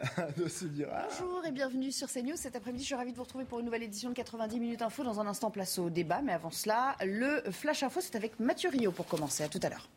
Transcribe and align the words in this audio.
Ah. 0.92 1.08
Bonjour 1.20 1.44
et 1.46 1.50
bienvenue 1.52 1.92
sur 1.92 2.08
CNews. 2.08 2.36
Cet 2.36 2.56
après-midi, 2.56 2.82
je 2.82 2.86
suis 2.86 2.94
ravie 2.94 3.12
de 3.12 3.16
vous 3.16 3.22
retrouver 3.22 3.44
pour 3.44 3.58
une 3.58 3.66
nouvelle 3.66 3.82
édition 3.82 4.08
de 4.08 4.14
90 4.14 4.58
minutes 4.58 4.82
info. 4.82 5.04
Dans 5.04 5.20
un 5.20 5.26
instant, 5.26 5.50
place 5.50 5.78
au 5.78 5.90
débat. 5.90 6.22
Mais 6.22 6.32
avant 6.32 6.50
cela, 6.50 6.96
le 7.04 7.42
Flash 7.50 7.82
Info, 7.82 8.00
c'est 8.00 8.16
avec 8.16 8.40
Mathieu 8.40 8.70
Rio 8.70 8.92
pour 8.92 9.06
commencer. 9.06 9.42
À 9.42 9.48
tout 9.48 9.60
à 9.62 9.68
l'heure. 9.68 9.88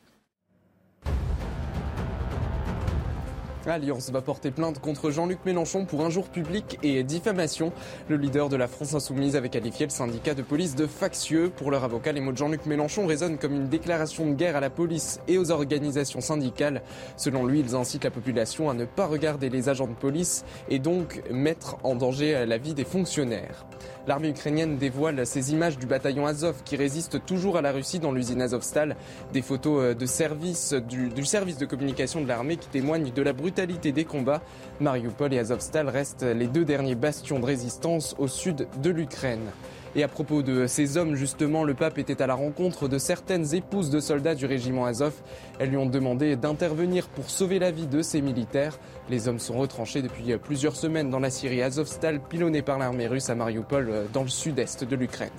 Alliance 3.71 4.09
va 4.11 4.21
porter 4.21 4.51
plainte 4.51 4.79
contre 4.79 5.11
Jean-Luc 5.11 5.39
Mélenchon 5.45 5.85
pour 5.85 6.05
injure 6.05 6.25
public 6.25 6.77
et 6.83 7.03
diffamation. 7.03 7.71
Le 8.09 8.17
leader 8.17 8.49
de 8.49 8.55
la 8.55 8.67
France 8.67 8.93
Insoumise 8.93 9.35
avait 9.35 9.49
qualifié 9.49 9.85
le 9.85 9.91
syndicat 9.91 10.33
de 10.33 10.41
police 10.41 10.75
de 10.75 10.87
factieux. 10.87 11.49
Pour 11.55 11.71
leur 11.71 11.83
avocat, 11.83 12.11
les 12.11 12.19
mots 12.19 12.31
de 12.31 12.37
Jean-Luc 12.37 12.65
Mélenchon 12.65 13.07
résonnent 13.07 13.37
comme 13.37 13.53
une 13.53 13.69
déclaration 13.69 14.25
de 14.25 14.33
guerre 14.33 14.55
à 14.55 14.59
la 14.59 14.69
police 14.69 15.19
et 15.27 15.37
aux 15.37 15.51
organisations 15.51 16.21
syndicales. 16.21 16.81
Selon 17.15 17.45
lui, 17.45 17.61
ils 17.61 17.75
incitent 17.75 18.03
la 18.03 18.11
population 18.11 18.69
à 18.69 18.73
ne 18.73 18.85
pas 18.85 19.05
regarder 19.05 19.49
les 19.49 19.69
agents 19.69 19.87
de 19.87 19.93
police 19.93 20.43
et 20.69 20.79
donc 20.79 21.21
mettre 21.31 21.77
en 21.83 21.95
danger 21.95 22.45
la 22.45 22.57
vie 22.57 22.73
des 22.73 22.85
fonctionnaires. 22.85 23.65
L'armée 24.05 24.29
ukrainienne 24.29 24.77
dévoile 24.77 25.25
ces 25.25 25.53
images 25.53 25.77
du 25.77 25.85
bataillon 25.85 26.25
Azov 26.25 26.63
qui 26.65 26.75
résiste 26.75 27.25
toujours 27.25 27.55
à 27.55 27.61
la 27.61 27.71
Russie 27.71 27.99
dans 27.99 28.11
l'usine 28.11 28.41
Azovstal. 28.41 28.97
Des 29.31 29.41
photos 29.41 29.81
euh, 29.81 29.93
de 29.93 30.05
service, 30.05 30.73
du, 30.73 31.07
du 31.07 31.23
service 31.23 31.57
de 31.57 31.65
communication 31.65 32.19
de 32.21 32.27
l'armée 32.27 32.57
qui 32.57 32.67
témoignent 32.67 33.11
de 33.13 33.21
la 33.21 33.31
brutalité 33.31 33.52
des 33.53 34.05
combats. 34.05 34.41
Mariupol 34.79 35.33
et 35.33 35.39
Azovstal 35.39 35.89
restent 35.89 36.23
les 36.23 36.47
deux 36.47 36.65
derniers 36.65 36.95
bastions 36.95 37.39
de 37.39 37.45
résistance 37.45 38.15
au 38.17 38.27
sud 38.27 38.67
de 38.81 38.89
l'Ukraine. 38.89 39.51
Et 39.95 40.03
à 40.03 40.07
propos 40.07 40.41
de 40.41 40.65
ces 40.65 40.97
hommes, 40.97 41.13
justement, 41.13 41.63
le 41.63 41.75
pape 41.75 41.99
était 41.99 42.21
à 42.23 42.27
la 42.27 42.33
rencontre 42.33 42.87
de 42.87 42.97
certaines 42.97 43.53
épouses 43.53 43.91
de 43.91 43.99
soldats 43.99 44.33
du 44.33 44.47
régiment 44.47 44.85
Azov. 44.85 45.13
Elles 45.59 45.69
lui 45.69 45.77
ont 45.77 45.85
demandé 45.85 46.35
d'intervenir 46.35 47.07
pour 47.09 47.29
sauver 47.29 47.59
la 47.59 47.69
vie 47.69 47.85
de 47.85 48.01
ces 48.01 48.21
militaires. 48.21 48.79
Les 49.09 49.27
hommes 49.27 49.39
sont 49.39 49.57
retranchés 49.57 50.01
depuis 50.01 50.35
plusieurs 50.37 50.75
semaines 50.75 51.11
dans 51.11 51.19
la 51.19 51.29
Syrie 51.29 51.61
Azovstal, 51.61 52.21
pilonnée 52.21 52.63
par 52.63 52.79
l'armée 52.79 53.07
russe 53.07 53.29
à 53.29 53.35
Mariupol, 53.35 54.07
dans 54.11 54.23
le 54.23 54.29
sud-est 54.29 54.83
de 54.83 54.95
l'Ukraine. 54.95 55.29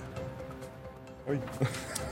Oui. 1.27 1.37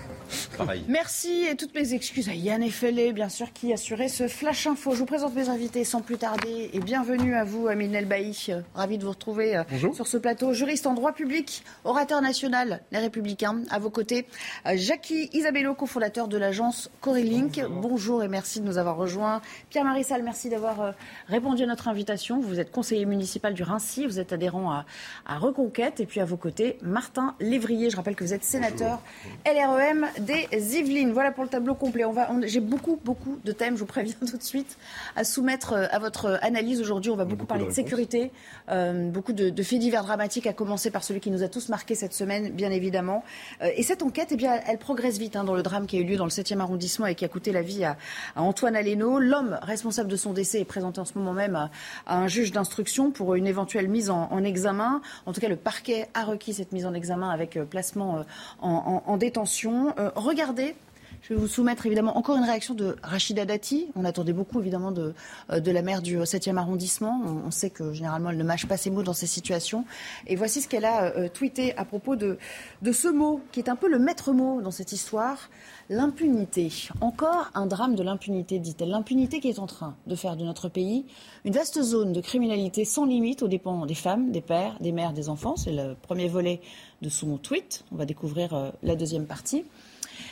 Merci 0.88 1.46
et 1.50 1.56
toutes 1.56 1.74
mes 1.74 1.94
excuses 1.94 2.30
à 2.30 2.34
Yann 2.34 2.62
Effelé, 2.62 3.12
bien 3.12 3.30
sûr, 3.30 3.52
qui 3.54 3.74
assurait 3.74 4.08
ce 4.08 4.28
flash 4.28 4.68
info. 4.68 4.92
Je 4.92 5.00
vous 5.00 5.06
présente 5.06 5.36
mes 5.36 5.50
invités 5.50 5.84
sans 5.84 6.02
plus 6.02 6.18
tarder 6.18 6.70
et 6.74 6.80
bienvenue 6.80 7.36
à 7.36 7.44
vous, 7.44 7.68
Amine 7.68 7.96
Elbaï. 7.96 8.34
Ravi 8.76 8.98
de 8.98 9.04
vous 9.04 9.12
retrouver 9.12 9.58
euh, 9.58 9.64
sur 9.94 10.08
ce 10.08 10.18
plateau. 10.18 10.54
Juriste 10.54 10.88
en 10.88 10.94
droit 10.94 11.12
public, 11.12 11.64
orateur 11.84 12.22
national, 12.22 12.82
les 12.92 13.00
Républicains. 13.00 13.62
À 13.70 13.80
vos 13.80 13.90
côtés, 13.90 14.26
euh, 14.66 14.74
Jackie 14.76 15.30
Isabello, 15.34 15.74
cofondateur 15.74 16.28
de 16.28 16.38
l'agence 16.38 16.90
Corylink. 17.02 17.56
Bonjour. 17.56 17.94
Bonjour 17.94 18.24
et 18.24 18.28
merci 18.28 18.60
de 18.60 18.66
nous 18.66 18.78
avoir 18.78 18.96
rejoints. 18.96 19.42
Pierre 19.70 19.86
Marissal, 19.86 20.24
merci 20.24 20.50
d'avoir 20.50 20.82
euh, 20.82 20.92
répondu 21.28 21.64
à 21.64 21.68
notre 21.68 21.88
invitation. 21.88 22.40
Vous 22.40 22.60
êtes 22.60 22.72
conseiller 22.72 23.06
municipal 23.06 23.54
du 23.54 23.64
Rincy, 23.64 24.06
vous 24.06 24.20
êtes 24.20 24.34
adhérent 24.34 24.72
à, 24.72 24.86
à 25.26 25.38
Reconquête. 25.38 26.00
Et 26.00 26.06
puis 26.06 26.20
à 26.20 26.26
vos 26.26 26.38
côtés, 26.38 26.78
Martin 26.82 27.36
Lévrier. 27.40 27.90
Je 27.90 27.96
rappelle 27.96 28.16
que 28.16 28.24
vous 28.24 28.34
êtes 28.34 28.44
sénateur 28.44 29.00
LREM 29.46 30.08
des 30.20 30.43
Yvelines. 30.52 31.12
Voilà 31.12 31.32
pour 31.32 31.44
le 31.44 31.50
tableau 31.50 31.76
complet. 31.76 32.06
On 32.06 32.12
va, 32.12 32.30
j'ai 32.44 32.60
beaucoup, 32.60 33.00
beaucoup 33.04 33.40
de 33.44 33.52
thèmes, 33.52 33.76
je 33.76 33.80
vous 33.80 33.86
préviens 33.86 34.16
tout 34.30 34.38
de 34.38 34.44
suite, 34.44 34.78
à 35.16 35.24
soumettre 35.24 35.74
euh, 35.74 35.86
à 35.92 36.00
votre 36.00 36.40
analyse 36.42 36.82
aujourd'hui. 36.82 37.12
On 37.12 37.16
va 37.16 37.26
beaucoup, 37.26 37.46
parler 37.46 37.66
de, 37.66 37.72
sécurité, 37.72 38.32
euh, 38.70 39.10
beaucoup 39.10 39.34
de, 39.34 39.50
de, 39.50 39.64
faits 39.64 39.80
divers 39.80 40.04
dramatiques, 40.04 40.48
à 40.48 40.54
commencer 40.54 40.92
par 40.92 41.04
celui 41.04 41.20
qui 41.20 41.32
nous 41.32 41.44
a 41.44 41.48
tous 41.48 41.70
marqué 41.70 41.96
cette 41.96 42.14
semaine, 42.14 42.52
bien 42.52 42.72
évidemment. 42.72 43.24
Euh, 43.62 43.70
et 43.76 43.84
cette 43.84 44.04
enquête, 44.04 44.30
eh 44.32 44.36
bien, 44.36 44.60
elle 44.68 44.78
progresse 44.78 45.18
vite 45.18 45.36
hein, 45.36 45.44
dans 45.44 45.56
le 45.56 45.64
drame 45.64 45.86
qui 45.86 45.98
a 45.98 46.00
eu 46.00 46.04
lieu 46.04 46.18
dans 46.18 46.26
le 46.26 46.32
7e 46.32 46.60
arrondissement 46.60 47.06
et 47.06 47.16
qui 47.16 47.26
a 47.26 47.30
coûté 47.30 47.52
la 47.52 47.62
vie 47.62 47.84
à, 47.84 47.98
à 48.36 48.42
Antoine 48.42 48.76
Aleno. 48.76 49.20
L'homme 49.20 49.60
responsable 49.62 50.10
de 50.10 50.16
son 50.16 50.34
décès 50.34 50.62
est 50.62 50.66
présenté 50.66 51.00
en 51.00 51.06
ce 51.06 51.18
moment 51.18 51.34
même 51.34 51.56
à, 51.56 51.70
à 52.06 52.18
un 52.18 52.28
juge 52.28 52.52
d'instruction 52.52 53.12
pour 53.12 53.36
une 53.36 53.48
éventuelle 53.48 53.88
mise 53.88 54.10
en, 54.10 54.30
en, 54.32 54.44
examen. 54.44 55.02
En 55.26 55.34
tout 55.34 55.42
cas, 55.42 55.50
le 55.50 55.56
parquet 55.56 56.08
a 56.14 56.24
requis 56.24 56.54
cette 56.54 56.72
mise 56.72 56.86
en 56.86 56.94
examen 56.94 57.30
avec 57.30 57.58
euh, 57.58 57.66
placement 57.66 58.18
euh, 58.18 58.24
en, 58.62 59.04
en, 59.06 59.18
détention. 59.18 59.94
Euh, 59.98 60.10
regardez. 60.34 60.76
Je 61.22 61.34
vais 61.34 61.40
vous 61.40 61.48
soumettre 61.48 61.86
évidemment 61.86 62.18
encore 62.18 62.36
une 62.36 62.44
réaction 62.44 62.74
de 62.74 62.98
Rachida 63.02 63.46
Dati. 63.46 63.88
On 63.96 64.04
attendait 64.04 64.34
beaucoup 64.34 64.60
évidemment 64.60 64.92
de, 64.92 65.14
euh, 65.52 65.62
de 65.62 65.72
la 65.72 65.82
maire 65.82 66.02
du 66.02 66.18
7e 66.18 66.58
arrondissement. 66.58 67.22
On, 67.46 67.50
sait 67.50 67.70
que 67.70 67.94
généralement 67.94 68.32
elle 68.32 68.38
ne 68.38 68.44
mâche 68.44 68.66
pas 68.66 68.76
ses 68.76 68.90
mots 68.90 69.04
dans 69.04 69.14
ces 69.14 69.28
situations. 69.28 69.86
Et 70.28 70.36
voici 70.36 70.62
ce 70.62 70.68
qu'elle 70.68 70.84
a 70.84 71.16
euh, 71.16 71.30
tweeté 71.30 71.78
à 71.78 71.86
propos 71.86 72.18
de, 72.18 72.38
de 72.82 72.92
ce 72.92 73.08
mot 73.08 73.40
qui 73.54 73.62
est 73.62 73.70
un 73.70 73.78
peu 73.78 73.88
le 73.88 74.00
maître 74.00 74.34
mot 74.34 74.62
dans 74.62 74.72
cette 74.72 74.92
histoire. 74.92 75.50
L'impunité. 75.90 76.90
Encore 77.00 77.52
un 77.54 77.68
drame 77.68 77.96
de 77.96 78.04
l'impunité, 78.04 78.60
dit-elle. 78.60 78.90
L'impunité 78.90 79.40
qui 79.40 79.48
est 79.48 79.60
en 79.60 79.68
train 79.68 79.96
de 80.08 80.16
faire 80.16 80.36
de 80.36 80.44
notre 80.44 80.68
pays 80.68 81.06
une 81.46 81.54
vaste 81.54 81.82
zone 81.82 82.12
de 82.12 82.20
criminalité 82.20 82.84
sans 82.84 83.06
limite 83.06 83.44
aux 83.44 83.48
dépens 83.48 83.86
des 83.86 83.96
femmes, 83.96 84.32
des 84.32 84.42
pères, 84.42 84.78
des 84.82 84.92
mères, 84.92 85.14
des 85.14 85.30
enfants. 85.30 85.56
C'est 85.56 85.74
le 85.74 85.96
premier 86.02 86.28
volet 86.28 86.60
de 87.02 87.08
son 87.08 87.38
tweet. 87.38 87.86
On 87.94 87.96
va 87.96 88.06
découvrir 88.06 88.54
euh, 88.54 88.72
la 88.82 88.96
deuxième 88.96 89.26
partie. 89.26 89.64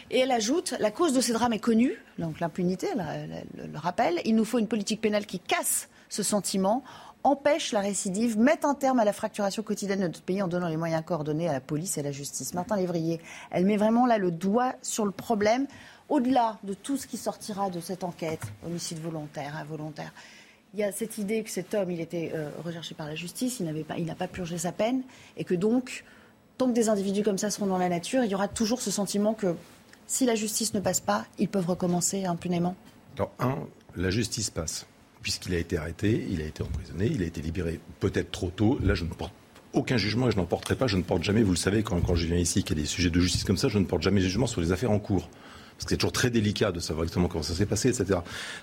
Et 0.09 0.19
elle 0.19 0.31
ajoute 0.31 0.75
La 0.79 0.91
cause 0.91 1.13
de 1.13 1.21
ces 1.21 1.33
drames 1.33 1.53
est 1.53 1.59
connue, 1.59 1.93
donc 2.19 2.39
l'impunité, 2.39 2.87
le 2.95 3.77
rappelle. 3.77 4.21
Il 4.25 4.35
nous 4.35 4.45
faut 4.45 4.59
une 4.59 4.67
politique 4.67 5.01
pénale 5.01 5.25
qui 5.25 5.39
casse 5.39 5.89
ce 6.09 6.23
sentiment, 6.23 6.83
empêche 7.23 7.71
la 7.71 7.81
récidive, 7.81 8.37
mette 8.37 8.65
un 8.65 8.73
terme 8.73 8.99
à 8.99 9.05
la 9.05 9.13
fracturation 9.13 9.63
quotidienne 9.63 9.99
de 9.99 10.07
notre 10.07 10.21
pays 10.21 10.41
en 10.41 10.47
donnant 10.47 10.67
les 10.67 10.77
moyens 10.77 11.03
coordonnés 11.05 11.47
à 11.47 11.53
la 11.53 11.61
police 11.61 11.97
et 11.97 12.01
à 12.01 12.03
la 12.03 12.11
justice. 12.11 12.53
Martin 12.53 12.75
Lévrier, 12.75 13.21
elle 13.51 13.65
met 13.65 13.77
vraiment 13.77 14.05
là 14.05 14.17
le 14.17 14.31
doigt 14.31 14.73
sur 14.81 15.05
le 15.05 15.11
problème, 15.11 15.67
au-delà 16.09 16.57
de 16.63 16.73
tout 16.73 16.97
ce 16.97 17.07
qui 17.07 17.17
sortira 17.17 17.69
de 17.69 17.79
cette 17.79 18.03
enquête, 18.03 18.41
homicide 18.65 18.99
volontaire, 18.99 19.55
involontaire. 19.55 20.13
Il 20.73 20.79
y 20.79 20.83
a 20.83 20.91
cette 20.91 21.17
idée 21.17 21.43
que 21.43 21.49
cet 21.49 21.73
homme, 21.73 21.91
il 21.91 21.99
était 21.99 22.31
euh, 22.33 22.49
recherché 22.63 22.95
par 22.95 23.07
la 23.07 23.15
justice, 23.15 23.59
il 23.59 23.65
n'a 23.65 23.83
pas, 23.83 24.15
pas 24.15 24.27
purgé 24.27 24.57
sa 24.57 24.71
peine, 24.71 25.03
et 25.37 25.43
que 25.43 25.53
donc, 25.53 26.03
tant 26.61 26.67
que 26.67 26.75
des 26.75 26.89
individus 26.89 27.23
comme 27.23 27.39
ça 27.39 27.49
seront 27.49 27.65
dans 27.65 27.79
la 27.79 27.89
nature, 27.89 28.23
il 28.23 28.29
y 28.29 28.35
aura 28.35 28.47
toujours 28.47 28.81
ce 28.81 28.91
sentiment 28.91 29.33
que 29.33 29.55
si 30.05 30.27
la 30.27 30.35
justice 30.35 30.75
ne 30.75 30.79
passe 30.79 30.99
pas, 30.99 31.25
ils 31.39 31.47
peuvent 31.47 31.67
recommencer 31.67 32.25
impunément 32.25 32.75
Alors, 33.17 33.31
un, 33.39 33.57
la 33.95 34.11
justice 34.11 34.51
passe, 34.51 34.85
puisqu'il 35.23 35.55
a 35.55 35.57
été 35.57 35.75
arrêté, 35.77 36.23
il 36.29 36.39
a 36.39 36.45
été 36.45 36.61
emprisonné, 36.61 37.07
il 37.07 37.23
a 37.23 37.25
été 37.25 37.41
libéré 37.41 37.79
peut-être 37.99 38.29
trop 38.29 38.51
tôt. 38.51 38.77
Là, 38.83 38.93
je 38.93 39.05
ne 39.05 39.09
porte 39.09 39.33
aucun 39.73 39.97
jugement 39.97 40.27
et 40.27 40.31
je 40.31 40.37
n'en 40.37 40.45
porterai 40.45 40.75
pas. 40.75 40.85
Je 40.85 40.97
ne 40.97 41.01
porte 41.01 41.23
jamais, 41.23 41.41
vous 41.41 41.49
le 41.49 41.57
savez, 41.57 41.81
quand, 41.81 41.99
quand 41.99 42.13
je 42.13 42.27
viens 42.27 42.37
ici, 42.37 42.63
qu'il 42.63 42.77
y 42.77 42.79
a 42.79 42.83
des 42.83 42.87
sujets 42.87 43.09
de 43.09 43.19
justice 43.19 43.43
comme 43.43 43.57
ça, 43.57 43.67
je 43.67 43.79
ne 43.79 43.85
porte 43.85 44.03
jamais 44.03 44.21
jugement 44.21 44.45
sur 44.45 44.61
les 44.61 44.71
affaires 44.71 44.91
en 44.91 44.99
cours. 44.99 45.29
Parce 45.77 45.85
que 45.85 45.89
c'est 45.89 45.97
toujours 45.97 46.11
très 46.11 46.29
délicat 46.29 46.71
de 46.71 46.79
savoir 46.79 47.05
exactement 47.05 47.27
comment 47.27 47.41
ça 47.41 47.55
s'est 47.55 47.65
passé, 47.65 47.89
etc. 47.89 48.19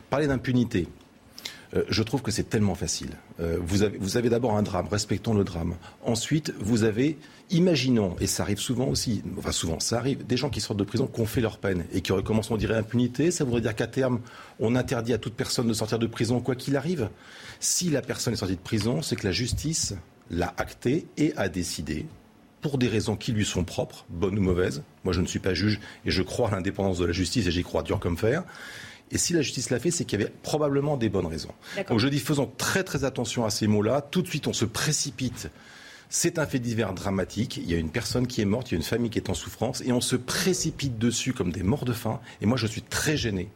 Parler 0.09 0.29
d'impunité, 0.29 0.87
euh, 1.75 1.85
je 1.89 2.03
trouve 2.03 2.23
que 2.23 2.31
c'est 2.31 2.49
tellement 2.49 2.75
facile. 2.75 3.11
Euh, 3.41 3.59
vous 3.61 4.17
avez, 4.17 4.31
d'abord 4.31 4.57
un 4.57 4.63
drame, 4.63 4.89
respectons 4.91 5.35
le 5.35 5.45
drame. 5.45 5.75
Ensuite, 6.03 6.53
vous 6.59 6.85
avez, 6.85 7.19
imaginons, 7.51 8.17
et 8.21 8.27
ça 8.27 8.43
arrive 8.43 8.59
souvent 8.59 8.87
aussi, 8.87 9.23
enfin 9.37 9.53
souvent, 9.53 9.79
ça 9.81 9.99
arrive, 9.99 10.27
des 10.27 10.37
gens 10.37 10.49
qui 10.49 10.61
sortent 10.61 10.79
de 10.79 10.85
prison, 10.85 11.07
qui 11.07 11.21
ont 11.21 11.27
fait 11.27 11.41
leur 11.41 11.59
peine 11.59 11.85
et 11.93 12.01
qui 12.01 12.13
recommencent, 12.13 12.51
on 12.51 12.57
dirait, 12.57 12.77
impunité. 12.77 13.31
Ça 13.31 13.45
voudrait 13.45 13.61
dire 13.61 13.75
qu'à 13.75 13.87
terme, 13.87 14.21
on 14.61 14.77
interdit 14.77 15.13
à 15.13 15.19
toute 15.19 15.35
personne 15.35 15.69
de 15.69 15.75
sortir 15.75 15.99
de 15.99 16.07
prison, 16.07 16.41
quoi 16.41 16.55
qu'il 16.55 16.77
arrive. 16.77 17.11
Si 17.61 17.91
la 17.91 18.03
personne 18.03 18.33
est 18.33 18.39
sortie 18.39 18.57
de 18.57 18.61
prison, 18.61 19.03
c'est 19.03 19.17
que 19.17 19.27
la 19.27 19.33
justice 19.33 19.95
l'a 20.31 20.55
acté 20.57 21.07
et 21.17 21.33
a 21.37 21.49
décidé 21.49 22.07
pour 22.61 22.79
des 22.79 22.89
raisons 22.89 23.17
qui 23.17 23.33
lui 23.33 23.45
sont 23.45 23.65
propres, 23.65 24.05
bonnes 24.09 24.39
ou 24.39 24.43
mauvaises. 24.43 24.83
Moi, 25.05 25.13
je 25.13 25.21
ne 25.21 25.27
suis 25.27 25.39
pas 25.39 25.55
juge 25.55 25.81
et 26.05 26.11
je 26.11 26.23
crois 26.23 26.49
à 26.49 26.53
l'indépendance 26.53 26.99
de 26.99 27.05
la 27.05 27.13
justice 27.13 27.47
et 27.47 27.51
j'y 27.51 27.63
crois 27.63 27.83
dur 27.83 28.01
comme 28.01 28.17
fer. 28.17 28.43
Et 29.11 29.19
si 29.19 29.33
la 29.33 29.43
justice 29.43 29.71
l'a 29.71 29.79
fait, 29.79 29.91
c'est 29.91 30.05
qu'il 30.05 30.21
y 30.21 30.23
avait 30.23 30.33
probablement 30.43 30.97
des 30.97 31.09
bonnes 31.09 31.27
raisons. 31.27 31.53
Donc 31.89 31.99
je 31.99 32.09
dis 32.09 32.19
faisons 32.19 32.51
très 32.59 32.85
très 32.85 33.05
attention 33.05 33.45
à 33.45 33.51
ces 33.51 33.67
mots-là. 33.67 34.03
Tout 34.03 34.23
de 34.23 34.29
suite, 34.29 34.47
on 34.47 34.53
se 34.53 34.65
précipite. 34.65 35.51
C'est 36.11 36.39
un 36.39 36.47
fait 36.47 36.59
divers 36.59 36.95
dramatique. 36.95 37.59
Il 37.59 37.71
y 37.71 37.75
a 37.75 37.79
une 37.79 37.91
personne 37.91 38.27
qui 38.27 38.41
est 38.41 38.47
morte, 38.47 38.71
il 38.71 38.75
y 38.75 38.77
a 38.77 38.79
une 38.79 38.85
famille 38.85 39.11
qui 39.11 39.19
est 39.19 39.31
en 39.31 39.35
souffrance, 39.35 39.83
et 39.83 39.93
on 39.93 40.01
se 40.01 40.17
précipite 40.17 40.99
dessus 40.99 41.33
comme 41.33 41.53
des 41.53 41.63
morts 41.63 41.85
de 41.85 41.93
faim. 41.93 42.21
Et 42.41 42.47
moi, 42.47 42.57
je 42.57 42.67
suis 42.67 42.83
très 42.83 43.17
gêné 43.17 43.51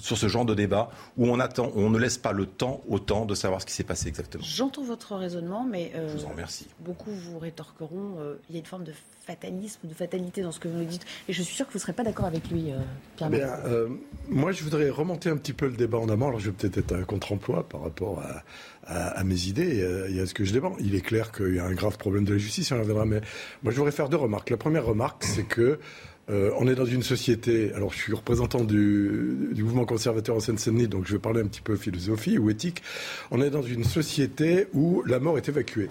sur 0.00 0.18
ce 0.18 0.28
genre 0.28 0.44
de 0.44 0.54
débat 0.54 0.90
où 1.16 1.26
on 1.28 1.38
attend, 1.38 1.70
où 1.74 1.80
on 1.80 1.90
ne 1.90 1.98
laisse 1.98 2.18
pas 2.18 2.32
le 2.32 2.46
temps 2.46 2.80
au 2.88 2.98
temps 2.98 3.26
de 3.26 3.34
savoir 3.34 3.60
ce 3.60 3.66
qui 3.66 3.72
s'est 3.72 3.84
passé 3.84 4.08
exactement. 4.08 4.42
J'entends 4.44 4.82
votre 4.82 5.14
raisonnement, 5.16 5.64
mais 5.64 5.92
euh, 5.94 6.08
je 6.08 6.18
vous 6.18 6.24
en 6.24 6.30
remercie. 6.30 6.66
Beaucoup 6.80 7.10
vous 7.10 7.38
rétorqueront 7.38 8.16
euh, 8.18 8.34
il 8.48 8.54
y 8.54 8.58
a 8.58 8.60
une 8.60 8.66
forme 8.66 8.84
de 8.84 8.92
fatalisme, 9.26 9.80
de 9.84 9.94
fatalité 9.94 10.42
dans 10.42 10.50
ce 10.50 10.58
que 10.58 10.66
vous 10.66 10.78
nous 10.78 10.84
dites, 10.84 11.04
et 11.28 11.32
je 11.32 11.42
suis 11.42 11.54
sûr 11.54 11.66
que 11.66 11.72
vous 11.72 11.78
ne 11.78 11.82
serez 11.82 11.92
pas 11.92 12.02
d'accord 12.02 12.26
avec 12.26 12.50
lui, 12.50 12.72
euh, 12.72 12.78
Pierre. 13.16 13.30
Bien, 13.30 13.48
euh, 13.66 13.88
moi, 14.28 14.50
je 14.50 14.64
voudrais 14.64 14.90
remonter 14.90 15.28
un 15.28 15.36
petit 15.36 15.52
peu 15.52 15.66
le 15.66 15.76
débat 15.76 15.98
en 15.98 16.08
amont. 16.08 16.28
Alors, 16.28 16.40
je 16.40 16.50
vais 16.50 16.56
peut-être 16.56 16.78
être 16.78 16.92
un 16.94 17.04
contre-emploi 17.04 17.68
par 17.68 17.82
rapport 17.82 18.20
à, 18.20 18.42
à, 18.86 19.18
à, 19.18 19.24
mes 19.24 19.46
idées 19.46 19.86
et 20.08 20.20
à 20.20 20.26
ce 20.26 20.34
que 20.34 20.44
je 20.44 20.52
défends. 20.52 20.74
Il 20.80 20.94
est 20.94 21.00
clair 21.00 21.30
qu'il 21.30 21.54
y 21.54 21.58
a 21.60 21.64
un 21.64 21.74
grave 21.74 21.96
problème 21.98 22.24
de 22.24 22.32
la 22.32 22.38
justice, 22.38 22.72
on 22.72 22.76
en 22.76 22.80
reviendra, 22.80 23.04
mais 23.04 23.20
moi, 23.62 23.72
je 23.72 23.76
voudrais 23.76 23.92
faire 23.92 24.08
deux 24.08 24.16
remarques. 24.16 24.50
La 24.50 24.56
première 24.56 24.84
remarque, 24.84 25.22
c'est 25.22 25.44
que 25.44 25.78
euh, 26.30 26.52
on 26.58 26.68
est 26.68 26.74
dans 26.74 26.84
une 26.84 27.02
société. 27.02 27.72
Alors, 27.74 27.92
je 27.92 27.98
suis 27.98 28.14
représentant 28.14 28.62
du, 28.62 29.52
mouvement 29.56 29.84
conservateur 29.84 30.36
en 30.36 30.40
Seine-Saint-Denis, 30.40 30.88
donc 30.88 31.06
je 31.06 31.12
vais 31.14 31.18
parler 31.18 31.40
un 31.40 31.46
petit 31.46 31.60
peu 31.60 31.76
philosophie 31.76 32.38
ou 32.38 32.50
éthique. 32.50 32.82
On 33.30 33.42
est 33.42 33.50
dans 33.50 33.62
une 33.62 33.84
société 33.84 34.68
où 34.72 35.02
la 35.06 35.18
mort 35.18 35.38
est 35.38 35.48
évacuée. 35.48 35.90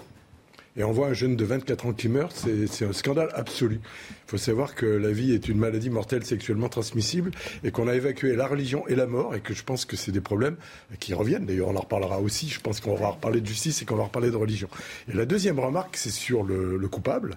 et 0.76 0.84
on 0.84 0.92
voit 0.92 1.08
un 1.08 1.12
jeune 1.12 1.36
de 1.36 1.44
24 1.44 1.86
ans 1.86 1.92
qui 1.92 2.08
meurt, 2.08 2.34
c'est 2.70 2.84
un 2.86 2.92
scandale 2.92 3.28
absolu. 3.34 3.80
Il 3.82 4.30
faut 4.30 4.38
savoir 4.38 4.74
que 4.74 4.86
la 4.86 5.10
vie 5.10 5.34
est 5.34 5.48
une 5.48 5.58
maladie 5.58 5.90
mortelle 5.90 6.24
sexuellement 6.24 6.68
transmissible 6.68 7.32
et 7.64 7.70
qu'on 7.70 7.86
a 7.86 7.94
évacué 7.94 8.34
la 8.34 8.46
religion 8.46 8.86
et 8.86 8.94
la 8.94 9.06
mort 9.06 9.34
et 9.34 9.40
que 9.40 9.52
je 9.52 9.62
pense 9.62 9.84
que 9.84 9.96
c'est 9.96 10.12
des 10.12 10.22
problèmes 10.22 10.56
qui 11.00 11.12
reviennent. 11.12 11.44
D'ailleurs, 11.44 11.68
on 11.68 11.76
en 11.76 11.80
reparlera 11.80 12.20
aussi. 12.20 12.48
Je 12.48 12.60
pense 12.60 12.80
qu'on 12.80 12.94
va 12.94 13.08
reparler 13.08 13.42
de 13.42 13.46
justice 13.46 13.82
et 13.82 13.84
qu'on 13.84 13.96
va 13.96 14.04
reparler 14.04 14.30
de 14.30 14.36
religion. 14.36 14.68
Et 15.12 15.16
la 15.16 15.26
deuxième 15.26 15.60
remarque, 15.60 15.96
c'est 15.96 16.10
sur 16.10 16.44
le 16.44 16.88
coupable 16.88 17.36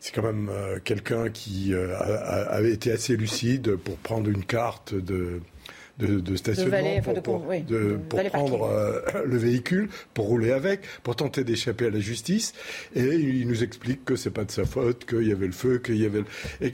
c'est 0.00 0.14
quand 0.14 0.22
même 0.22 0.48
euh, 0.50 0.78
quelqu'un 0.82 1.28
qui 1.28 1.74
euh, 1.74 1.96
avait 1.98 2.72
été 2.72 2.92
assez 2.92 3.16
lucide 3.16 3.76
pour 3.76 3.96
prendre 3.96 4.28
une 4.30 4.44
carte 4.44 4.94
de, 4.94 5.40
de, 5.98 6.36
stationnement 6.36 7.00
pour, 7.02 7.22
prendre 8.30 8.62
euh, 8.64 9.00
le 9.26 9.36
véhicule, 9.36 9.88
pour 10.14 10.26
rouler 10.26 10.52
avec, 10.52 10.82
pour 11.02 11.16
tenter 11.16 11.44
d'échapper 11.44 11.86
à 11.86 11.90
la 11.90 12.00
justice. 12.00 12.54
Et 12.94 13.14
il 13.14 13.48
nous 13.48 13.64
explique 13.64 14.04
que 14.04 14.16
c'est 14.16 14.30
pas 14.30 14.44
de 14.44 14.50
sa 14.50 14.64
faute, 14.64 15.04
qu'il 15.04 15.26
y 15.26 15.32
avait 15.32 15.46
le 15.46 15.52
feu, 15.52 15.78
qu'il 15.78 16.00
y 16.00 16.06
avait... 16.06 16.22
Le 16.60 16.70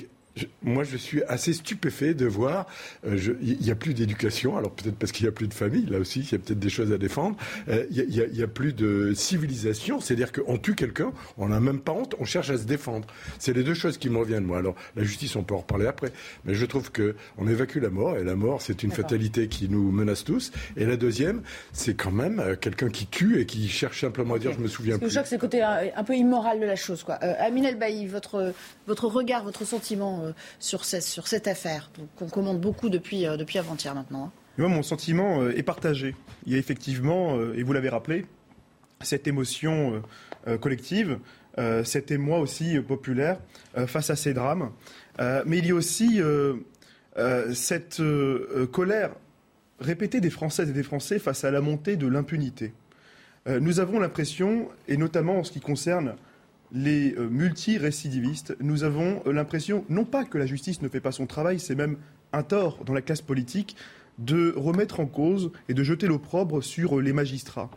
moi, 0.62 0.84
je 0.84 0.96
suis 0.96 1.22
assez 1.24 1.52
stupéfait 1.52 2.14
de 2.14 2.26
voir. 2.26 2.66
Euh, 3.06 3.18
il 3.40 3.58
n'y 3.58 3.70
a 3.70 3.74
plus 3.74 3.94
d'éducation. 3.94 4.56
Alors 4.56 4.72
peut-être 4.72 4.96
parce 4.96 5.12
qu'il 5.12 5.24
n'y 5.24 5.28
a 5.28 5.32
plus 5.32 5.48
de 5.48 5.54
famille. 5.54 5.86
Là 5.86 5.98
aussi, 5.98 6.20
il 6.20 6.32
y 6.32 6.34
a 6.34 6.38
peut-être 6.38 6.58
des 6.58 6.68
choses 6.68 6.92
à 6.92 6.98
défendre. 6.98 7.36
Euh, 7.68 7.84
il 7.90 8.06
n'y 8.32 8.42
a, 8.42 8.48
plus 8.48 8.72
de 8.72 9.12
civilisation. 9.14 10.00
C'est-à-dire 10.00 10.32
qu'on 10.32 10.58
tue 10.58 10.74
quelqu'un, 10.74 11.12
on 11.38 11.48
n'a 11.48 11.60
même 11.60 11.80
pas 11.80 11.92
honte, 11.92 12.14
on 12.18 12.24
cherche 12.24 12.50
à 12.50 12.58
se 12.58 12.64
défendre. 12.64 13.06
C'est 13.38 13.52
les 13.52 13.62
deux 13.62 13.74
choses 13.74 13.98
qui 13.98 14.10
me 14.10 14.18
reviennent. 14.18 14.44
Moi, 14.44 14.58
alors 14.58 14.74
la 14.96 15.04
justice, 15.04 15.36
on 15.36 15.42
peut 15.42 15.54
en 15.54 15.58
reparler 15.58 15.86
après. 15.86 16.12
Mais 16.44 16.54
je 16.54 16.66
trouve 16.66 16.90
que 16.90 17.14
on 17.38 17.46
évacue 17.46 17.80
la 17.80 17.90
mort 17.90 18.16
et 18.16 18.24
la 18.24 18.34
mort, 18.34 18.62
c'est 18.62 18.82
une 18.82 18.92
fatalité 18.92 19.48
qui 19.48 19.68
nous 19.68 19.90
menace 19.92 20.24
tous. 20.24 20.52
Et 20.76 20.84
la 20.84 20.96
deuxième, 20.96 21.42
c'est 21.72 21.94
quand 21.94 22.12
même 22.12 22.40
euh, 22.40 22.56
quelqu'un 22.56 22.88
qui 22.88 23.06
tue 23.06 23.40
et 23.40 23.46
qui 23.46 23.68
cherche 23.68 24.00
simplement 24.00 24.34
à 24.34 24.38
dire 24.38 24.52
je 24.52 24.60
me 24.60 24.68
souviens 24.68 24.98
plus. 24.98 25.08
Je 25.08 25.12
crois 25.12 25.22
que 25.22 25.28
c'est 25.28 25.36
le 25.36 25.40
côté 25.40 25.62
un, 25.62 26.04
peu 26.04 26.14
immoral 26.14 26.60
de 26.60 26.66
la 26.66 26.76
chose. 26.76 27.02
Quoi. 27.04 27.18
Euh, 27.22 27.34
Amine 27.38 27.64
El 27.64 27.78
Bailly, 27.78 28.06
votre 28.06 28.52
votre 28.86 29.06
regard, 29.06 29.44
votre 29.44 29.64
sentiment 29.64 30.23
euh, 30.23 30.23
sur, 30.58 30.84
cette, 30.84 31.02
sur 31.02 31.26
cette 31.26 31.48
affaire 31.48 31.90
qu'on 32.16 32.28
commande 32.28 32.60
beaucoup 32.60 32.88
depuis, 32.88 33.26
euh, 33.26 33.36
depuis 33.36 33.58
avant-hier 33.58 33.94
maintenant. 33.94 34.26
Hein. 34.26 34.32
Moi, 34.58 34.68
mon 34.68 34.82
sentiment 34.82 35.42
euh, 35.42 35.56
est 35.56 35.62
partagé. 35.62 36.14
Il 36.46 36.52
y 36.52 36.56
a 36.56 36.58
effectivement, 36.58 37.40
et 37.52 37.62
vous 37.62 37.72
l'avez 37.72 37.88
rappelé, 37.88 38.26
cette 39.00 39.26
émotion 39.26 40.02
collective, 40.60 41.18
cet 41.84 42.10
émoi 42.10 42.38
aussi 42.38 42.78
populaire 42.80 43.38
face 43.86 44.10
à 44.10 44.16
ces 44.16 44.34
drames. 44.34 44.70
mais 45.18 45.58
il 45.58 45.66
y 45.66 45.70
a 45.72 45.74
aussi 45.74 46.20
cette 47.52 48.02
colère 48.72 49.10
répétée 49.80 50.20
des 50.20 50.30
Françaises 50.30 50.70
et 50.70 50.72
des 50.72 50.82
Français 50.82 51.18
face 51.18 51.44
à 51.44 51.50
la 51.50 51.60
montée 51.60 51.96
de 51.96 52.06
l'impunité. 52.06 52.72
nous 53.46 53.80
avons 53.80 53.98
l'impression, 53.98 54.68
et 54.86 54.96
notamment 54.96 55.40
en 55.40 55.44
ce 55.44 55.50
qui 55.50 55.60
concerne 55.60 56.14
les 56.72 57.14
euh, 57.14 57.28
multirécidivistes, 57.28 58.56
nous 58.60 58.84
avons 58.84 59.22
euh, 59.26 59.32
l'impression, 59.32 59.84
non 59.88 60.04
pas 60.04 60.24
que 60.24 60.38
la 60.38 60.46
justice 60.46 60.82
ne 60.82 60.88
fait 60.88 61.00
pas 61.00 61.12
son 61.12 61.26
travail, 61.26 61.60
c'est 61.60 61.74
même 61.74 61.96
un 62.32 62.42
tort 62.42 62.84
dans 62.84 62.92
la 62.92 63.02
classe 63.02 63.22
politique 63.22 63.76
de 64.18 64.52
remettre 64.56 65.00
en 65.00 65.06
cause 65.06 65.50
et 65.68 65.74
de 65.74 65.82
jeter 65.82 66.06
l'opprobre 66.06 66.62
sur 66.62 66.98
euh, 66.98 67.02
les 67.02 67.12
magistrats. 67.12 67.70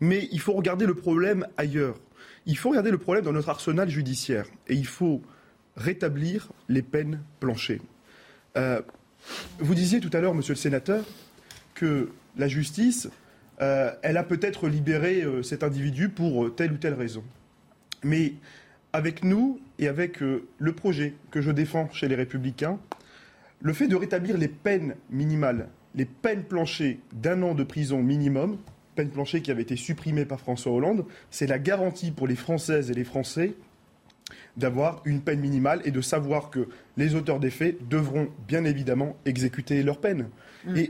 Mais 0.00 0.28
il 0.32 0.40
faut 0.40 0.52
regarder 0.52 0.86
le 0.86 0.94
problème 0.94 1.46
ailleurs. 1.56 1.98
Il 2.46 2.56
faut 2.56 2.70
regarder 2.70 2.90
le 2.90 2.98
problème 2.98 3.24
dans 3.24 3.32
notre 3.32 3.48
arsenal 3.48 3.88
judiciaire. 3.88 4.46
Et 4.68 4.74
il 4.74 4.86
faut 4.86 5.22
rétablir 5.76 6.50
les 6.68 6.82
peines 6.82 7.20
planchées. 7.40 7.80
vous 9.58 9.74
disiez 9.74 9.98
tout 9.98 10.10
à 10.12 10.20
l'heure, 10.20 10.34
monsieur 10.34 10.52
le 10.52 10.58
sénateur, 10.58 11.04
que 11.74 12.10
la 12.36 12.46
justice, 12.46 13.08
elle 13.58 14.16
a 14.16 14.22
peut-être 14.22 14.68
libéré 14.68 15.24
cet 15.42 15.64
individu 15.64 16.10
pour 16.10 16.54
telle 16.54 16.72
ou 16.72 16.76
telle 16.76 16.94
raison. 16.94 17.24
Mais 18.04 18.34
avec 18.92 19.24
nous 19.24 19.60
et 19.78 19.88
avec 19.88 20.22
euh, 20.22 20.46
le 20.58 20.72
projet 20.72 21.14
que 21.30 21.40
je 21.40 21.50
défends 21.50 21.88
chez 21.92 22.06
les 22.06 22.14
Républicains, 22.14 22.78
le 23.60 23.72
fait 23.72 23.88
de 23.88 23.96
rétablir 23.96 24.38
les 24.38 24.48
peines 24.48 24.94
minimales, 25.10 25.68
les 25.94 26.04
peines 26.04 26.44
planchées 26.44 27.00
d'un 27.12 27.42
an 27.42 27.54
de 27.54 27.64
prison 27.64 28.02
minimum, 28.02 28.58
peines 28.94 29.10
planchées 29.10 29.42
qui 29.42 29.50
avaient 29.50 29.62
été 29.62 29.76
supprimées 29.76 30.26
par 30.26 30.38
François 30.38 30.72
Hollande, 30.72 31.04
c'est 31.30 31.46
la 31.46 31.58
garantie 31.58 32.10
pour 32.10 32.28
les 32.28 32.36
Françaises 32.36 32.90
et 32.90 32.94
les 32.94 33.04
Français 33.04 33.54
d'avoir 34.56 35.02
une 35.04 35.20
peine 35.20 35.40
minimale 35.40 35.80
et 35.84 35.90
de 35.90 36.00
savoir 36.00 36.50
que 36.50 36.68
les 36.96 37.14
auteurs 37.14 37.40
des 37.40 37.50
faits 37.50 37.88
devront 37.88 38.28
bien 38.46 38.64
évidemment 38.64 39.16
exécuter 39.24 39.82
leur 39.82 39.98
peine. 39.98 40.28
Mmh. 40.66 40.82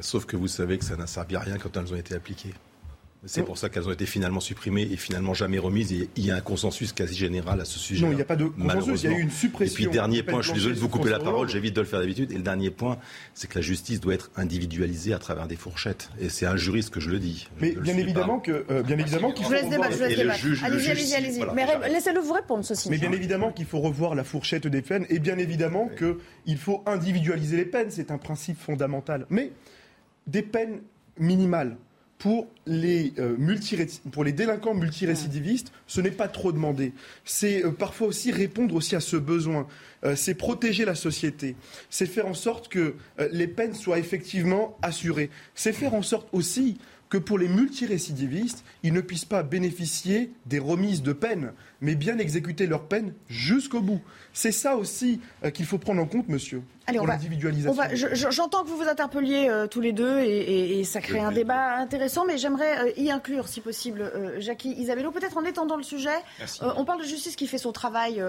Sauf 0.00 0.24
que 0.24 0.36
vous 0.36 0.48
savez 0.48 0.78
que 0.78 0.84
ça 0.84 0.96
n'a 0.96 1.06
servi 1.06 1.36
à 1.36 1.40
rien 1.40 1.58
quand 1.58 1.76
elles 1.76 1.92
ont 1.92 1.96
été 1.96 2.14
appliquées. 2.14 2.54
C'est 3.26 3.42
pour 3.42 3.58
ça 3.58 3.68
qu'elles 3.68 3.86
ont 3.86 3.92
été 3.92 4.06
finalement 4.06 4.40
supprimées 4.40 4.88
et 4.90 4.96
finalement 4.96 5.34
jamais 5.34 5.58
remises. 5.58 5.92
Et 5.92 6.08
il 6.16 6.24
y 6.24 6.30
a 6.30 6.36
un 6.36 6.40
consensus 6.40 6.92
quasi 6.92 7.14
général 7.14 7.60
à 7.60 7.64
ce 7.64 7.78
sujet. 7.78 8.04
Non, 8.04 8.12
il 8.12 8.16
n'y 8.16 8.22
a 8.22 8.24
pas 8.24 8.36
de 8.36 8.46
consensus, 8.46 9.02
il 9.02 9.10
y 9.10 9.14
a 9.14 9.18
eu 9.18 9.20
une 9.20 9.30
suppression. 9.30 9.72
Et 9.72 9.84
puis, 9.84 9.92
dernier 9.92 10.22
point, 10.22 10.40
je 10.40 10.48
suis 10.48 10.54
désolé 10.54 10.74
de 10.74 10.80
vous 10.80 10.88
couper 10.88 11.10
la 11.10 11.18
parole, 11.18 11.48
j'évite 11.48 11.74
de 11.74 11.80
le 11.80 11.86
faire 11.86 12.00
d'habitude. 12.00 12.32
Et 12.32 12.36
le 12.36 12.42
dernier 12.42 12.70
point, 12.70 12.98
c'est 13.34 13.48
que 13.48 13.58
la 13.58 13.62
justice 13.62 14.00
doit 14.00 14.14
être 14.14 14.30
individualisée 14.36 15.12
à 15.12 15.18
travers 15.18 15.46
des 15.46 15.56
fourchettes. 15.56 16.10
Et 16.18 16.30
c'est 16.30 16.46
un 16.46 16.56
juriste 16.56 16.90
que 16.90 17.00
je 17.00 17.10
le 17.10 17.18
dis. 17.18 17.48
Mais 17.60 17.72
bien 17.72 17.96
évidemment, 17.96 18.40
que, 18.40 18.64
euh, 18.70 18.82
bien 18.82 18.98
évidemment 18.98 19.32
qu'il 19.32 19.44
faut. 19.44 19.52
Allez-y, 19.52 20.90
allez-y, 20.90 21.14
allez-y. 21.14 21.44
Mais 21.54 21.66
laissez-le 21.90 22.20
vous 22.20 22.32
répondre, 22.32 22.64
ceci. 22.64 22.88
Mais 22.88 22.98
bien 22.98 23.12
évidemment 23.12 23.52
qu'il 23.52 23.66
faut 23.66 23.80
revoir 23.80 24.14
la 24.14 24.24
fourchette 24.24 24.66
des 24.66 24.82
peines. 24.82 25.04
Et 25.10 25.18
bien 25.18 25.36
évidemment 25.36 25.90
qu'il 25.96 26.58
faut 26.58 26.82
individualiser 26.86 27.58
les 27.58 27.66
peines. 27.66 27.90
C'est 27.90 28.10
un 28.10 28.18
principe 28.18 28.58
fondamental. 28.58 29.26
Mais 29.28 29.52
des 30.26 30.42
peines 30.42 30.80
minimales 31.18 31.76
pour 32.20 32.48
les, 32.66 33.14
euh, 33.18 33.34
pour 34.12 34.24
les 34.24 34.32
délinquants 34.32 34.74
multirécidivistes, 34.74 35.72
ce 35.86 36.02
n'est 36.02 36.10
pas 36.10 36.28
trop 36.28 36.52
demandé. 36.52 36.92
C'est 37.24 37.64
euh, 37.64 37.72
parfois 37.72 38.08
aussi 38.08 38.30
répondre 38.30 38.74
aussi 38.74 38.94
à 38.94 39.00
ce 39.00 39.16
besoin. 39.16 39.66
Euh, 40.04 40.14
c'est 40.14 40.34
protéger 40.34 40.84
la 40.84 40.94
société. 40.94 41.56
C'est 41.88 42.04
faire 42.04 42.26
en 42.26 42.34
sorte 42.34 42.68
que 42.68 42.94
les 43.32 43.48
peines 43.48 43.74
soient 43.74 43.98
effectivement 43.98 44.76
assurées. 44.82 45.30
C'est 45.54 45.72
faire 45.72 45.94
en 45.94 46.02
sorte 46.02 46.28
aussi 46.32 46.76
que 47.10 47.18
pour 47.18 47.38
les 47.38 47.48
multirécidivistes, 47.48 48.64
ils 48.84 48.92
ne 48.92 49.00
puissent 49.00 49.24
pas 49.24 49.42
bénéficier 49.42 50.32
des 50.46 50.60
remises 50.60 51.02
de 51.02 51.12
peine, 51.12 51.52
mais 51.80 51.96
bien 51.96 52.16
exécuter 52.18 52.68
leur 52.68 52.84
peine 52.84 53.12
jusqu'au 53.28 53.80
bout. 53.80 54.00
C'est 54.32 54.52
ça 54.52 54.76
aussi 54.76 55.20
euh, 55.44 55.50
qu'il 55.50 55.66
faut 55.66 55.78
prendre 55.78 56.00
en 56.00 56.06
compte, 56.06 56.28
monsieur, 56.28 56.62
pour 56.86 57.08
l'individualisation. 57.08 57.82
J'entends 58.30 58.62
que 58.62 58.68
vous 58.68 58.76
vous 58.76 58.88
interpelliez 58.88 59.48
euh, 59.48 59.66
tous 59.66 59.80
les 59.80 59.92
deux 59.92 60.20
et, 60.20 60.84
ça 60.84 61.00
crée 61.00 61.18
un 61.18 61.32
débat 61.32 61.76
intéressant, 61.76 62.24
mais 62.24 62.38
j'aimerais 62.38 62.78
euh, 62.78 62.92
y 62.96 63.10
inclure, 63.10 63.48
si 63.48 63.60
possible, 63.60 64.10
Jackie 64.38 64.70
Isabello. 64.70 65.10
Peut-être 65.10 65.36
en 65.36 65.44
étendant 65.44 65.76
le 65.76 65.82
sujet, 65.82 66.16
on 66.62 66.84
parle 66.84 67.00
de 67.00 67.06
justice 67.06 67.34
qui 67.34 67.48
fait 67.48 67.58
son 67.58 67.72
travail 67.72 68.22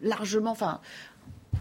largement, 0.00 0.52
enfin, 0.52 0.80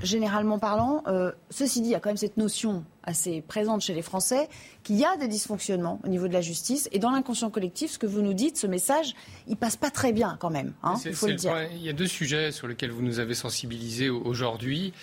généralement 0.04 0.60
parlant. 0.60 1.04
ceci 1.50 1.82
dit, 1.82 1.90
il 1.90 1.92
y 1.94 1.96
a 1.96 2.00
quand 2.00 2.10
même 2.10 2.18
cette 2.18 2.38
notion 2.38 2.86
assez 3.08 3.42
présente 3.42 3.82
chez 3.82 3.94
les 3.94 4.02
Français, 4.02 4.50
qu'il 4.84 4.98
y 4.98 5.06
a 5.06 5.18
des 5.18 5.28
dysfonctionnements 5.28 6.00
au 6.04 6.08
niveau 6.08 6.28
de 6.28 6.34
la 6.34 6.42
justice. 6.42 6.88
Et 6.92 7.00
dans 7.00 7.10
l'inconscient 7.10 7.50
collectif, 7.50 7.92
ce 7.92 7.98
que 7.98 8.06
vous 8.06 8.22
nous 8.22 8.34
dites, 8.34 8.58
ce 8.58 8.68
message, 8.68 9.16
il 9.48 9.56
passe 9.56 9.78
pas 9.78 9.90
très 9.90 10.12
bien 10.12 10.38
quand 10.40 10.50
même. 10.50 10.74
Hein, 10.84 10.96
il 11.06 11.14
faut 11.14 11.28
le 11.28 11.34
dire. 11.34 11.54
Il 11.72 11.82
y 11.82 11.90
a 11.90 11.94
deux 11.94 12.08
sujets 12.08 12.52
sur 12.52 12.68
lesquels 12.68 12.92
vous 12.92 13.02
nous 13.02 13.20
avez 13.20 13.34
sensibilisés 13.34 14.10
aujourd'hui. 14.10 14.94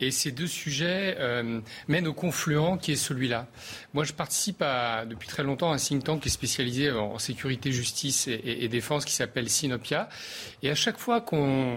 Et 0.00 0.10
ces 0.10 0.30
deux 0.30 0.46
sujets 0.46 1.16
euh, 1.18 1.60
mènent 1.88 2.06
au 2.06 2.14
confluent 2.14 2.78
qui 2.80 2.92
est 2.92 2.96
celui-là. 2.96 3.48
Moi, 3.92 4.04
je 4.04 4.12
participe 4.12 4.62
à, 4.62 5.04
depuis 5.04 5.28
très 5.28 5.42
longtemps 5.42 5.72
à 5.72 5.74
un 5.74 5.78
think 5.78 6.04
tank 6.04 6.22
qui 6.22 6.28
est 6.28 6.32
spécialisé 6.32 6.90
en 6.92 7.18
sécurité, 7.18 7.72
justice 7.72 8.28
et, 8.28 8.40
et 8.44 8.68
défense 8.68 9.04
qui 9.04 9.12
s'appelle 9.12 9.50
Synopia. 9.50 10.08
Et 10.62 10.70
à 10.70 10.74
chaque 10.76 10.98
fois 10.98 11.20
qu'on 11.20 11.76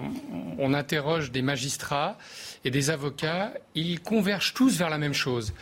on 0.60 0.74
interroge 0.74 1.32
des 1.32 1.42
magistrats 1.42 2.18
et 2.64 2.70
des 2.70 2.92
avocats, 2.92 3.54
ils 3.74 4.00
convergent 4.00 4.54
tous 4.54 4.78
vers 4.78 4.90
la 4.90 5.00
même 5.00 5.14
chose. 5.14 5.54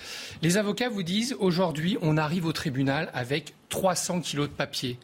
Les 0.41 0.57
avocats 0.57 0.89
vous 0.89 1.03
disent 1.03 1.35
aujourd'hui, 1.39 1.97
on 2.01 2.17
arrive 2.17 2.45
au 2.45 2.53
tribunal 2.53 3.09
avec 3.13 3.53
300 3.69 4.21
kilos 4.21 4.49
de 4.49 4.53
papier 4.53 4.97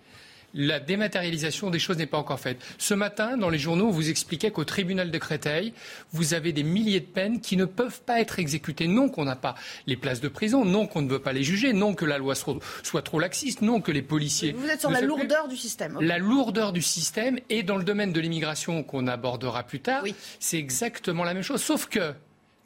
la 0.55 0.79
dématérialisation 0.79 1.69
des 1.69 1.79
choses 1.79 1.97
n'est 1.97 2.05
pas 2.05 2.17
encore 2.17 2.39
faite. 2.39 2.57
Ce 2.77 2.93
matin, 2.93 3.37
dans 3.37 3.49
les 3.49 3.59
journaux, 3.59 3.87
on 3.87 3.91
vous 3.91 4.09
expliquait 4.09 4.51
qu'au 4.51 4.63
tribunal 4.63 5.11
de 5.11 5.17
Créteil, 5.17 5.73
vous 6.13 6.33
avez 6.33 6.53
des 6.53 6.63
milliers 6.63 7.01
de 7.01 7.05
peines 7.05 7.41
qui 7.41 7.57
ne 7.57 7.65
peuvent 7.65 8.01
pas 8.01 8.21
être 8.21 8.39
exécutées. 8.39 8.87
Non 8.87 9.09
qu'on 9.09 9.25
n'a 9.25 9.35
pas 9.35 9.55
les 9.85 9.97
places 9.97 10.21
de 10.21 10.29
prison, 10.29 10.63
non 10.63 10.87
qu'on 10.87 11.01
ne 11.01 11.09
veut 11.09 11.19
pas 11.19 11.33
les 11.33 11.43
juger, 11.43 11.73
non 11.73 11.93
que 11.93 12.05
la 12.05 12.17
loi 12.17 12.33
soit 12.35 13.01
trop 13.03 13.19
laxiste, 13.19 13.61
non 13.61 13.81
que 13.81 13.91
les 13.91 14.01
policiers... 14.01 14.53
Vous 14.53 14.67
êtes 14.67 14.79
sur 14.79 14.91
la 14.91 15.01
lourdeur 15.01 15.49
du 15.49 15.57
système. 15.57 15.99
La 15.99 16.17
lourdeur 16.17 16.71
du 16.71 16.81
système 16.81 17.37
et 17.49 17.61
dans 17.61 17.75
le 17.75 17.83
domaine 17.83 18.13
de 18.13 18.19
l'immigration 18.21 18.81
qu'on 18.83 19.07
abordera 19.07 19.63
plus 19.63 19.81
tard, 19.81 20.05
c'est 20.39 20.57
exactement 20.57 21.25
la 21.25 21.33
même 21.33 21.43
chose. 21.43 21.61
Sauf 21.61 21.87
que, 21.87 22.13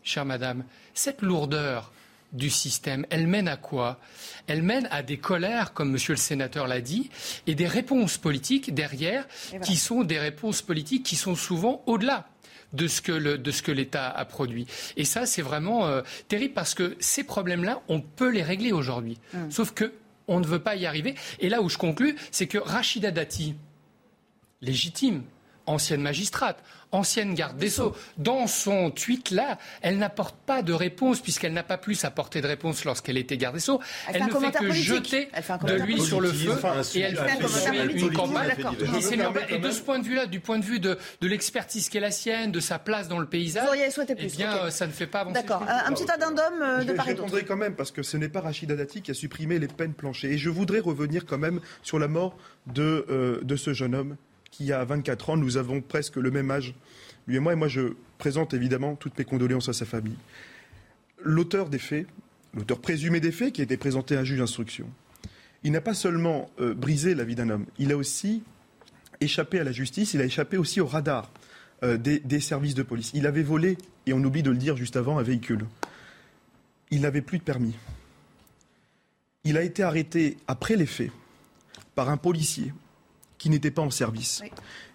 chère 0.03 0.25
madame, 0.25 0.63
cette 0.93 1.24
lourdeur, 1.24 1.91
du 2.31 2.50
système, 2.50 3.05
elle 3.09 3.27
mène 3.27 3.48
à 3.48 3.57
quoi? 3.57 4.00
Elle 4.48 4.62
mène 4.62 4.88
à 4.91 5.01
des 5.01 5.17
colères, 5.17 5.74
comme 5.74 5.91
Monsieur 5.91 6.13
le 6.13 6.19
sénateur 6.19 6.67
l'a 6.67 6.81
dit, 6.81 7.09
et 7.48 7.55
des 7.55 7.67
réponses 7.67 8.17
politiques 8.17 8.74
derrière, 8.74 9.27
qui 9.63 9.75
sont 9.75 10.03
des 10.03 10.19
réponses 10.19 10.62
politiques 10.62 11.03
qui 11.03 11.15
sont 11.15 11.36
souvent 11.36 11.81
au-delà 11.86 12.27
de 12.74 12.88
ce 12.88 13.01
que 13.01 13.71
l'État 13.71 14.09
a 14.09 14.25
produit. 14.25 14.67
Et 14.95 15.05
ça, 15.05 15.25
c'est 15.25 15.41
vraiment 15.41 15.88
euh, 15.88 16.01
terrible 16.27 16.53
parce 16.53 16.75
que 16.75 16.95
ces 17.00 17.24
problèmes-là, 17.24 17.81
on 17.88 18.00
peut 18.00 18.29
les 18.29 18.43
régler 18.43 18.71
aujourd'hui. 18.71 19.17
Hum. 19.33 19.51
Sauf 19.51 19.74
que 19.74 19.91
on 20.27 20.39
ne 20.39 20.45
veut 20.45 20.59
pas 20.59 20.75
y 20.75 20.86
arriver. 20.86 21.15
Et 21.39 21.50
là 21.50 21.62
où 21.63 21.69
je 21.69 21.77
conclus, 21.79 22.15
c'est 22.29 22.45
que 22.45 22.59
Rachida 22.59 23.09
Dati, 23.09 23.55
légitime, 24.62 25.24
ancienne 25.69 26.01
magistrate, 26.01 26.61
ancienne 26.91 27.35
garde 27.35 27.57
des 27.57 27.69
Sceaux. 27.69 27.95
Dans 28.17 28.47
son 28.47 28.91
tweet-là, 28.91 29.57
elle 29.81 29.97
n'apporte 29.97 30.35
pas 30.45 30.61
de 30.61 30.73
réponse, 30.73 31.19
puisqu'elle 31.21 31.53
n'a 31.53 31.63
pas 31.63 31.77
plus 31.77 32.03
apporté 32.05 32.41
de 32.41 32.47
réponse 32.47 32.83
lorsqu'elle 32.85 33.17
était 33.17 33.38
garde 33.38 33.55
des 33.55 33.61
Sceaux. 33.61 33.79
Elle, 34.11 34.25
ne 34.25 34.29
fait 34.29 34.51
que 34.51 34.71
jeter 34.71 35.29
de 35.63 35.73
l'huile 35.73 36.01
sur 36.01 36.19
le 36.19 36.31
feu 36.31 36.59
et 36.95 37.01
elle 37.01 37.15
fait 37.15 37.93
une 37.93 38.11
campagne. 38.11 38.51
Et, 39.49 39.59
de 39.59 39.71
ce 39.71 39.81
point 39.81 39.99
de 39.99 40.05
vue-là, 40.05 40.25
du 40.25 40.39
point 40.39 40.59
de 40.59 40.65
vue 40.65 40.79
de, 40.79 40.97
l'expertise 41.21 41.89
qui 41.89 41.97
est 41.97 42.01
la 42.01 42.11
sienne, 42.11 42.51
de 42.51 42.59
sa 42.59 42.79
place 42.79 43.07
dans 43.07 43.19
le 43.19 43.27
paysage, 43.27 43.67
eh 44.09 44.15
bien, 44.15 44.69
ça 44.71 44.88
ne 44.88 44.91
fait 44.91 45.07
pas 45.07 45.21
avancer. 45.21 45.41
D'accord. 45.41 45.63
Un, 45.67 45.91
petit 45.93 46.09
addendum 46.09 46.61
euh, 46.61 46.83
de 46.83 46.93
part 46.93 47.09
et 47.09 47.13
d'autre. 47.13 47.39
quand 47.47 47.57
même, 47.57 47.75
parce 47.75 47.91
que 47.91 48.01
ce 48.03 48.17
n'est 48.17 48.29
pas 48.29 48.41
Rachida 48.41 48.75
Dati 48.75 49.01
qui 49.01 49.11
a 49.11 49.13
supprimé 49.13 49.59
les 49.59 49.67
peines 49.67 49.93
planchées. 49.93 50.31
Et 50.31 50.38
je 50.38 50.49
voudrais 50.49 50.79
revenir 50.79 51.25
quand 51.25 51.38
même 51.38 51.59
sur 51.83 51.99
la 51.99 52.07
mort 52.07 52.38
de, 52.67 53.05
euh, 53.09 53.39
de 53.43 53.55
ce 53.55 53.73
jeune 53.73 53.93
homme 53.93 54.17
qui 54.51 54.72
a 54.72 54.84
24 54.84 55.32
ans. 55.32 55.38
Nous 55.38 55.58
avons 55.58 55.82
presque 55.82 56.18
le 56.18 56.32
même 56.32 56.51
âge, 56.51 56.74
lui 57.27 57.36
et 57.36 57.39
moi. 57.39 57.53
Et 57.53 57.56
moi, 57.56 57.68
je 57.68 57.94
présente 58.18 58.53
évidemment 58.53 58.96
toutes 58.96 59.18
mes 59.18 59.25
condoléances 59.25 59.70
à 59.70 59.74
sa 59.74 59.86
famille. 59.86 60.18
L'auteur 61.22 61.70
des 61.70 61.79
faits, 61.79 62.08
l'auteur 62.56 62.79
présumé 62.79 63.20
des 63.20 63.32
faits, 63.32 63.53
qui 63.53 63.62
a 63.62 63.63
été 63.63 63.77
présenté 63.77 64.15
à 64.15 64.22
un 64.22 64.24
juge 64.24 64.39
d'instruction, 64.39 64.89
il 65.63 65.72
n'a 65.72 65.82
pas 65.82 65.94
seulement 65.94 66.50
euh, 66.60 66.74
brisé 66.74 67.15
la 67.15 67.25
vie 67.25 67.36
d'un 67.36 67.50
homme, 67.50 67.65
il 67.77 67.91
a 67.91 67.98
aussi 67.98 68.44
échappé 69.20 69.60
à 69.60 69.63
la 69.63 69.74
justice, 69.74 70.13
il 70.13 70.22
a 70.22 70.25
échappé 70.25 70.56
aussi 70.56 70.79
au 70.79 70.86
radar 70.86 71.29
euh, 71.84 71.98
des, 71.98 72.20
des, 72.20 72.39
services 72.39 72.75
de 72.75 72.84
police. 72.84 73.12
Il 73.13 73.27
avait 73.27 73.44
volé, 73.44 73.77
et 74.06 74.13
on 74.13 74.24
oublie 74.24 74.44
de 74.44 74.51
le 74.51 74.58
dire 74.58 74.77
juste 74.77 74.96
avant, 74.96 75.18
un 75.18 75.24
véhicule. 75.24 75.65
Il 76.91 77.01
n'avait 77.01 77.22
plus 77.22 77.39
de 77.39 77.44
permis. 77.44 77.75
Il 79.44 79.58
a 79.58 79.63
été 79.63 79.84
arrêté 79.84 80.38
après 80.48 80.75
les 80.75 80.86
faits 80.86 81.12
par 81.96 82.10
un 82.10 82.18
policier 82.18 82.74
qui 83.39 83.50
n'étaient 83.50 83.72
pas 83.72 83.81
en 83.81 83.89
service. 83.89 84.43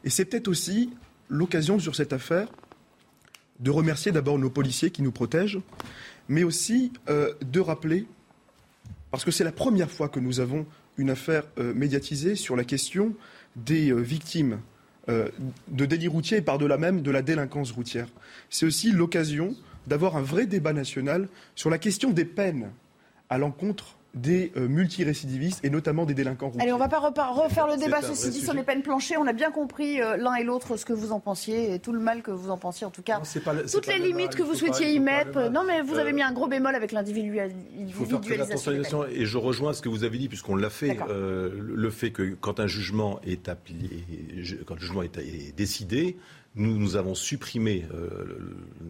Et 0.05 0.11
c'est 0.11 0.25
peut-être 0.25 0.47
aussi 0.47 0.91
l'occasion 1.29 1.81
sur 1.81 1.97
cette 1.97 2.13
affaire 2.13 2.49
de 3.59 3.71
remercier 3.71 4.13
d'abord 4.13 4.39
nos 4.39 4.51
policiers 4.51 4.91
qui 4.91 5.03
nous 5.03 5.11
protègent, 5.11 5.61
mais 6.29 6.45
aussi 6.45 6.93
euh, 7.09 7.35
de 7.41 7.61
rappeler, 7.61 8.07
parce 9.11 9.25
que 9.25 9.31
c'est 9.31 9.45
la 9.45 9.53
première 9.53 9.91
fois 9.91 10.09
que 10.09 10.21
nous 10.21 10.41
avons 10.41 10.67
une 10.97 11.11
affaire 11.11 11.45
euh, 11.59 11.75
médiatisée 11.75 12.37
sur 12.37 12.55
la 12.55 12.65
question 12.65 13.15
des 13.57 13.91
euh, 13.91 14.01
victimes 14.01 14.61
de 15.07 15.85
délits 15.85 16.09
routiers 16.09 16.39
et 16.39 16.41
par-delà 16.41 16.79
même 16.79 17.03
de 17.03 17.11
la 17.11 17.21
délinquance 17.21 17.73
routière. 17.73 18.09
C'est 18.49 18.65
aussi 18.65 18.91
l'occasion 18.91 19.55
d'avoir 19.87 20.17
un 20.17 20.23
vrai 20.23 20.47
débat 20.47 20.73
national 20.73 21.29
sur 21.55 21.69
la 21.69 21.77
question 21.77 22.09
des 22.09 22.25
peines 22.25 22.71
à 23.29 23.37
l'encontre 23.37 23.99
des 24.15 24.53
euh, 24.57 24.69
multirécidivistes 24.69 25.65
et 25.65 25.71
notamment 25.71 26.05
des 26.05 26.15
délinquants 26.15 26.47
routiers. 26.47 26.63
Allez, 26.63 26.73
on 26.73 26.77
ne 26.77 26.81
va 26.81 26.89
pas 26.89 26.99
refaire 26.99 27.67
le 27.67 27.77
débat, 27.77 28.03
ceci 28.03 28.31
dit, 28.31 28.41
sur 28.41 28.55
les 28.55 28.63
peines 28.63 28.83
planchées. 28.83 29.17
On 29.17 29.27
a 29.27 29.33
bien 29.33 29.51
compris 29.51 30.01
euh, 30.01 30.17
l'un 30.17 30.35
et 30.35 30.45
l'autre 30.45 30.77
ce 30.77 30.85
que 30.85 30.93
vous 30.93 31.13
en 31.13 31.21
pensiez 31.21 31.75
et 31.75 31.79
tout 31.79 31.93
le 31.93 31.99
mal 31.99 32.23
que 32.23 32.31
vous 32.31 32.51
en 32.51 32.57
pensiez, 32.57 32.87
en 32.87 32.91
tout 32.91 33.03
cas. 33.03 33.21
toutes 33.71 33.87
les 33.87 33.99
limites 33.99 34.35
que 34.35 34.43
vous 34.43 34.55
souhaitiez 34.55 34.93
y 34.93 35.01
mettre. 35.01 35.51
Non, 35.51 35.63
mais 35.67 35.83
vous 35.83 35.99
avez 35.99 36.13
mis 36.13 36.23
un 36.23 36.33
gros 36.33 36.47
bémol 36.47 36.75
avec 36.75 36.93
l'individualisation. 36.93 39.05
Et 39.07 39.27
je 39.27 39.39
rejoins 39.39 39.73
ce 39.73 39.83
que 39.83 39.89
vous 39.89 40.05
avez 40.05 40.19
dit, 40.19 40.29
puisqu'on 40.29 40.57
l'a 40.57 40.71
fait. 40.71 40.97
Euh, 41.09 41.51
le 41.59 41.91
fait 41.91 42.11
que 42.11 42.37
quand 42.41 42.61
un 42.61 42.67
jugement 42.67 43.21
est, 43.25 43.49
appelé, 43.49 44.05
quand 44.67 44.75
le 44.75 44.81
jugement 44.81 45.03
est 45.03 45.57
décidé, 45.57 46.17
nous, 46.57 46.79
nous 46.79 46.95
avons 46.97 47.15
supprimé 47.15 47.85
euh, 47.93 48.39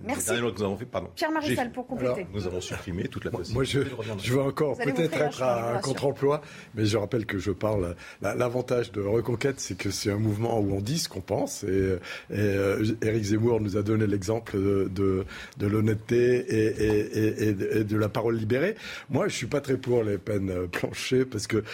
Merci. 0.04 0.30
que 0.30 0.40
nous 0.40 0.62
avons 0.62 0.76
fait. 0.76 0.84
Pardon. 0.84 1.08
Pierre 1.14 1.30
Marissal, 1.30 1.72
pour 1.72 1.86
compléter. 1.86 2.26
nous 2.32 2.46
avons 2.46 2.60
supprimé 2.60 3.08
toute 3.08 3.24
la 3.24 3.30
possibilité. 3.30 3.54
Moi, 3.78 3.96
je, 4.18 4.22
je 4.22 4.32
veux 4.34 4.42
encore 4.42 4.76
peut-être 4.76 5.20
être 5.20 5.42
à 5.42 5.76
un 5.76 5.80
contre-emploi, 5.80 6.42
mais 6.74 6.84
je 6.84 6.98
rappelle 6.98 7.24
que 7.24 7.38
je 7.38 7.50
parle. 7.52 7.96
L'avantage 8.20 8.92
de 8.92 9.00
Reconquête, 9.00 9.60
c'est 9.60 9.76
que 9.78 9.90
c'est 9.90 10.10
un 10.10 10.18
mouvement 10.18 10.60
où 10.60 10.74
on 10.74 10.80
dit 10.80 10.98
ce 10.98 11.08
qu'on 11.08 11.22
pense. 11.22 11.64
Et, 11.64 11.98
et 12.30 12.36
Éric 13.02 13.22
euh, 13.22 13.22
Zemmour 13.22 13.60
nous 13.60 13.76
a 13.76 13.82
donné 13.82 14.06
l'exemple 14.06 14.56
de, 14.58 14.90
de, 14.94 15.24
de 15.56 15.66
l'honnêteté 15.66 16.44
et, 16.48 17.48
et, 17.48 17.84
de 17.84 17.96
la 17.96 18.08
parole 18.08 18.36
libérée. 18.36 18.74
Moi, 19.08 19.28
je 19.28 19.34
suis 19.36 19.46
pas 19.46 19.60
très 19.60 19.76
pour 19.78 20.02
les 20.02 20.18
peines 20.18 20.68
planchées 20.68 21.24
parce 21.24 21.46
que 21.46 21.64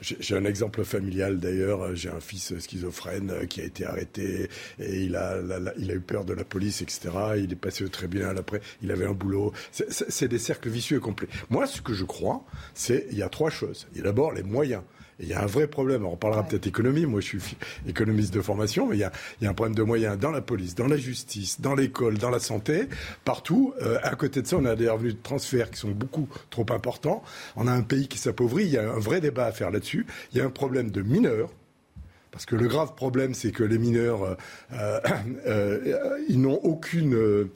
j'ai 0.00 0.36
un 0.36 0.44
exemple 0.44 0.84
familial 0.84 1.38
d'ailleurs. 1.38 1.94
J'ai 1.94 2.10
un 2.10 2.20
fils 2.20 2.58
schizophrène 2.58 3.46
qui 3.48 3.60
a 3.60 3.64
été 3.64 3.84
arrêté 3.84 4.48
et 4.78 5.02
il 5.02 5.16
a, 5.16 5.36
il 5.78 5.90
a 5.90 5.94
eu 5.94 6.00
peur 6.00 6.24
de 6.24 6.32
la 6.32 6.44
police, 6.44 6.82
etc. 6.82 7.10
Il 7.38 7.52
est 7.52 7.56
passé 7.56 7.88
très 7.88 8.08
bien. 8.08 8.36
Après, 8.36 8.60
il 8.82 8.90
avait 8.90 9.06
un 9.06 9.12
boulot. 9.12 9.52
C'est 9.72 10.28
des 10.28 10.38
cercles 10.38 10.68
vicieux 10.68 11.00
complets. 11.00 11.28
Moi, 11.48 11.66
ce 11.66 11.80
que 11.80 11.94
je 11.94 12.04
crois, 12.04 12.44
c'est 12.74 13.06
il 13.10 13.18
y 13.18 13.22
a 13.22 13.28
trois 13.28 13.50
choses. 13.50 13.86
Il 13.92 13.98
y 13.98 14.00
a 14.00 14.04
d'abord 14.04 14.32
les 14.32 14.42
moyens 14.42 14.82
il 15.20 15.28
y 15.28 15.34
a 15.34 15.42
un 15.42 15.46
vrai 15.46 15.66
problème. 15.66 16.04
on 16.06 16.16
parlera 16.16 16.42
peut-être 16.42 16.66
économie. 16.66 17.06
Moi, 17.06 17.20
je 17.20 17.26
suis 17.26 17.56
économiste 17.86 18.32
de 18.32 18.40
formation, 18.40 18.86
mais 18.86 18.96
il 18.96 19.00
y, 19.00 19.04
a, 19.04 19.12
un 19.50 19.54
problème 19.54 19.74
de 19.74 19.82
moyens 19.82 20.18
dans 20.18 20.30
la 20.30 20.40
police, 20.40 20.74
dans 20.74 20.86
la 20.86 20.96
justice, 20.96 21.60
dans 21.60 21.74
l'école, 21.74 22.18
dans 22.18 22.30
la 22.30 22.40
santé, 22.40 22.88
partout. 23.24 23.74
Euh, 23.82 23.98
à 24.02 24.14
côté 24.14 24.42
de 24.42 24.46
ça, 24.46 24.56
on 24.56 24.64
a 24.64 24.76
des 24.76 24.88
revenus 24.88 25.14
de 25.14 25.22
transfert 25.22 25.70
qui 25.70 25.78
sont 25.78 25.90
beaucoup 25.90 26.28
trop 26.50 26.66
importants. 26.70 27.22
On 27.56 27.66
a 27.66 27.72
un 27.72 27.82
pays 27.82 28.08
qui 28.08 28.18
s'appauvrit. 28.18 28.64
Il 28.64 28.72
y 28.72 28.78
a 28.78 28.90
un 28.90 28.98
vrai 28.98 29.20
débat 29.20 29.46
à 29.46 29.52
faire 29.52 29.70
là-dessus. 29.70 30.06
Il 30.32 30.38
y 30.38 30.40
a 30.40 30.44
un 30.44 30.50
problème 30.50 30.90
de 30.90 31.02
mineurs 31.02 31.50
parce 32.32 32.46
que 32.46 32.54
le 32.54 32.68
grave 32.68 32.94
problème, 32.94 33.34
c'est 33.34 33.50
que 33.50 33.64
les 33.64 33.78
mineurs, 33.78 34.22
euh, 34.22 34.34
euh, 34.72 35.00
euh 35.46 36.16
ils 36.28 36.40
n'ont 36.40 36.60
aucune 36.62 37.14
euh, 37.14 37.48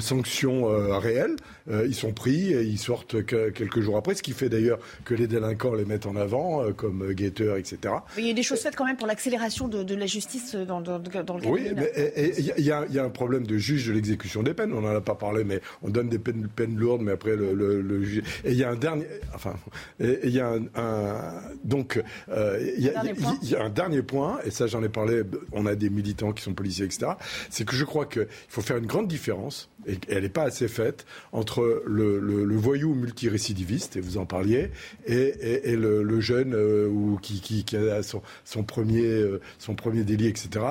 sanction 0.00 0.64
réelle. 0.98 1.36
ils 1.68 1.94
sont 1.94 2.12
pris 2.12 2.52
et 2.52 2.62
ils 2.62 2.78
sortent 2.78 3.24
quelques 3.24 3.80
jours 3.80 3.96
après, 3.96 4.14
ce 4.14 4.22
qui 4.22 4.32
fait 4.32 4.48
d'ailleurs 4.48 4.78
que 5.04 5.14
les 5.14 5.26
délinquants 5.26 5.74
les 5.74 5.84
mettent 5.84 6.06
en 6.06 6.16
avant, 6.16 6.72
comme 6.72 7.12
guetteurs, 7.12 7.56
etc. 7.56 7.94
Mais 8.16 8.22
il 8.22 8.28
y 8.28 8.30
a 8.30 8.34
des 8.34 8.42
choses 8.42 8.60
faites 8.60 8.76
quand 8.76 8.86
même 8.86 8.96
pour 8.96 9.06
l'accélération 9.06 9.68
de, 9.68 9.82
de, 9.82 9.94
la 9.94 10.06
justice 10.06 10.54
dans, 10.54 10.80
dans, 10.80 10.98
dans 10.98 11.36
le 11.36 11.40
cas 11.40 11.48
Oui, 11.48 11.68
il 11.96 12.54
y, 12.58 12.62
y, 12.62 12.98
a 12.98 13.04
un 13.04 13.10
problème 13.10 13.46
de 13.46 13.58
juge 13.58 13.86
de 13.88 13.92
l'exécution 13.92 14.42
des 14.42 14.54
peines. 14.54 14.72
On 14.72 14.80
n'en 14.80 14.94
a 14.94 15.00
pas 15.00 15.14
parlé, 15.14 15.44
mais 15.44 15.60
on 15.82 15.90
donne 15.90 16.08
des 16.08 16.18
peines, 16.18 16.48
peines 16.48 16.76
lourdes, 16.76 17.02
mais 17.02 17.12
après 17.12 17.36
le, 17.36 17.54
le, 17.54 17.82
le 17.82 18.02
juge. 18.02 18.22
Et 18.44 18.52
il 18.52 18.58
y 18.58 18.64
a 18.64 18.70
un 18.70 18.76
dernier, 18.76 19.06
enfin, 19.34 19.54
il 20.00 20.30
y 20.30 20.40
a 20.40 20.48
un, 20.48 20.64
un 20.76 21.42
donc 21.62 22.02
il 22.28 22.84
y, 22.84 23.48
y, 23.48 23.54
a 23.54 23.62
un 23.62 23.70
dernier 23.70 24.02
point 24.02 24.13
et 24.44 24.50
ça 24.50 24.66
j'en 24.66 24.82
ai 24.82 24.88
parlé, 24.88 25.22
on 25.52 25.66
a 25.66 25.74
des 25.74 25.90
militants 25.90 26.32
qui 26.32 26.42
sont 26.42 26.54
policiers, 26.54 26.84
etc., 26.84 27.12
c'est 27.50 27.66
que 27.66 27.74
je 27.74 27.84
crois 27.84 28.06
qu'il 28.06 28.26
faut 28.48 28.60
faire 28.60 28.76
une 28.76 28.86
grande 28.86 29.08
différence, 29.08 29.70
et 29.86 29.98
elle 30.08 30.22
n'est 30.22 30.28
pas 30.28 30.44
assez 30.44 30.68
faite, 30.68 31.04
entre 31.32 31.82
le, 31.86 32.56
voyou 32.56 32.94
multirécidiviste, 32.94 33.96
et 33.96 34.00
vous 34.00 34.16
en 34.18 34.26
parliez, 34.26 34.70
et, 35.06 35.76
le, 35.76 36.20
jeune 36.20 36.54
euh, 36.54 36.88
ou 36.88 37.18
qui, 37.20 37.64
a 37.76 38.02
son, 38.02 38.22
premier, 38.62 39.04
euh, 39.04 39.40
son 39.58 39.74
premier 39.74 40.04
délit, 40.04 40.28
etc. 40.28 40.64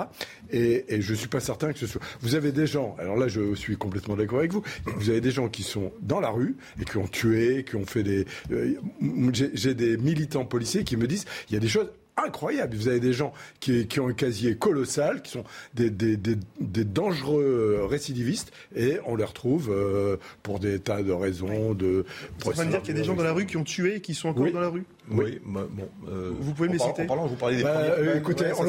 Et, 0.52 0.86
et 0.88 1.02
je 1.02 1.12
ne 1.12 1.18
suis 1.18 1.28
pas 1.28 1.40
certain 1.40 1.74
que 1.74 1.80
ce 1.80 1.88
soit... 1.88 2.02
Vous 2.22 2.36
avez 2.36 2.52
des 2.52 2.66
gens, 2.66 2.96
alors 3.00 3.18
là 3.18 3.28
je 3.28 3.54
suis 3.56 3.78
complètement 3.78 4.16
d'accord 4.16 4.40
avec 4.40 4.54
vous, 4.54 4.64
vous 4.98 5.10
avez 5.10 5.22
des 5.22 5.32
gens 5.32 5.50
qui 5.50 5.64
sont 5.64 5.92
dans 6.02 6.20
la 6.20 6.30
rue 6.30 6.56
et 6.82 6.86
qui 6.86 6.98
ont 6.98 7.08
tué, 7.08 7.66
qui 7.68 7.76
ont 7.76 7.86
fait 7.86 8.04
des... 8.04 8.26
Euh, 8.52 8.76
j'ai 9.54 9.74
des 9.74 9.98
militants 9.98 10.46
policiers 10.46 10.84
qui 10.84 10.98
me 10.98 11.08
disent, 11.08 11.26
il 11.50 11.54
y 11.54 11.58
a 11.58 11.60
des 11.60 11.68
choses 11.68 11.90
incroyable. 12.18 12.76
Vous 12.76 12.88
avez 12.88 13.00
des 13.00 13.14
gens 13.14 13.34
qui, 13.60 13.88
qui 13.88 14.00
ont 14.00 14.08
un 14.08 14.14
casier 14.14 14.56
colossal, 14.56 15.22
qui 15.22 15.32
sont 15.32 15.44
des, 15.74 15.90
des, 15.90 16.18
des, 16.18 16.38
des 16.60 16.86
dangereux 16.86 17.86
récidivistes, 17.90 18.52
et 18.76 19.00
on 19.06 19.16
les 19.16 19.24
retrouve 19.24 19.70
euh, 19.72 20.18
pour 20.44 20.60
des 20.60 20.80
tas 20.80 21.02
de 21.02 21.12
raisons. 21.12 21.74
De 21.74 22.06
Ça 22.40 22.64
veut 22.64 22.70
dire 22.70 22.82
qu'il 22.82 22.96
y 22.96 22.98
a 22.98 23.02
des 23.02 23.06
gens 23.06 23.16
dans 23.16 23.24
la 23.24 23.34
rue 23.34 23.46
qui 23.46 23.58
ont 23.58 23.64
tué 23.64 23.96
et 23.96 24.02
qui 24.02 24.14
sont 24.14 24.30
encore 24.30 24.52
dans 24.52 24.60
la 24.60 24.70
rue 24.70 24.84
oui, 25.12 25.40
bon. 25.44 25.68
Euh, 26.08 26.32
vous 26.40 26.54
pouvez 26.54 26.70
me 26.70 26.78
citer. 26.78 27.04
En 27.04 27.06
parlant, 27.06 27.28
vous 27.28 27.36
parlez 27.36 27.58
des 27.58 27.64
bah, 27.64 27.72
euh, 27.76 28.18
Écoutez, 28.18 28.52
on 28.58 28.64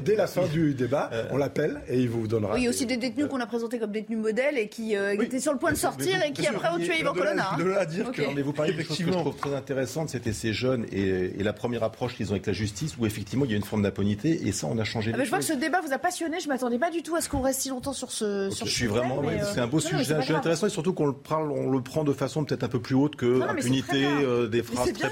dès, 0.00 0.16
la 0.16 0.26
fin 0.26 0.46
du 0.46 0.74
débat, 0.74 1.10
euh. 1.12 1.28
on 1.30 1.38
l'appelle 1.38 1.80
et 1.88 1.98
il 1.98 2.10
vous 2.10 2.26
donnera. 2.26 2.54
Oui, 2.54 2.60
il 2.60 2.64
y 2.64 2.66
a 2.66 2.70
aussi 2.70 2.86
des 2.86 2.98
détenus 2.98 3.26
qu'on 3.28 3.40
a 3.40 3.46
présentés 3.46 3.78
comme 3.78 3.92
détenus 3.92 4.18
modèles 4.18 4.58
et 4.58 4.68
qui, 4.68 4.94
étaient 4.94 5.40
sur 5.40 5.52
le 5.52 5.58
point 5.58 5.72
de 5.72 5.76
sortir 5.76 6.22
et 6.22 6.32
qui 6.32 6.46
après 6.46 6.68
ont 6.68 6.78
tué 6.78 7.00
Yvan 7.00 7.14
Colonna. 7.14 7.56
De 7.58 7.64
là 7.64 7.80
à 7.80 7.86
dire 7.86 8.12
que. 8.12 8.22
Mais 8.34 8.42
vous 8.42 8.52
parlez 8.52 8.72
de 8.72 8.82
choses 8.82 8.98
que 8.98 9.04
je 9.04 9.10
trouve 9.10 9.36
très 9.36 9.54
intéressantes, 9.54 10.10
c'était 10.10 10.32
ces 10.32 10.52
jeunes 10.52 10.86
et, 10.92 11.42
la 11.42 11.52
première 11.54 11.82
approche 11.82 12.14
qu'ils 12.14 12.28
ont 12.28 12.32
avec 12.32 12.46
la 12.46 12.52
justice 12.52 12.96
où 12.98 13.06
effectivement 13.06 13.44
il 13.44 13.50
y 13.50 13.54
a 13.54 13.56
une 13.56 13.64
forme 13.64 13.82
d'impunité 13.82 14.46
et 14.46 14.52
ça 14.52 14.66
on 14.70 14.78
a 14.78 14.84
changé. 14.84 15.10
Ah, 15.14 15.16
mais 15.16 15.24
je 15.24 15.30
vois 15.30 15.38
que 15.38 15.44
ce 15.44 15.54
débat 15.54 15.80
vous 15.80 15.92
a 15.92 15.98
passionné. 15.98 16.38
Je 16.38 16.48
m'attendais 16.48 16.78
pas 16.78 16.90
du 16.90 17.02
tout 17.02 17.16
à 17.16 17.20
ce 17.20 17.28
qu'on 17.28 17.40
reste 17.40 17.62
si 17.62 17.70
longtemps 17.70 17.94
sur 17.94 18.12
ce. 18.12 18.50
Je 18.50 18.70
suis 18.70 18.86
vraiment. 18.86 19.22
C'est 19.52 19.60
un 19.60 19.66
beau 19.66 19.80
sujet 19.80 20.14
intéressant 20.14 20.66
et 20.66 20.70
surtout 20.70 20.92
qu'on 20.92 21.06
le 21.06 21.14
parle, 21.14 21.50
on 21.50 21.70
le 21.70 21.82
prend 21.82 22.04
de 22.04 22.12
façon 22.12 22.44
peut-être 22.44 22.62
un 22.62 22.68
peu 22.68 22.80
plus 22.80 22.94
haute 22.94 23.16
que 23.16 23.26
l'impunité 23.26 24.06
des 24.50 24.62
phrases 24.62 24.92
très 24.92 25.10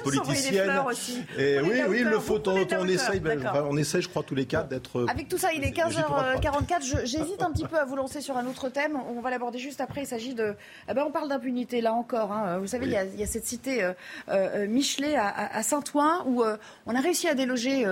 Et 1.38 1.60
oui, 1.60 1.82
oui, 1.88 1.98
il 2.00 2.08
le 2.08 2.18
faut. 2.18 2.40
On, 2.48 2.66
on 2.80 2.88
essaye, 2.88 3.20
ben, 3.20 3.40
on 3.68 3.76
essaye, 3.76 4.02
je 4.02 4.08
crois, 4.08 4.22
tous 4.22 4.34
les 4.34 4.46
quatre 4.46 4.68
d'être. 4.68 5.06
Avec 5.08 5.28
tout 5.28 5.38
ça, 5.38 5.52
il 5.52 5.64
est 5.64 5.76
15h44. 5.76 7.04
J'hésite 7.04 7.42
un 7.42 7.50
petit 7.52 7.66
peu 7.66 7.78
à 7.78 7.84
vous 7.84 7.96
lancer 7.96 8.20
sur 8.20 8.36
un 8.36 8.46
autre 8.46 8.68
thème. 8.68 8.98
On 9.16 9.20
va 9.20 9.30
l'aborder 9.30 9.58
juste 9.58 9.80
après. 9.80 10.02
Il 10.02 10.06
s'agit 10.06 10.34
de. 10.34 10.54
Eh 10.88 10.94
ben, 10.94 11.04
on 11.06 11.10
parle 11.10 11.28
d'impunité 11.28 11.80
là 11.80 11.92
encore. 11.92 12.32
Hein. 12.32 12.58
Vous 12.58 12.66
savez, 12.66 12.86
il, 12.86 12.92
y 12.92 13.22
a, 13.22 13.26
cette 13.26 13.46
cité 13.46 13.82
euh, 13.82 13.92
euh, 14.28 14.66
Michelet 14.66 15.16
à, 15.16 15.62
Saint-Ouen 15.62 16.24
où 16.26 16.42
euh, 16.42 16.56
on 16.86 16.94
a 16.94 17.00
réussi 17.00 17.28
à 17.28 17.34
déloger 17.34 17.84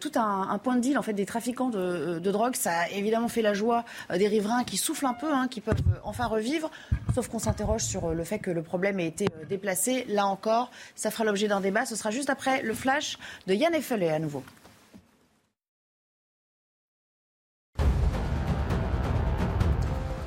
tout 0.00 0.12
un, 0.14 0.58
point 0.58 0.76
de 0.76 0.80
deal 0.80 0.98
en 0.98 1.02
fait 1.02 1.12
des 1.12 1.26
trafiquants 1.26 1.68
de, 1.68 2.18
drogue. 2.18 2.54
Ça 2.54 2.80
a 2.80 2.88
évidemment 2.90 3.28
fait 3.28 3.42
la 3.42 3.54
joie 3.54 3.84
des 4.14 4.28
riverains 4.28 4.64
qui 4.64 4.76
soufflent 4.76 5.06
un 5.06 5.14
peu, 5.14 5.32
hein, 5.32 5.48
qui 5.48 5.60
peuvent 5.60 5.80
enfin 6.04 6.26
revivre. 6.26 6.70
Sauf 7.14 7.28
qu'on 7.28 7.38
s'interroge 7.38 7.82
sur 7.82 8.10
le 8.14 8.24
fait 8.24 8.38
que 8.38 8.50
le 8.50 8.62
problème 8.62 9.00
ait 9.00 9.06
été 9.06 9.26
déplacé. 9.48 10.04
Là 10.08 10.26
encore, 10.26 10.70
ça 10.94 11.10
fera 11.10 11.24
l'objet 11.24 11.48
d'un 11.48 11.59
débat. 11.60 11.86
Ce 11.86 11.96
sera 11.96 12.10
juste 12.10 12.30
après 12.30 12.62
le 12.62 12.74
flash 12.74 13.18
de 13.46 13.54
Yann 13.54 13.74
Effelé 13.74 14.08
à 14.08 14.18
nouveau. 14.18 14.42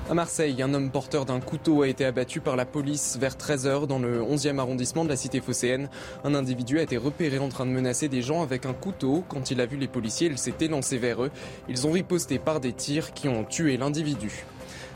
À 0.09 0.15
Marseille, 0.15 0.61
un 0.61 0.73
homme 0.73 0.91
porteur 0.91 1.25
d'un 1.25 1.39
couteau 1.39 1.81
a 1.81 1.87
été 1.87 2.05
abattu 2.05 2.39
par 2.39 2.55
la 2.55 2.65
police 2.65 3.17
vers 3.19 3.35
13h 3.35 3.87
dans 3.87 3.99
le 3.99 4.21
11e 4.21 4.59
arrondissement 4.59 5.05
de 5.05 5.09
la 5.09 5.15
cité 5.15 5.41
phocéenne. 5.41 5.89
Un 6.23 6.35
individu 6.35 6.77
a 6.77 6.83
été 6.83 6.97
repéré 6.97 7.39
en 7.39 7.49
train 7.49 7.65
de 7.65 7.71
menacer 7.71 8.09
des 8.09 8.21
gens 8.21 8.43
avec 8.43 8.67
un 8.67 8.73
couteau. 8.73 9.23
Quand 9.27 9.49
il 9.49 9.59
a 9.59 9.65
vu 9.65 9.77
les 9.77 9.87
policiers, 9.87 10.27
il 10.27 10.37
s'est 10.37 10.53
élancé 10.59 10.99
vers 10.99 11.23
eux. 11.23 11.31
Ils 11.67 11.87
ont 11.87 11.91
riposté 11.91 12.37
par 12.37 12.59
des 12.59 12.73
tirs 12.73 13.13
qui 13.13 13.27
ont 13.27 13.43
tué 13.43 13.75
l'individu. 13.77 14.45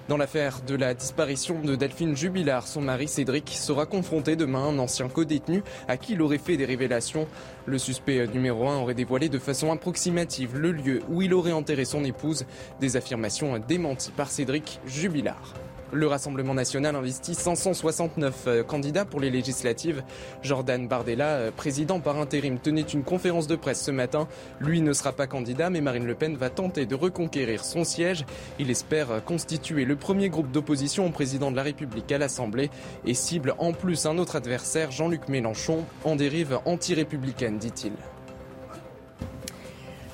Dans 0.07 0.15
l'affaire 0.15 0.61
de 0.65 0.75
la 0.75 0.93
disparition 0.93 1.59
de 1.59 1.75
Delphine 1.75 2.15
Jubilard, 2.15 2.65
son 2.65 2.79
mari 2.79 3.09
Cédric 3.09 3.49
sera 3.49 3.85
confronté 3.85 4.37
demain 4.37 4.63
à 4.63 4.67
un 4.69 4.79
ancien 4.79 5.09
co-détenu 5.09 5.63
à 5.89 5.97
qui 5.97 6.13
il 6.13 6.21
aurait 6.21 6.37
fait 6.37 6.55
des 6.55 6.63
révélations. 6.63 7.27
Le 7.65 7.77
suspect 7.77 8.25
numéro 8.27 8.69
1 8.69 8.77
aurait 8.77 8.93
dévoilé 8.93 9.27
de 9.27 9.37
façon 9.37 9.69
approximative 9.69 10.57
le 10.57 10.71
lieu 10.71 11.01
où 11.09 11.21
il 11.21 11.33
aurait 11.33 11.51
enterré 11.51 11.83
son 11.83 12.05
épouse, 12.05 12.45
des 12.79 12.95
affirmations 12.95 13.59
démenties 13.59 14.11
par 14.11 14.29
Cédric 14.29 14.79
Jubilard. 14.85 15.53
Le 15.93 16.05
Rassemblement 16.05 16.53
national 16.53 16.95
investit 16.95 17.33
569 17.33 18.43
euh, 18.47 18.63
candidats 18.63 19.05
pour 19.05 19.21
les 19.21 19.29
législatives. 19.29 20.03
Jordan 20.41 20.87
Bardella, 20.87 21.27
euh, 21.27 21.51
président 21.51 22.01
par 22.01 22.17
intérim, 22.17 22.59
tenait 22.59 22.81
une 22.81 23.03
conférence 23.03 23.47
de 23.47 23.55
presse 23.55 23.83
ce 23.83 23.91
matin. 23.91 24.27
Lui 24.59 24.81
ne 24.81 24.91
sera 24.91 25.13
pas 25.13 25.27
candidat, 25.27 25.69
mais 25.69 25.79
Marine 25.79 26.05
Le 26.05 26.15
Pen 26.15 26.35
va 26.35 26.49
tenter 26.49 26.85
de 26.85 26.95
reconquérir 26.95 27.63
son 27.63 27.85
siège. 27.85 28.25
Il 28.59 28.69
espère 28.69 29.23
constituer 29.23 29.85
le 29.85 29.95
premier 29.95 30.29
groupe 30.29 30.51
d'opposition 30.51 31.05
au 31.05 31.09
président 31.09 31.51
de 31.51 31.55
la 31.55 31.63
République 31.63 32.11
à 32.11 32.17
l'Assemblée 32.17 32.69
et 33.05 33.13
cible 33.13 33.55
en 33.57 33.71
plus 33.71 34.05
un 34.05 34.17
autre 34.17 34.35
adversaire, 34.35 34.91
Jean-Luc 34.91 35.29
Mélenchon, 35.29 35.85
en 36.03 36.15
dérive 36.17 36.59
anti-républicaine, 36.65 37.57
dit-il. 37.57 37.93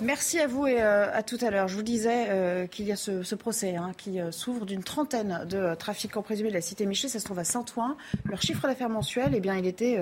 Merci 0.02 0.40
à 0.40 0.48
vous 0.48 0.66
et 0.66 0.82
euh, 0.82 1.14
à 1.14 1.24
tout 1.24 1.38
à 1.42 1.52
l'heure. 1.52 1.68
Je 1.68 1.76
vous 1.76 1.84
disais 1.84 2.26
euh, 2.30 2.66
qu'il 2.68 2.86
y 2.86 2.92
a 2.92 2.96
ce, 2.96 3.36
procès 3.36 3.76
hein, 3.76 3.92
qui 3.96 4.20
euh, 4.20 4.32
s'ouvre 4.32 4.66
d'une 4.66 4.84
trentaine 4.84 5.46
de 5.48 5.76
trafiquants 5.76 6.24
présumés 6.24 6.50
de 6.50 6.56
la 6.56 6.62
cité 6.62 6.86
Michelet. 6.86 7.10
Ça 7.10 7.20
se 7.20 7.26
trouve 7.26 7.40
à 7.40 7.44
Saint-Ouen. 7.44 7.96
Leur 8.26 8.42
chiffre 8.42 8.68
d'affaires 8.68 8.90
mensuel, 8.90 9.34
eh 9.36 9.40
bien, 9.40 9.56
il 9.56 9.68
était 9.68 10.00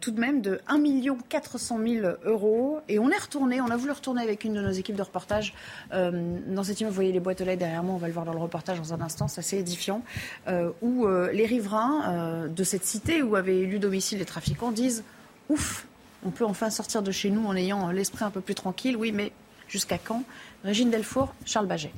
tout 0.00 0.10
de 0.10 0.20
même 0.20 0.40
de 0.40 0.60
1 0.68 0.82
400 1.28 1.78
000 1.84 2.06
euros. 2.24 2.80
Et 2.88 2.98
on 2.98 3.10
est 3.10 3.18
retourné, 3.18 3.60
on 3.60 3.70
a 3.70 3.76
voulu 3.76 3.92
retourner 3.92 4.22
avec 4.22 4.44
une 4.44 4.54
de 4.54 4.60
nos 4.60 4.70
équipes 4.70 4.96
de 4.96 5.02
reportage 5.02 5.54
dans 5.90 6.64
cette 6.64 6.80
immeuble. 6.80 6.92
Vous 6.92 6.96
voyez 6.96 7.12
les 7.12 7.20
boîtes 7.20 7.40
aux 7.40 7.44
lettres 7.44 7.60
derrière 7.60 7.82
moi, 7.82 7.94
on 7.94 7.98
va 7.98 8.06
le 8.06 8.12
voir 8.12 8.24
dans 8.24 8.32
le 8.32 8.38
reportage 8.38 8.78
dans 8.78 8.94
un 8.94 9.00
instant, 9.00 9.28
c'est 9.28 9.40
assez 9.40 9.58
édifiant, 9.58 10.02
où 10.80 11.06
les 11.32 11.46
riverains 11.46 12.48
de 12.48 12.64
cette 12.64 12.84
cité 12.84 13.22
où 13.22 13.36
avaient 13.36 13.58
élu 13.58 13.78
domicile 13.78 14.18
les 14.18 14.24
trafiquants 14.24 14.72
disent 14.72 15.04
Ouf, 15.48 15.86
on 16.24 16.30
peut 16.30 16.44
enfin 16.44 16.70
sortir 16.70 17.02
de 17.02 17.10
chez 17.10 17.30
nous 17.30 17.46
en 17.46 17.56
ayant 17.56 17.90
l'esprit 17.90 18.24
un 18.24 18.30
peu 18.30 18.40
plus 18.40 18.54
tranquille. 18.54 18.96
Oui, 18.96 19.12
mais 19.12 19.32
jusqu'à 19.68 19.98
quand 19.98 20.24
Régine 20.64 20.90
Delfour, 20.90 21.34
Charles 21.44 21.66
Baget. 21.66 21.92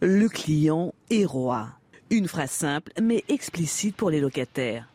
Le 0.00 0.28
client 0.28 0.92
est 1.10 1.24
roi. 1.24 1.68
Une 2.10 2.28
phrase 2.28 2.50
simple 2.50 2.92
mais 3.00 3.24
explicite 3.28 3.96
pour 3.96 4.10
les 4.10 4.20
locataires. 4.20 4.88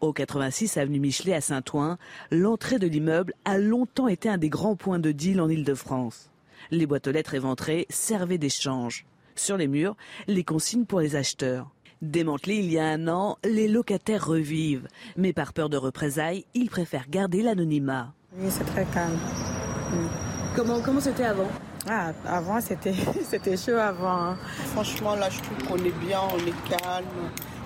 Au 0.00 0.12
86 0.12 0.76
avenue 0.78 0.98
Michelet 0.98 1.32
à 1.32 1.40
Saint-Ouen, 1.40 1.96
l'entrée 2.30 2.78
de 2.78 2.88
l'immeuble 2.88 3.34
a 3.44 3.56
longtemps 3.56 4.08
été 4.08 4.28
un 4.28 4.36
des 4.36 4.48
grands 4.48 4.74
points 4.74 4.98
de 4.98 5.12
deal 5.12 5.40
en 5.40 5.48
Ile-de-France. 5.48 6.28
Les 6.70 6.86
boîtes 6.86 7.06
aux 7.06 7.12
lettres 7.12 7.34
éventrées 7.34 7.86
servaient 7.88 8.38
d'échange. 8.38 9.06
Sur 9.36 9.56
les 9.56 9.68
murs, 9.68 9.96
les 10.26 10.44
consignes 10.44 10.84
pour 10.84 11.00
les 11.00 11.16
acheteurs. 11.16 11.70
Démantelés 12.02 12.56
il 12.56 12.72
y 12.72 12.80
a 12.80 12.86
un 12.86 13.06
an, 13.06 13.38
les 13.44 13.68
locataires 13.68 14.26
revivent. 14.26 14.88
Mais 15.16 15.32
par 15.32 15.52
peur 15.52 15.68
de 15.68 15.76
représailles, 15.76 16.44
ils 16.52 16.68
préfèrent 16.68 17.08
garder 17.08 17.42
l'anonymat. 17.42 18.12
Oui, 18.36 18.48
c'est 18.50 18.64
très 18.64 18.84
calme. 18.86 19.16
Comment 20.56 20.80
Comment 20.80 21.00
c'était 21.00 21.22
avant? 21.22 21.46
Ah, 21.88 22.12
Avant, 22.26 22.60
c'était, 22.60 22.92
c'était 23.22 23.56
chaud 23.56 23.76
avant. 23.76 24.30
Hein. 24.30 24.36
Franchement, 24.72 25.14
là, 25.14 25.30
je 25.30 25.40
trouve 25.42 25.58
qu'on 25.68 25.84
est 25.84 26.04
bien, 26.04 26.18
on 26.34 26.38
est 26.38 26.76
calme. 26.76 27.06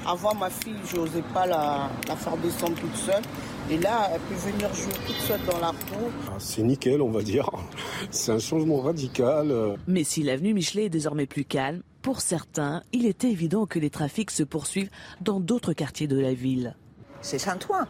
Avant, 0.07 0.35
ma 0.35 0.51
fille, 0.51 0.77
je 0.93 0.97
n'osais 0.97 1.25
pas 1.33 1.47
la, 1.47 1.89
la, 2.07 2.15
faire 2.15 2.37
descendre 2.37 2.75
toute 2.79 2.95
seule. 2.95 3.23
Et 3.71 3.79
là, 3.79 4.11
elle 4.13 4.21
peut 4.21 4.51
venir 4.53 4.73
jouer 4.75 4.93
toute 5.07 5.17
seule 5.17 5.41
dans 5.47 5.59
la 5.59 5.69
cour. 5.69 6.11
Ah, 6.29 6.35
c'est 6.39 6.63
nickel, 6.63 7.01
on 7.01 7.11
va 7.11 7.23
dire. 7.23 7.49
C'est 8.11 8.33
un 8.33 8.39
changement 8.39 8.81
radical. 8.83 9.77
Mais 9.89 10.05
si 10.05 10.23
l'avenue 10.23 10.53
Michelet 10.53 10.85
est 10.85 10.91
désormais 10.91 11.27
plus 11.27 11.45
calme, 11.45 11.81
pour 12.07 12.21
certains, 12.21 12.85
il 12.93 13.05
est 13.05 13.25
évident 13.25 13.67
que 13.67 13.81
les 13.81 13.91
trafics 13.91 14.31
se 14.31 14.45
poursuivent 14.45 14.91
dans 15.21 15.41
d'autres 15.41 15.73
quartiers 15.73 16.07
de 16.07 16.17
la 16.17 16.35
ville. 16.35 16.77
C'est 17.21 17.41
Saint-Ouen. 17.41 17.85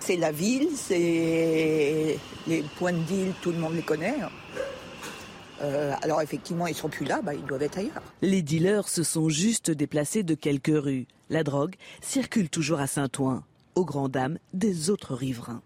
C'est 0.00 0.16
la 0.16 0.32
ville, 0.32 0.68
c'est 0.74 2.18
les 2.46 2.64
points 2.78 2.94
de 2.94 3.00
deal, 3.00 3.34
tout 3.42 3.52
le 3.52 3.58
monde 3.58 3.74
les 3.74 3.82
connaît. 3.82 4.16
Euh, 5.60 5.92
alors 6.00 6.22
effectivement, 6.22 6.66
ils 6.66 6.74
sont 6.74 6.88
plus 6.88 7.04
là, 7.04 7.20
bah, 7.20 7.34
ils 7.34 7.44
doivent 7.44 7.64
être 7.64 7.76
ailleurs. 7.76 8.02
Les 8.22 8.40
dealers 8.40 8.88
se 8.88 9.02
sont 9.02 9.28
juste 9.28 9.70
déplacés 9.70 10.22
de 10.22 10.34
quelques 10.34 10.82
rues. 10.82 11.06
La 11.28 11.44
drogue 11.44 11.74
circule 12.00 12.48
toujours 12.48 12.80
à 12.80 12.86
Saint-Ouen, 12.86 13.44
aux 13.74 13.84
grandes 13.84 14.12
dames 14.12 14.38
des 14.54 14.88
autres 14.88 15.14
riverains. 15.14 15.60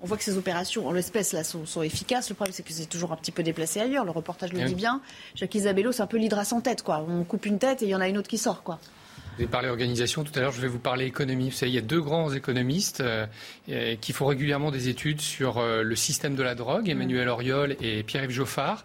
On 0.00 0.06
voit 0.06 0.16
que 0.16 0.22
ces 0.22 0.36
opérations, 0.36 0.86
en 0.86 0.92
l'espèce, 0.92 1.32
là, 1.32 1.42
sont, 1.42 1.82
efficaces. 1.82 2.28
Le 2.28 2.36
problème, 2.36 2.52
c'est 2.52 2.62
que 2.62 2.72
c'est 2.72 2.86
toujours 2.86 3.12
un 3.12 3.16
petit 3.16 3.32
peu 3.32 3.42
déplacé 3.42 3.80
ailleurs. 3.80 4.04
Le 4.04 4.12
reportage 4.12 4.52
le 4.52 4.64
dit 4.64 4.76
bien. 4.76 5.00
Jacques 5.34 5.54
Isabello, 5.56 5.90
c'est 5.90 6.02
un 6.02 6.06
peu 6.06 6.18
l'hydra 6.18 6.44
sans 6.44 6.60
tête, 6.60 6.82
quoi. 6.82 7.04
On 7.08 7.24
coupe 7.24 7.46
une 7.46 7.58
tête 7.58 7.82
et 7.82 7.86
il 7.86 7.90
y 7.90 7.94
en 7.96 8.00
a 8.00 8.08
une 8.08 8.16
autre 8.16 8.28
qui 8.28 8.38
sort, 8.38 8.62
quoi. 8.62 8.78
Vous 9.38 9.44
avez 9.44 9.52
parlé 9.52 9.68
organisation 9.68 10.24
tout 10.24 10.32
à 10.36 10.40
l'heure, 10.40 10.50
je 10.50 10.60
vais 10.60 10.66
vous 10.66 10.80
parler 10.80 11.04
économie. 11.04 11.50
Vous 11.50 11.54
savez, 11.54 11.70
il 11.70 11.74
y 11.76 11.78
a 11.78 11.80
deux 11.80 12.00
grands 12.00 12.32
économistes 12.32 13.00
euh, 13.00 13.24
euh, 13.68 13.94
qui 13.94 14.12
font 14.12 14.26
régulièrement 14.26 14.72
des 14.72 14.88
études 14.88 15.20
sur 15.20 15.58
euh, 15.58 15.84
le 15.84 15.94
système 15.94 16.34
de 16.34 16.42
la 16.42 16.56
drogue, 16.56 16.88
Emmanuel 16.88 17.28
Auriol 17.28 17.76
et 17.80 18.02
Pierre-Yves 18.02 18.32
Geoffard. 18.32 18.82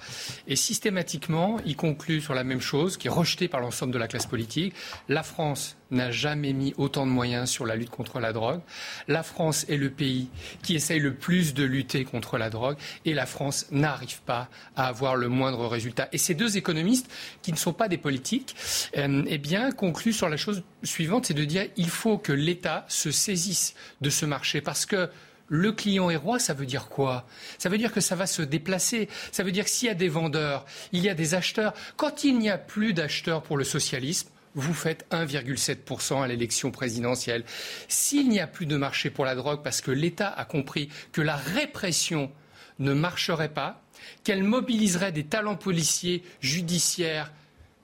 Et 0.47 0.56
systématiquement, 0.56 1.58
ils 1.65 1.76
concluent 1.76 2.21
sur 2.21 2.36
la 2.36 2.43
même 2.43 2.62
chose, 2.62 2.97
qui 2.97 3.08
est 3.08 3.12
rejetée 3.12 3.47
par 3.47 3.62
l'ensemble 3.62 3.93
de 3.93 3.97
la 3.97 4.08
classe 4.08 4.28
politique. 4.28 4.76
La 5.10 5.23
France 5.23 5.76
n'a 5.93 6.12
jamais 6.12 6.53
mis 6.53 6.73
autant 6.77 7.06
de 7.06 7.12
moyens 7.12 7.49
sur 7.49 7.65
la 7.65 7.75
lutte 7.75 7.89
contre 7.89 8.19
la 8.19 8.34
drogue. 8.34 8.62
La 9.08 9.23
France 9.23 9.65
est 9.69 9.77
le 9.77 9.89
pays 9.89 10.29
qui 10.62 10.75
essaye 10.75 10.99
le 10.99 11.13
plus 11.13 11.53
de 11.53 11.63
lutter 11.63 12.03
contre 12.03 12.38
la 12.38 12.49
drogue 12.49 12.77
et 13.06 13.13
la 13.13 13.25
France 13.25 13.67
n'arrive 13.71 14.21
pas 14.21 14.49
à 14.75 14.88
avoir 14.88 15.15
le 15.15 15.29
moindre 15.29 15.67
résultat. 15.67 16.10
Et 16.12 16.17
ces 16.17 16.34
deux 16.34 16.58
économistes, 16.58 17.10
qui 17.41 17.51
ne 17.51 17.58
sont 17.58 17.73
pas 17.73 17.88
des 17.88 17.97
politiques, 17.97 18.56
euh, 18.97 19.23
eh 19.27 19.38
bien, 19.38 19.71
concluent 19.71 20.13
sur 20.13 20.29
la 20.29 20.38
chose 20.38 20.63
suivante, 20.84 21.25
c'est 21.27 21.34
de 21.34 21.45
dire 21.45 21.67
il 21.77 21.89
faut 21.89 22.17
que 22.17 22.34
l'État 22.34 22.86
se 22.88 23.12
saisisse 23.12 23.75
de 24.01 24.10
ce 24.10 24.25
marché 24.25 24.62
parce 24.62 24.86
que 24.86 25.10
le 25.47 25.71
client 25.71 26.10
est 26.10 26.15
roi, 26.15 26.39
ça 26.39 26.53
veut 26.53 26.65
dire 26.65 26.88
quoi? 26.89 27.27
Ça 27.58 27.69
veut 27.69 27.77
dire 27.77 27.91
que 27.91 28.01
ça 28.01 28.15
va 28.15 28.25
se 28.25 28.41
déplacer. 28.41 29.10
Ça 29.32 29.43
veut 29.43 29.51
dire 29.51 29.65
que 29.65 29.69
s'il 29.69 29.88
y 29.88 29.91
a 29.91 29.95
des 29.95 30.10
vendeurs, 30.10 30.65
il 30.91 31.01
y 31.01 31.10
a 31.10 31.13
des 31.13 31.36
acheteurs. 31.36 31.73
Quand 31.95 32.23
il 32.23 32.39
n'y 32.39 32.49
a 32.49 32.58
plus 32.58 32.93
d'acheteurs 32.93 33.43
pour 33.43 33.58
le 33.58 33.63
socialisme, 33.63 34.29
vous 34.55 34.73
faites 34.73 35.05
1,7% 35.11 36.23
à 36.23 36.27
l'élection 36.27 36.71
présidentielle. 36.71 37.43
S'il 37.87 38.29
n'y 38.29 38.39
a 38.39 38.47
plus 38.47 38.65
de 38.65 38.77
marché 38.77 39.09
pour 39.09 39.25
la 39.25 39.35
drogue 39.35 39.61
parce 39.63 39.81
que 39.81 39.91
l'État 39.91 40.29
a 40.29 40.45
compris 40.45 40.89
que 41.11 41.21
la 41.21 41.35
répression 41.35 42.31
ne 42.79 42.93
marcherait 42.93 43.53
pas, 43.53 43.81
qu'elle 44.23 44.43
mobiliserait 44.43 45.11
des 45.11 45.25
talents 45.25 45.55
policiers, 45.55 46.23
judiciaires 46.41 47.31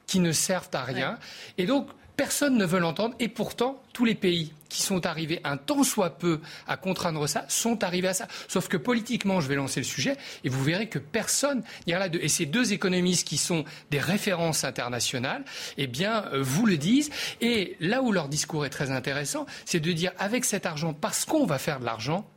qui 0.08 0.20
ne 0.20 0.32
servent 0.32 0.70
à 0.74 0.84
rien, 0.84 1.20
et 1.58 1.66
donc 1.66 1.90
personne 2.20 2.58
ne 2.58 2.66
veut 2.66 2.80
l'entendre, 2.80 3.16
et 3.22 3.30
pourtant 3.30 3.82
tous 3.94 4.04
les 4.04 4.14
pays 4.14 4.52
qui 4.68 4.82
sont 4.82 5.06
arrivés 5.06 5.40
un 5.46 5.56
tant 5.56 5.86
soit 5.86 6.18
peu 6.18 6.42
à 6.68 6.76
contraindre 6.76 7.30
ça 7.30 7.46
sont 7.48 7.82
arrivés 7.82 8.10
à 8.10 8.14
ça. 8.14 8.28
Sauf 8.50 8.68
que 8.68 8.76
politiquement, 8.76 9.40
je 9.40 9.48
vais 9.48 9.56
lancer 9.56 9.80
le 9.80 9.86
sujet 9.86 10.18
et 10.44 10.50
vous 10.50 10.62
verrez 10.62 10.90
que 10.90 11.00
personne 11.00 11.64
n'ira 11.88 11.98
là. 11.98 12.08
Et 12.20 12.28
ces 12.28 12.46
deux 12.46 12.74
économistes 12.74 13.26
qui 13.26 13.38
sont 13.38 13.64
des 13.90 14.02
références 14.02 14.66
internationales, 14.66 15.46
eh 15.78 15.88
bien, 15.88 16.26
euh, 16.34 16.42
vous 16.42 16.66
le 16.66 16.76
disent. 16.76 17.10
Et 17.40 17.78
là 17.80 18.02
où 18.02 18.12
leur 18.12 18.28
discours 18.28 18.66
est 18.66 18.70
très 18.70 18.92
intéressant, 18.92 19.46
c'est 19.64 19.80
de 19.80 19.92
dire 19.94 20.12
avec 20.20 20.44
cet 20.44 20.66
argent, 20.66 20.94
parce 20.94 21.24
qu'on 21.24 21.46
va 21.46 21.58
faire 21.58 21.80
de 21.80 21.86
l'argent, 21.86 22.28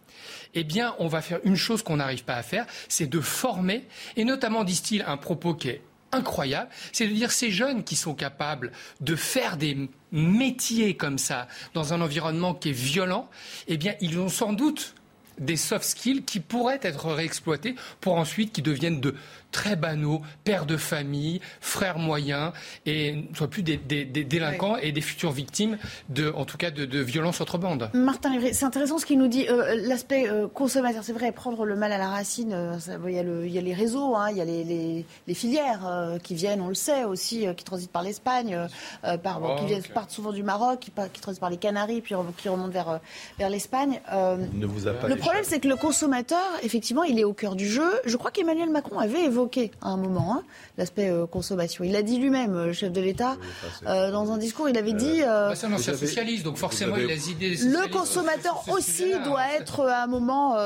eh 0.55 0.63
bien, 0.63 0.95
on 1.01 1.09
va 1.09 1.23
faire 1.23 1.41
une 1.43 1.57
chose 1.57 1.83
qu'on 1.83 1.97
n'arrive 1.97 2.23
pas 2.23 2.37
à 2.37 2.45
faire, 2.45 2.67
c'est 2.89 3.09
de 3.09 3.21
former, 3.21 3.85
et 4.15 4.25
notamment, 4.25 4.63
disent-ils, 4.63 5.03
un 5.03 5.17
propos 5.17 5.55
qui 5.55 5.71
est 5.71 5.83
incroyable, 6.13 6.71
c'est 6.93 7.07
de 7.07 7.13
dire 7.13 7.33
ces 7.33 7.51
jeunes 7.51 7.85
qui 7.85 7.97
sont 7.97 8.15
capables 8.15 8.71
de 9.01 9.17
faire 9.17 9.57
des 9.57 9.89
métiers 10.13 10.97
comme 10.97 11.19
ça 11.19 11.49
dans 11.75 11.93
un 11.95 12.01
environnement 12.01 12.55
qui 12.55 12.71
est 12.71 12.73
violent, 12.73 13.29
eh 13.67 13.77
bien, 13.77 13.95
ils 14.01 14.19
ont 14.19 14.29
sans 14.29 14.53
doute 14.53 14.95
des 15.39 15.57
soft 15.57 15.85
skills 15.85 16.25
qui 16.25 16.41
pourraient 16.41 16.81
être 16.83 17.07
réexploités 17.07 17.75
pour 18.01 18.17
ensuite 18.17 18.53
qu'ils 18.53 18.65
deviennent 18.65 19.01
de 19.01 19.15
très 19.53 19.77
banaux, 19.77 20.23
pères 20.45 20.67
de 20.67 20.77
famille, 20.77 21.41
frères 21.61 21.99
moyens, 21.99 22.53
et 22.87 23.13
ne 23.31 23.35
soient 23.35 23.49
plus 23.49 23.63
des, 23.63 23.77
délinquants 23.77 24.77
et 24.77 24.93
des 24.93 25.01
futures 25.01 25.31
victimes, 25.31 25.79
de, 26.09 26.33
en 26.35 26.45
tout 26.45 26.57
cas, 26.57 26.71
de, 26.71 26.99
violences 26.99 27.41
entre 27.41 27.59
bandes. 27.59 27.91
Martin 27.95 28.33
c'est 28.53 28.65
intéressant 28.65 28.99
ce 28.99 29.07
qu'il 29.07 29.19
nous 29.19 29.29
dit. 29.29 29.47
Euh, 29.49 29.77
l'aspect 29.87 30.29
euh, 30.29 30.49
consommateur, 30.49 31.05
c'est 31.05 31.13
vrai, 31.13 31.33
prendre 31.33 31.65
le 31.65 31.77
mal 31.77 31.93
à 31.93 31.99
la 31.99 32.09
racine, 32.09 32.53
euh, 32.53 32.77
il, 33.07 33.13
y 33.13 33.19
a 33.19 33.23
le, 33.23 33.47
il, 33.47 33.53
y 33.53 33.59
a 33.59 33.61
les 33.61 33.75
réseaux, 33.75 34.17
hein, 34.17 34.31
il 34.31 34.39
y 34.39 34.41
a 34.41 34.45
les, 34.45 35.35
filières 35.35 36.19
qui 36.23 36.35
viennent, 36.35 36.61
on 36.61 36.69
le 36.69 36.75
sait 36.75 37.05
aussi, 37.05 37.47
qui 37.57 37.65
transitent 37.65 37.91
par 37.91 38.03
l'Espagne, 38.03 38.69
par, 39.23 39.41
qui 39.59 39.67
viennent, 39.67 39.83
partent 39.83 40.11
souvent 40.11 40.33
du 40.33 40.43
Maroc, 40.43 40.81
qui, 40.81 40.93
qui 41.13 41.21
transitent 41.21 41.41
par 41.41 41.51
les 41.51 41.57
Canaries, 41.57 42.01
puis 42.01 42.15
qui 42.37 42.49
remontent 42.49 42.71
vers, 42.71 43.01
vers 43.39 43.51
l'Espagne. 43.51 44.01
ne 44.13 44.67
vous 44.67 44.89
a 44.89 44.93
pas 44.93 45.09
problème, 45.23 45.45
c'est 45.45 45.61
que 45.61 45.69
le 45.69 45.77
consommateur, 45.77 46.43
effectivement, 46.63 47.05
il 47.05 47.19
est 47.19 47.25
au 47.25 47.33
cœur 47.33 47.55
du 47.55 47.69
jeu. 47.69 47.91
Je 48.05 48.17
crois 48.17 48.31
qu'Emmanuel 48.31 48.71
Macron 48.71 48.99
avait 48.99 49.25
évoqué 49.25 49.42
à 49.81 49.89
un 49.89 49.97
moment 49.97 50.37
hein, 50.37 50.43
l'aspect 50.79 51.11
euh, 51.11 51.27
consommation. 51.27 51.85
Il 51.85 51.93
l'a 51.93 52.03
dit 52.03 52.19
lui-même, 52.19 52.67
le 52.67 52.73
chef 52.73 52.93
de 52.93 53.01
l'État, 53.01 53.37
euh, 53.87 54.11
dans 54.11 54.33
un 54.33 54.39
discours. 54.39 54.69
Il 54.69 54.79
avait 54.79 54.93
dit. 54.93 55.21
Bah, 55.21 55.55
c'est 55.55 55.67
un 55.67 55.73
ancien 55.73 55.95
socialiste, 55.95 56.45
donc 56.45 56.57
forcément, 56.57 56.97
il 56.97 57.05
a 57.05 57.15
des 57.15 57.31
idées. 57.31 57.57
Le 57.57 57.91
consommateur 57.91 58.65
aussi 58.69 59.13
doit 59.25 59.53
être 59.59 59.87
à 59.87 60.05
un 60.05 60.07
moment 60.07 60.57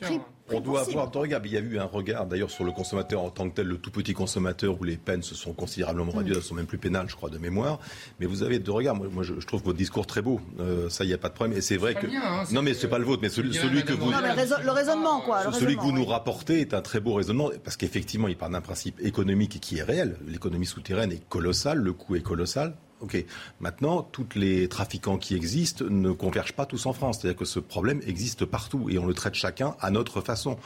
pris 0.00 0.20
on 0.52 0.60
doit 0.60 0.80
avoir. 0.80 1.10
Il 1.24 1.52
y 1.52 1.56
a 1.56 1.60
eu 1.60 1.78
un 1.78 1.84
regard 1.84 2.26
d'ailleurs 2.26 2.50
sur 2.50 2.64
le 2.64 2.72
consommateur 2.72 3.22
en 3.22 3.30
tant 3.30 3.48
que 3.48 3.56
tel, 3.56 3.66
le 3.66 3.78
tout 3.78 3.90
petit 3.90 4.14
consommateur 4.14 4.80
où 4.80 4.84
les 4.84 4.96
peines 4.96 5.22
se 5.22 5.34
sont 5.34 5.52
considérablement 5.52 6.12
mm. 6.12 6.18
réduites, 6.18 6.36
elles 6.36 6.42
sont 6.42 6.54
même 6.54 6.66
plus 6.66 6.78
pénales, 6.78 7.08
je 7.08 7.16
crois, 7.16 7.30
de 7.30 7.38
mémoire. 7.38 7.78
Mais 8.20 8.26
vous 8.26 8.42
avez 8.42 8.58
de 8.58 8.70
regard. 8.70 8.94
Moi, 8.94 9.22
je, 9.22 9.34
trouve 9.46 9.62
votre 9.62 9.78
discours 9.78 10.06
très 10.06 10.22
beau. 10.22 10.40
Euh, 10.60 10.88
ça, 10.88 11.04
il 11.04 11.08
n'y 11.08 11.14
a 11.14 11.18
pas 11.18 11.28
de 11.28 11.34
problème. 11.34 11.56
Et 11.56 11.60
c'est 11.60 11.76
vrai 11.76 11.94
que. 11.94 12.06
Hein, 12.06 12.44
non, 12.52 12.62
mais 12.62 12.74
c'est 12.74 12.88
pas 12.88 12.98
le 12.98 13.04
vôtre, 13.04 13.22
mais 13.22 13.28
celui, 13.28 13.50
que 13.84 13.92
vous. 13.92 14.10
Non, 14.10 14.18
mais 14.22 14.34
le 14.34 14.70
raisonnement, 14.70 15.20
quoi. 15.20 15.52
celui 15.52 15.76
que 15.76 15.82
vous 15.82 15.92
nous 15.92 16.04
rapportez 16.04 16.60
est 16.60 16.74
un 16.74 16.82
très 16.82 17.00
beau 17.00 17.14
raisonnement 17.14 17.50
parce 17.64 17.76
qu'effectivement, 17.76 18.28
il 18.28 18.36
part 18.36 18.50
d'un 18.50 18.60
principe 18.60 19.00
économique 19.00 19.60
qui 19.60 19.78
est 19.78 19.82
réel. 19.82 20.16
L'économie 20.26 20.66
souterraine 20.66 21.12
est 21.12 21.26
colossale, 21.28 21.78
le 21.78 21.92
coût 21.92 22.16
est 22.16 22.22
colossal. 22.22 22.74
Ok. 23.00 23.24
Maintenant, 23.60 24.02
tous 24.02 24.26
les 24.36 24.68
trafiquants 24.68 25.18
qui 25.18 25.34
existent 25.34 25.84
ne 25.88 26.12
convergent 26.12 26.54
pas 26.54 26.66
tous 26.66 26.86
en 26.86 26.92
France. 26.92 27.18
C'est-à-dire 27.20 27.38
que 27.38 27.44
ce 27.44 27.60
problème 27.60 28.00
existe 28.06 28.44
partout 28.44 28.88
et 28.88 28.98
on 28.98 29.06
le 29.06 29.14
traite 29.14 29.34
chacun 29.34 29.76
à 29.80 29.90
notre 29.90 30.20
façon. 30.20 30.56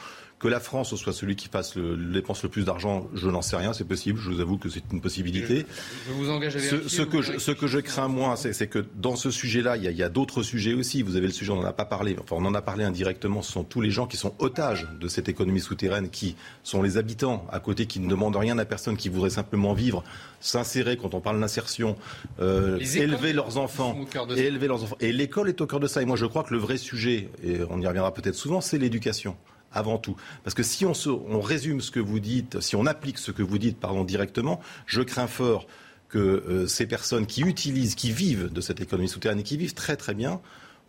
Que 0.40 0.48
la 0.48 0.59
France 0.59 0.94
soit 0.94 1.12
celui 1.12 1.37
qui 1.37 1.48
fasse 1.48 1.76
le, 1.76 1.96
dépense 1.96 2.42
le 2.42 2.48
plus 2.48 2.64
d'argent, 2.64 3.09
je 3.12 3.29
n'en 3.29 3.42
sais 3.42 3.57
rien, 3.57 3.74
c'est 3.74 3.85
possible. 3.85 4.18
Je 4.18 4.31
vous 4.31 4.40
avoue 4.40 4.57
que 4.57 4.70
c'est 4.70 4.83
une 4.90 5.03
possibilité. 5.03 5.66
Je, 6.09 6.12
vous 6.14 6.31
engage 6.31 6.57
à 6.57 6.61
ce, 6.61 6.88
ce 6.88 7.03
que 7.03 7.20
je, 7.20 7.38
ce 7.38 7.50
que 7.50 7.66
je 7.66 7.79
crains 7.79 8.09
moins, 8.09 8.37
c'est 8.37 8.66
que 8.66 8.83
dans 8.96 9.16
ce 9.16 9.31
sujet-là, 9.31 9.76
il 9.76 9.85
y 9.85 10.03
a, 10.03 10.09
d'autres 10.09 10.42
sujets 10.42 10.72
aussi. 10.72 11.03
Vous 11.03 11.16
avez 11.16 11.26
le 11.26 11.33
sujet, 11.35 11.53
on 11.53 11.57
n'en 11.57 11.68
a 11.68 11.74
pas 11.74 11.85
parlé. 11.85 12.16
Enfin, 12.18 12.37
on 12.38 12.46
en 12.46 12.55
a 12.55 12.62
parlé 12.62 12.85
indirectement. 12.85 13.42
Ce 13.42 13.53
sont 13.53 13.64
tous 13.64 13.83
les 13.83 13.90
gens 13.90 14.07
qui 14.07 14.16
sont 14.16 14.33
otages 14.38 14.88
de 14.98 15.09
cette 15.09 15.29
économie 15.29 15.61
souterraine, 15.61 16.09
qui 16.09 16.37
sont 16.62 16.81
les 16.81 16.96
habitants 16.96 17.46
à 17.53 17.61
côté, 17.61 17.85
qui 17.85 18.00
ne 18.00 18.09
demandent 18.09 18.37
rien 18.37 18.57
à 18.57 18.64
personne, 18.64 18.96
qui 18.96 19.11
voudraient 19.11 19.29
simplement 19.29 19.74
vivre, 19.74 20.03
s'insérer. 20.40 20.96
Quand 20.96 21.12
on 21.12 21.20
parle 21.20 21.38
d'insertion, 21.38 21.96
euh, 22.40 22.79
élever 22.79 23.35
leurs 23.35 23.59
enfants, 23.59 23.94
et 24.35 24.40
élever 24.40 24.68
leurs 24.68 24.85
enfants. 24.85 24.96
Et 25.00 25.12
l'école 25.12 25.50
est 25.50 25.61
au 25.61 25.66
cœur 25.66 25.81
de 25.81 25.87
ça. 25.87 26.00
Et 26.00 26.07
moi, 26.07 26.16
je 26.16 26.24
crois 26.24 26.44
que 26.44 26.55
le 26.55 26.61
vrai 26.61 26.79
sujet, 26.79 27.29
et 27.44 27.59
on 27.68 27.79
y 27.79 27.87
reviendra 27.87 28.14
peut-être 28.14 28.37
souvent, 28.37 28.62
c'est 28.62 28.79
l'éducation 28.79 29.37
avant 29.72 29.98
tout. 29.98 30.16
Parce 30.44 30.54
que 30.54 30.62
si 30.62 30.85
on, 30.85 30.92
on, 31.28 31.40
résume 31.40 31.80
ce 31.80 31.90
que 31.90 32.00
vous 32.00 32.20
dites, 32.20 32.61
si 32.61 32.76
on 32.76 32.87
applique 32.87 33.18
ce 33.18 33.30
que 33.30 33.42
vous 33.42 33.59
dites 33.59 33.78
pardon, 33.78 34.04
directement, 34.04 34.61
je 34.87 35.02
crains 35.02 35.26
fort 35.26 35.66
que 36.09 36.18
euh, 36.18 36.66
ces 36.66 36.87
personnes 36.87 37.26
qui 37.26 37.42
utilisent, 37.42 37.94
qui 37.94 38.11
vivent 38.11 38.52
de 38.52 38.61
cette 38.61 38.80
économie 38.80 39.09
souterraine 39.09 39.40
et 39.40 39.44
qui 39.44 39.56
vivent 39.56 39.74
très 39.74 39.96
très 39.96 40.14
bien, 40.14 40.40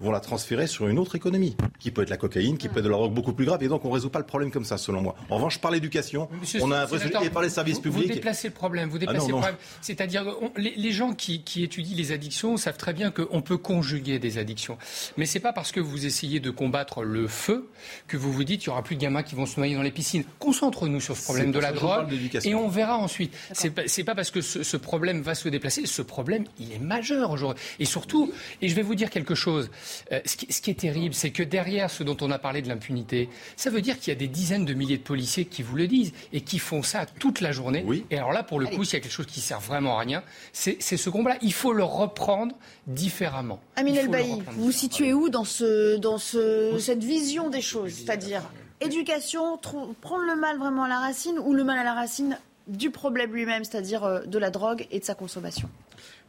vont 0.02 0.12
la 0.12 0.20
transférer 0.20 0.68
sur 0.68 0.88
une 0.88 1.00
autre 1.00 1.16
économie, 1.16 1.56
qui 1.80 1.92
peut 1.92 2.02
être 2.02 2.10
la 2.10 2.18
cocaïne, 2.18 2.58
qui 2.58 2.68
peut 2.68 2.80
être 2.80 2.86
de 2.86 2.90
la 2.90 2.98
drogue 2.98 3.14
beaucoup 3.14 3.34
plus 3.34 3.46
grave. 3.46 3.64
Et 3.64 3.68
donc, 3.68 3.86
on 3.86 3.90
ne 3.90 3.94
résout 3.94 4.10
pas 4.10 4.20
le 4.20 4.26
problème 4.26 4.52
comme 4.52 4.66
ça, 4.66 4.78
selon 4.78 5.02
moi. 5.02 5.16
En 5.30 5.36
revanche, 5.36 5.60
par 5.60 5.72
l'éducation, 5.72 6.30
on 6.62 6.72
a 6.72 6.80
un 6.80 6.86
vrai 6.86 7.00
sujet, 7.00 7.14
et 7.24 7.30
par 7.30 7.42
les 7.42 7.50
services 7.50 7.80
publics. 7.80 8.08
Vous 8.08 8.14
déplacez 8.14 8.48
le 8.48 8.54
problème, 8.54 8.90
vous 8.90 8.98
déplacez 8.98 9.28
le 9.28 9.34
problème. 9.34 9.56
C'est-à-dire, 9.82 10.26
les, 10.58 10.74
les, 10.76 10.92
gens 10.92 11.14
qui, 11.14 11.44
qui, 11.44 11.64
étudient 11.64 11.96
les 11.96 12.12
addictions 12.12 12.58
savent 12.58 12.78
très 12.78 12.94
bien 12.94 13.12
qu'on 13.12 13.42
peut 13.42 13.58
conjuguer 13.58 14.20
des 14.20 14.38
addictions. 14.38 14.78
Mais 15.18 15.26
c'est 15.26 15.40
pas 15.40 15.54
parce 15.54 15.72
que 15.72 15.80
vous 15.80 16.06
essayez 16.06 16.40
de 16.40 16.50
combattre 16.50 17.04
le 17.04 17.28
feu 17.28 17.70
que 18.08 18.18
vous 18.18 18.32
vous 18.32 18.44
dites 18.44 18.62
qu'il 18.62 18.68
y 18.68 18.72
aura 18.72 18.84
plus 18.84 18.96
de 18.96 19.02
gamins 19.02 19.24
qui 19.24 19.36
vont 19.36 19.46
se 19.46 19.60
noyer 19.60 19.76
dans 19.76 19.82
les 19.82 19.92
piscines. 19.92 20.24
Concentrons-nous 20.40 21.00
sur 21.02 21.16
ce 21.16 21.24
problème 21.24 21.52
de 21.52 21.60
la 21.60 21.72
drogue 21.72 22.08
et 22.44 22.56
on 22.56 22.68
verra 22.68 22.98
ensuite. 22.98 23.36
C'est 23.54 23.70
pas, 23.70 23.84
pas 24.06 24.16
parce 24.16 24.32
que 24.32 24.42
ce, 24.42 24.64
ce 24.64 24.78
problème 24.78 25.22
va 25.22 25.36
se 25.36 25.50
déplacer. 25.50 25.86
Ce 25.86 26.02
problème, 26.02 26.46
il 26.60 26.72
est 26.74 26.80
majeur 26.80 27.32
aujourd'hui. 27.32 27.62
Et 27.80 27.86
surtout, 27.86 28.32
et 28.62 28.68
je 28.68 28.76
vais 28.76 28.82
vous 28.82 28.96
dire 28.96 29.10
quelque 29.10 29.36
chose. 29.36 29.70
Euh, 30.12 30.20
ce, 30.26 30.36
qui, 30.36 30.72
est 30.72 30.80
terrible, 30.80 31.14
c'est 31.14 31.32
que 31.32 31.44
derrière 31.44 31.90
ce 31.90 32.04
dont 32.04 32.18
on 32.22 32.32
a 32.32 32.40
parlé 32.40 32.62
de 32.62 32.68
l'impunité, 32.68 33.30
ça 33.56 33.70
veut 33.70 33.82
dire 33.82 34.00
qu'il 34.00 34.10
y 34.10 34.16
a 34.16 34.20
des 34.20 34.28
dizaines 34.28 34.66
de 34.66 34.74
milliers 34.74 34.98
de 34.98 35.04
policiers 35.04 35.46
qui 35.46 35.64
vous 35.64 35.76
le 35.76 35.88
disent 35.88 36.14
et 36.34 36.42
qui 36.42 36.60
font 36.60 36.84
ça 36.84 37.06
toute 37.06 37.42
la 37.42 37.52
journée. 37.52 37.86
Et 38.10 38.18
alors 38.18 38.32
là, 38.32 38.44
pour 38.44 38.60
le 38.60 38.68
coup, 38.68 38.84
s'il 38.84 38.94
y 38.94 38.98
a 38.98 39.00
quelque 39.00 39.12
chose 39.12 39.26
qui 39.26 39.42
sert 39.42 39.60
vraiment 39.60 39.98
à 39.98 40.02
rien, 40.02 40.24
c'est 40.54 40.80
ce 40.82 41.10
combat-là. 41.10 41.38
Il 41.42 41.54
faut 41.54 41.74
le 41.74 41.84
reprendre 41.84 42.56
différemment. 42.88 43.60
Amine 43.76 43.96
Elbaï, 43.96 44.42
vous 44.52 44.66
vous 44.66 44.72
situez 44.72 45.14
où 45.14 45.30
dans, 45.30 45.46
ce, 45.46 45.98
dans 45.98 46.18
ce, 46.18 46.78
cette 46.80 47.04
vision 47.04 47.50
des 47.50 47.62
choses 47.62 47.94
C'est-à-dire 47.94 48.44
éducation, 48.80 49.58
prendre 50.02 50.26
le 50.26 50.36
mal 50.36 50.58
vraiment 50.58 50.84
à 50.84 50.90
la 50.90 51.00
racine 51.00 51.38
ou 51.40 51.54
le 51.54 51.64
mal 51.64 51.78
à 51.78 51.84
la 51.84 51.94
racine 51.94 52.38
du 52.72 52.90
problème 52.90 53.34
lui-même, 53.34 53.64
c'est-à-dire 53.64 54.04
euh, 54.04 54.22
de 54.22 54.38
la 54.38 54.50
drogue 54.50 54.88
et 54.92 55.00
de 55.00 55.06
sa 55.06 55.16
consommation 55.16 55.70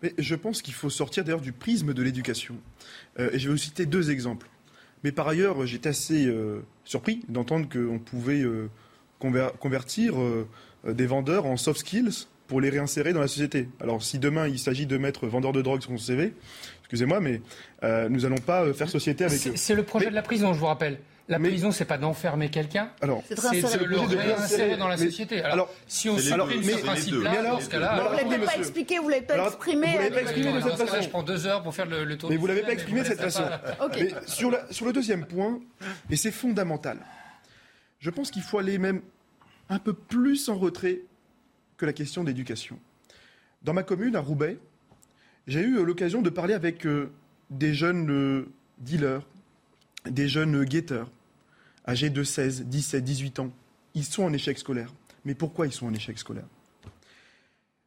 mais 0.03 0.15
je 0.19 0.35
pense 0.35 0.63
qu'il 0.63 0.75
faut 0.75 0.91
sortir 0.91 1.25
d'ailleurs 1.25 1.41
du 1.41 1.53
prisme 1.53 1.95
de 1.95 2.03
l'éducation. 2.03 2.57
Euh, 3.19 3.31
et 3.33 3.39
je 3.39 3.47
vais 3.49 3.53
vous 3.53 3.59
citer 3.59 3.87
deux 3.87 4.11
exemples. 4.11 4.49
Mais 5.05 5.13
par 5.13 5.29
ailleurs, 5.29 5.67
j'étais 5.67 5.89
assez 5.89 6.27
euh, 6.27 6.61
surpris 6.85 7.23
d'entendre 7.29 7.69
qu'on 7.69 7.99
pouvait 7.99 8.43
euh, 8.43 8.69
convertir 9.19 10.15
des 10.85 11.07
vendeurs 11.07 11.47
en 11.47 11.57
soft 11.57 11.81
skills 11.81 12.27
pour 12.49 12.61
les 12.61 12.71
réinsérer 12.71 13.13
dans 13.13 13.21
la 13.21 13.29
société. 13.29 13.69
Alors 13.81 14.03
si 14.03 14.19
demain 14.19 14.49
il 14.49 14.59
s'agit 14.59 14.85
de 14.85 14.99
mettre 14.99 15.29
vendeur 15.29 15.53
de 15.53 15.63
drogue 15.63 15.81
sur 15.81 15.93
son 15.93 15.99
CV, 15.99 16.35
excusez-moi, 16.81 17.21
mais 17.21 17.41
nous 18.11 18.21
n'allons 18.21 18.39
pas 18.39 18.73
faire 18.73 18.89
société 18.89 19.25
avec 19.25 19.47
eux. 19.47 19.53
C'est 19.55 19.77
le 19.77 19.85
projet 19.85 20.11
de 20.11 20.15
la 20.17 20.23
prison, 20.23 20.53
je 20.53 20.59
vous 20.59 20.67
rappelle. 20.67 20.99
La 21.29 21.39
prison, 21.39 21.71
c'est 21.71 21.85
pas 21.85 21.99
d'enfermer 21.99 22.51
quelqu'un, 22.51 22.91
c'est 23.29 23.79
de 23.79 23.85
le 23.85 23.99
réinsérer 23.99 24.77
dans 24.77 24.89
la 24.89 24.97
société. 24.97 25.43
Alors, 25.43 25.71
si 25.87 26.09
on 26.09 26.19
supprime 26.19 26.63
ce 26.63 26.79
principe-là, 26.83 27.43
dans 27.43 27.61
ce 27.61 27.69
cas-là... 27.69 28.11
Vous 28.25 28.31
l'avez 28.31 28.45
pas 28.45 28.57
expliqué, 28.57 28.99
vous 28.99 29.09
l'avez 29.09 29.23
pas 29.23 29.47
exprimé. 29.47 29.87
Vous 29.87 29.99
l'avez 29.99 30.11
pas 30.11 30.23
exprimé 30.23 30.53
de 30.53 30.61
cette 30.61 30.77
façon. 30.77 31.03
Je 31.03 31.09
prends 31.09 31.23
deux 31.23 31.47
heures 31.47 31.63
pour 31.63 31.75
faire 31.75 31.87
le 31.87 32.17
tour. 32.17 32.31
Mais 32.31 32.37
vous 32.37 32.47
l'avez 32.47 32.63
pas 32.63 32.73
exprimé 32.73 33.01
de 33.01 33.07
cette 33.07 33.21
façon. 33.21 33.45
Mais 33.95 34.13
sur 34.27 34.87
le 34.87 34.93
deuxième 34.93 35.27
point, 35.27 35.61
et 36.11 36.17
c'est 36.17 36.33
fondamental, 36.33 36.99
je 38.01 38.11
pense 38.11 38.31
qu'il 38.31 38.43
faut 38.43 38.59
aller 38.59 38.79
même 38.79 39.01
un 39.69 39.79
peu 39.79 39.93
plus 39.93 40.49
en 40.49 40.59
retrait 40.59 41.03
que 41.77 41.87
la 41.87 41.93
question 41.93 42.25
d'éducation. 42.25 42.79
Dans 43.63 43.73
ma 43.73 43.85
commune, 43.85 44.17
à 44.17 44.21
Roubaix, 44.21 44.59
j'ai 45.47 45.61
eu 45.61 45.85
l'occasion 45.85 46.21
de 46.21 46.31
parler 46.31 46.55
avec 46.55 46.85
euh, 46.85 47.11
des 47.51 47.75
jeunes 47.75 48.11
euh, 48.11 48.49
dealers, 48.79 49.23
des 50.09 50.29
jeunes 50.29 50.65
guetteurs, 50.65 51.11
âgés 51.87 52.11
de 52.11 52.23
16, 52.23 52.65
17, 52.65 53.05
18 53.05 53.39
ans. 53.41 53.53
Ils 53.95 54.05
sont 54.05 54.25
en 54.25 54.33
échec 54.33 54.59
scolaire. 54.59 54.93
Mais 55.25 55.35
pourquoi 55.35 55.67
ils 55.67 55.73
sont 55.73 55.87
en 55.87 55.95
échec 55.95 56.19
scolaire? 56.19 56.47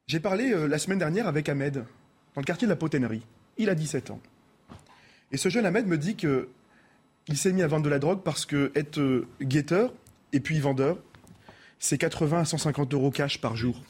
J'ai 0.08 0.20
parlé 0.20 0.54
euh, 0.54 0.68
la 0.68 0.78
semaine 0.78 1.00
dernière 1.00 1.28
avec 1.28 1.50
Ahmed, 1.50 1.76
dans 1.76 2.42
le 2.42 2.46
quartier 2.46 2.68
de 2.68 2.72
la 2.72 2.78
Potennerie. 2.78 3.24
Il 3.58 3.70
a 3.70 3.76
17 3.76 4.12
ans. 4.12 4.22
Et 5.32 5.38
ce 5.38 5.50
jeune 5.50 5.66
Ahmed 5.66 5.88
me 5.88 5.98
dit 5.98 6.16
qu'il 6.16 7.38
s'est 7.38 7.52
mis 7.52 7.64
à 7.64 7.68
vendre 7.68 7.84
de 7.84 7.90
la 7.90 8.00
drogue 8.00 8.22
parce 8.24 8.46
que 8.46 8.72
être 8.76 9.00
euh, 9.00 9.28
guetteur 9.42 9.94
et 10.32 10.40
puis 10.40 10.60
vendeur, 10.60 11.00
c'est 11.80 11.98
80 11.98 12.40
à 12.40 12.46
150 12.46 12.94
euros 12.94 13.12
cash 13.12 13.40
par 13.40 13.56
jour. 13.56 13.82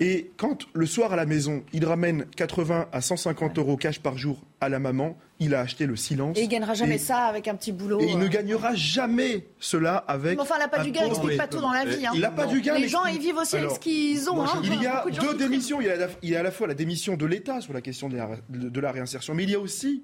Et 0.00 0.30
quand 0.36 0.66
le 0.72 0.86
soir 0.86 1.12
à 1.12 1.16
la 1.16 1.26
maison, 1.26 1.64
il 1.72 1.84
ramène 1.84 2.26
80 2.36 2.88
à 2.92 3.00
150 3.00 3.58
euros 3.58 3.76
cash 3.76 4.00
par 4.00 4.16
jour 4.16 4.40
à 4.60 4.68
la 4.68 4.78
maman, 4.78 5.16
il 5.40 5.54
a 5.54 5.60
acheté 5.60 5.86
le 5.86 5.96
silence. 5.96 6.36
Et 6.36 6.42
il 6.42 6.48
gagnera 6.48 6.74
jamais 6.74 6.98
ça 6.98 7.24
avec 7.24 7.48
un 7.48 7.54
petit 7.54 7.72
boulot. 7.72 8.00
Et 8.00 8.06
il 8.06 8.18
ne 8.18 8.26
euh. 8.26 8.28
gagnera 8.28 8.74
jamais 8.74 9.46
cela 9.58 9.96
avec. 9.96 10.36
Mais 10.36 10.42
enfin, 10.42 10.56
il 10.56 10.60
n'a 10.60 10.68
pas 10.68 10.82
du 10.82 10.90
gain, 10.90 11.06
explique 11.06 11.36
pas 11.36 11.46
tout 11.46 11.60
dans 11.60 11.72
la 11.72 11.84
vie. 11.84 12.06
Hein. 12.06 12.12
Il 12.14 12.20
n'a 12.20 12.30
pas 12.30 12.46
du 12.46 12.60
gain. 12.60 12.76
Les 12.76 12.88
gens, 12.88 13.04
ils 13.06 13.20
vivent 13.20 13.36
aussi 13.36 13.56
avec 13.56 13.70
ce 13.70 13.78
qu'ils 13.78 14.28
ont. 14.30 14.42
Hein. 14.42 14.60
Il 14.62 14.82
y 14.82 14.86
a 14.86 15.04
deux 15.20 15.34
démissions. 15.36 15.80
Il 15.80 15.86
y 15.86 15.90
a, 15.90 15.96
la, 15.96 16.08
il 16.22 16.30
y 16.30 16.36
a 16.36 16.40
à 16.40 16.42
la 16.42 16.50
fois 16.50 16.66
la 16.66 16.74
démission 16.74 17.16
de 17.16 17.26
l'État 17.26 17.60
sur 17.60 17.72
la 17.72 17.80
question 17.80 18.08
de 18.08 18.16
la, 18.16 18.28
de 18.48 18.80
la 18.80 18.92
réinsertion, 18.92 19.34
mais 19.34 19.44
il 19.44 19.50
y 19.50 19.54
a 19.54 19.60
aussi 19.60 20.02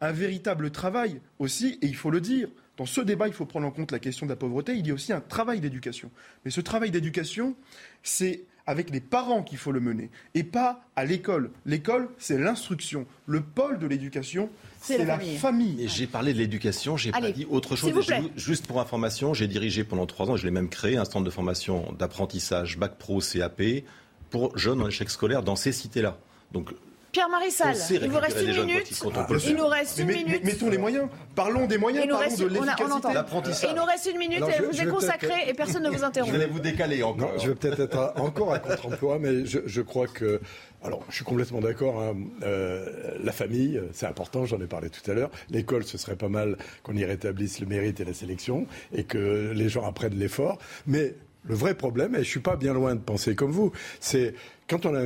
un 0.00 0.12
véritable 0.12 0.70
travail 0.70 1.20
aussi, 1.38 1.78
et 1.80 1.86
il 1.86 1.94
faut 1.94 2.10
le 2.10 2.20
dire, 2.20 2.48
dans 2.76 2.86
ce 2.86 3.00
débat, 3.00 3.28
il 3.28 3.34
faut 3.34 3.46
prendre 3.46 3.66
en 3.66 3.70
compte 3.70 3.92
la 3.92 3.98
question 3.98 4.26
de 4.26 4.30
la 4.30 4.36
pauvreté. 4.36 4.74
Il 4.74 4.86
y 4.86 4.90
a 4.90 4.94
aussi 4.94 5.12
un 5.12 5.20
travail 5.20 5.60
d'éducation. 5.60 6.10
Mais 6.44 6.50
ce 6.50 6.60
travail 6.60 6.90
d'éducation, 6.90 7.54
c'est 8.02 8.44
avec 8.66 8.90
les 8.90 9.00
parents 9.00 9.42
qu'il 9.42 9.58
faut 9.58 9.72
le 9.72 9.80
mener 9.80 10.10
et 10.34 10.44
pas 10.44 10.84
à 10.96 11.04
l'école. 11.04 11.50
L'école, 11.66 12.08
c'est 12.18 12.38
l'instruction. 12.38 13.06
Le 13.26 13.40
pôle 13.40 13.78
de 13.78 13.86
l'éducation, 13.86 14.48
c'est 14.80 15.04
la, 15.04 15.18
famille. 15.18 15.86
J'ai 15.88 16.06
parlé 16.06 16.32
de 16.32 16.38
l'éducation, 16.38 16.96
j'ai 16.96 17.10
pas 17.12 17.32
dit 17.32 17.46
autre 17.50 17.76
chose. 17.76 17.92
Juste 18.36 18.66
pour 18.66 18.80
information, 18.80 19.34
j'ai 19.34 19.48
dirigé 19.48 19.84
pendant 19.84 20.06
trois 20.06 20.30
ans, 20.30 20.36
je 20.36 20.44
l'ai 20.44 20.50
même 20.50 20.68
créé, 20.68 20.96
un 20.96 21.04
centre 21.04 21.24
de 21.24 21.30
formation 21.30 21.92
d'apprentissage 21.98 22.78
Bac 22.78 22.98
Pro 22.98 23.20
CAP 23.20 23.62
pour 24.30 24.56
jeunes 24.56 24.80
en 24.80 24.88
échec 24.88 25.10
scolaire 25.10 25.42
dans 25.42 25.56
ces 25.56 25.72
cités-là. 25.72 26.18
Donc 26.52 26.72
Pierre 27.12 27.28
Marissal, 27.28 27.76
il 27.90 28.08
vous 28.08 28.18
reste 28.18 28.40
une 28.40 28.64
minute. 28.64 29.02
il 29.46 29.54
nous 29.54 29.66
reste 29.66 29.98
une 29.98 30.06
minute. 30.06 30.44
Mettons 30.44 30.70
les 30.70 30.78
moyens. 30.78 31.08
Parlons 31.34 31.66
des 31.66 31.76
moyens, 31.76 32.08
parlons 32.08 32.36
de 32.36 32.44
l'efficacité. 32.48 33.12
L'apprentissage. 33.12 33.70
Il 33.70 33.76
nous 33.76 33.84
reste 33.84 34.06
une 34.10 34.18
minute 34.18 34.42
et 34.42 34.62
vous 34.62 34.80
est 34.80 34.86
consacré 34.86 35.34
et 35.46 35.52
personne 35.52 35.82
ne 35.82 35.90
vous 35.90 36.02
interrompt. 36.02 36.32
Je 36.34 36.38
vais 36.38 36.46
vous 36.46 36.60
décaler 36.60 37.02
encore. 37.02 37.38
je 37.38 37.48
vais 37.48 37.54
peut-être 37.54 37.80
être 37.80 38.14
encore 38.16 38.54
à 38.54 38.58
contre-emploi, 38.58 39.18
mais 39.20 39.44
je, 39.44 39.80
crois 39.82 40.06
que 40.06 40.40
alors, 40.82 41.04
je 41.10 41.16
suis 41.16 41.24
complètement 41.24 41.60
d'accord. 41.60 42.00
Hein. 42.00 42.16
Euh, 42.42 42.86
la 43.22 43.32
famille, 43.32 43.80
c'est 43.92 44.06
important, 44.06 44.46
j'en 44.46 44.60
ai 44.60 44.66
parlé 44.66 44.88
tout 44.88 45.08
à 45.10 45.14
l'heure. 45.14 45.30
L'école, 45.50 45.84
ce 45.84 45.98
serait 45.98 46.16
pas 46.16 46.30
mal 46.30 46.56
qu'on 46.82 46.96
y 46.96 47.04
rétablisse 47.04 47.60
le 47.60 47.66
mérite 47.66 48.00
et 48.00 48.04
la 48.04 48.14
sélection 48.14 48.66
et 48.94 49.04
que 49.04 49.52
les 49.54 49.68
gens 49.68 49.86
apprennent 49.86 50.18
l'effort. 50.18 50.58
Mais 50.86 51.14
le 51.44 51.54
vrai 51.54 51.74
problème, 51.74 52.14
et 52.14 52.24
je 52.24 52.28
suis 52.28 52.40
pas 52.40 52.56
bien 52.56 52.72
loin 52.72 52.94
de 52.94 53.00
penser 53.00 53.34
comme 53.34 53.50
vous, 53.50 53.72
c'est 54.00 54.34
quand 54.68 54.86
on 54.86 54.94
a 54.94 55.02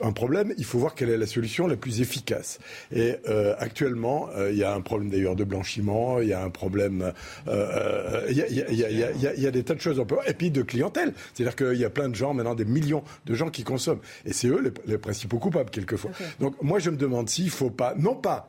un 0.00 0.12
problème, 0.12 0.54
il 0.58 0.64
faut 0.64 0.78
voir 0.78 0.94
quelle 0.94 1.10
est 1.10 1.16
la 1.16 1.26
solution 1.26 1.66
la 1.66 1.76
plus 1.76 2.00
efficace. 2.00 2.58
Et 2.92 3.16
euh, 3.28 3.54
actuellement, 3.58 4.28
euh, 4.36 4.52
il 4.52 4.58
y 4.58 4.64
a 4.64 4.74
un 4.74 4.80
problème 4.80 5.10
d'ailleurs 5.10 5.36
de 5.36 5.44
blanchiment, 5.44 6.20
il 6.20 6.28
y 6.28 6.32
a 6.32 6.42
un 6.42 6.50
problème, 6.50 7.12
il 7.46 8.36
y, 8.36 9.46
a 9.46 9.50
des 9.50 9.64
tas 9.64 9.74
de 9.74 9.80
choses. 9.80 10.02
Et 10.26 10.34
puis 10.34 10.50
de 10.50 10.62
clientèle. 10.62 11.14
C'est-à-dire 11.34 11.56
qu'il 11.56 11.78
y 11.78 11.84
a 11.84 11.90
plein 11.90 12.08
de 12.08 12.14
gens, 12.14 12.34
maintenant 12.34 12.54
des 12.54 12.64
millions 12.64 13.02
de 13.26 13.34
gens 13.34 13.50
qui 13.50 13.64
consomment. 13.64 14.00
Et 14.24 14.32
c'est 14.32 14.48
eux 14.48 14.72
les, 14.86 14.98
principaux 14.98 15.38
coupables, 15.38 15.70
quelquefois. 15.70 16.10
Donc 16.40 16.60
moi, 16.62 16.78
je 16.78 16.90
me 16.90 16.96
demande 16.96 17.28
s'il 17.28 17.46
ne 17.46 17.50
faut 17.50 17.70
pas, 17.70 17.94
non 17.96 18.14
pas 18.14 18.48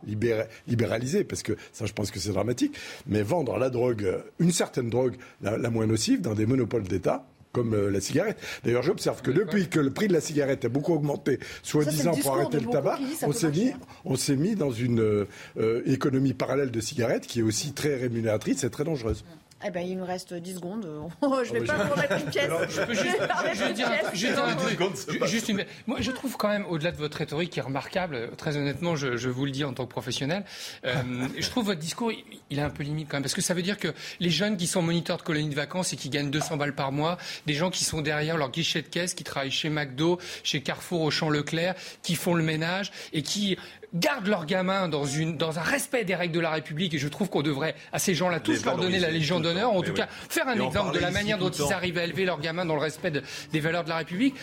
libéraliser, 0.67 1.23
parce 1.23 1.43
que 1.43 1.53
ça, 1.71 1.85
je 1.85 1.93
pense 1.93 2.11
que 2.11 2.19
c'est 2.19 2.31
dramatique, 2.31 2.75
mais 3.07 3.21
vendre 3.21 3.57
la 3.57 3.69
drogue, 3.69 4.21
une 4.39 4.51
certaine 4.51 4.89
drogue, 4.89 5.15
la 5.41 5.69
moins 5.69 5.87
nocive, 5.87 6.21
dans 6.21 6.33
des 6.33 6.45
monopoles 6.45 6.83
d'État 6.83 7.25
comme 7.51 7.73
euh, 7.73 7.89
la 7.89 8.01
cigarette. 8.01 8.37
D'ailleurs, 8.63 8.83
j'observe 8.83 9.21
que 9.21 9.31
depuis 9.31 9.69
que 9.69 9.79
le 9.79 9.91
prix 9.91 10.07
de 10.07 10.13
la 10.13 10.21
cigarette 10.21 10.65
a 10.65 10.69
beaucoup 10.69 10.93
augmenté, 10.93 11.39
soi-disant 11.63 12.15
pour 12.15 12.35
arrêter 12.35 12.59
le 12.59 12.67
tabac, 12.67 12.99
on 13.23 13.31
s'est 13.31 13.51
mis, 13.51 13.71
on 14.05 14.15
s'est 14.15 14.35
mis 14.35 14.55
dans 14.55 14.71
une 14.71 15.25
euh, 15.57 15.81
économie 15.85 16.33
parallèle 16.33 16.71
de 16.71 16.79
cigarettes 16.79 17.27
qui 17.27 17.39
est 17.39 17.43
aussi 17.43 17.73
très 17.73 17.95
rémunératrice 17.95 18.63
et 18.63 18.69
très 18.69 18.83
dangereuse. 18.83 19.23
Eh 19.65 19.71
ben, 19.71 19.81
il 19.81 19.97
nous 19.97 20.05
reste 20.05 20.33
10 20.33 20.55
secondes. 20.55 20.87
je 21.21 21.53
vais 21.53 21.61
ah 21.67 21.73
pas 21.73 21.83
vous 21.83 21.93
remettre 21.93 22.17
une 22.17 22.25
pièce. 22.31 22.49
je 22.69 22.81
peux 22.81 22.93
juste, 22.93 23.73
dire 23.73 24.43
un 24.43 24.55
truc. 24.55 25.27
Juste 25.27 25.49
une... 25.49 25.65
Moi, 25.85 25.97
je 25.99 26.11
trouve 26.11 26.37
quand 26.37 26.47
même, 26.47 26.65
au-delà 26.67 26.91
de 26.91 26.97
votre 26.97 27.17
rhétorique 27.17 27.51
qui 27.51 27.59
est 27.59 27.63
remarquable, 27.63 28.31
très 28.37 28.55
honnêtement, 28.55 28.95
je, 28.95 29.17
je 29.17 29.29
vous 29.29 29.45
le 29.45 29.51
dis 29.51 29.65
en 29.65 29.73
tant 29.73 29.85
que 29.85 29.91
professionnel, 29.91 30.45
euh, 30.85 30.93
je 31.37 31.49
trouve 31.49 31.65
votre 31.65 31.79
discours, 31.79 32.11
il 32.49 32.59
est 32.59 32.61
un 32.61 32.69
peu 32.69 32.83
limite 32.83 33.09
quand 33.09 33.17
même. 33.17 33.23
Parce 33.23 33.33
que 33.33 33.41
ça 33.41 33.53
veut 33.53 33.61
dire 33.61 33.77
que 33.77 33.89
les 34.21 34.29
jeunes 34.29 34.55
qui 34.55 34.67
sont 34.67 34.81
moniteurs 34.81 35.17
de 35.17 35.23
colonies 35.23 35.49
de 35.49 35.55
vacances 35.55 35.91
et 35.91 35.97
qui 35.97 36.09
gagnent 36.09 36.31
200 36.31 36.55
balles 36.55 36.75
par 36.75 36.93
mois, 36.93 37.17
des 37.45 37.53
gens 37.53 37.69
qui 37.69 37.83
sont 37.83 38.01
derrière 38.01 38.37
leur 38.37 38.51
guichet 38.51 38.81
de 38.81 38.87
caisse, 38.87 39.13
qui 39.13 39.25
travaillent 39.25 39.51
chez 39.51 39.69
McDo, 39.69 40.19
chez 40.43 40.61
Carrefour, 40.61 41.01
au 41.01 41.11
Champ 41.11 41.29
Leclerc, 41.29 41.75
qui 42.01 42.15
font 42.15 42.33
le 42.33 42.43
ménage 42.43 42.91
et 43.11 43.23
qui 43.23 43.57
gardent 43.93 44.27
leurs 44.27 44.45
gamins 44.45 44.87
dans, 44.87 45.05
une, 45.05 45.37
dans 45.37 45.59
un 45.59 45.63
respect 45.63 46.03
des 46.03 46.15
règles 46.15 46.33
de 46.35 46.39
la 46.39 46.51
République, 46.51 46.93
et 46.93 46.97
je 46.97 47.07
trouve 47.07 47.29
qu'on 47.29 47.41
devrait 47.41 47.75
à 47.91 47.99
ces 47.99 48.13
gens-là 48.13 48.39
tous 48.39 48.63
leur 48.65 48.77
donner 48.77 48.99
la 48.99 49.09
Légion 49.11 49.39
d'honneur, 49.39 49.73
en 49.73 49.81
tout 49.81 49.93
cas 49.93 50.07
faire 50.29 50.47
un 50.47 50.59
exemple 50.59 50.93
de 50.93 50.99
la 50.99 51.11
manière 51.11 51.37
dont 51.37 51.49
ils 51.49 51.73
arrivent 51.73 51.97
à 51.97 52.03
élever 52.03 52.25
leurs 52.25 52.39
gamins 52.39 52.65
dans 52.65 52.75
le 52.75 52.81
respect 52.81 53.11
des 53.51 53.59
valeurs 53.59 53.83
de 53.83 53.89
la 53.89 53.97
République 53.97 54.35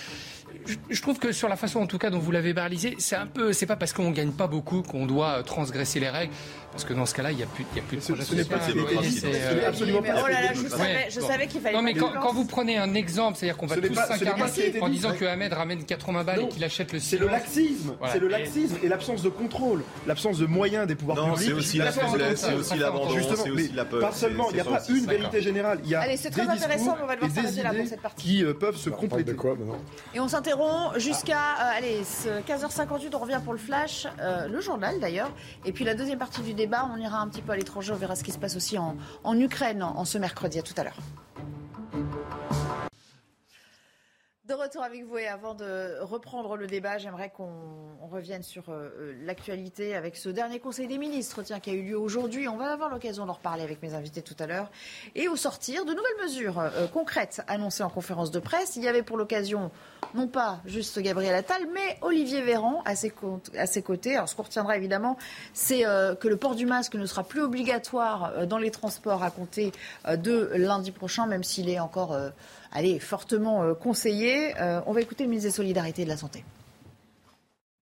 je 0.91 1.03
trouve 1.03 1.19
que 1.19 1.33
sur 1.33 1.49
la 1.49 1.57
façon, 1.57 1.81
en 1.81 1.87
tout 1.87 1.99
cas, 1.99 2.11
dont 2.11 2.19
vous 2.19 2.33
l'avez 2.33 2.53
balisé, 2.53 2.97
c'est 2.99 3.17
un 3.17 3.27
peu, 3.27 3.53
c'est 3.53 3.67
pas 3.67 3.77
parce 3.77 3.93
qu'on 3.93 4.11
gagne 4.11 4.33
pas 4.33 4.47
beaucoup 4.47 4.83
qu'on 4.83 5.07
doit 5.07 5.43
transgresser 5.43 6.01
les 6.01 6.09
règles. 6.09 6.33
Parce 6.77 6.85
que 6.85 6.93
dans 6.93 7.07
ce 7.07 7.15
cas-là, 7.15 7.31
il 7.31 7.39
n'y 7.39 7.43
a 7.43 7.47
plus, 7.47 7.65
il 7.73 7.77
y 7.77 7.81
a 7.81 7.83
plus 7.85 7.97
de 7.97 8.03
projet 8.03 8.23
Ce 8.23 8.35
n'est 8.35 8.45
pas 8.45 8.57
euh, 8.57 9.69
absolument 9.69 10.03
pas. 10.03 10.23
Oh 10.23 10.29
là 10.29 10.43
là, 10.43 10.53
je 10.53 10.69
savais, 10.69 11.09
je 11.09 11.21
savais 11.21 11.47
qu'il 11.47 11.63
fallait. 11.63 11.75
Non, 11.75 11.81
mais 11.81 11.95
quand, 11.95 12.13
quand, 12.21 12.35
vous 12.35 12.45
prenez 12.45 12.77
un 12.77 12.93
exemple, 12.93 13.39
c'est-à-dire 13.39 13.57
qu'on 13.57 13.67
va 13.67 13.77
tous 13.77 13.95
s'incarner 13.95 14.81
en 14.83 14.89
disant 14.91 15.15
que 15.15 15.25
Ahmed 15.25 15.55
ramène 15.55 15.85
80 15.85 16.25
balles 16.25 16.43
et 16.43 16.49
qu'il 16.49 16.63
achète 16.65 16.93
le 16.93 17.01
C'est 17.01 17.17
le 17.17 17.29
laxisme. 17.29 17.95
C'est 18.13 18.19
le 18.19 18.29
laxisme 18.29 18.77
et 18.83 18.89
l'absence 18.89 19.23
de 19.23 19.31
contrôle, 19.31 19.85
l'absence 20.07 20.39
de 20.39 20.47
moyens 20.47 20.87
des 20.87 20.97
pouvoirs 20.97 21.33
publics. 21.33 21.47
C'est 21.47 21.53
aussi 21.55 21.79
la 21.79 21.93
c'est 22.37 22.55
aussi 22.55 22.77
l'abandon, 22.77 23.17
c'est 23.37 23.51
aussi 23.51 23.73
la 23.73 23.85
peur. 23.87 24.01
Pas 24.01 24.13
seulement, 24.13 24.51
il 24.51 24.55
n'y 24.57 24.61
a 24.61 24.65
pas 24.65 24.83
une 24.87 25.07
vérité 25.07 25.41
générale. 25.41 25.79
Il 25.85 25.91
y 25.91 25.95
a 25.95 26.01
Allez, 26.01 26.19
c'est 26.19 26.31
très 26.31 26.47
intéressant, 26.47 26.97
on 27.03 27.07
va 27.07 27.15
devoir 27.17 27.31
s'arrêter 27.31 27.63
là 27.63 27.73
pour 27.73 27.87
cette 27.87 28.03
partie. 28.03 28.27
Qui 28.27 28.45
euh, 28.45 28.53
peuvent 28.53 28.77
se 28.77 28.91
compléter. 28.91 29.35
Et 30.15 30.21
on 30.21 30.29
s'interrompt 30.37 30.99
jusqu'à 30.99 31.39
euh, 31.39 31.79
allez 31.79 32.03
15h58. 32.03 33.11
On 33.15 33.19
revient 33.19 33.41
pour 33.43 33.55
le 33.55 33.59
flash, 33.59 34.07
le 34.21 34.61
journal 34.61 35.01
d'ailleurs. 35.01 35.31
Et 35.65 35.73
puis 35.73 35.85
la 35.85 35.95
deuxième 35.95 36.19
partie 36.19 36.43
du 36.43 36.53
débat, 36.53 36.89
on 36.95 36.99
ira 36.99 37.19
un 37.19 37.29
petit 37.29 37.43
peu 37.43 37.53
à 37.53 37.57
l'étranger. 37.57 37.93
On 37.93 37.97
verra 37.97 38.17
ce 38.17 38.25
qui 38.25 38.33
se 38.33 38.39
passe 38.39 38.57
aussi 38.57 38.77
en, 38.79 38.97
en 39.25 39.39
Ukraine 39.39 39.83
en, 39.83 39.97
en 39.97 40.05
ce 40.05 40.19
mercredi. 40.19 40.59
À 40.59 40.63
tout 40.63 40.75
à 40.77 40.85
l'heure. 40.85 40.99
De 44.49 44.55
retour 44.55 44.85
avec 44.85 45.05
vous 45.05 45.19
et 45.19 45.27
avant 45.27 45.55
de 45.55 45.99
reprendre 46.03 46.57
le 46.57 46.69
débat, 46.69 46.99
j'aimerais 46.99 47.31
qu'on 47.31 47.51
revienne 48.13 48.45
sur 48.45 48.69
euh, 48.69 49.13
l'actualité 49.25 49.97
avec 49.97 50.17
ce 50.17 50.29
dernier 50.29 50.61
Conseil 50.61 50.87
des 50.87 50.99
ministres 50.99 51.43
tiens, 51.43 51.59
qui 51.59 51.71
a 51.71 51.73
eu 51.73 51.83
lieu 51.83 51.99
aujourd'hui. 51.99 52.47
On 52.47 52.57
va 52.57 52.73
avoir 52.73 52.89
l'occasion 52.89 53.27
d'en 53.27 53.33
reparler 53.33 53.65
avec 53.65 53.83
mes 53.83 53.95
invités 53.95 54.23
tout 54.23 54.37
à 54.39 54.47
l'heure. 54.47 54.71
Et 55.17 55.27
au 55.27 55.35
sortir, 55.35 55.85
de 55.85 55.91
nouvelles 55.91 56.23
mesures 56.23 56.61
euh, 56.61 56.87
concrètes 56.87 57.43
annoncées 57.49 57.83
en 57.83 57.91
conférence 57.91 58.31
de 58.31 58.39
presse. 58.39 58.77
Il 58.77 58.85
y 58.85 58.89
avait 58.89 59.03
pour 59.03 59.17
l'occasion 59.17 59.73
non 60.15 60.29
pas 60.29 60.61
juste 60.65 61.01
Gabriel 61.01 61.35
Attal, 61.35 61.67
mais 61.75 61.99
Olivier 62.03 62.41
Véran 62.43 62.83
à 62.85 62.95
ses, 62.95 63.11
côtés. 63.11 64.15
Alors 64.15 64.29
ce 64.29 64.37
qu'on 64.37 64.45
retiendra 64.45 64.77
évidemment, 64.77 65.17
c'est 65.55 65.85
euh, 65.85 66.15
que 66.15 66.29
le 66.29 66.37
port 66.37 66.55
du 66.55 66.67
masque 66.67 66.95
ne 66.95 67.07
sera 67.07 67.25
plus 67.25 67.43
obligatoire 67.43 68.47
dans 68.47 68.59
les 68.59 68.71
transports 68.71 69.25
à 69.25 69.33
compter 69.33 69.73
de 70.09 70.53
lundi 70.55 70.93
prochain, 70.93 71.27
même 71.27 71.43
s'il 71.43 71.69
est 71.69 71.81
encore 71.81 72.17
allez, 72.73 72.99
fortement 72.99 73.63
euh, 73.63 73.75
conseillé. 73.75 74.55
Euh, 74.61 74.81
on 74.87 74.93
va 74.93 75.01
écouter 75.01 75.25
le 75.25 75.31
ministre 75.31 75.49
des 75.49 75.55
Solidarités 75.55 76.03
et 76.03 76.05
de 76.05 76.11
la 76.11 76.17
Santé. 76.17 76.45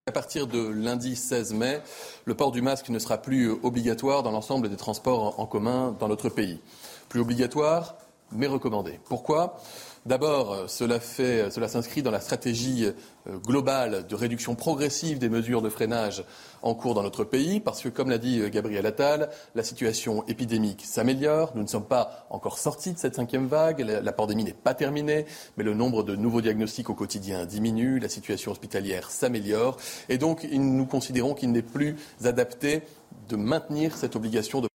À 0.06 0.12
partir 0.12 0.46
de 0.46 0.68
lundi 0.68 1.16
16 1.16 1.54
mai, 1.54 1.80
le 2.26 2.34
port 2.34 2.52
du 2.52 2.60
masque 2.60 2.90
ne 2.90 2.98
sera 2.98 3.18
plus 3.18 3.50
obligatoire 3.50 4.22
dans 4.22 4.30
l'ensemble 4.30 4.68
des 4.68 4.76
transports 4.76 5.40
en 5.40 5.46
commun 5.46 5.96
dans 5.98 6.08
notre 6.08 6.28
pays. 6.28 6.60
Plus 7.08 7.20
obligatoire, 7.20 7.96
mais 8.30 8.46
recommandé. 8.46 9.00
Pourquoi? 9.06 9.58
D'abord, 10.06 10.52
euh, 10.52 10.66
cela, 10.66 11.00
fait, 11.00 11.50
cela 11.50 11.66
s'inscrit 11.66 12.02
dans 12.02 12.10
la 12.10 12.20
stratégie 12.20 12.84
euh, 13.26 13.38
globale 13.38 14.06
de 14.06 14.14
réduction 14.14 14.54
progressive 14.54 15.18
des 15.18 15.30
mesures 15.30 15.62
de 15.62 15.70
freinage 15.70 16.24
en 16.60 16.74
cours 16.74 16.92
dans 16.92 17.02
notre 17.02 17.24
pays, 17.24 17.58
parce 17.58 17.80
que, 17.80 17.88
comme 17.88 18.10
l'a 18.10 18.18
dit 18.18 18.40
euh, 18.40 18.50
Gabriel 18.50 18.84
Attal, 18.84 19.30
la 19.54 19.62
situation 19.62 20.22
épidémique 20.28 20.82
s'améliore. 20.84 21.52
Nous 21.54 21.62
ne 21.62 21.68
sommes 21.68 21.86
pas 21.86 22.26
encore 22.28 22.58
sortis 22.58 22.92
de 22.92 22.98
cette 22.98 23.14
cinquième 23.14 23.46
vague. 23.46 23.80
La, 23.80 24.12
pandémie 24.12 24.44
n'est 24.44 24.52
pas 24.52 24.74
terminée, 24.74 25.24
mais 25.56 25.64
le 25.64 25.72
nombre 25.72 26.02
de 26.02 26.16
nouveaux 26.16 26.42
diagnostics 26.42 26.90
au 26.90 26.94
quotidien 26.94 27.46
diminue. 27.46 27.98
La 27.98 28.10
situation 28.10 28.52
hospitalière 28.52 29.10
s'améliore. 29.10 29.78
Et 30.10 30.18
donc, 30.18 30.46
nous 30.52 30.84
considérons 30.84 31.32
qu'il 31.32 31.50
n'est 31.50 31.62
plus 31.62 31.96
adapté 32.22 32.82
de 33.30 33.36
maintenir 33.36 33.96
cette 33.96 34.16
obligation 34.16 34.60
de 34.60 34.68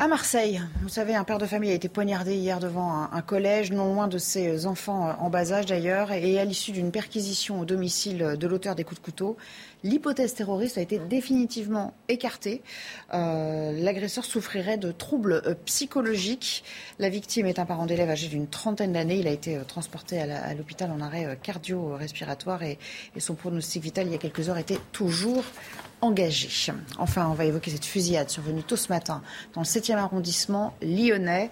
à 0.00 0.06
Marseille, 0.06 0.62
vous 0.80 0.88
savez, 0.88 1.16
un 1.16 1.24
père 1.24 1.38
de 1.38 1.46
famille 1.46 1.72
a 1.72 1.74
été 1.74 1.88
poignardé 1.88 2.36
hier 2.36 2.60
devant 2.60 3.08
un, 3.12 3.20
collège, 3.20 3.72
non 3.72 3.92
loin 3.92 4.06
de 4.06 4.18
ses 4.18 4.66
enfants 4.66 5.16
en 5.18 5.28
bas 5.28 5.52
âge 5.52 5.66
d'ailleurs, 5.66 6.12
et 6.12 6.38
à 6.38 6.44
l'issue 6.44 6.70
d'une 6.70 6.92
perquisition 6.92 7.60
au 7.60 7.64
domicile 7.64 8.36
de 8.38 8.46
l'auteur 8.46 8.76
des 8.76 8.84
coups 8.84 9.00
de 9.00 9.04
couteau, 9.04 9.36
l'hypothèse 9.84 10.34
terroriste 10.34 10.78
a 10.78 10.80
été 10.80 10.98
définitivement 10.98 11.94
écartée. 12.08 12.62
Euh, 13.14 13.72
l'agresseur 13.72 14.24
souffrirait 14.24 14.78
de 14.78 14.92
troubles 14.92 15.42
euh, 15.46 15.54
psychologiques. 15.64 16.64
La 16.98 17.08
victime 17.08 17.46
est 17.46 17.58
un 17.58 17.66
parent 17.66 17.86
d'élève 17.86 18.10
âgé 18.10 18.28
d'une 18.28 18.46
trentaine 18.46 18.92
d'années. 18.92 19.18
Il 19.18 19.28
a 19.28 19.32
été 19.32 19.56
euh, 19.56 19.64
transporté 19.64 20.20
à 20.20 20.54
l'hôpital 20.54 20.90
en 20.90 21.00
arrêt 21.00 21.38
cardio-respiratoire 21.42 22.62
et, 22.62 22.78
et 23.14 23.20
son 23.20 23.34
pronostic 23.34 23.82
vital 23.82 24.06
il 24.06 24.12
y 24.12 24.14
a 24.14 24.18
quelques 24.18 24.48
heures 24.48 24.58
était 24.58 24.78
toujours 24.92 25.44
engagé. 26.00 26.48
Enfin, 26.98 27.28
on 27.28 27.34
va 27.34 27.44
évoquer 27.44 27.70
cette 27.70 27.84
fusillade 27.84 28.30
survenue 28.30 28.62
tôt 28.62 28.76
ce 28.76 28.88
matin 28.88 29.22
dans 29.54 29.60
le 29.60 29.66
7e 29.66 29.96
arrondissement 29.96 30.74
lyonnais. 30.82 31.50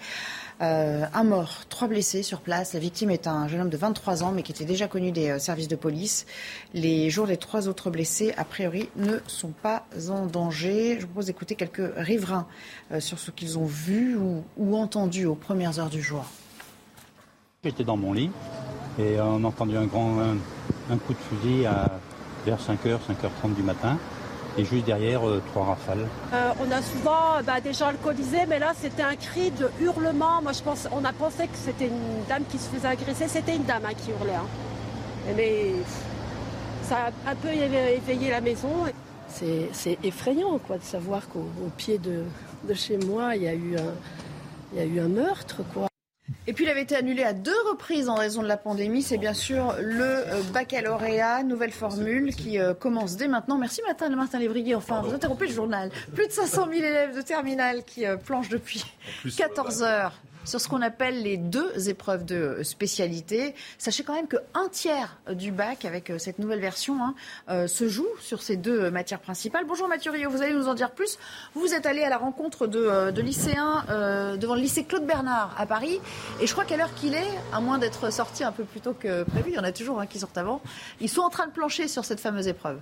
Euh, 0.62 1.04
un 1.12 1.24
mort, 1.24 1.64
trois 1.68 1.86
blessés 1.86 2.22
sur 2.22 2.40
place. 2.40 2.72
La 2.72 2.80
victime 2.80 3.10
est 3.10 3.26
un 3.26 3.46
jeune 3.46 3.60
homme 3.60 3.70
de 3.70 3.76
23 3.76 4.22
ans, 4.22 4.32
mais 4.32 4.42
qui 4.42 4.52
était 4.52 4.64
déjà 4.64 4.88
connu 4.88 5.12
des 5.12 5.30
euh, 5.30 5.38
services 5.38 5.68
de 5.68 5.76
police. 5.76 6.26
Les 6.72 7.10
jours 7.10 7.26
des 7.26 7.36
trois 7.36 7.68
autres 7.68 7.90
blessés, 7.90 8.32
a 8.38 8.44
priori, 8.44 8.88
ne 8.96 9.18
sont 9.26 9.50
pas 9.50 9.86
en 10.08 10.26
danger. 10.26 10.96
Je 10.96 11.02
vous 11.02 11.08
propose 11.08 11.26
d'écouter 11.26 11.56
quelques 11.56 11.92
riverains 11.96 12.46
euh, 12.92 13.00
sur 13.00 13.18
ce 13.18 13.30
qu'ils 13.30 13.58
ont 13.58 13.66
vu 13.66 14.16
ou, 14.16 14.76
entendu 14.76 15.26
aux 15.26 15.34
premières 15.34 15.78
heures 15.78 15.90
du 15.90 16.02
jour. 16.02 16.24
J'étais 17.64 17.84
dans 17.84 17.96
mon 17.96 18.12
lit 18.12 18.30
et 18.98 19.20
on 19.20 19.44
a 19.44 19.48
entendu 19.48 19.76
un 19.76 19.86
grand 19.86 20.18
un, 20.20 20.98
coup 20.98 21.14
de 21.14 21.18
fusil 21.18 21.66
vers 22.44 22.58
5h, 22.58 22.98
5h30 23.08 23.54
du 23.54 23.62
matin 23.62 23.98
et 24.58 24.64
juste 24.64 24.86
derrière, 24.86 25.26
euh, 25.26 25.42
trois 25.52 25.64
rafales. 25.64 26.06
Euh, 26.32 26.52
on 26.60 26.70
a 26.70 26.82
souvent 26.82 27.42
bah, 27.44 27.60
des 27.60 27.72
gens 27.72 27.88
alcoolisés, 27.88 28.46
mais 28.48 28.58
là, 28.58 28.72
c'était 28.78 29.02
un 29.02 29.16
cri 29.16 29.50
de 29.50 29.70
hurlement. 29.80 30.42
Moi, 30.42 30.52
je 30.52 30.62
pense, 30.62 30.88
on 30.92 31.04
a 31.04 31.12
pensé 31.12 31.46
que 31.46 31.56
c'était 31.56 31.86
une 31.86 32.24
dame 32.28 32.44
qui 32.50 32.58
se 32.58 32.68
faisait 32.68 32.88
agresser. 32.88 33.28
C'était 33.28 33.56
une 33.56 33.64
dame 33.64 33.82
hein, 33.84 33.94
qui 33.96 34.10
hurlait. 34.10 34.34
Hein. 34.34 34.46
Mais 35.36 35.72
ça 36.82 37.10
a 37.26 37.30
un 37.30 37.34
peu 37.34 37.48
éveillé 37.48 38.30
la 38.30 38.40
maison. 38.40 38.70
C'est 39.28 39.98
effrayant, 40.02 40.58
quoi, 40.58 40.78
de 40.78 40.84
savoir 40.84 41.28
qu'au 41.28 41.48
pied 41.76 41.98
de, 41.98 42.24
chez 42.74 42.96
moi, 42.96 43.36
il 43.36 43.42
y 43.42 43.48
a 43.48 43.54
eu 43.54 43.76
un, 43.76 43.92
il 44.72 44.78
y 44.78 44.82
a 44.82 44.84
eu 44.84 45.00
un 45.00 45.08
meurtre, 45.08 45.62
quoi. 45.74 45.88
Et 46.48 46.52
puis 46.52 46.64
il 46.64 46.70
avait 46.70 46.82
été 46.82 46.96
annulé 46.96 47.22
à 47.22 47.32
deux 47.32 47.56
reprises 47.68 48.08
en 48.08 48.14
raison 48.14 48.42
de 48.42 48.48
la 48.48 48.56
pandémie. 48.56 49.02
C'est 49.02 49.18
bien 49.18 49.34
sûr 49.34 49.74
le 49.80 50.04
euh, 50.04 50.42
baccalauréat, 50.52 51.42
nouvelle 51.42 51.72
formule 51.72 52.34
qui 52.34 52.58
euh, 52.58 52.74
commence 52.74 53.16
dès 53.16 53.28
maintenant. 53.28 53.58
Merci 53.58 53.80
Martin, 53.86 54.08
Martin 54.10 54.38
Lévrier. 54.38 54.74
Enfin, 54.74 55.02
vous 55.02 55.14
interrompez 55.14 55.46
le 55.46 55.52
journal. 55.52 55.90
Plus 56.14 56.26
de 56.26 56.32
500 56.32 56.68
000 56.70 56.72
élèves 56.78 57.16
de 57.16 57.22
terminale 57.22 57.84
qui 57.84 58.06
euh, 58.06 58.16
planchent 58.16 58.48
depuis 58.48 58.84
14 59.36 59.82
heures 59.82 60.12
sur 60.46 60.60
ce 60.60 60.68
qu'on 60.68 60.80
appelle 60.80 61.22
les 61.22 61.36
deux 61.36 61.88
épreuves 61.88 62.24
de 62.24 62.60
spécialité. 62.62 63.54
Sachez 63.78 64.04
quand 64.04 64.14
même 64.14 64.28
qu'un 64.28 64.68
tiers 64.70 65.18
du 65.30 65.50
bac, 65.50 65.84
avec 65.84 66.10
euh, 66.10 66.18
cette 66.18 66.38
nouvelle 66.38 66.60
version, 66.60 67.02
hein, 67.02 67.14
euh, 67.50 67.66
se 67.66 67.88
joue 67.88 68.06
sur 68.20 68.42
ces 68.42 68.56
deux 68.56 68.90
matières 68.90 69.20
principales. 69.20 69.64
Bonjour 69.66 69.88
Mathieu 69.88 70.10
Rio, 70.10 70.30
vous 70.30 70.42
allez 70.42 70.54
nous 70.54 70.68
en 70.68 70.74
dire 70.74 70.92
plus. 70.92 71.18
Vous 71.54 71.74
êtes 71.74 71.84
allé 71.84 72.02
à 72.02 72.08
la 72.08 72.16
rencontre 72.16 72.66
de, 72.66 72.78
euh, 72.78 73.10
lycéens 73.10 73.84
devant 74.38 74.54
le 74.54 74.60
lycée 74.60 74.84
Claude 74.84 75.04
Bernard 75.04 75.54
à 75.58 75.66
Paris. 75.66 76.00
Et 76.40 76.46
je 76.46 76.52
crois 76.52 76.64
qu'à 76.64 76.76
l'heure 76.76 76.94
qu'il 76.94 77.14
est, 77.14 77.30
à 77.52 77.60
moins 77.60 77.78
d'être 77.78 78.12
sorti 78.12 78.44
un 78.44 78.52
peu 78.52 78.62
plus 78.62 78.80
tôt 78.80 78.92
que 78.92 79.24
prévu, 79.24 79.50
il 79.50 79.54
y 79.54 79.58
en 79.58 79.64
a 79.64 79.72
toujours 79.72 80.00
hein, 80.00 80.06
qui 80.06 80.20
sortent 80.20 80.38
avant, 80.38 80.60
ils 81.00 81.08
sont 81.08 81.22
en 81.22 81.30
train 81.30 81.46
de 81.46 81.52
plancher 81.52 81.88
sur 81.88 82.04
cette 82.04 82.20
fameuse 82.20 82.46
épreuve. 82.46 82.78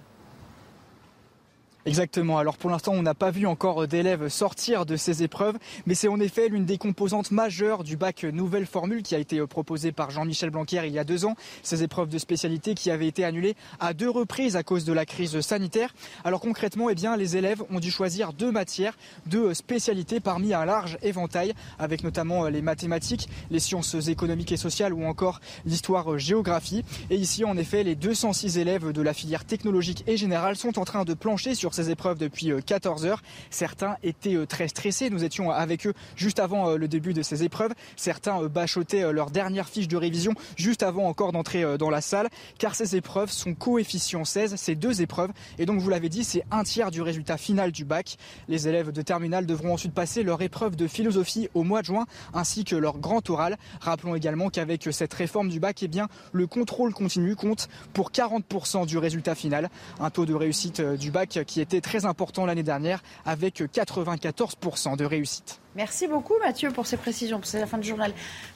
Exactement. 1.86 2.38
Alors 2.38 2.56
pour 2.56 2.70
l'instant, 2.70 2.92
on 2.94 3.02
n'a 3.02 3.12
pas 3.12 3.30
vu 3.30 3.46
encore 3.46 3.86
d'élèves 3.86 4.28
sortir 4.28 4.86
de 4.86 4.96
ces 4.96 5.22
épreuves, 5.22 5.58
mais 5.84 5.94
c'est 5.94 6.08
en 6.08 6.18
effet 6.18 6.48
l'une 6.48 6.64
des 6.64 6.78
composantes 6.78 7.30
majeures 7.30 7.84
du 7.84 7.98
bac 7.98 8.24
nouvelle 8.24 8.64
formule 8.64 9.02
qui 9.02 9.14
a 9.14 9.18
été 9.18 9.46
proposée 9.46 9.92
par 9.92 10.10
Jean-Michel 10.10 10.48
Blanquer 10.48 10.80
il 10.86 10.92
y 10.94 10.98
a 10.98 11.04
deux 11.04 11.26
ans. 11.26 11.36
Ces 11.62 11.82
épreuves 11.82 12.08
de 12.08 12.16
spécialité 12.16 12.74
qui 12.74 12.90
avaient 12.90 13.06
été 13.06 13.22
annulées 13.22 13.54
à 13.80 13.92
deux 13.92 14.08
reprises 14.08 14.56
à 14.56 14.62
cause 14.62 14.86
de 14.86 14.94
la 14.94 15.04
crise 15.04 15.38
sanitaire. 15.42 15.94
Alors 16.24 16.40
concrètement, 16.40 16.88
eh 16.88 16.94
bien, 16.94 17.18
les 17.18 17.36
élèves 17.36 17.62
ont 17.68 17.80
dû 17.80 17.90
choisir 17.90 18.32
deux 18.32 18.50
matières, 18.50 18.96
deux 19.26 19.52
spécialités 19.52 20.20
parmi 20.20 20.54
un 20.54 20.64
large 20.64 20.96
éventail, 21.02 21.52
avec 21.78 22.02
notamment 22.02 22.48
les 22.48 22.62
mathématiques, 22.62 23.28
les 23.50 23.60
sciences 23.60 24.08
économiques 24.08 24.52
et 24.52 24.56
sociales 24.56 24.94
ou 24.94 25.04
encore 25.04 25.42
l'histoire-géographie. 25.66 26.82
Et 27.10 27.16
ici, 27.16 27.44
en 27.44 27.58
effet, 27.58 27.82
les 27.82 27.94
206 27.94 28.56
élèves 28.56 28.92
de 28.92 29.02
la 29.02 29.12
filière 29.12 29.44
technologique 29.44 30.02
et 30.06 30.16
générale 30.16 30.56
sont 30.56 30.78
en 30.78 30.86
train 30.86 31.04
de 31.04 31.12
plancher 31.12 31.54
sur 31.54 31.73
ces 31.74 31.90
épreuves 31.90 32.18
depuis 32.18 32.52
14 32.64 33.04
euh, 33.04 33.08
heures. 33.08 33.22
Certains 33.50 33.96
étaient 34.02 34.36
euh, 34.36 34.46
très 34.46 34.68
stressés. 34.68 35.10
Nous 35.10 35.24
étions 35.24 35.50
avec 35.50 35.86
eux 35.86 35.92
juste 36.16 36.38
avant 36.38 36.70
euh, 36.70 36.76
le 36.76 36.88
début 36.88 37.12
de 37.12 37.22
ces 37.22 37.42
épreuves. 37.42 37.72
Certains 37.96 38.42
bachotaient 38.46 39.12
leur 39.12 39.30
dernière 39.30 39.68
fiche 39.68 39.88
de 39.88 39.96
révision 39.96 40.32
juste 40.56 40.82
avant 40.82 41.06
encore 41.06 41.32
d'entrer 41.32 41.76
dans 41.78 41.90
la 41.90 42.00
salle, 42.00 42.28
car 42.58 42.74
ces 42.74 42.96
épreuves 42.96 43.30
sont 43.30 43.54
coefficient 43.54 44.24
16, 44.24 44.54
ces 44.56 44.74
deux 44.74 45.02
épreuves. 45.02 45.30
Et 45.58 45.66
donc, 45.66 45.80
vous 45.80 45.90
l'avez 45.90 46.08
dit, 46.08 46.24
c'est 46.24 46.44
un 46.50 46.62
tiers 46.62 46.90
du 46.90 47.02
résultat 47.02 47.36
final 47.36 47.72
du 47.72 47.84
bac. 47.84 48.16
Les 48.48 48.68
élèves 48.68 48.92
de 48.92 49.02
terminale 49.02 49.46
devront 49.46 49.74
ensuite 49.74 49.92
passer 49.92 50.22
leur 50.22 50.42
épreuve 50.42 50.76
de 50.76 50.86
philosophie 50.86 51.48
au 51.54 51.64
mois 51.64 51.80
de 51.80 51.86
juin, 51.86 52.06
ainsi 52.32 52.64
que 52.64 52.76
leur 52.76 52.98
grand 52.98 53.28
oral. 53.30 53.58
Rappelons 53.80 54.14
également 54.14 54.48
qu'avec 54.48 54.88
cette 54.92 55.14
réforme 55.14 55.48
du 55.48 55.60
bac, 55.60 55.82
eh 55.82 55.88
bien, 55.88 56.08
le 56.32 56.46
contrôle 56.46 56.92
continu 56.94 57.34
compte 57.34 57.68
pour 57.92 58.10
40% 58.12 58.86
du 58.86 58.98
résultat 58.98 59.34
final. 59.34 59.70
Un 59.98 60.10
taux 60.10 60.26
de 60.26 60.34
réussite 60.34 60.80
du 60.80 61.10
bac 61.10 61.40
qui 61.46 61.60
était 61.64 61.80
très 61.80 62.04
important 62.04 62.46
l'année 62.46 62.62
dernière 62.62 63.02
avec 63.24 63.60
94% 63.60 64.96
de 64.96 65.04
réussite. 65.04 65.60
Merci 65.74 66.06
beaucoup 66.06 66.34
Mathieu 66.40 66.70
pour 66.70 66.86
ces 66.86 66.96
précisions. 66.96 67.40
C'est 67.42 67.58
la 67.58 67.66
fin 67.66 67.78
du 67.78 67.88
journal. 67.88 68.12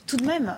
Tout 0.07 0.19
de 0.19 0.27
même, 0.27 0.57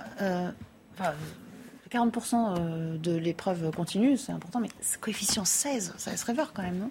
40% 1.00 2.34
euh, 2.34 2.58
euh, 2.58 2.98
de 2.98 3.16
l'épreuve 3.16 3.70
continue, 3.70 4.16
c'est 4.16 4.32
important, 4.32 4.60
mais 4.60 4.68
ce 4.82 4.98
coefficient 4.98 5.44
16, 5.44 5.94
ça 5.96 6.10
laisse 6.10 6.24
rêveur 6.24 6.52
quand 6.52 6.62
même, 6.62 6.78
non? 6.78 6.90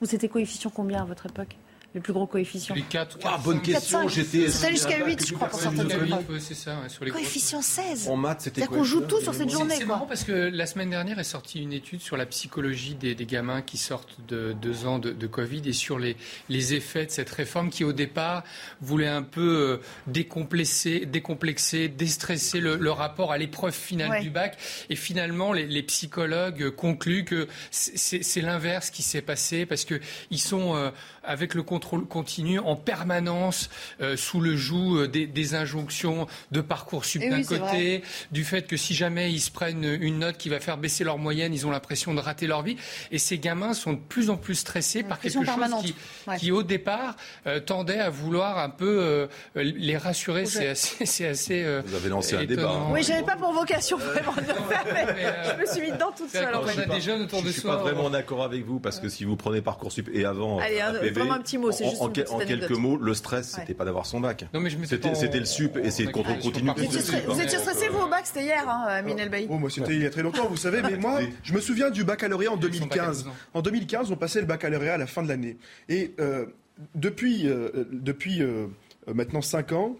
Vous 0.00 0.06
c'était 0.06 0.28
coefficient 0.28 0.70
combien 0.70 1.02
à 1.02 1.04
votre 1.04 1.26
époque? 1.26 1.56
Le 1.94 2.00
plus 2.02 2.12
gros 2.12 2.26
coefficient 2.26 2.74
Les 2.74 2.82
4. 2.82 3.18
Ah, 3.24 3.40
bonne 3.42 3.62
question. 3.62 4.08
J'étais. 4.08 4.50
C'était 4.50 4.72
jusqu'à 4.72 5.04
8, 5.04 5.26
je 5.26 5.34
crois, 5.34 5.48
pour 5.48 5.58
certaines 5.58 5.90
épreuves. 5.90 6.38
c'est 6.38 6.54
ça. 6.54 6.76
sur 6.88 7.04
les 7.04 7.10
coefficient 7.10 7.62
16. 7.62 8.08
En 8.08 8.16
maths, 8.16 8.42
c'était 8.42 8.60
C'est-à-dire 8.60 8.78
qu'on 8.78 8.84
joue 8.84 9.00
tout 9.00 9.20
sur 9.20 9.34
cette 9.34 9.50
journée. 9.50 9.74
C'est 9.78 9.86
marrant 9.86 10.06
parce 10.06 10.24
que 10.24 10.32
la 10.32 10.66
semaine 10.66 10.90
dernière 10.90 11.18
est 11.18 11.24
sortie 11.24 11.62
une 11.62 11.72
étude 11.72 12.00
sur 12.00 12.16
la 12.16 12.26
psychologie 12.26 12.94
des, 12.94 13.14
des 13.14 13.26
gamins 13.26 13.62
qui 13.62 13.78
sortent 13.78 14.16
de 14.28 14.54
deux 14.60 14.86
ans 14.86 14.98
de, 14.98 15.10
de, 15.12 15.26
Covid 15.26 15.62
et 15.66 15.72
sur 15.72 15.98
les, 15.98 16.16
les 16.48 16.74
effets 16.74 17.06
de 17.06 17.10
cette 17.10 17.30
réforme 17.30 17.70
qui, 17.70 17.84
au 17.84 17.92
départ, 17.92 18.44
voulait 18.80 19.08
un 19.08 19.22
peu 19.22 19.40
euh, 19.40 19.76
décomplexer, 20.06 21.06
décomplexer 21.06 21.88
déstresser 21.88 22.60
le, 22.60 22.76
le 22.76 22.90
rapport 22.90 23.32
à 23.32 23.38
l'épreuve 23.38 23.74
finale 23.74 24.22
du 24.22 24.30
bac. 24.30 24.58
Et 24.90 24.96
finalement, 24.96 25.52
les, 25.52 25.66
les 25.66 25.82
psychologues 25.82 26.70
concluent 26.70 27.24
que 27.24 27.48
c'est 27.70 28.42
l'inverse 28.42 28.90
qui 28.90 29.02
s'est 29.02 29.22
passé 29.22 29.66
parce 29.66 29.84
qu'ils 29.84 30.40
sont, 30.40 30.76
euh, 30.76 30.90
avec 31.28 31.54
le 31.54 31.62
contrôle 31.62 32.06
continu 32.06 32.58
en 32.58 32.74
permanence 32.74 33.68
euh, 34.00 34.16
sous 34.16 34.40
le 34.40 34.56
joug 34.56 34.96
euh, 34.96 35.06
des, 35.06 35.54
injonctions 35.54 36.26
de 36.52 36.60
parcours 36.60 37.04
sup 37.04 37.22
eh 37.24 37.30
d'un 37.30 37.42
côté, 37.42 38.02
du 38.32 38.44
fait 38.44 38.66
que 38.66 38.76
si 38.76 38.94
jamais 38.94 39.32
ils 39.32 39.40
se 39.40 39.50
prennent 39.50 39.84
une 39.84 40.18
note 40.18 40.36
qui 40.36 40.48
va 40.48 40.60
faire 40.60 40.76
baisser 40.76 41.04
leur 41.04 41.18
moyenne, 41.18 41.54
ils 41.54 41.66
ont 41.66 41.70
l'impression 41.70 42.12
de 42.12 42.20
rater 42.20 42.46
leur 42.46 42.62
vie. 42.62 42.76
Et 43.10 43.18
ces 43.18 43.38
gamins 43.38 43.72
sont 43.72 43.92
de 43.92 43.98
plus 43.98 44.30
en 44.30 44.36
plus 44.36 44.56
stressés 44.56 45.02
par 45.02 45.20
quelque 45.20 45.34
chose 45.34 45.46
qui, 45.82 45.94
qui, 46.38 46.50
au 46.50 46.62
départ, 46.62 47.16
euh, 47.46 47.60
tendait 47.60 48.00
à 48.00 48.10
vouloir 48.10 48.58
un 48.58 48.70
peu 48.70 49.28
les 49.54 49.96
rassurer. 49.96 50.46
C'est 50.46 50.68
assez, 50.68 51.26
assez. 51.26 51.80
Vous 51.86 51.94
avez 51.94 52.08
lancé 52.08 52.36
un 52.36 52.44
débat. 52.44 52.70
Hein. 52.70 52.88
Oui, 52.90 53.02
j'avais 53.02 53.22
pas 53.22 53.36
pour 53.36 53.52
vocation 53.52 53.96
vraiment 53.96 54.32
de 54.32 54.40
le 54.40 54.46
faire, 54.46 54.84
mais, 54.92 55.06
je 55.50 55.60
me 55.60 55.66
suis 55.66 55.80
mis 55.82 55.92
dedans 55.92 56.12
toute 56.16 56.30
seule. 56.30 56.54
On 56.54 56.66
a 56.66 56.94
des 56.94 57.00
jeunes 57.00 57.22
autour 57.22 57.42
de 57.42 57.50
soi. 57.50 57.52
Je 57.52 57.58
suis 57.58 57.68
pas 57.68 57.76
vraiment 57.76 58.10
d'accord 58.10 58.42
avec 58.42 58.64
vous 58.64 58.80
parce 58.80 58.98
que 58.98 59.08
si 59.08 59.24
vous 59.24 59.36
prenez 59.36 59.60
Parcoursup 59.60 60.08
et 60.12 60.24
avant, 60.24 60.58
Allez, 60.58 60.80
vraiment 61.18 61.34
un 61.34 61.40
petit 61.40 61.58
mot, 61.58 61.72
c'est 61.72 61.88
juste 61.88 62.00
en, 62.00 62.08
quelques 62.08 62.70
mots, 62.70 62.96
le 62.96 63.14
stress, 63.14 63.56
c'était 63.56 63.74
pas 63.74 63.84
d'avoir 63.84 64.06
son 64.06 64.20
bac. 64.20 64.46
C'était 64.84 65.38
le 65.38 65.44
sup 65.44 65.76
et 65.76 65.90
c'est 65.90 66.04
le 66.04 66.10
contrôle 66.10 66.38
continu. 66.38 66.70
Vous 66.76 67.40
étiez 67.40 67.58
stressé, 67.58 67.88
vous, 67.88 68.00
au 68.00 68.08
bac 68.08 68.26
C'était 68.26 68.44
hier, 68.44 68.68
hein, 68.68 69.02
Minel 69.02 69.28
Bay 69.28 69.46
oh, 69.48 69.58
Moi, 69.58 69.70
c'était 69.70 69.94
il 69.94 70.02
y 70.02 70.06
a 70.06 70.10
très 70.10 70.22
longtemps, 70.22 70.46
vous 70.48 70.56
savez, 70.56 70.82
mais 70.82 70.96
moi, 70.96 71.20
je 71.42 71.52
me 71.52 71.60
souviens 71.60 71.90
du 71.90 72.04
baccalauréat 72.04 72.52
en 72.52 72.56
2015. 72.56 73.26
En 73.54 73.62
2015, 73.62 74.10
on 74.10 74.16
passait 74.16 74.40
le 74.40 74.46
baccalauréat 74.46 74.94
à 74.94 74.98
la 74.98 75.06
fin 75.06 75.22
de 75.22 75.28
l'année. 75.28 75.56
Et 75.88 76.14
euh, 76.20 76.46
depuis, 76.94 77.48
euh, 77.48 77.84
depuis 77.92 78.42
euh, 78.42 78.66
maintenant 79.12 79.42
5 79.42 79.72
ans, 79.72 79.96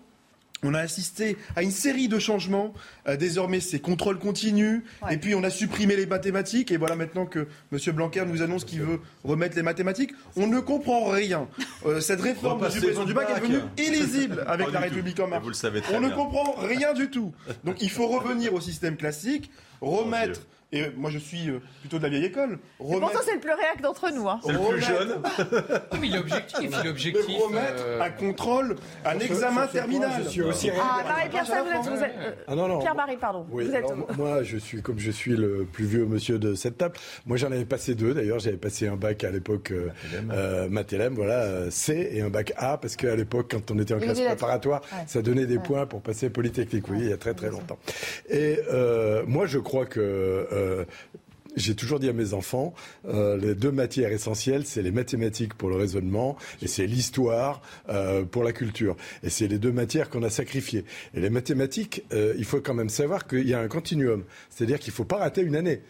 on 0.62 0.74
a 0.74 0.80
assisté 0.80 1.36
à 1.56 1.62
une 1.62 1.70
série 1.70 2.08
de 2.08 2.18
changements. 2.18 2.74
Euh, 3.06 3.16
désormais, 3.16 3.60
c'est 3.60 3.78
contrôle 3.78 4.18
continu. 4.18 4.84
Et 5.10 5.16
puis, 5.16 5.34
on 5.34 5.42
a 5.44 5.50
supprimé 5.50 5.96
les 5.96 6.06
mathématiques. 6.06 6.72
Et 6.72 6.76
voilà 6.76 6.96
maintenant 6.96 7.26
que 7.26 7.46
M. 7.72 7.78
Blanquer 7.94 8.24
nous 8.26 8.42
annonce 8.42 8.64
qu'il 8.64 8.82
veut 8.82 9.00
remettre 9.24 9.56
les 9.56 9.62
mathématiques. 9.62 10.12
On 10.36 10.46
ne 10.46 10.60
comprend 10.60 11.04
rien. 11.10 11.48
Euh, 11.86 12.00
cette 12.00 12.20
réforme 12.20 12.60
du 12.68 12.80
président 12.80 13.04
du 13.04 13.14
bac 13.14 13.28
est 13.30 13.40
devenue 13.40 13.60
illisible 13.76 14.44
avec 14.48 14.72
la 14.72 14.80
République 14.80 15.20
en 15.20 15.28
marche. 15.28 15.46
on 15.92 16.00
ne 16.00 16.10
comprend 16.10 16.54
rien 16.58 16.92
du 16.92 17.10
tout. 17.10 17.32
Donc, 17.64 17.80
il 17.80 17.90
faut 17.90 18.08
revenir 18.08 18.54
au 18.54 18.60
système 18.60 18.96
classique, 18.96 19.50
remettre 19.80 20.40
et 20.70 20.90
moi, 20.96 21.08
je 21.10 21.16
suis 21.16 21.48
euh, 21.48 21.60
plutôt 21.80 21.96
de 21.96 22.02
la 22.02 22.10
vieille 22.10 22.26
école. 22.26 22.58
Remettre... 22.78 23.00
Pourtant, 23.00 23.20
c'est 23.24 23.34
le 23.34 23.40
plus 23.40 23.54
réac 23.54 23.80
d'entre 23.80 24.12
nous. 24.12 24.28
Hein. 24.28 24.38
C'est 24.44 24.52
le 24.52 24.58
plus 24.58 24.82
jeune. 24.82 25.22
mais 26.00 26.08
l'objectif, 26.08 26.84
l'objectif. 26.84 27.40
remettre 27.42 27.84
euh, 27.86 28.02
un 28.02 28.10
contrôle, 28.10 28.76
un 29.02 29.18
examen 29.18 29.66
terminal. 29.66 30.10
Je 30.24 30.28
suis 30.28 30.42
aussi 30.42 30.70
ah, 30.70 31.02
Marie-Pierre, 31.08 31.46
ça, 31.46 31.62
vous 31.62 31.70
êtes. 31.70 31.96
Vous 31.96 32.04
êtes 32.04 32.14
euh, 32.18 32.32
ah, 32.46 32.54
non, 32.54 32.68
non, 32.68 32.80
Pierre-Marie, 32.80 33.16
pardon. 33.16 33.46
Oui, 33.50 33.64
vous 33.64 33.74
êtes... 33.74 34.16
moi, 34.18 34.42
je 34.42 34.58
suis, 34.58 34.82
comme 34.82 34.98
je 34.98 35.10
suis 35.10 35.36
le 35.36 35.64
plus 35.64 35.86
vieux 35.86 36.04
monsieur 36.04 36.38
de 36.38 36.54
cette 36.54 36.76
table, 36.76 36.96
moi, 37.24 37.38
j'en 37.38 37.50
avais 37.50 37.64
passé 37.64 37.94
deux. 37.94 38.12
D'ailleurs, 38.12 38.38
j'avais 38.38 38.58
passé 38.58 38.88
un 38.88 38.96
bac 38.96 39.24
à 39.24 39.30
l'époque 39.30 39.72
euh, 39.72 40.68
Matélem, 40.68 41.14
voilà, 41.14 41.70
C, 41.70 42.10
et 42.12 42.20
un 42.20 42.28
bac 42.28 42.52
A, 42.58 42.76
parce 42.76 42.94
qu'à 42.96 43.16
l'époque, 43.16 43.52
quand 43.52 43.70
on 43.70 43.78
était 43.78 43.94
en 43.94 44.00
classe 44.00 44.20
préparatoire, 44.20 44.82
ça 45.06 45.22
donnait 45.22 45.46
des 45.46 45.58
points 45.58 45.86
pour 45.86 46.02
passer 46.02 46.28
Polytechnique, 46.28 46.88
oui, 46.90 46.98
il 47.00 47.08
y 47.08 47.12
a 47.12 47.16
très 47.16 47.32
très 47.32 47.48
longtemps. 47.48 47.78
Et 48.28 48.58
moi, 49.26 49.46
je 49.46 49.58
crois 49.58 49.86
que 49.86 50.46
j'ai 51.58 51.74
toujours 51.74 51.98
dit 51.98 52.08
à 52.08 52.12
mes 52.12 52.34
enfants, 52.34 52.74
euh, 53.06 53.36
les 53.36 53.54
deux 53.54 53.72
matières 53.72 54.12
essentielles, 54.12 54.64
c'est 54.64 54.82
les 54.82 54.90
mathématiques 54.90 55.54
pour 55.54 55.68
le 55.68 55.76
raisonnement 55.76 56.36
et 56.62 56.68
c'est 56.68 56.86
l'histoire 56.86 57.62
euh, 57.88 58.24
pour 58.24 58.44
la 58.44 58.52
culture. 58.52 58.96
Et 59.22 59.30
c'est 59.30 59.48
les 59.48 59.58
deux 59.58 59.72
matières 59.72 60.08
qu'on 60.10 60.22
a 60.22 60.30
sacrifiées. 60.30 60.84
Et 61.14 61.20
les 61.20 61.30
mathématiques, 61.30 62.04
euh, 62.12 62.34
il 62.38 62.44
faut 62.44 62.60
quand 62.60 62.74
même 62.74 62.88
savoir 62.88 63.26
qu'il 63.26 63.48
y 63.48 63.54
a 63.54 63.60
un 63.60 63.68
continuum. 63.68 64.24
C'est-à-dire 64.50 64.78
qu'il 64.78 64.92
ne 64.92 64.96
faut 64.96 65.04
pas 65.04 65.18
rater 65.18 65.42
une 65.42 65.56
année. 65.56 65.82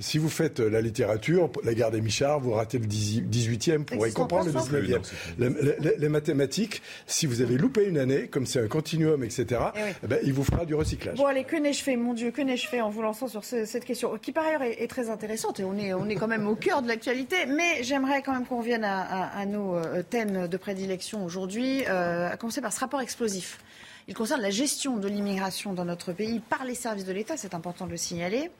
Si 0.00 0.18
vous 0.18 0.28
faites 0.28 0.58
euh, 0.58 0.68
la 0.68 0.80
littérature, 0.80 1.50
la 1.62 1.72
guerre 1.72 1.92
des 1.92 2.00
Michards, 2.00 2.40
vous 2.40 2.50
ratez 2.52 2.78
le 2.78 2.86
18e, 2.86 3.78
vous 3.78 3.84
pourrez 3.84 4.10
comprendre 4.10 4.46
le 4.46 4.52
19e. 4.52 5.00
Les, 5.38 5.96
les, 5.98 6.08
mathématiques, 6.08 6.82
si 7.06 7.26
vous 7.26 7.42
avez 7.42 7.56
loupé 7.56 7.84
une 7.84 7.98
année, 7.98 8.26
comme 8.26 8.44
c'est 8.44 8.60
un 8.60 8.66
continuum, 8.66 9.22
etc., 9.22 9.60
eh 9.76 9.80
eh 10.02 10.06
ben, 10.06 10.18
il 10.24 10.32
vous 10.32 10.42
fera 10.42 10.64
du 10.64 10.74
recyclage. 10.74 11.16
Bon, 11.16 11.26
allez, 11.26 11.44
que 11.44 11.56
n'ai-je 11.56 11.82
fait, 11.82 11.96
mon 11.96 12.12
Dieu, 12.12 12.32
que 12.32 12.42
n'ai-je 12.42 12.66
fait 12.66 12.80
en 12.80 12.90
vous 12.90 13.02
lançant 13.02 13.28
sur 13.28 13.44
cette 13.44 13.84
question, 13.84 14.18
qui 14.18 14.32
par 14.32 14.46
ailleurs 14.46 14.62
est, 14.62 14.88
très 14.88 15.10
intéressante, 15.10 15.60
et 15.60 15.64
on 15.64 15.76
est, 15.76 15.94
on 15.94 16.08
est 16.08 16.16
quand 16.16 16.28
même 16.28 16.48
au 16.48 16.56
cœur 16.56 16.82
de 16.82 16.88
l'actualité, 16.88 17.46
mais 17.46 17.82
j'aimerais 17.82 18.22
quand 18.22 18.32
même 18.32 18.46
qu'on 18.46 18.58
revienne 18.58 18.84
à, 18.84 19.46
nos 19.46 19.76
euh, 19.76 20.02
thèmes 20.02 20.48
de 20.48 20.56
prédilection 20.56 21.24
aujourd'hui, 21.24 21.84
euh, 21.88 22.30
à 22.30 22.36
commencer 22.36 22.60
par 22.60 22.72
ce 22.72 22.80
rapport 22.80 23.00
explosif. 23.00 23.58
Il 24.06 24.14
concerne 24.14 24.42
la 24.42 24.50
gestion 24.50 24.98
de 24.98 25.08
l'immigration 25.08 25.72
dans 25.72 25.86
notre 25.86 26.12
pays 26.12 26.38
par 26.38 26.64
les 26.64 26.74
services 26.74 27.06
de 27.06 27.12
l'État, 27.12 27.38
c'est 27.38 27.54
important 27.54 27.86
de 27.86 27.90
le 27.90 27.96
signaler. 27.96 28.50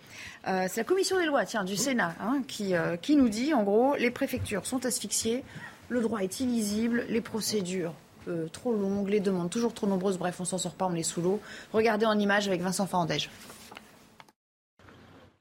Euh, 0.48 0.66
c'est 0.70 0.80
la 0.80 0.84
commission 0.84 1.18
des 1.18 1.26
lois 1.26 1.44
tiens, 1.44 1.64
du 1.64 1.76
Sénat 1.76 2.14
hein, 2.18 2.42
qui, 2.48 2.74
euh, 2.74 2.96
qui 2.96 3.14
nous 3.14 3.28
dit, 3.28 3.52
en 3.52 3.62
gros, 3.62 3.94
les 3.96 4.10
préfectures 4.10 4.64
sont 4.64 4.86
asphyxiées, 4.86 5.44
le 5.90 6.00
droit 6.00 6.20
est 6.20 6.40
illisible, 6.40 7.04
les 7.10 7.20
procédures 7.20 7.92
euh, 8.26 8.48
trop 8.48 8.72
longues, 8.72 9.10
les 9.10 9.20
demandes 9.20 9.50
toujours 9.50 9.74
trop 9.74 9.86
nombreuses, 9.86 10.16
bref, 10.16 10.40
on 10.40 10.46
s'en 10.46 10.56
sort 10.56 10.74
pas, 10.74 10.86
on 10.86 10.94
est 10.94 11.02
sous 11.02 11.20
l'eau. 11.20 11.40
Regardez 11.74 12.06
en 12.06 12.18
image 12.18 12.48
avec 12.48 12.62
Vincent 12.62 12.86
Fandège. 12.86 13.28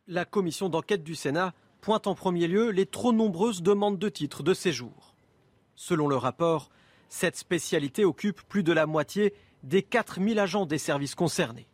La 0.08 0.26
commission 0.26 0.68
d'enquête 0.68 1.04
du 1.04 1.16
Sénat 1.16 1.54
pointe 1.80 2.08
en 2.08 2.16
premier 2.16 2.48
lieu 2.48 2.72
les 2.72 2.86
trop 2.86 3.14
nombreuses 3.14 3.62
demandes 3.62 4.00
de 4.00 4.10
titres 4.10 4.44
de 4.44 4.54
séjour. 4.54 5.16
Selon 5.76 6.10
le 6.10 6.18
rapport, 6.18 6.72
cette 7.08 7.38
spécialité 7.38 8.04
occupe 8.04 8.42
plus 8.50 8.64
de 8.64 8.74
la 8.74 8.86
moitié 8.86 9.34
des 9.64 9.82
4000 9.82 10.40
agents 10.40 10.66
des 10.66 10.78
services 10.78 11.16
concernés. 11.16 11.68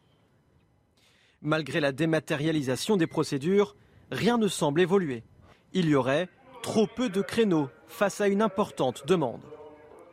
Malgré 1.42 1.80
la 1.80 1.92
dématérialisation 1.92 2.98
des 2.98 3.08
procédures, 3.08 3.76
rien 4.12 4.38
ne 4.38 4.48
semble 4.48 4.82
évoluer. 4.82 5.24
Il 5.74 5.88
y 5.88 5.96
aurait 5.96 6.30
trop 6.62 6.88
peu 6.88 7.10
de 7.10 7.22
créneaux 7.22 7.70
face 7.88 8.22
à 8.22 8.28
une 8.28 8.42
importante 8.42 9.08
demande. 9.08 9.42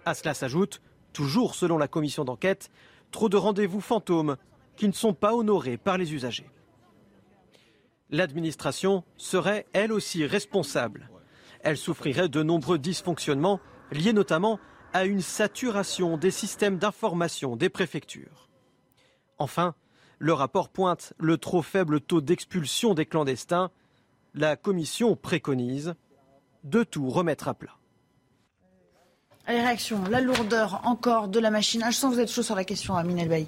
À 0.04 0.14
cela 0.14 0.34
s'ajoute, 0.34 0.80
toujours 1.12 1.54
selon 1.54 1.78
la 1.78 1.88
commission 1.88 2.24
d'enquête, 2.24 2.70
trop 3.10 3.28
de 3.28 3.36
rendez-vous 3.36 3.80
fantômes 3.80 4.36
qui 4.76 4.86
ne 4.86 4.92
sont 4.92 5.14
pas 5.14 5.34
honorés 5.34 5.76
par 5.76 5.98
les 5.98 6.14
usagers. 6.14 6.48
L'administration 8.10 9.02
serait 9.16 9.66
elle 9.72 9.92
aussi 9.92 10.24
responsable. 10.24 11.10
Elle 11.60 11.76
souffrirait 11.76 12.28
de 12.28 12.42
nombreux 12.42 12.78
dysfonctionnements 12.78 13.60
liés 13.90 14.12
notamment 14.12 14.60
à 14.96 15.04
une 15.04 15.20
saturation 15.20 16.16
des 16.16 16.30
systèmes 16.30 16.78
d'information 16.78 17.54
des 17.54 17.68
préfectures. 17.68 18.48
Enfin, 19.36 19.74
le 20.18 20.32
rapport 20.32 20.70
pointe 20.70 21.12
le 21.18 21.36
trop 21.36 21.60
faible 21.60 22.00
taux 22.00 22.22
d'expulsion 22.22 22.94
des 22.94 23.04
clandestins. 23.04 23.70
La 24.32 24.56
commission 24.56 25.14
préconise 25.14 25.96
de 26.64 26.82
tout 26.82 27.10
remettre 27.10 27.48
à 27.48 27.52
plat. 27.52 27.76
Les 29.46 29.60
réactions, 29.60 30.02
la 30.08 30.22
lourdeur 30.22 30.80
encore 30.84 31.28
de 31.28 31.40
la 31.40 31.50
machine. 31.50 31.82
Ah, 31.84 31.90
je 31.90 31.96
sens 31.96 32.10
que 32.10 32.14
vous 32.14 32.22
êtes 32.22 32.32
chaud 32.32 32.42
sur 32.42 32.56
la 32.56 32.64
question, 32.64 32.96
Amine 32.96 33.18
Elbaï. 33.18 33.46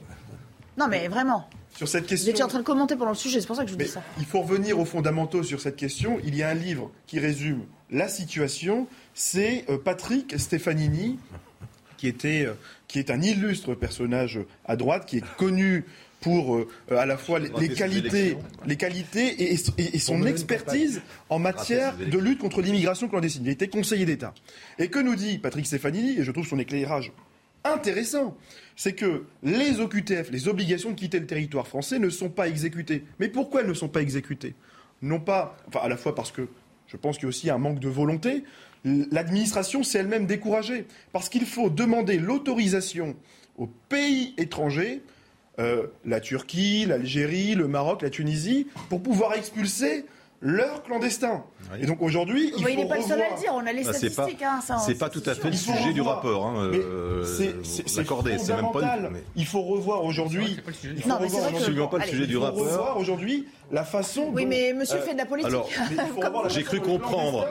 Non, 0.76 0.86
mais 0.86 1.08
vraiment. 1.08 1.48
Sur 1.74 1.88
cette 1.88 2.06
question. 2.06 2.26
Vous 2.26 2.30
étiez 2.30 2.44
en 2.44 2.48
train 2.48 2.58
de 2.58 2.64
commenter 2.64 2.94
pendant 2.94 3.12
le 3.12 3.16
sujet, 3.16 3.40
c'est 3.40 3.46
pour 3.46 3.56
ça 3.56 3.62
que 3.62 3.70
je 3.70 3.74
vous 3.74 3.82
dis 3.82 3.88
ça. 3.88 4.02
Il 4.18 4.26
faut 4.26 4.42
revenir 4.42 4.78
aux 4.78 4.84
fondamentaux 4.84 5.42
sur 5.42 5.62
cette 5.62 5.76
question. 5.76 6.18
Il 6.24 6.36
y 6.36 6.42
a 6.42 6.50
un 6.50 6.54
livre 6.54 6.90
qui 7.06 7.18
résume 7.18 7.64
la 7.90 8.08
situation. 8.08 8.86
C'est 9.20 9.64
euh, 9.68 9.78
Patrick 9.78 10.38
Stefanini, 10.38 11.18
qui, 11.96 12.06
était, 12.06 12.46
euh, 12.46 12.52
qui 12.86 13.00
est 13.00 13.10
un 13.10 13.20
illustre 13.20 13.74
personnage 13.74 14.38
à 14.64 14.76
droite, 14.76 15.06
qui 15.06 15.16
est 15.16 15.24
connu 15.36 15.84
pour 16.20 16.54
euh, 16.54 16.68
à 16.88 17.04
la 17.04 17.18
fois 17.18 17.40
les, 17.40 17.68
qualités, 17.68 18.38
les 18.64 18.76
qualités 18.76 19.52
et, 19.52 19.98
son 19.98 20.24
expertise 20.24 21.02
en 21.30 21.40
matière 21.40 21.96
de 21.96 22.16
lutte 22.16 22.38
contre 22.38 22.62
l'immigration 22.62 23.08
clandestine. 23.08 23.42
Il 23.44 23.50
était 23.50 23.66
conseiller 23.66 24.06
d'État. 24.06 24.34
Et 24.78 24.86
que 24.88 25.00
nous 25.00 25.16
dit 25.16 25.38
Patrick 25.38 25.66
Stefanini, 25.66 26.20
et 26.20 26.22
je 26.22 26.30
trouve 26.30 26.46
son 26.46 26.60
éclairage 26.60 27.10
intéressant, 27.64 28.36
c'est 28.76 28.92
que 28.92 29.24
les 29.42 29.80
OQTF, 29.80 30.30
les 30.30 30.46
obligations 30.46 30.90
de 30.90 30.94
quitter 30.94 31.18
le 31.18 31.26
territoire 31.26 31.66
français, 31.66 31.98
ne 31.98 32.08
sont 32.08 32.30
pas 32.30 32.46
exécutées. 32.46 33.02
Mais 33.18 33.26
pourquoi 33.26 33.62
elles 33.62 33.68
ne 33.68 33.74
sont 33.74 33.88
pas 33.88 34.00
exécutées? 34.00 34.54
Non 35.02 35.18
pas, 35.18 35.56
enfin 35.66 35.80
à 35.82 35.88
la 35.88 35.96
fois 35.96 36.14
parce 36.14 36.30
que 36.30 36.46
je 36.86 36.96
pense 36.96 37.16
qu'il 37.16 37.24
y 37.24 37.26
a 37.26 37.28
aussi 37.28 37.50
un 37.50 37.58
manque 37.58 37.80
de 37.80 37.88
volonté, 37.88 38.44
l'administration 38.84 39.82
s'est 39.82 39.98
elle-même 39.98 40.26
découragée, 40.26 40.86
parce 41.12 41.28
qu'il 41.28 41.46
faut 41.46 41.70
demander 41.70 42.18
l'autorisation 42.18 43.16
aux 43.56 43.68
pays 43.88 44.34
étrangers 44.38 45.02
euh, 45.58 45.88
la 46.04 46.20
Turquie, 46.20 46.86
l'Algérie, 46.86 47.56
le 47.56 47.66
Maroc, 47.66 48.02
la 48.02 48.10
Tunisie, 48.10 48.68
pour 48.88 49.02
pouvoir 49.02 49.34
expulser 49.34 50.06
leurs 50.40 50.84
clandestins. 50.84 51.42
Et 51.80 51.86
donc 51.86 52.00
aujourd'hui, 52.00 52.52
il, 52.56 52.68
il 52.68 52.76
n'est 52.76 52.86
pas 52.86 52.98
le 52.98 53.02
seul 53.02 53.20
à 53.20 53.34
le 53.34 53.40
dire. 53.40 53.52
On 53.54 53.66
a 53.66 53.72
les 53.72 53.82
bah, 53.82 53.92
statistiques. 53.92 54.42
Hein, 54.42 54.60
c'est 54.86 54.96
pas, 54.96 55.08
tout 55.08 55.22
à 55.26 55.34
fait 55.34 55.50
le 55.50 55.56
sujet 55.56 55.92
du 55.92 56.00
rapport. 56.00 56.46
Hein, 56.46 56.70
euh, 56.72 57.24
c'est 57.24 57.98
accordé. 57.98 58.38
C'est 58.38 58.54
même 58.54 58.70
pas. 58.72 58.98
Il 59.34 59.46
faut 59.46 59.62
revoir 59.62 60.04
aujourd'hui. 60.04 60.58
Il 60.84 61.02
faut 61.02 61.16
revoir 61.16 61.90
pas 61.90 61.98
le 61.98 62.04
sujet 62.04 62.26
du 62.28 62.36
rapport. 62.36 62.96
aujourd'hui 62.96 63.48
la 63.70 63.84
façon. 63.84 64.30
Oui, 64.32 64.46
mais 64.46 64.72
monsieur 64.72 64.98
euh, 64.98 65.02
fait 65.02 65.12
de 65.12 65.18
la 65.18 65.26
politique. 65.26 65.52
Alors, 65.52 66.48
j'ai 66.48 66.62
cru 66.62 66.80
comprendre. 66.80 67.46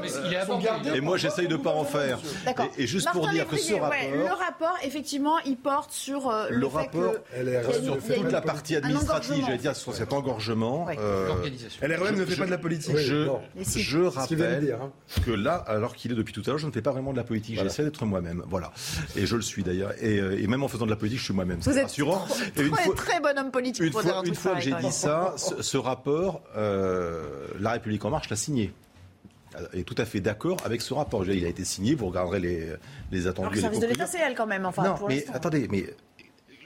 Et 0.93 1.01
moi, 1.01 1.17
j'essaye 1.17 1.47
de 1.47 1.57
ne 1.57 1.61
pas 1.61 1.71
en 1.71 1.83
faire. 1.83 2.19
D'accord. 2.45 2.67
Et, 2.77 2.87
juste 2.87 3.09
pour 3.11 3.27
dire 3.29 3.47
que 3.47 3.57
ce 3.57 3.73
rapport. 3.73 3.93
le 4.13 4.33
rapport, 4.33 4.77
effectivement, 4.83 5.37
il 5.45 5.57
porte 5.57 5.91
sur 5.91 6.29
euh, 6.29 6.47
le, 6.49 6.65
rapport, 6.65 7.15
sur 7.83 7.97
toute 7.97 8.31
la 8.31 8.41
partie 8.41 8.75
administrative, 8.75 9.43
j'allais 9.45 9.57
dire, 9.57 9.75
sur 9.75 9.93
cet 9.93 10.13
engorgement. 10.13 10.87
Euh, 10.97 11.29
LREM 11.81 12.15
ne 12.15 12.25
fait 12.25 12.35
pas 12.35 12.45
de 12.45 12.51
la 12.51 12.57
politique. 12.57 12.97
Je 12.97 14.05
rappelle 14.05 14.77
hein. 14.81 14.91
que 15.25 15.31
là, 15.31 15.55
alors 15.55 15.95
qu'il 15.95 16.11
est 16.11 16.15
depuis 16.15 16.33
tout 16.33 16.41
à 16.45 16.49
l'heure, 16.49 16.57
je 16.57 16.67
ne 16.67 16.71
fais 16.71 16.81
pas 16.81 16.91
vraiment 16.91 17.11
de 17.11 17.17
la 17.17 17.23
politique. 17.23 17.59
J'essaie 17.59 17.83
d'être 17.83 18.05
moi-même. 18.05 18.43
Voilà. 18.47 18.71
Et 19.15 19.25
je 19.25 19.35
le 19.35 19.41
suis 19.41 19.63
d'ailleurs. 19.63 19.91
Et 20.01 20.47
même 20.47 20.63
en 20.63 20.67
faisant 20.67 20.85
de 20.85 20.91
la 20.91 20.95
politique, 20.95 21.19
je 21.19 21.25
suis 21.25 21.33
moi-même. 21.33 21.61
C'est 21.61 21.81
rassurant. 21.81 22.25
Vous 22.55 22.63
êtes 22.63 22.95
très 22.95 23.19
bon 23.19 23.37
homme 23.37 23.51
politique. 23.51 23.83
Une 23.83 23.91
fois 24.33 24.55
que 24.55 24.61
j'ai 24.61 24.73
dit 24.73 24.91
ça, 24.91 25.35
ce 25.37 25.77
rapport 25.77 26.06
euh, 26.07 27.47
La 27.59 27.71
République 27.71 28.03
en 28.05 28.09
marche 28.09 28.29
l'a 28.29 28.35
signé 28.35 28.73
est 29.73 29.83
tout 29.83 29.95
à 29.97 30.05
fait 30.05 30.19
d'accord 30.19 30.57
avec 30.65 30.81
ce 30.81 30.93
rapport. 30.93 31.25
Il 31.25 31.43
a 31.43 31.47
été 31.47 31.65
signé, 31.65 31.95
vous 31.95 32.07
regarderez 32.07 32.39
les, 32.39 32.67
les 33.11 33.25
attendus. 33.25 33.55
le 33.55 33.61
service 33.61 33.79
de 33.79 33.87
l'État, 33.87 34.05
c'est 34.05 34.19
elle 34.19 34.35
quand 34.35 34.45
même. 34.45 34.65
Enfin, 34.65 34.83
non, 34.83 34.95
mais 35.07 35.25
attendez, 35.33 35.67
mais 35.71 35.87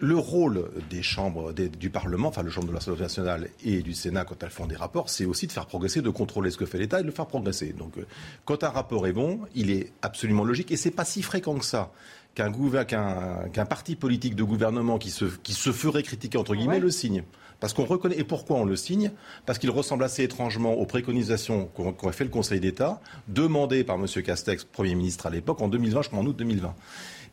le 0.02 0.18
rôle 0.18 0.72
des 0.90 1.04
chambres 1.04 1.54
du 1.54 1.90
Parlement, 1.92 2.30
enfin 2.30 2.42
le 2.42 2.50
chambre 2.50 2.68
de 2.68 2.74
l'Assemblée 2.74 3.02
nationale 3.02 3.50
et 3.64 3.84
du 3.84 3.94
Sénat 3.94 4.26
quand 4.26 4.42
elles 4.42 4.50
font 4.50 4.66
des 4.66 4.76
rapports, 4.76 5.10
c'est 5.10 5.26
aussi 5.26 5.46
de 5.46 5.52
faire 5.52 5.68
progresser, 5.68 6.02
de 6.02 6.10
contrôler 6.10 6.50
ce 6.50 6.58
que 6.58 6.66
fait 6.66 6.80
l'État 6.80 7.00
et 7.00 7.02
de 7.04 7.08
le 7.08 7.14
faire 7.14 7.28
progresser. 7.28 7.74
Donc 7.74 7.98
euh, 7.98 8.08
quand 8.44 8.64
un 8.64 8.70
rapport 8.70 9.06
est 9.06 9.14
bon, 9.14 9.42
il 9.54 9.70
est 9.70 9.94
absolument 10.02 10.44
logique 10.44 10.72
et 10.72 10.78
c'est 10.78 10.92
pas 10.92 11.06
si 11.06 11.22
fréquent 11.22 11.58
que 11.58 11.66
ça 11.66 11.92
qu'un 12.34 13.66
parti 13.66 13.96
politique 13.96 14.36
de 14.36 14.44
gouvernement 14.44 14.98
qui 14.98 15.10
se, 15.12 15.26
qui 15.26 15.54
se 15.54 15.72
ferait 15.72 16.02
critiquer 16.02 16.38
entre 16.38 16.56
guillemets 16.56 16.80
le 16.80 16.90
signe. 16.90 17.24
Parce 17.62 17.72
qu'on 17.74 17.86
reconnaît. 17.86 18.20
Et 18.20 18.26
pourquoi 18.26 18.58
on 18.58 18.66
le 18.66 18.76
signe? 18.76 19.12
Parce 19.46 19.58
qu'il 19.58 19.70
ressemble 19.70 20.04
assez 20.04 20.24
étrangement 20.24 20.74
aux 20.74 20.86
préconisations 20.86 21.70
qu'aurait 21.74 22.12
fait 22.12 22.26
le 22.26 22.30
Conseil 22.30 22.60
d'État, 22.60 23.00
demandées 23.30 23.86
par 23.86 23.96
M. 23.96 24.06
Castex, 24.22 24.66
Premier 24.66 24.96
ministre 24.96 25.28
à 25.28 25.30
l'époque, 25.30 25.62
en 25.62 25.70
2020, 25.70 26.02
je 26.02 26.08
crois 26.10 26.20
en 26.20 26.26
août 26.26 26.36
2020. 26.36 26.76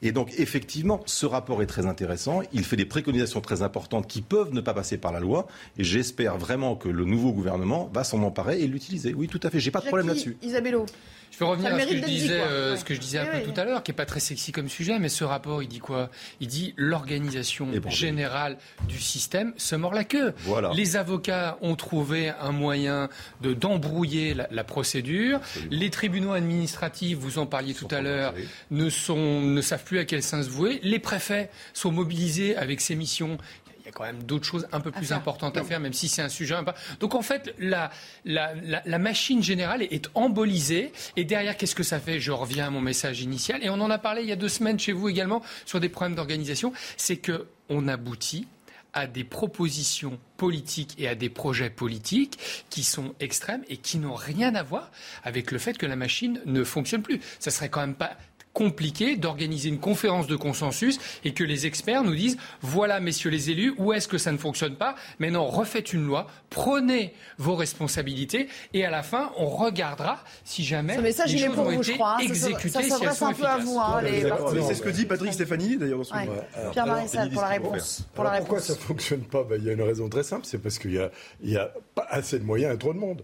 Et 0.02 0.12
donc, 0.12 0.32
effectivement, 0.38 1.00
ce 1.06 1.26
rapport 1.26 1.60
est 1.60 1.66
très 1.66 1.86
intéressant. 1.86 2.42
Il 2.52 2.64
fait 2.64 2.76
des 2.76 2.84
préconisations 2.84 3.40
très 3.40 3.62
importantes 3.62 4.06
qui 4.06 4.22
peuvent 4.22 4.52
ne 4.52 4.60
pas 4.60 4.74
passer 4.74 4.96
par 4.96 5.10
la 5.10 5.18
loi. 5.18 5.48
Et 5.76 5.82
j'espère 5.82 6.38
vraiment 6.38 6.76
que 6.76 6.88
le 6.88 7.04
nouveau 7.04 7.32
gouvernement 7.32 7.90
va 7.92 8.04
s'en 8.04 8.22
emparer 8.22 8.60
et 8.60 8.68
l'utiliser. 8.68 9.14
Oui, 9.14 9.26
tout 9.26 9.40
à 9.42 9.50
fait. 9.50 9.58
J'ai 9.58 9.72
pas 9.72 9.80
de 9.80 9.86
problème 9.86 10.06
là-dessus. 10.06 10.36
Isabello. 10.42 10.86
Je 11.30 11.38
peux 11.38 11.44
revenir 11.44 11.74
à 11.74 11.80
ce 11.80 11.86
que 11.86 11.96
je 11.96 12.04
disais, 12.04 12.40
euh, 12.40 12.76
ce 12.76 12.84
que 12.84 12.94
je 12.94 13.00
disais 13.00 13.18
un 13.18 13.26
peu 13.26 13.40
tout 13.42 13.58
à 13.60 13.64
l'heure, 13.64 13.82
qui 13.82 13.90
est 13.90 13.94
pas 13.94 14.06
très 14.06 14.20
sexy 14.20 14.52
comme 14.52 14.68
sujet, 14.68 14.98
mais 14.98 15.08
ce 15.08 15.24
rapport, 15.24 15.62
il 15.62 15.68
dit 15.68 15.78
quoi? 15.78 16.10
Il 16.40 16.48
dit 16.48 16.74
l'organisation 16.76 17.68
générale 17.88 18.56
du 18.88 18.98
système 18.98 19.52
se 19.56 19.76
mord 19.76 19.94
la 19.94 20.04
queue. 20.04 20.34
Les 20.74 20.96
avocats 20.96 21.58
ont 21.60 21.76
trouvé 21.76 22.30
un 22.40 22.52
moyen 22.52 23.08
de 23.40 23.54
d'embrouiller 23.54 24.34
la, 24.34 24.64
procédure. 24.64 25.40
Les 25.70 25.90
tribunaux 25.90 26.32
administratifs, 26.32 27.18
vous 27.18 27.38
en 27.38 27.46
parliez 27.46 27.74
tout 27.74 27.88
à 27.90 28.00
l'heure, 28.00 28.34
ne 28.70 28.90
sont 28.90 29.40
ne 29.40 29.60
savent 29.60 29.84
plus 29.84 29.98
à 29.98 30.04
quel 30.04 30.22
sens 30.22 30.46
se 30.46 30.50
vouer. 30.50 30.80
Les 30.82 30.98
préfets 30.98 31.50
sont 31.72 31.92
mobilisés 31.92 32.56
avec 32.56 32.80
ces 32.80 32.94
missions 32.94 33.38
y 33.88 33.90
a 33.90 33.92
quand 33.92 34.04
même 34.04 34.22
d'autres 34.22 34.44
choses 34.44 34.68
un 34.72 34.80
peu 34.80 34.90
plus 34.90 35.12
importantes 35.12 35.56
à 35.56 35.64
faire, 35.64 35.80
même 35.80 35.92
si 35.92 36.08
c'est 36.08 36.22
un 36.22 36.28
sujet 36.28 36.54
un 36.54 36.64
peu... 36.64 36.72
Donc 37.00 37.14
en 37.14 37.22
fait, 37.22 37.54
la, 37.58 37.90
la, 38.24 38.52
la, 38.84 38.98
machine 38.98 39.42
générale 39.42 39.82
est 39.82 40.08
embolisée. 40.14 40.92
Et 41.16 41.24
derrière, 41.24 41.56
qu'est-ce 41.56 41.74
que 41.74 41.82
ça 41.82 41.98
fait? 41.98 42.20
Je 42.20 42.32
reviens 42.32 42.66
à 42.66 42.70
mon 42.70 42.80
message 42.80 43.20
initial. 43.20 43.64
Et 43.64 43.70
on 43.70 43.80
en 43.80 43.90
a 43.90 43.98
parlé 43.98 44.22
il 44.22 44.28
y 44.28 44.32
a 44.32 44.36
deux 44.36 44.48
semaines 44.48 44.78
chez 44.78 44.92
vous 44.92 45.08
également 45.08 45.42
sur 45.64 45.80
des 45.80 45.88
problèmes 45.88 46.14
d'organisation. 46.14 46.72
C'est 46.96 47.18
qu'on 47.18 47.88
aboutit 47.88 48.46
à 48.92 49.06
des 49.06 49.24
propositions 49.24 50.18
politiques 50.36 50.94
et 50.98 51.08
à 51.08 51.14
des 51.14 51.28
projets 51.28 51.70
politiques 51.70 52.38
qui 52.70 52.82
sont 52.82 53.14
extrêmes 53.20 53.62
et 53.68 53.76
qui 53.76 53.98
n'ont 53.98 54.14
rien 54.14 54.54
à 54.54 54.62
voir 54.62 54.90
avec 55.24 55.50
le 55.50 55.58
fait 55.58 55.76
que 55.76 55.86
la 55.86 55.96
machine 55.96 56.40
ne 56.46 56.64
fonctionne 56.64 57.02
plus. 57.02 57.20
Ça 57.38 57.50
serait 57.50 57.68
quand 57.68 57.80
même 57.80 57.94
pas 57.94 58.16
compliqué 58.58 59.14
d'organiser 59.14 59.68
une 59.68 59.78
conférence 59.78 60.26
de 60.26 60.34
consensus 60.34 60.98
et 61.24 61.32
que 61.32 61.44
les 61.44 61.66
experts 61.66 62.02
nous 62.02 62.16
disent 62.16 62.36
voilà, 62.60 62.98
messieurs 62.98 63.30
les 63.30 63.50
élus, 63.50 63.72
où 63.78 63.92
est-ce 63.92 64.08
que 64.08 64.18
ça 64.18 64.32
ne 64.32 64.36
fonctionne 64.36 64.74
pas? 64.74 64.96
Maintenant, 65.20 65.46
refaites 65.46 65.92
une 65.92 66.04
loi, 66.04 66.26
prenez 66.50 67.14
vos 67.38 67.54
responsabilités 67.54 68.48
et 68.74 68.84
à 68.84 68.90
la 68.90 69.04
fin, 69.04 69.30
on 69.36 69.46
regardera 69.46 70.18
si 70.44 70.64
jamais 70.64 71.00
les 71.00 71.12
choses 71.12 71.56
ont 71.56 71.70
été 71.70 71.96
hein. 72.02 72.16
exécutées, 72.20 72.68
ça, 72.68 72.82
si 72.82 73.04
elles 73.04 73.14
sont 73.14 73.30
efficaces. 73.30 73.64
Hein, 73.64 74.00
c'est 74.66 74.74
ce 74.74 74.82
que 74.82 74.88
dit 74.88 75.06
Patrick 75.06 75.32
Stéphanie, 75.32 75.76
d'ailleurs. 75.76 76.00
Pierre 76.72 76.86
Marissal, 76.86 77.30
pour 77.30 77.42
la 77.42 77.48
réponse. 77.48 78.08
Pourquoi 78.12 78.60
ça 78.60 78.72
ne 78.72 78.78
fonctionne 78.78 79.22
pas? 79.22 79.44
Ben, 79.44 79.56
Il 79.60 79.66
y 79.66 79.70
a 79.70 79.72
une 79.72 79.82
raison 79.82 80.08
très 80.08 80.24
simple, 80.24 80.46
c'est 80.46 80.58
parce 80.58 80.80
qu'il 80.80 81.08
n'y 81.44 81.56
a, 81.56 81.62
a 81.62 81.70
pas 81.94 82.06
assez 82.10 82.40
de 82.40 82.44
moyens 82.44 82.74
et 82.74 82.78
trop 82.78 82.92
de 82.92 82.98
monde. 82.98 83.22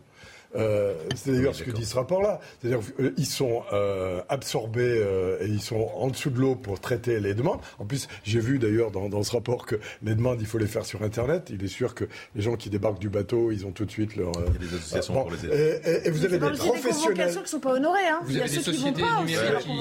Euh, 0.57 0.95
c'est 1.15 1.33
d'ailleurs 1.33 1.55
ce 1.55 1.63
que 1.63 1.71
dit 1.71 1.85
ce 1.85 1.97
rapport-là. 1.97 2.41
C'est-à-dire 2.61 2.81
qu'ils 2.97 3.05
euh, 3.07 3.25
sont 3.25 3.63
euh, 3.73 4.21
absorbés 4.29 4.83
euh, 4.83 5.39
et 5.41 5.47
ils 5.47 5.61
sont 5.61 5.91
en 5.97 6.09
dessous 6.09 6.31
de 6.31 6.39
l'eau 6.39 6.55
pour 6.55 6.81
traiter 6.81 7.21
les 7.21 7.35
demandes. 7.35 7.61
En 7.79 7.85
plus, 7.85 8.09
j'ai 8.25 8.41
vu 8.41 8.59
d'ailleurs 8.59 8.91
dans, 8.91 9.09
dans, 9.09 9.23
ce 9.23 9.33
rapport 9.33 9.67
que 9.67 9.77
les 10.03 10.15
demandes, 10.15 10.41
il 10.41 10.47
faut 10.47 10.59
les 10.59 10.67
faire 10.67 10.85
sur 10.85 11.03
Internet. 11.03 11.51
Il 11.51 11.65
est 11.65 11.69
sûr 11.69 11.95
que 11.95 12.05
les 12.35 12.43
gens 12.43 12.57
qui 12.57 12.71
débarquent 12.71 12.99
du 12.99 13.09
bateau, 13.09 13.51
ils 13.51 13.67
ont 13.67 13.73
tout 13.73 13.85
de 13.85 13.91
suite 13.91 14.17
leur. 14.17 14.33
il 14.49 14.63
y 14.63 14.67
a 14.67 14.71
des 14.71 14.77
associations 14.77 15.15
pour 15.15 15.31
les 15.31 15.45
aider. 15.45 15.81
Et, 15.85 16.09
et, 16.09 16.11
vous 16.11 16.25
avez 16.25 16.39
des 16.39 16.51
professionnels. 16.51 17.35
Des 17.35 17.43
qui 17.43 17.49
sont 17.49 17.61
pas 17.61 17.73
honorés. 17.73 18.07
Hein. 18.07 18.21
Vous 18.25 18.31
il 18.31 18.39
y 18.39 18.43
a 18.43 18.47
ceux 18.47 18.57
des 18.57 18.63
sociétés 18.63 18.93
qui 18.93 19.01
vont 19.03 19.07
pas. 19.07 19.25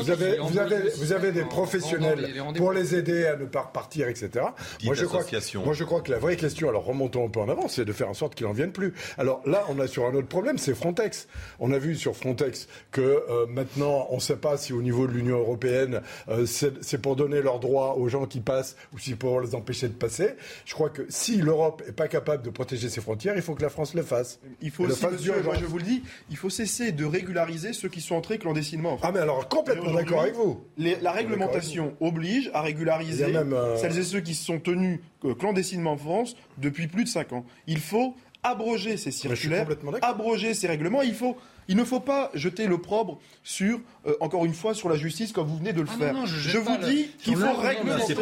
Vous 0.04 0.10
avez, 0.10 0.38
vous 0.38 0.60
avez, 0.60 0.90
vous 0.98 1.12
avez 1.12 1.32
des 1.32 1.44
professionnels 1.44 2.44
pour 2.56 2.72
les 2.72 2.96
aider 2.96 3.26
à 3.26 3.36
ne 3.36 3.46
pas 3.46 3.62
repartir, 3.62 4.08
etc. 4.08 4.46
Moi 4.84 4.96
je, 4.96 5.06
crois 5.06 5.24
que, 5.24 5.58
moi, 5.58 5.74
je 5.74 5.84
crois 5.84 6.02
que 6.02 6.12
la 6.12 6.20
vraie 6.20 6.36
question, 6.36 6.70
alors 6.70 6.86
remontons 6.86 7.26
un 7.26 7.30
peu 7.30 7.40
en 7.40 7.50
avant, 7.50 7.68
c'est 7.68 7.86
de 7.86 7.94
faire 7.94 8.10
en 8.10 8.14
sorte 8.14 8.36
qu'ils 8.36 8.48
n'en 8.48 8.54
viennent 8.54 8.72
plus. 8.72 8.94
Alors 9.18 9.42
là, 9.46 9.64
on 9.70 9.80
a 9.80 9.88
sur 9.88 10.06
un 10.06 10.14
autre 10.14 10.28
problème 10.28 10.58
c'est 10.64 10.76
Frontex. 10.76 11.28
On 11.60 11.72
a 11.72 11.78
vu 11.78 11.96
sur 11.96 12.16
Frontex 12.16 12.68
que 12.92 13.02
euh, 13.02 13.46
maintenant, 13.48 14.08
on 14.10 14.16
ne 14.16 14.22
sait 14.22 14.38
pas 14.38 14.58
si 14.58 14.74
au 14.74 14.82
niveau 14.82 15.08
de 15.08 15.12
l'Union 15.12 15.38
européenne, 15.38 16.02
euh, 16.30 16.46
c'est 16.46 17.02
pour 17.02 17.16
donner 17.16 17.42
leurs 17.42 17.60
droits 17.60 17.98
aux 17.98 18.08
gens 18.08 18.26
qui 18.26 18.40
passent 18.40 18.76
ou 18.94 19.00
si 19.00 19.16
pour 19.16 19.42
les 19.42 19.56
empêcher 19.56 19.88
de 19.88 19.94
passer. 19.94 20.36
Je 20.66 20.74
crois 20.74 20.90
que 20.90 21.06
si 21.10 21.38
l'Europe 21.38 21.84
n'est 21.86 21.92
pas 21.92 22.08
capable 22.08 22.44
de 22.44 22.50
protéger 22.50 22.90
ses 22.90 23.02
frontières, 23.02 23.36
il 23.36 23.42
faut 23.42 23.56
que 23.56 23.62
la 23.62 23.70
France 23.70 23.94
le 23.94 24.04
fasse. 24.04 24.40
Il 24.62 24.72
faut 24.72 24.86
aussi, 24.86 25.06
monsieur, 25.06 25.34
je 25.60 25.66
vous 25.66 25.78
le 25.78 25.84
dis, 25.84 26.04
il 26.30 26.38
faut 26.38 26.50
cesser 26.50 26.92
de 26.92 27.06
régulariser 27.06 27.74
ceux 27.74 27.90
qui 27.90 28.02
sont 28.02 28.16
entrés 28.16 28.38
clandestinement. 28.38 28.98
Ah 29.02 29.12
mais 29.12 29.20
alors 29.20 29.48
complètement 29.50 29.94
d'accord 29.94 30.22
avec 30.22 30.36
vous. 30.36 30.62
la 30.78 31.12
réglementation 31.12 31.94
oblige 32.00 32.50
à 32.54 32.62
régulariser 32.62 33.36
euh, 33.36 33.78
celles 33.78 33.98
et 33.98 34.04
ceux 34.04 34.22
qui 34.22 34.36
se 34.36 34.46
sont 34.46 34.60
tenus 34.60 35.00
clandestinement 35.40 35.94
en 35.94 35.98
France 35.98 36.36
depuis 36.58 36.88
plus 36.88 37.04
de 37.04 37.10
5 37.10 37.34
ans. 37.34 37.46
Il 37.68 37.80
faut 37.80 38.16
abroger 38.44 38.98
ces 38.98 39.12
circulaires, 39.12 39.68
abroger 40.02 40.54
ces 40.54 40.68
règlements. 40.68 41.02
Il 41.02 41.16
faut 41.16 41.38
il 41.68 41.78
ne 41.78 41.84
faut 41.84 42.00
pas 42.00 42.30
jeter 42.34 42.68
l'opprobre 42.68 43.20
sur, 43.44 43.80
euh, 44.06 44.16
encore 44.20 44.46
une 44.46 44.54
fois, 44.54 44.74
sur 44.74 44.90
la 44.90 44.96
justice 44.96 45.32
comme 45.32 45.48
vous 45.48 45.58
venez 45.58 45.74
de 45.74 45.82
le 45.82 45.88
ah 45.90 45.98
faire. 45.98 46.26
je, 46.26 46.58
vous 46.58 46.78
dis 46.78 47.10
qu'il 47.20 47.36
faut 47.36 47.54
réglementer. 47.54 48.14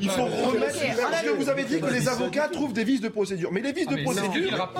Il 0.00 0.08
faut 0.08 0.24
remettre. 0.24 0.78
Parce 1.10 1.22
que 1.22 1.30
vous 1.30 1.48
avez 1.48 1.64
dit 1.64 1.80
que 1.80 1.86
les 1.86 2.08
avocats 2.08 2.48
trouvent 2.48 2.72
des 2.72 2.84
vices 2.84 3.00
de 3.00 3.08
procédure. 3.08 3.52
Mais 3.52 3.60
les 3.60 3.72
vices 3.72 3.88
de 3.88 4.02
procédure. 4.02 4.70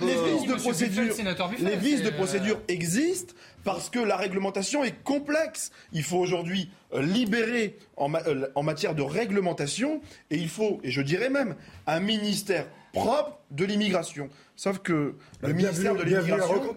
Les 0.00 0.14
vices 0.14 0.48
de 0.48 0.54
procédure. 0.54 1.14
Les 1.60 1.76
vices 1.76 2.02
de 2.02 2.10
procédure 2.10 2.58
existent 2.68 3.34
parce 3.64 3.90
que 3.90 3.98
la 3.98 4.16
réglementation 4.16 4.82
est 4.82 5.02
complexe. 5.04 5.70
Il 5.92 6.02
faut 6.02 6.18
aujourd'hui 6.18 6.70
euh, 6.94 7.02
libérer 7.02 7.78
euh, 7.98 8.48
en 8.54 8.62
matière 8.62 8.94
de 8.94 9.02
réglementation 9.02 10.00
et 10.30 10.36
il 10.36 10.48
faut, 10.48 10.80
et 10.82 10.90
je 10.90 11.00
dirais 11.00 11.30
même, 11.30 11.54
un 11.86 12.00
ministère 12.00 12.66
propre 12.92 13.38
de 13.50 13.64
l'immigration. 13.64 14.28
Sauf 14.56 14.78
que 14.78 14.92
le 14.92 15.16
bah, 15.40 15.52
ministère 15.52 15.94
de 15.94 16.02
l'immigration 16.02 16.74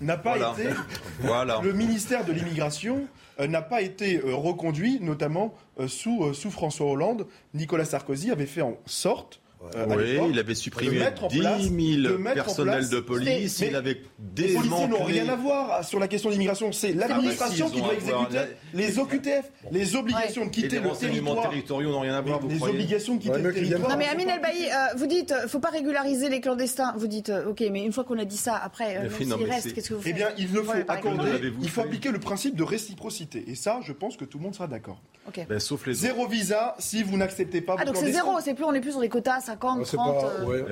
n'a 0.00 0.16
pas 0.16 0.36
été. 0.36 0.70
voilà. 1.20 1.60
Le 1.62 1.72
ministère 1.72 2.24
de 2.24 2.32
l'immigration 2.32 3.06
euh, 3.40 3.46
n'a 3.46 3.62
pas 3.62 3.82
été 3.82 4.18
euh, 4.18 4.34
reconduit, 4.34 4.98
notamment 5.00 5.54
euh, 5.80 5.88
sous, 5.88 6.32
sous 6.34 6.50
François 6.50 6.86
Hollande. 6.86 7.26
Nicolas 7.54 7.84
Sarkozy 7.84 8.30
avait 8.30 8.46
fait 8.46 8.62
en 8.62 8.76
sorte 8.86 9.40
euh, 9.74 9.86
oui, 9.88 10.30
il 10.30 10.38
avait 10.38 10.54
supprimé 10.54 11.00
10 11.30 12.02
000 12.02 12.18
personnels 12.34 12.88
de 12.88 13.00
police. 13.00 13.60
il 13.60 13.74
avait 13.74 14.02
Les 14.36 14.54
policiers 14.54 14.88
n'ont 14.88 15.04
rien 15.04 15.28
à 15.28 15.36
voir 15.36 15.84
sur 15.84 15.98
la 15.98 16.08
question 16.08 16.28
de 16.28 16.34
l'immigration. 16.34 16.72
C'est 16.72 16.92
l'administration 16.92 17.70
qui 17.70 17.80
doit 17.80 17.94
exécuter 17.94 18.38
les 18.74 18.98
OQTF, 18.98 19.50
les 19.70 19.96
obligations 19.96 20.44
de 20.46 20.50
quitter 20.50 20.80
le 20.80 20.90
territoire. 20.90 21.48
territoriaux 21.48 21.90
n'ont 21.90 22.00
rien 22.00 22.14
à 22.14 22.20
voir. 22.20 22.40
Les 22.46 22.62
obligations 22.62 23.16
de 23.16 23.22
quitter 23.22 23.38
le 23.38 23.52
territoire. 23.52 23.90
Non 23.90 23.96
mais 23.96 24.06
Amine 24.06 24.28
El 24.28 24.40
Bailly, 24.40 24.66
euh, 24.66 24.96
vous 24.96 25.06
dites, 25.06 25.34
faut 25.48 25.60
pas 25.60 25.70
régulariser 25.70 26.28
les 26.28 26.40
clandestins. 26.40 26.94
Vous 26.96 27.06
dites, 27.06 27.30
euh, 27.30 27.50
ok, 27.50 27.62
mais 27.70 27.84
une 27.84 27.92
fois 27.92 28.04
qu'on 28.04 28.18
a 28.18 28.24
dit 28.24 28.36
ça, 28.36 28.56
après, 28.56 29.08
s'il 29.18 29.32
reste, 29.44 29.72
qu'est-ce 29.74 29.88
que 29.88 29.94
vous 29.94 30.02
faites 30.02 30.12
Eh 30.12 30.14
bien, 30.14 30.28
il 30.38 30.52
ne 30.52 30.60
faut 30.60 30.72
accorder, 30.88 31.52
il 31.62 31.68
faut 31.68 31.80
appliquer 31.80 32.10
le 32.10 32.18
principe 32.18 32.56
de 32.56 32.62
réciprocité. 32.62 33.44
Et 33.48 33.54
ça, 33.54 33.80
je 33.82 33.92
pense 33.92 34.16
que 34.16 34.24
tout 34.24 34.38
le 34.38 34.44
monde 34.44 34.54
sera 34.54 34.66
d'accord. 34.66 35.00
Ben, 35.48 35.58
sauf 35.58 35.86
les 35.86 35.94
zéro 35.94 36.26
visa 36.28 36.76
si 36.78 37.02
vous 37.02 37.16
n'acceptez 37.16 37.60
pas. 37.60 37.76
Ah 37.78 37.84
donc 37.84 37.96
c'est 37.96 38.12
zéro, 38.12 38.38
c'est 38.40 38.54
plus 38.54 38.64
on 38.64 38.72
est 38.72 38.80
plus 38.80 38.92
sur 38.92 39.00
les 39.00 39.08
quotas 39.08 39.40
50, 39.46 39.84
30. 39.84 40.24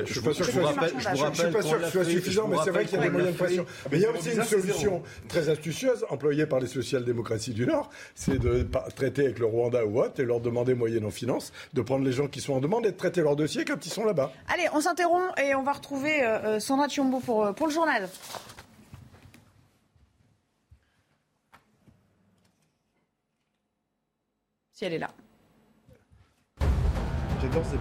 Je 0.05 0.13
suis 0.13 0.21
pas 0.21 0.35
sûr 0.35 0.47
que 0.47 0.53
ce 1.63 1.91
soit 1.91 2.05
suffisant, 2.05 2.49
mais 2.49 2.57
c'est 2.65 2.71
vrai 2.71 2.85
qu'il 2.85 2.99
y 2.99 3.01
a 3.01 3.05
des 3.05 3.11
moyens 3.11 3.33
de 3.33 3.39
pression. 3.39 3.67
Mais 3.91 3.99
il 3.99 4.03
y 4.03 4.07
a 4.07 4.11
aussi 4.11 4.33
une 4.33 4.43
solution 4.43 5.03
très 5.29 5.49
astucieuse 5.49 6.05
employée 6.11 6.47
par 6.47 6.61
les 6.61 6.67
social-démocraties 6.67 7.55
du 7.55 7.67
Nord, 7.67 7.91
c'est 8.15 8.39
de 8.39 8.67
traiter 8.97 9.25
avec 9.25 9.39
le 9.39 9.47
Rwanda 9.47 9.85
ou 9.85 10.01
autre 10.01 10.21
et 10.21 10.25
leur 10.25 10.41
demander 10.41 10.75
moyenne 10.75 11.05
en 11.05 11.11
finance 11.11 11.53
de 11.73 11.83
prendre 11.83 12.05
les 12.05 12.13
gens 12.13 12.27
qui 12.27 12.41
sont 12.41 12.55
en 12.55 12.61
demande 12.61 12.87
et 12.87 12.93
de 12.93 12.97
traiter 12.97 13.23
leur 13.23 13.37
dossier 13.37 13.65
quand 13.65 13.85
ils 13.87 13.91
sont 13.91 14.05
là-bas. 14.05 14.33
Allez, 14.53 14.69
on 14.73 14.81
s'interrompt 14.81 15.39
et 15.39 15.55
on 15.55 15.63
va 15.63 15.73
retrouver 15.73 16.23
euh, 16.23 16.39
euh, 16.45 16.61
Sandra 16.61 16.89
Chiombo 16.89 17.21
pour, 17.21 17.45
euh, 17.45 17.53
pour 17.53 17.67
le 17.67 17.73
journal. 17.73 18.09
Si 24.73 24.85
elle 24.85 24.95
est 24.95 24.99
là. 24.99 25.11
J'adore 27.41 27.65
ces 27.65 27.77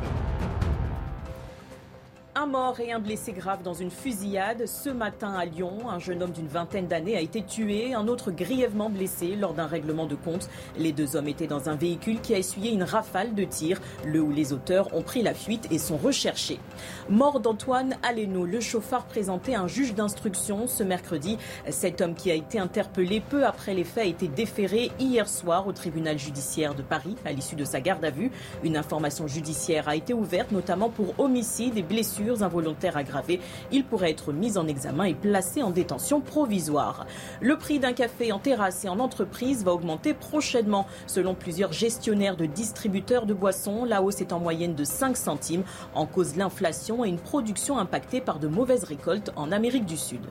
un 2.35 2.47
mort 2.47 2.79
et 2.79 2.91
un 2.91 2.99
blessé 2.99 3.31
grave 3.31 3.61
dans 3.61 3.73
une 3.73 3.91
fusillade. 3.91 4.65
Ce 4.65 4.89
matin 4.89 5.33
à 5.33 5.45
Lyon, 5.45 5.89
un 5.89 5.99
jeune 5.99 6.23
homme 6.23 6.31
d'une 6.31 6.47
vingtaine 6.47 6.87
d'années 6.87 7.15
a 7.15 7.21
été 7.21 7.43
tué, 7.43 7.93
un 7.93 8.07
autre 8.07 8.31
grièvement 8.31 8.89
blessé 8.89 9.35
lors 9.35 9.53
d'un 9.53 9.67
règlement 9.67 10.07
de 10.07 10.15
compte. 10.15 10.49
Les 10.77 10.91
deux 10.91 11.15
hommes 11.15 11.27
étaient 11.27 11.47
dans 11.47 11.69
un 11.69 11.75
véhicule 11.75 12.21
qui 12.21 12.33
a 12.33 12.39
essuyé 12.39 12.71
une 12.71 12.83
rafale 12.83 13.35
de 13.35 13.43
tirs. 13.43 13.79
Le 14.05 14.19
ou 14.19 14.31
les 14.31 14.51
auteurs 14.51 14.93
ont 14.95 15.03
pris 15.03 15.21
la 15.21 15.35
fuite 15.35 15.67
et 15.71 15.77
sont 15.77 15.97
recherchés. 15.97 16.59
Mort 17.07 17.39
d'Antoine 17.39 17.97
Aleno, 18.01 18.45
le 18.45 18.59
chauffard 18.59 19.05
présenté 19.05 19.53
un 19.53 19.67
juge 19.67 19.93
d'instruction 19.93 20.65
ce 20.65 20.83
mercredi. 20.83 21.37
Cet 21.69 22.01
homme 22.01 22.15
qui 22.15 22.31
a 22.31 22.35
été 22.35 22.57
interpellé 22.57 23.21
peu 23.21 23.45
après 23.45 23.75
les 23.75 23.83
faits 23.83 24.05
a 24.05 24.07
été 24.07 24.27
déféré 24.27 24.91
hier 24.99 25.29
soir 25.29 25.67
au 25.67 25.71
tribunal 25.71 26.17
judiciaire 26.17 26.73
de 26.73 26.81
Paris 26.81 27.15
à 27.25 27.31
l'issue 27.31 27.55
de 27.55 27.65
sa 27.65 27.79
garde 27.79 28.03
à 28.03 28.09
vue. 28.09 28.31
Une 28.63 28.75
information 28.75 29.27
judiciaire 29.27 29.87
a 29.87 29.95
été 29.95 30.13
ouverte 30.13 30.51
notamment 30.51 30.89
pour 30.89 31.13
homicide 31.19 31.77
et 31.77 31.83
blessures 32.23 32.43
involontaires 32.43 32.97
aggravées. 32.97 33.39
Il 33.71 33.83
pourrait 33.83 34.11
être 34.11 34.33
mis 34.33 34.57
en 34.57 34.67
examen 34.67 35.05
et 35.05 35.13
placé 35.13 35.61
en 35.61 35.71
détention 35.71 36.21
provisoire. 36.21 37.05
Le 37.41 37.57
prix 37.57 37.79
d'un 37.79 37.93
café 37.93 38.31
en 38.31 38.39
terrasse 38.39 38.85
et 38.85 38.89
en 38.89 38.99
entreprise 38.99 39.63
va 39.63 39.73
augmenter 39.73 40.13
prochainement. 40.13 40.87
Selon 41.07 41.35
plusieurs 41.35 41.73
gestionnaires 41.73 42.37
de 42.37 42.45
distributeurs 42.45 43.25
de 43.25 43.33
boissons, 43.33 43.85
la 43.85 44.01
hausse 44.01 44.21
est 44.21 44.33
en 44.33 44.39
moyenne 44.39 44.75
de 44.75 44.83
5 44.83 45.17
centimes, 45.17 45.63
en 45.93 46.05
cause 46.05 46.35
l'inflation 46.35 47.05
et 47.05 47.09
une 47.09 47.19
production 47.19 47.77
impactée 47.77 48.21
par 48.21 48.39
de 48.39 48.47
mauvaises 48.47 48.83
récoltes 48.83 49.31
en 49.35 49.51
Amérique 49.51 49.85
du 49.85 49.97
Sud. 49.97 50.21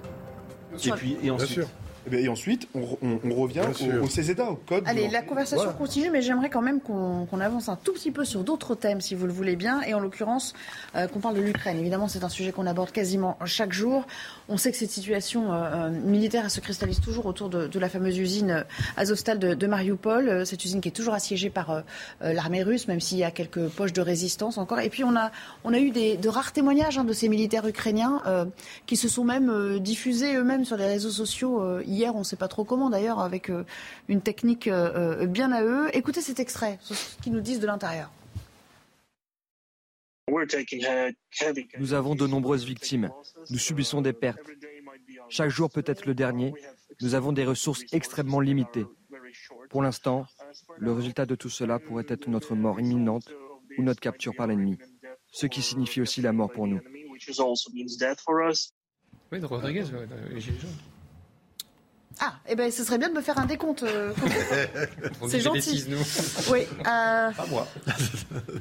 Et 0.84 0.90
puis, 0.92 1.18
et 1.22 1.30
ensuite, 1.30 1.66
et, 2.10 2.28
ensuite, 2.28 2.68
on, 2.74 3.34
revient 3.34 3.62
au, 4.02 4.08
CESEDA, 4.08 4.50
au 4.50 4.56
code. 4.56 4.82
Allez, 4.86 5.08
la 5.08 5.22
conversation 5.22 5.72
continue, 5.72 6.10
mais 6.10 6.20
j'aimerais 6.20 6.50
quand 6.50 6.62
même 6.62 6.80
qu'on 6.80 7.40
avance 7.40 7.68
un 7.68 7.76
tout 7.76 7.92
petit 7.92 8.10
peu 8.10 8.24
sur 8.24 8.42
d'autres 8.42 8.74
thèmes, 8.74 9.00
si 9.00 9.14
vous 9.14 9.26
le 9.26 9.32
voulez 9.32 9.54
bien, 9.54 9.82
et 9.82 9.94
en 9.94 10.00
l'occurrence, 10.00 10.54
euh, 10.96 11.06
qu'on 11.06 11.20
parle 11.20 11.36
de 11.36 11.40
l'Ukraine. 11.40 11.78
Évidemment, 11.78 12.08
c'est 12.08 12.24
un 12.24 12.28
sujet 12.28 12.50
qu'on 12.50 12.66
aborde 12.66 12.90
quasiment 12.90 13.38
chaque 13.44 13.72
jour. 13.72 14.06
On 14.48 14.56
sait 14.56 14.72
que 14.72 14.76
cette 14.76 14.90
situation 14.90 15.52
euh, 15.52 15.62
euh, 15.62 15.90
militaire 15.90 16.50
se 16.50 16.60
cristallise 16.60 17.00
toujours 17.00 17.26
autour 17.26 17.48
de, 17.48 17.78
la 17.78 17.88
fameuse 17.88 18.18
usine 18.18 18.64
Azovstal 18.96 19.38
de, 19.38 19.54
de, 19.54 19.66
Mariupol, 19.66 20.46
cette 20.46 20.64
usine 20.64 20.80
qui 20.80 20.88
est 20.88 20.92
toujours 20.92 21.14
assiégée 21.14 21.50
par 21.50 21.82
l'armée 22.20 22.62
russe, 22.62 22.86
même 22.86 23.00
s'il 23.00 23.18
y 23.18 23.24
a 23.24 23.30
quelques 23.32 23.68
poches 23.68 23.92
de 23.92 24.02
résistance 24.02 24.58
encore. 24.58 24.78
Et 24.80 24.88
puis, 24.88 25.02
on 25.02 25.16
a, 25.16 25.32
on 25.64 25.72
a 25.72 25.78
eu 25.78 25.90
des, 25.90 26.16
de 26.16 26.28
rares 26.28 26.52
témoignages 26.52 26.98
hein, 26.98 27.04
de 27.04 27.12
ces 27.12 27.28
militaires 27.28 27.66
ukrainiens 27.66 28.22
qui 28.86 28.96
se 28.96 29.08
sont 29.08 29.24
même 29.24 29.80
diffusés 29.80 30.36
eux-mêmes 30.36 30.64
sur 30.64 30.76
les 30.76 30.86
réseaux 30.86 31.10
sociaux 31.10 31.60
hier, 31.92 32.14
on 32.14 32.20
ne 32.20 32.24
sait 32.24 32.36
pas 32.36 32.48
trop 32.48 32.64
comment 32.64 32.90
d'ailleurs, 32.90 33.20
avec 33.20 33.50
euh, 33.50 33.64
une 34.08 34.20
technique 34.20 34.66
euh, 34.66 35.22
euh, 35.22 35.26
bien 35.26 35.52
à 35.52 35.62
eux. 35.62 35.88
Écoutez 35.94 36.20
cet 36.20 36.40
extrait, 36.40 36.78
ce 36.82 36.94
qu'ils 37.22 37.32
nous 37.32 37.40
disent 37.40 37.60
de 37.60 37.66
l'intérieur. 37.66 38.10
Nous 41.78 41.92
avons 41.92 42.14
de 42.14 42.26
nombreuses 42.26 42.64
victimes. 42.64 43.10
Nous 43.50 43.58
subissons 43.58 44.00
des 44.00 44.12
pertes. 44.12 44.40
Chaque 45.28 45.50
jour 45.50 45.70
peut 45.70 45.84
être 45.86 46.06
le 46.06 46.14
dernier. 46.14 46.54
Nous 47.00 47.14
avons 47.14 47.32
des 47.32 47.44
ressources 47.44 47.82
extrêmement 47.92 48.40
limitées. 48.40 48.86
Pour 49.70 49.82
l'instant, 49.82 50.26
le 50.78 50.92
résultat 50.92 51.26
de 51.26 51.34
tout 51.34 51.48
cela 51.48 51.78
pourrait 51.78 52.06
être 52.08 52.28
notre 52.28 52.54
mort 52.54 52.80
imminente 52.80 53.30
ou 53.78 53.82
notre 53.82 54.00
capture 54.00 54.34
par 54.34 54.46
l'ennemi, 54.46 54.78
ce 55.30 55.46
qui 55.46 55.62
signifie 55.62 56.00
aussi 56.00 56.20
la 56.20 56.32
mort 56.32 56.50
pour 56.50 56.66
nous. 56.66 56.80
Oui, 59.32 59.38
Rodriguez, 59.40 59.84
ah, 62.20 62.34
eh 62.48 62.54
ben, 62.54 62.70
ce 62.70 62.84
serait 62.84 62.98
bien 62.98 63.08
de 63.08 63.14
me 63.14 63.20
faire 63.20 63.38
un 63.38 63.46
décompte. 63.46 63.82
Euh, 63.82 64.12
c'est 65.28 65.40
gentil. 65.40 65.84
nous. 65.88 65.98
Oui. 66.50 66.66
Euh, 66.80 66.84
Pas 67.30 67.46
moi. 67.48 67.66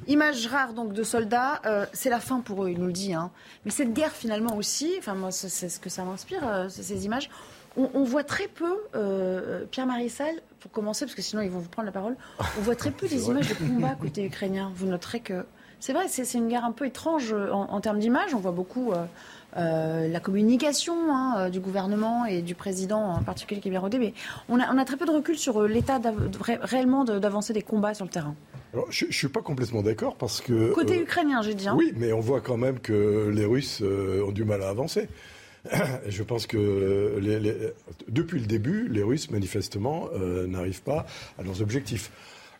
image 0.07 0.47
rare 0.47 0.73
donc 0.73 0.93
de 0.93 1.03
soldats. 1.03 1.61
Euh, 1.65 1.85
c'est 1.93 2.09
la 2.09 2.19
fin 2.19 2.39
pour 2.39 2.63
eux, 2.63 2.69
il 2.69 2.79
nous 2.79 2.87
le 2.87 2.93
dit. 2.93 3.13
Hein. 3.13 3.31
Mais 3.65 3.71
cette 3.71 3.93
guerre 3.93 4.11
finalement 4.11 4.55
aussi. 4.55 4.93
Enfin 4.97 5.15
moi, 5.15 5.31
c'est 5.31 5.69
ce 5.69 5.79
que 5.79 5.89
ça 5.89 6.03
m'inspire 6.03 6.67
ces 6.69 7.05
images. 7.05 7.29
On, 7.77 8.03
voit 8.03 8.25
très 8.25 8.49
peu, 8.49 8.75
Pierre 9.71 9.85
Marissal, 9.85 10.35
pour 10.59 10.71
commencer, 10.71 11.05
parce 11.05 11.15
que 11.15 11.21
sinon 11.21 11.41
ils 11.41 11.49
vont 11.49 11.59
vous 11.59 11.69
prendre 11.69 11.85
la 11.85 11.93
parole, 11.93 12.17
on 12.57 12.61
voit 12.61 12.75
très 12.75 12.91
peu 12.91 13.07
des 13.09 13.27
images 13.27 13.47
de 13.47 13.53
combat 13.53 13.95
côté 13.95 14.25
ukrainien. 14.25 14.73
Vous 14.75 14.87
noterez 14.87 15.21
que 15.21 15.45
c'est 15.79 15.93
vrai, 15.93 16.07
c'est 16.09 16.29
une 16.33 16.49
guerre 16.49 16.65
un 16.65 16.73
peu 16.73 16.85
étrange 16.85 17.33
en, 17.33 17.71
en 17.71 17.81
termes 17.81 17.99
d'image. 17.99 18.35
On 18.35 18.39
voit 18.39 18.51
beaucoup 18.51 18.91
euh, 19.57 20.07
la 20.07 20.19
communication 20.19 21.13
hein, 21.13 21.35
euh, 21.37 21.49
du 21.49 21.59
gouvernement 21.59 22.25
et 22.25 22.41
du 22.41 22.55
président 22.55 23.01
en 23.01 23.23
particulier 23.23 23.59
qui 23.59 23.67
est 23.67 23.71
bien 23.71 23.79
rodé, 23.79 23.99
mais 23.99 24.13
on 24.47 24.59
a, 24.59 24.73
on 24.73 24.77
a 24.77 24.85
très 24.85 24.97
peu 24.97 25.05
de 25.05 25.11
recul 25.11 25.37
sur 25.37 25.61
euh, 25.61 25.67
l'état 25.67 25.99
réellement 26.61 27.03
d'avancer 27.03 27.53
des 27.53 27.61
combats 27.61 27.93
sur 27.93 28.05
le 28.05 28.11
terrain. 28.11 28.35
je 28.89 29.05
ne 29.05 29.11
suis 29.11 29.27
pas 29.27 29.41
complètement 29.41 29.81
d'accord 29.81 30.15
parce 30.15 30.39
que... 30.41 30.73
Côté 30.73 31.01
ukrainien, 31.01 31.41
j'ai 31.41 31.53
dit. 31.53 31.67
Hein. 31.67 31.75
Oui, 31.77 31.91
mais 31.97 32.13
on 32.13 32.21
voit 32.21 32.41
quand 32.41 32.57
même 32.57 32.79
que 32.79 33.29
les 33.33 33.45
Russes 33.45 33.81
ont 33.81 34.31
du 34.31 34.45
mal 34.45 34.61
à 34.63 34.69
avancer. 34.69 35.09
Je 36.07 36.23
pense 36.23 36.47
que 36.47 37.19
les, 37.21 37.71
depuis 38.07 38.39
le 38.39 38.47
début, 38.47 38.87
les 38.87 39.03
Russes, 39.03 39.29
manifestement, 39.29 40.09
n'arrivent 40.47 40.81
pas 40.81 41.05
à 41.37 41.43
leurs 41.43 41.61
objectifs. 41.61 42.11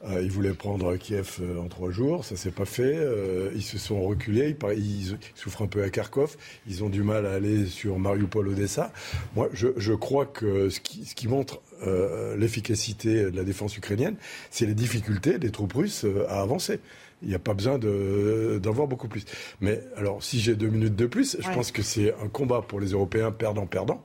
Euh, 0.06 0.22
ils 0.24 0.32
voulaient 0.32 0.54
prendre 0.54 0.96
Kiev 0.96 1.38
euh, 1.42 1.60
en 1.60 1.68
trois 1.68 1.92
jours, 1.92 2.26
ça 2.26 2.36
s'est 2.36 2.52
pas 2.52 2.66
fait. 2.66 2.96
Euh, 2.96 3.52
ils 3.54 3.62
se 3.62 3.78
sont 3.78 4.02
reculés, 4.02 4.56
ils, 4.76 5.18
souffrent 5.36 5.62
un 5.62 5.68
peu 5.68 5.84
à 5.84 5.90
Kharkov, 5.90 6.38
ils 6.68 6.84
ont 6.84 6.90
du 6.90 7.04
mal 7.04 7.26
à 7.26 7.34
aller 7.34 7.68
sur 7.68 8.00
Mariupol, 8.00 8.48
Odessa. 8.48 8.92
Moi, 9.36 9.50
je, 9.54 9.94
crois 9.94 10.26
que 10.26 10.70
ce 10.70 10.80
qui, 10.80 11.06
ce 11.06 11.16
qui 11.16 11.28
montre 11.28 11.62
l'efficacité 12.38 13.32
de 13.32 13.36
la 13.36 13.44
défense 13.44 13.76
ukrainienne, 13.76 14.16
c'est 14.52 14.68
les 14.68 14.76
difficultés 14.76 15.40
des 15.40 15.50
troupes 15.50 15.74
russes 15.74 16.06
à 16.30 16.42
avancer. 16.42 16.80
Il 17.24 17.30
n'y 17.30 17.36
a 17.36 17.40
pas 17.40 17.56
besoin 17.56 17.80
d'en 17.80 18.72
voir 18.72 18.88
beaucoup 18.88 19.08
plus. 19.08 19.26
Mais 19.62 19.82
alors, 19.98 20.24
si 20.24 20.40
j'ai 20.40 20.56
deux 20.56 20.70
minutes 20.70 20.96
de 20.96 21.08
plus, 21.08 21.38
je 21.40 21.50
pense 21.50 21.72
que 21.72 21.82
c'est 21.82 22.14
un 22.24 22.28
combat 22.28 22.62
pour 22.62 22.80
les 22.80 22.92
Européens 22.92 23.32
perdant-perdant 23.32 24.04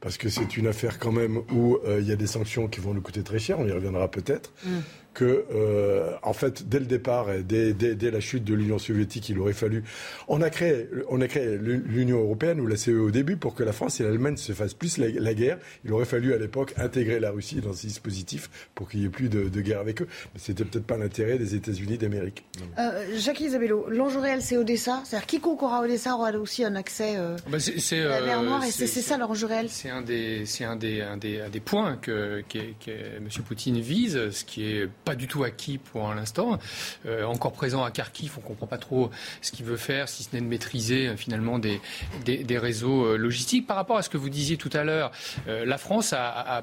parce 0.00 0.18
que 0.18 0.28
c'est 0.28 0.58
une 0.58 0.66
affaire 0.66 0.98
quand 0.98 1.12
même 1.12 1.38
où 1.52 1.78
il 1.98 2.06
y 2.06 2.12
a 2.12 2.16
des 2.16 2.26
sanctions 2.26 2.66
qui 2.66 2.80
vont 2.80 2.94
nous 2.94 3.00
coûter 3.00 3.22
très 3.22 3.38
cher, 3.38 3.60
on 3.60 3.66
y 3.66 3.72
reviendra 3.72 4.10
peut-être. 4.10 4.52
Mm 4.64 4.70
que, 5.14 5.46
euh, 5.54 6.12
en 6.22 6.32
fait, 6.32 6.68
dès 6.68 6.80
le 6.80 6.86
départ, 6.86 7.30
et 7.30 7.42
dès, 7.42 7.72
dès, 7.72 8.10
la 8.10 8.20
chute 8.20 8.44
de 8.44 8.52
l'Union 8.52 8.78
soviétique, 8.78 9.28
il 9.28 9.38
aurait 9.38 9.52
fallu. 9.52 9.84
On 10.28 10.42
a 10.42 10.50
créé, 10.50 10.88
on 11.08 11.20
a 11.20 11.28
créé 11.28 11.56
l'Union 11.56 12.18
européenne 12.18 12.60
ou 12.60 12.66
la 12.66 12.76
CE 12.76 12.90
au 12.90 13.10
début 13.10 13.36
pour 13.36 13.54
que 13.54 13.62
la 13.62 13.72
France 13.72 14.00
et 14.00 14.04
l'Allemagne 14.04 14.36
se 14.36 14.52
fassent 14.52 14.74
plus 14.74 14.98
la, 14.98 15.34
guerre. 15.34 15.58
Il 15.84 15.92
aurait 15.92 16.04
fallu 16.04 16.34
à 16.34 16.38
l'époque 16.38 16.74
intégrer 16.76 17.20
la 17.20 17.30
Russie 17.30 17.60
dans 17.60 17.72
ces 17.72 17.86
dispositifs 17.86 18.50
pour 18.74 18.88
qu'il 18.88 19.00
n'y 19.00 19.06
ait 19.06 19.10
plus 19.10 19.28
de, 19.28 19.60
guerre 19.60 19.80
avec 19.80 20.02
eux. 20.02 20.08
Mais 20.34 20.40
c'était 20.40 20.64
peut-être 20.64 20.86
pas 20.86 20.96
l'intérêt 20.96 21.38
des 21.38 21.54
États-Unis 21.54 21.96
d'Amérique. 21.96 22.44
Euh, 22.78 23.16
Jacques 23.16 23.40
Isabello, 23.40 23.86
l'enjeu 23.88 24.18
réel, 24.18 24.42
c'est 24.42 24.56
Odessa. 24.56 25.02
C'est-à-dire 25.04 25.26
quiconque 25.26 25.62
aura 25.62 25.80
Odessa 25.80 26.14
aura 26.14 26.32
aussi 26.32 26.64
un 26.64 26.74
accès 26.74 27.14
euh, 27.16 27.36
bah 27.48 27.58
à 27.58 28.20
la 28.20 28.26
mer 28.26 28.42
Noire, 28.42 28.64
et 28.64 28.70
c'est 28.70 28.86
ça 28.86 29.16
l'enjeu 29.16 29.46
réel. 29.46 29.68
C'est 29.70 29.90
un 29.90 30.02
des, 30.02 30.44
c'est 30.44 30.64
un 30.64 30.76
des, 30.76 31.00
un 31.00 31.16
des, 31.16 31.40
un 31.40 31.48
des 31.48 31.60
points 31.60 31.96
que, 31.96 32.42
que, 32.48 32.58
que 32.84 32.90
M. 32.90 33.28
Poutine 33.46 33.80
vise, 33.80 34.30
ce 34.30 34.44
qui 34.44 34.64
est 34.66 34.88
pas 35.04 35.14
du 35.14 35.28
tout 35.28 35.44
acquis 35.44 35.78
pour 35.78 36.12
l'instant. 36.14 36.58
Euh, 37.06 37.24
encore 37.24 37.52
présent 37.52 37.84
à 37.84 37.90
Kharkiv, 37.90 38.32
on 38.38 38.40
ne 38.40 38.46
comprend 38.46 38.66
pas 38.66 38.78
trop 38.78 39.10
ce 39.42 39.52
qu'il 39.52 39.66
veut 39.66 39.76
faire, 39.76 40.08
si 40.08 40.24
ce 40.24 40.30
n'est 40.32 40.40
de 40.40 40.46
maîtriser 40.46 41.08
euh, 41.08 41.16
finalement 41.16 41.58
des, 41.58 41.80
des, 42.24 42.58
réseaux 42.58 43.04
euh, 43.04 43.16
logistiques. 43.16 43.66
Par 43.66 43.76
rapport 43.76 43.98
à 43.98 44.02
ce 44.02 44.08
que 44.08 44.16
vous 44.16 44.30
disiez 44.30 44.56
tout 44.56 44.70
à 44.72 44.84
l'heure, 44.84 45.12
la 45.46 45.78
France 45.78 46.12
a, 46.12 46.62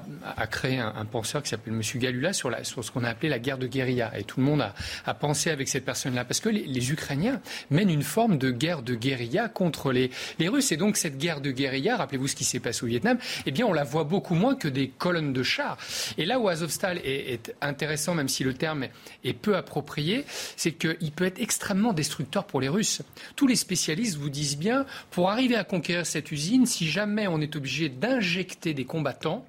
créé 0.50 0.78
un, 0.78 1.04
penseur 1.04 1.42
qui 1.42 1.50
s'appelle 1.50 1.74
M. 1.74 1.82
Galula 1.96 2.32
sur, 2.32 2.50
la, 2.50 2.64
sur 2.64 2.84
ce 2.84 2.90
qu'on 2.90 3.04
a 3.04 3.08
appelé 3.08 3.28
la 3.28 3.38
guerre 3.38 3.58
de 3.58 3.66
guérilla. 3.66 4.12
Et 4.18 4.24
tout 4.24 4.40
le 4.40 4.46
monde 4.46 4.64
a, 5.06 5.14
pensé 5.14 5.50
avec 5.50 5.68
cette 5.68 5.84
personne-là. 5.84 6.24
Parce 6.24 6.40
que 6.40 6.48
les, 6.48 6.92
Ukrainiens 6.92 7.40
mènent 7.70 7.90
une 7.90 8.02
forme 8.02 8.38
de 8.38 8.50
guerre 8.50 8.82
de 8.82 8.94
guérilla 8.94 9.48
contre 9.48 9.92
les, 9.92 10.10
les 10.38 10.48
Russes. 10.48 10.72
Et 10.72 10.76
donc 10.76 10.96
cette 10.96 11.18
guerre 11.18 11.40
de 11.40 11.50
guérilla, 11.50 11.96
rappelez-vous 11.96 12.28
ce 12.28 12.34
qui 12.34 12.44
s'est 12.44 12.60
passé 12.60 12.84
au 12.84 12.88
Vietnam, 12.88 13.18
eh 13.46 13.50
bien 13.50 13.66
on 13.66 13.72
la 13.72 13.84
voit 13.84 14.04
beaucoup 14.04 14.34
moins 14.34 14.56
que 14.56 14.68
des 14.68 14.88
colonnes 14.88 15.32
de 15.32 15.42
chars. 15.42 15.76
Et 16.18 16.24
là 16.24 16.38
où 16.40 16.48
Azovstal 16.48 16.98
est, 16.98 17.32
est 17.32 17.54
intéressant, 17.60 18.14
même 18.14 18.28
si 18.32 18.44
le 18.44 18.54
terme 18.54 18.86
est 19.24 19.32
peu 19.32 19.56
approprié, 19.56 20.24
c'est 20.56 20.72
qu'il 20.72 21.12
peut 21.12 21.26
être 21.26 21.40
extrêmement 21.40 21.92
destructeur 21.92 22.46
pour 22.46 22.60
les 22.60 22.68
Russes. 22.68 23.02
Tous 23.36 23.46
les 23.46 23.56
spécialistes 23.56 24.16
vous 24.16 24.30
disent 24.30 24.58
bien, 24.58 24.86
pour 25.10 25.30
arriver 25.30 25.56
à 25.56 25.64
conquérir 25.64 26.06
cette 26.06 26.32
usine, 26.32 26.66
si 26.66 26.88
jamais 26.88 27.26
on 27.26 27.40
est 27.40 27.54
obligé 27.56 27.88
d'injecter 27.88 28.74
des 28.74 28.84
combattants, 28.84 29.46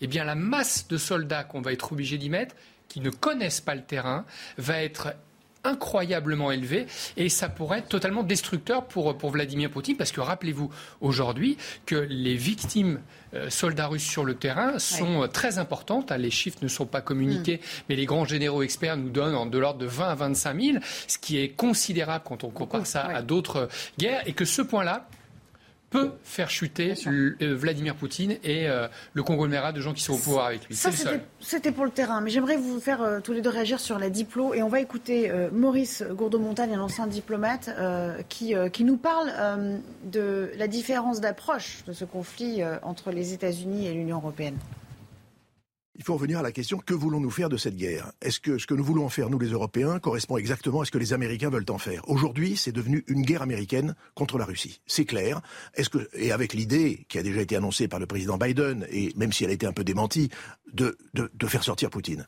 eh 0.00 0.08
la 0.08 0.34
masse 0.34 0.88
de 0.88 0.96
soldats 0.96 1.44
qu'on 1.44 1.60
va 1.60 1.72
être 1.72 1.92
obligé 1.92 2.18
d'y 2.18 2.28
mettre, 2.28 2.56
qui 2.88 3.00
ne 3.00 3.10
connaissent 3.10 3.60
pas 3.60 3.74
le 3.74 3.84
terrain, 3.84 4.24
va 4.58 4.82
être 4.82 5.14
incroyablement 5.64 6.50
élevé 6.50 6.86
et 7.16 7.28
ça 7.28 7.48
pourrait 7.48 7.78
être 7.78 7.88
totalement 7.88 8.22
destructeur 8.22 8.84
pour, 8.84 9.16
pour 9.16 9.30
Vladimir 9.30 9.70
Poutine 9.70 9.96
parce 9.96 10.12
que 10.12 10.20
rappelez-vous 10.20 10.70
aujourd'hui 11.00 11.56
que 11.86 11.94
les 11.94 12.34
victimes 12.34 13.00
euh, 13.34 13.48
soldats 13.48 13.86
russes 13.86 14.02
sur 14.02 14.24
le 14.24 14.34
terrain 14.34 14.78
sont 14.78 15.22
euh, 15.22 15.26
très 15.26 15.58
importantes. 15.58 16.12
Hein, 16.12 16.18
les 16.18 16.30
chiffres 16.30 16.58
ne 16.62 16.68
sont 16.68 16.86
pas 16.86 17.00
communiqués, 17.00 17.56
mm. 17.56 17.82
mais 17.88 17.96
les 17.96 18.06
grands 18.06 18.24
généraux 18.24 18.62
experts 18.62 18.96
nous 18.96 19.10
donnent 19.10 19.50
de 19.50 19.58
l'ordre 19.58 19.78
de 19.78 19.86
20 19.86 20.08
à 20.08 20.14
25 20.14 20.60
000, 20.60 20.78
ce 21.06 21.18
qui 21.18 21.38
est 21.38 21.48
considérable 21.48 22.24
quand 22.26 22.44
on 22.44 22.50
compare 22.50 22.86
ça 22.86 23.02
à 23.04 23.22
d'autres 23.22 23.68
guerres 23.98 24.22
et 24.26 24.32
que 24.32 24.44
ce 24.44 24.62
point-là, 24.62 25.08
peut 25.92 26.12
faire 26.24 26.50
chuter 26.50 26.94
euh, 27.06 27.54
Vladimir 27.54 27.94
Poutine 27.94 28.32
et 28.42 28.68
euh, 28.68 28.88
le 29.12 29.22
conglomérat 29.22 29.72
de 29.72 29.80
gens 29.80 29.92
qui 29.92 30.02
sont 30.02 30.14
au 30.14 30.18
pouvoir 30.18 30.46
avec 30.46 30.66
lui. 30.66 30.76
C'était 31.40 31.72
pour 31.72 31.84
le 31.84 31.90
terrain, 31.90 32.20
mais 32.20 32.30
j'aimerais 32.30 32.56
vous 32.56 32.80
faire 32.80 33.02
euh, 33.02 33.20
tous 33.20 33.32
les 33.32 33.42
deux 33.42 33.50
réagir 33.50 33.78
sur 33.78 33.98
la 33.98 34.10
diplo 34.10 34.54
et 34.54 34.62
on 34.62 34.68
va 34.68 34.80
écouter 34.80 35.30
Maurice 35.52 36.02
Gourdeau-Montagne, 36.10 36.74
un 36.74 36.80
ancien 36.80 37.06
diplomate, 37.06 37.70
qui, 38.28 38.54
qui 38.72 38.84
nous 38.84 38.96
parle 38.96 39.30
de 40.04 40.50
la 40.56 40.66
différence 40.66 41.20
d'approche 41.20 41.84
de 41.86 41.92
ce 41.92 42.04
conflit 42.04 42.62
entre 42.82 43.10
les 43.10 43.34
États-Unis 43.34 43.86
et 43.86 43.92
l'Union 43.92 44.16
européenne. 44.16 44.56
Il 46.02 46.04
faut 46.04 46.14
revenir 46.14 46.40
à 46.40 46.42
la 46.42 46.50
question 46.50 46.78
que 46.78 46.94
voulons-nous 46.94 47.30
faire 47.30 47.48
de 47.48 47.56
cette 47.56 47.76
guerre? 47.76 48.10
Est-ce 48.20 48.40
que 48.40 48.58
ce 48.58 48.66
que 48.66 48.74
nous 48.74 48.82
voulons 48.82 49.04
en 49.04 49.08
faire, 49.08 49.30
nous 49.30 49.38
les 49.38 49.50
Européens, 49.50 50.00
correspond 50.00 50.36
exactement 50.36 50.80
à 50.80 50.84
ce 50.84 50.90
que 50.90 50.98
les 50.98 51.12
Américains 51.12 51.48
veulent 51.48 51.64
en 51.68 51.78
faire? 51.78 52.02
Aujourd'hui, 52.08 52.56
c'est 52.56 52.72
devenu 52.72 53.04
une 53.06 53.22
guerre 53.22 53.42
américaine 53.42 53.94
contre 54.16 54.36
la 54.36 54.44
Russie. 54.44 54.80
C'est 54.84 55.04
clair. 55.04 55.42
Et 56.14 56.32
avec 56.32 56.54
l'idée 56.54 57.06
qui 57.08 57.18
a 57.18 57.22
déjà 57.22 57.40
été 57.40 57.54
annoncée 57.54 57.86
par 57.86 58.00
le 58.00 58.06
président 58.06 58.36
Biden 58.36 58.84
et 58.90 59.12
même 59.14 59.32
si 59.32 59.44
elle 59.44 59.50
a 59.50 59.52
été 59.52 59.64
un 59.64 59.72
peu 59.72 59.84
démentie, 59.84 60.28
de 60.72 60.96
faire 61.46 61.62
sortir 61.62 61.88
Poutine, 61.88 62.26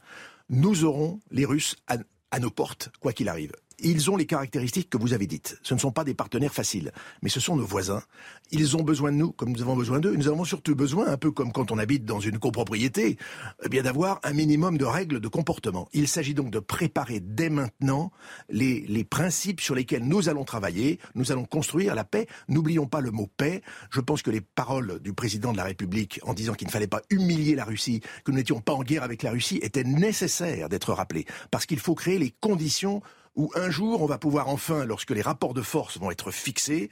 nous 0.50 0.84
aurons 0.84 1.20
les 1.32 1.44
Russes 1.44 1.74
à 1.88 2.38
nos 2.38 2.50
portes, 2.50 2.92
quoi 3.00 3.12
qu'il 3.12 3.28
arrive. 3.28 3.50
Ils 3.80 4.10
ont 4.10 4.16
les 4.16 4.26
caractéristiques 4.26 4.90
que 4.90 4.98
vous 4.98 5.12
avez 5.12 5.26
dites. 5.26 5.58
Ce 5.62 5.74
ne 5.74 5.78
sont 5.78 5.92
pas 5.92 6.04
des 6.04 6.14
partenaires 6.14 6.52
faciles, 6.52 6.92
mais 7.22 7.28
ce 7.28 7.40
sont 7.40 7.56
nos 7.56 7.66
voisins. 7.66 8.02
Ils 8.50 8.76
ont 8.76 8.82
besoin 8.82 9.12
de 9.12 9.16
nous 9.16 9.32
comme 9.32 9.50
nous 9.50 9.62
avons 9.62 9.76
besoin 9.76 10.00
d'eux. 10.00 10.14
Nous 10.14 10.28
avons 10.28 10.44
surtout 10.44 10.74
besoin, 10.74 11.06
un 11.08 11.16
peu 11.16 11.30
comme 11.30 11.52
quand 11.52 11.72
on 11.72 11.78
habite 11.78 12.04
dans 12.04 12.20
une 12.20 12.38
copropriété, 12.38 13.18
eh 13.64 13.68
bien 13.68 13.82
d'avoir 13.82 14.20
un 14.22 14.32
minimum 14.32 14.78
de 14.78 14.84
règles 14.84 15.20
de 15.20 15.28
comportement. 15.28 15.88
Il 15.92 16.08
s'agit 16.08 16.34
donc 16.34 16.50
de 16.50 16.58
préparer 16.58 17.20
dès 17.20 17.50
maintenant 17.50 18.12
les, 18.48 18.80
les 18.86 19.04
principes 19.04 19.60
sur 19.60 19.74
lesquels 19.74 20.04
nous 20.04 20.28
allons 20.28 20.44
travailler. 20.44 20.98
Nous 21.14 21.32
allons 21.32 21.44
construire 21.44 21.94
la 21.94 22.04
paix. 22.04 22.26
N'oublions 22.48 22.86
pas 22.86 23.00
le 23.00 23.10
mot 23.10 23.28
paix. 23.36 23.62
Je 23.90 24.00
pense 24.00 24.22
que 24.22 24.30
les 24.30 24.40
paroles 24.40 25.00
du 25.00 25.12
président 25.12 25.52
de 25.52 25.56
la 25.56 25.64
République 25.64 26.20
en 26.22 26.34
disant 26.34 26.54
qu'il 26.54 26.66
ne 26.66 26.72
fallait 26.72 26.86
pas 26.86 27.02
humilier 27.10 27.54
la 27.54 27.64
Russie, 27.64 28.00
que 28.24 28.30
nous 28.30 28.38
n'étions 28.38 28.60
pas 28.60 28.72
en 28.72 28.82
guerre 28.82 29.02
avec 29.02 29.22
la 29.22 29.30
Russie, 29.30 29.58
étaient 29.62 29.84
nécessaires 29.84 30.68
d'être 30.68 30.92
rappelées. 30.92 31.26
Parce 31.50 31.66
qu'il 31.66 31.78
faut 31.78 31.94
créer 31.94 32.18
les 32.18 32.30
conditions 32.30 33.02
où 33.36 33.50
un 33.54 33.70
jour 33.70 34.02
on 34.02 34.06
va 34.06 34.18
pouvoir 34.18 34.48
enfin, 34.48 34.84
lorsque 34.84 35.10
les 35.10 35.22
rapports 35.22 35.54
de 35.54 35.62
force 35.62 35.98
vont 35.98 36.10
être 36.10 36.30
fixés, 36.30 36.90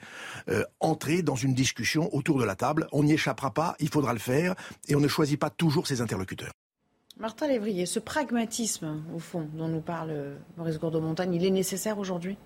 euh, 0.48 0.64
entrer 0.80 1.22
dans 1.22 1.36
une 1.36 1.54
discussion 1.54 2.14
autour 2.14 2.38
de 2.38 2.44
la 2.44 2.56
table. 2.56 2.88
On 2.92 3.04
n'y 3.04 3.12
échappera 3.12 3.52
pas, 3.52 3.76
il 3.80 3.88
faudra 3.88 4.12
le 4.12 4.18
faire, 4.18 4.54
et 4.88 4.96
on 4.96 5.00
ne 5.00 5.08
choisit 5.08 5.38
pas 5.38 5.50
toujours 5.50 5.86
ses 5.86 6.00
interlocuteurs. 6.00 6.52
Martin 7.18 7.46
Lévrier, 7.46 7.86
ce 7.86 7.98
pragmatisme, 7.98 9.02
au 9.14 9.18
fond, 9.18 9.48
dont 9.54 9.68
nous 9.68 9.80
parle 9.80 10.10
euh, 10.10 10.36
Maurice 10.56 10.78
Gourdeau-Montagne, 10.78 11.34
il 11.34 11.44
est 11.44 11.50
nécessaire 11.50 11.98
aujourd'hui? 11.98 12.36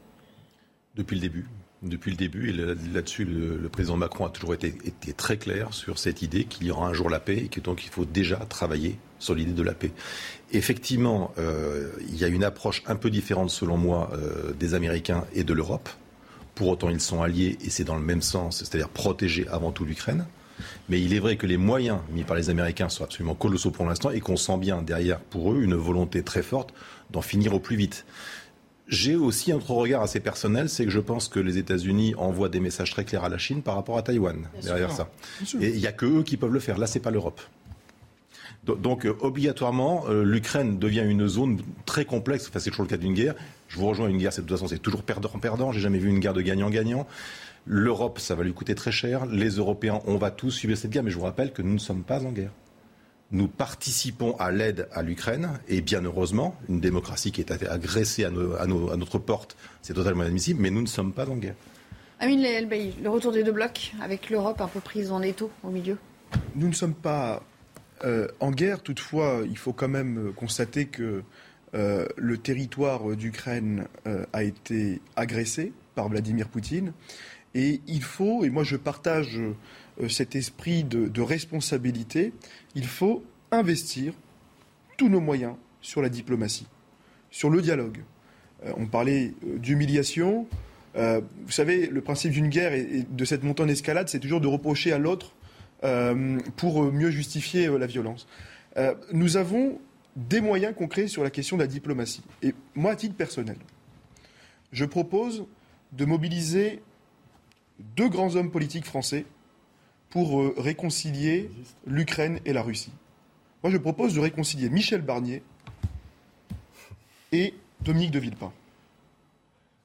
Depuis 0.95 1.15
le 1.15 1.23
début 1.23 1.47
depuis 1.83 2.11
le 2.11 2.17
début. 2.17 2.51
Et 2.51 2.53
là-dessus, 2.93 3.25
le, 3.25 3.69
président 3.69 3.97
Macron 3.97 4.27
a 4.27 4.31
toujours 4.31 4.55
été, 4.55 4.73
très 5.17 5.37
clair 5.37 5.73
sur 5.75 5.99
cette 5.99 6.23
idée 6.23 6.45
qu'il 6.45 6.67
y 6.67 6.71
aura 6.71 6.89
un 6.89 6.93
jour 6.93 7.11
la 7.11 7.21
paix 7.21 7.37
et 7.37 7.49
que 7.49 7.61
donc 7.61 7.85
il 7.85 7.91
faut 7.91 8.05
déjà 8.05 8.37
travailler 8.37 8.99
sur 9.19 9.35
l'idée 9.35 9.53
de 9.53 9.63
la 9.63 9.75
paix. 9.75 9.93
Effectivement, 10.53 11.33
euh, 11.39 11.91
il 12.09 12.17
y 12.17 12.25
a 12.25 12.29
une 12.29 12.45
approche 12.45 12.83
un 12.87 12.97
peu 12.97 13.11
différente, 13.11 13.51
selon 13.51 13.77
moi, 13.77 14.11
euh, 14.13 14.53
des 14.53 14.75
Américains 14.75 15.25
et 15.35 15.45
de 15.45 15.53
l'Europe. 15.53 15.89
Pour 16.55 16.69
autant, 16.69 16.89
ils 16.89 17.01
sont 17.01 17.21
alliés 17.23 17.59
et 17.65 17.71
c'est 17.71 17.85
dans 17.85 17.97
le 17.97 18.03
même 18.03 18.23
sens, 18.23 18.59
c'est-à-dire 18.59 18.89
protéger 18.89 19.47
avant 19.49 19.73
tout 19.73 19.85
l'Ukraine. 19.85 20.27
Mais 20.89 21.03
il 21.03 21.13
est 21.13 21.19
vrai 21.19 21.37
que 21.37 21.47
les 21.47 21.59
moyens 21.59 21.99
mis 22.11 22.23
par 22.23 22.37
les 22.37 22.49
Américains 22.49 22.89
sont 22.89 23.05
absolument 23.05 23.35
colossaux 23.35 23.71
pour 23.71 23.85
l'instant 23.85 24.11
et 24.11 24.21
qu'on 24.21 24.37
sent 24.37 24.57
bien 24.57 24.81
derrière 24.83 25.21
pour 25.21 25.53
eux 25.53 25.63
une 25.63 25.75
volonté 25.75 26.23
très 26.23 26.43
forte 26.43 26.73
d'en 27.11 27.21
finir 27.21 27.53
au 27.55 27.61
plus 27.61 27.77
vite. 27.77 28.07
J'ai 28.89 29.17
aussi 29.17 29.51
un 29.51 29.57
autre 29.57 29.73
regard 29.73 30.03
assez 30.03 30.21
personnel, 30.21 30.69
c'est 30.69 30.85
que 30.85 30.91
je 30.91 31.01
pense 31.01 31.29
que 31.29 31.41
les 31.41 31.59
États-Unis 31.59 32.15
envoient 32.17 32.49
des 32.49 32.61
messages 32.61 32.93
très 32.93 33.05
clairs 33.05 33.25
à 33.25 33.29
la 33.29 33.37
Chine 33.37 33.63
par 33.63 33.75
rapport 33.75 33.99
à 33.99 34.03
Taïwan 34.03 34.49
derrière 34.63 34.93
ça. 34.93 35.11
Et 35.61 35.71
il 35.71 35.81
n'y 35.81 35.89
a 35.89 35.93
que 35.93 36.07
eux 36.07 36.23
qui 36.23 36.37
peuvent 36.37 36.53
le 36.53 36.61
faire. 36.61 36.79
Là, 36.79 36.87
c'est 36.87 37.01
pas 37.01 37.11
l'Europe. 37.11 37.41
Donc, 38.67 39.07
euh, 39.07 39.17
obligatoirement, 39.21 40.05
euh, 40.09 40.25
l'Ukraine 40.25 40.79
devient 40.79 41.05
une 41.07 41.29
zone 41.29 41.61
très 41.85 42.05
complexe. 42.05 42.49
Enfin, 42.49 42.59
c'est 42.59 42.71
toujours 42.71 42.85
le 42.85 42.91
cas 42.91 42.97
d'une 42.97 43.15
guerre. 43.15 43.35
Je 43.69 43.79
vous 43.79 43.87
rejoins, 43.87 44.09
une 44.09 44.19
guerre, 44.19 44.33
de 44.33 44.37
toute 44.37 44.51
façon, 44.51 44.69
c'est 44.69 44.79
toujours 44.79 45.03
perdant-perdant. 45.03 45.73
J'ai 45.73 45.81
jamais 45.81 45.99
vu 45.99 46.09
une 46.09 46.21
guerre 46.21 46.35
de 46.35 46.43
gagnant-gagnant. 46.43 47.07
L'Europe, 47.67 48.19
ça 48.19 48.35
va 48.35 48.45
lui 48.45 48.53
coûter 48.53 48.75
très 48.75 48.93
cher. 48.93 49.27
Les 49.27 49.51
Européens, 49.51 50.01
on 50.07 50.17
va 50.17 50.31
tous 50.31 50.51
suivre 50.51 50.75
cette 50.77 50.91
guerre. 50.91 51.03
Mais 51.03 51.11
je 51.11 51.17
vous 51.17 51.25
rappelle 51.25 51.53
que 51.53 51.63
nous 51.63 51.75
ne 51.75 51.79
sommes 51.79 52.03
pas 52.03 52.25
en 52.25 52.33
guerre 52.33 52.53
nous 53.33 53.49
participons 53.49 54.37
à 54.37 54.51
l'aide 54.51 54.89
à 54.93 55.03
l'Ukraine, 55.03 55.59
et 55.69 55.81
bien 55.81 56.03
heureusement, 56.05 56.55
une 56.69 56.81
démocratie 56.81 57.33
qui 57.33 57.41
est 57.41 57.51
agressée 57.51 58.25
à, 58.25 58.31
notre 58.31 59.19
porte, 59.19 59.57
c'est 59.83 59.95
totalement 59.95 60.23
inadmissible, 60.23 60.61
mais 60.61 60.71
nous 60.71 60.83
ne 60.83 60.87
sommes 60.87 61.13
pas 61.13 61.29
en 61.29 61.37
guerre. 61.37 61.57
Amine 62.21 62.43
le 62.43 63.09
retour 63.09 63.33
des 63.33 63.43
deux 63.43 63.53
blocs, 63.53 63.93
avec 64.01 64.31
l'Europe 64.31 64.61
un 64.61 64.69
peu 64.69 64.81
prise 64.81 65.11
en 65.11 65.23
étau 65.23 65.51
au 65.63 65.71
milieu 65.71 65.99
Nous 66.55 66.69
ne 66.69 66.73
sommes 66.73 66.95
pas 66.95 67.43
euh, 68.05 68.29
en 68.41 68.51
guerre, 68.51 68.83
toutefois, 68.83 69.43
il 69.49 69.57
faut 69.57 69.73
quand 69.73 69.89
même 69.89 70.33
constater 70.37 70.87
que 70.87 71.23
euh, 71.75 72.07
le 72.17 72.39
territoire 72.39 73.17
d'Ukraine 73.17 73.87
euh, 74.07 74.25
a 74.33 74.43
été 74.43 75.01
agressé 75.17 75.73
par 75.95 76.09
Vladimir 76.09 76.49
Poutine, 76.49 76.93
et 77.55 77.81
il 77.87 78.03
faut, 78.03 78.45
et 78.45 78.51
moi 78.51 78.65
je 78.65 78.77
partage 78.77 79.41
cet 80.11 80.37
esprit 80.37 80.85
de 80.85 81.21
responsabilité, 81.23 82.35
il 82.75 82.87
faut 82.87 83.25
investir 83.51 84.13
tous 84.99 85.09
nos 85.09 85.21
moyens 85.21 85.55
sur 85.81 86.03
la 86.03 86.11
diplomatie. 86.11 86.67
sur 87.31 87.49
le 87.49 87.63
dialogue. 87.63 88.03
on 88.77 88.85
parlait 88.85 89.33
d'humiliation. 89.43 90.47
vous 90.95 91.51
savez, 91.51 91.87
le 91.87 92.03
principe 92.03 92.33
d'une 92.33 92.49
guerre 92.49 92.75
et, 92.75 93.07
de 93.09 93.25
cette 93.25 93.43
montée 93.43 93.63
en 93.63 93.69
escalade, 93.69 94.11
c'est 94.11 94.21
toujours 94.21 94.43
de 94.43 94.49
reprocher 94.49 94.93
à 94.93 94.99
l'autre 94.99 95.36
pour 96.57 96.93
mieux 96.93 97.11
justifier 97.11 97.69
la 97.79 97.87
violence. 97.87 98.27
nous 99.13 99.37
avons 99.37 99.79
des 100.17 100.41
moyens 100.41 100.75
concrets 100.75 101.09
sur 101.09 101.23
la 101.23 101.31
question 101.31 101.57
de 101.57 101.63
la 101.63 101.69
diplomatie. 101.69 102.23
Et 102.43 102.55
moi, 102.75 102.93
à 102.93 102.97
titre 102.97 103.15
personnel, 103.15 103.57
je 104.73 104.85
propose 104.85 105.45
de 105.93 106.05
mobiliser 106.05 106.83
deux 107.97 108.09
grands 108.09 108.35
hommes 108.35 108.51
politiques 108.51 108.87
français 108.87 109.27
pour 110.11 110.41
euh, 110.41 110.55
réconcilier 110.57 111.51
l'Ukraine 111.87 112.41
et 112.45 112.53
la 112.53 112.63
Russie. 112.63 112.93
Moi, 113.63 113.71
je 113.71 113.77
propose 113.77 114.15
de 114.15 114.21
réconcilier 114.21 114.71
Michel 114.71 115.03
Barnier 115.03 115.43
et 117.33 117.55
Dominique 117.81 118.13
de 118.13 118.19
Villepin 118.19 118.53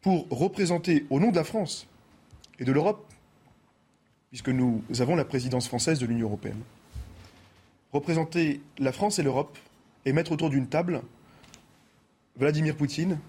pour 0.02 0.28
représenter 0.30 1.06
au 1.10 1.20
nom 1.20 1.32
de 1.32 1.36
la 1.36 1.44
France 1.44 1.88
et 2.60 2.64
de 2.64 2.72
l'Europe, 2.72 3.11
puisque 4.32 4.50
nous 4.50 4.82
avons 5.00 5.16
la 5.16 5.26
présidence 5.26 5.68
française 5.68 6.00
de 6.00 6.06
l'Union 6.06 6.28
européenne, 6.28 6.62
représenter 7.92 8.62
la 8.80 8.94
France 8.94 9.20
et 9.20 9.24
l'Europe 9.24 9.58
et 10.06 10.14
mettre 10.14 10.32
autour 10.32 10.50
d'une 10.50 10.68
table 10.68 11.02
Vladimir 12.38 12.76
Poutine, 12.78 13.20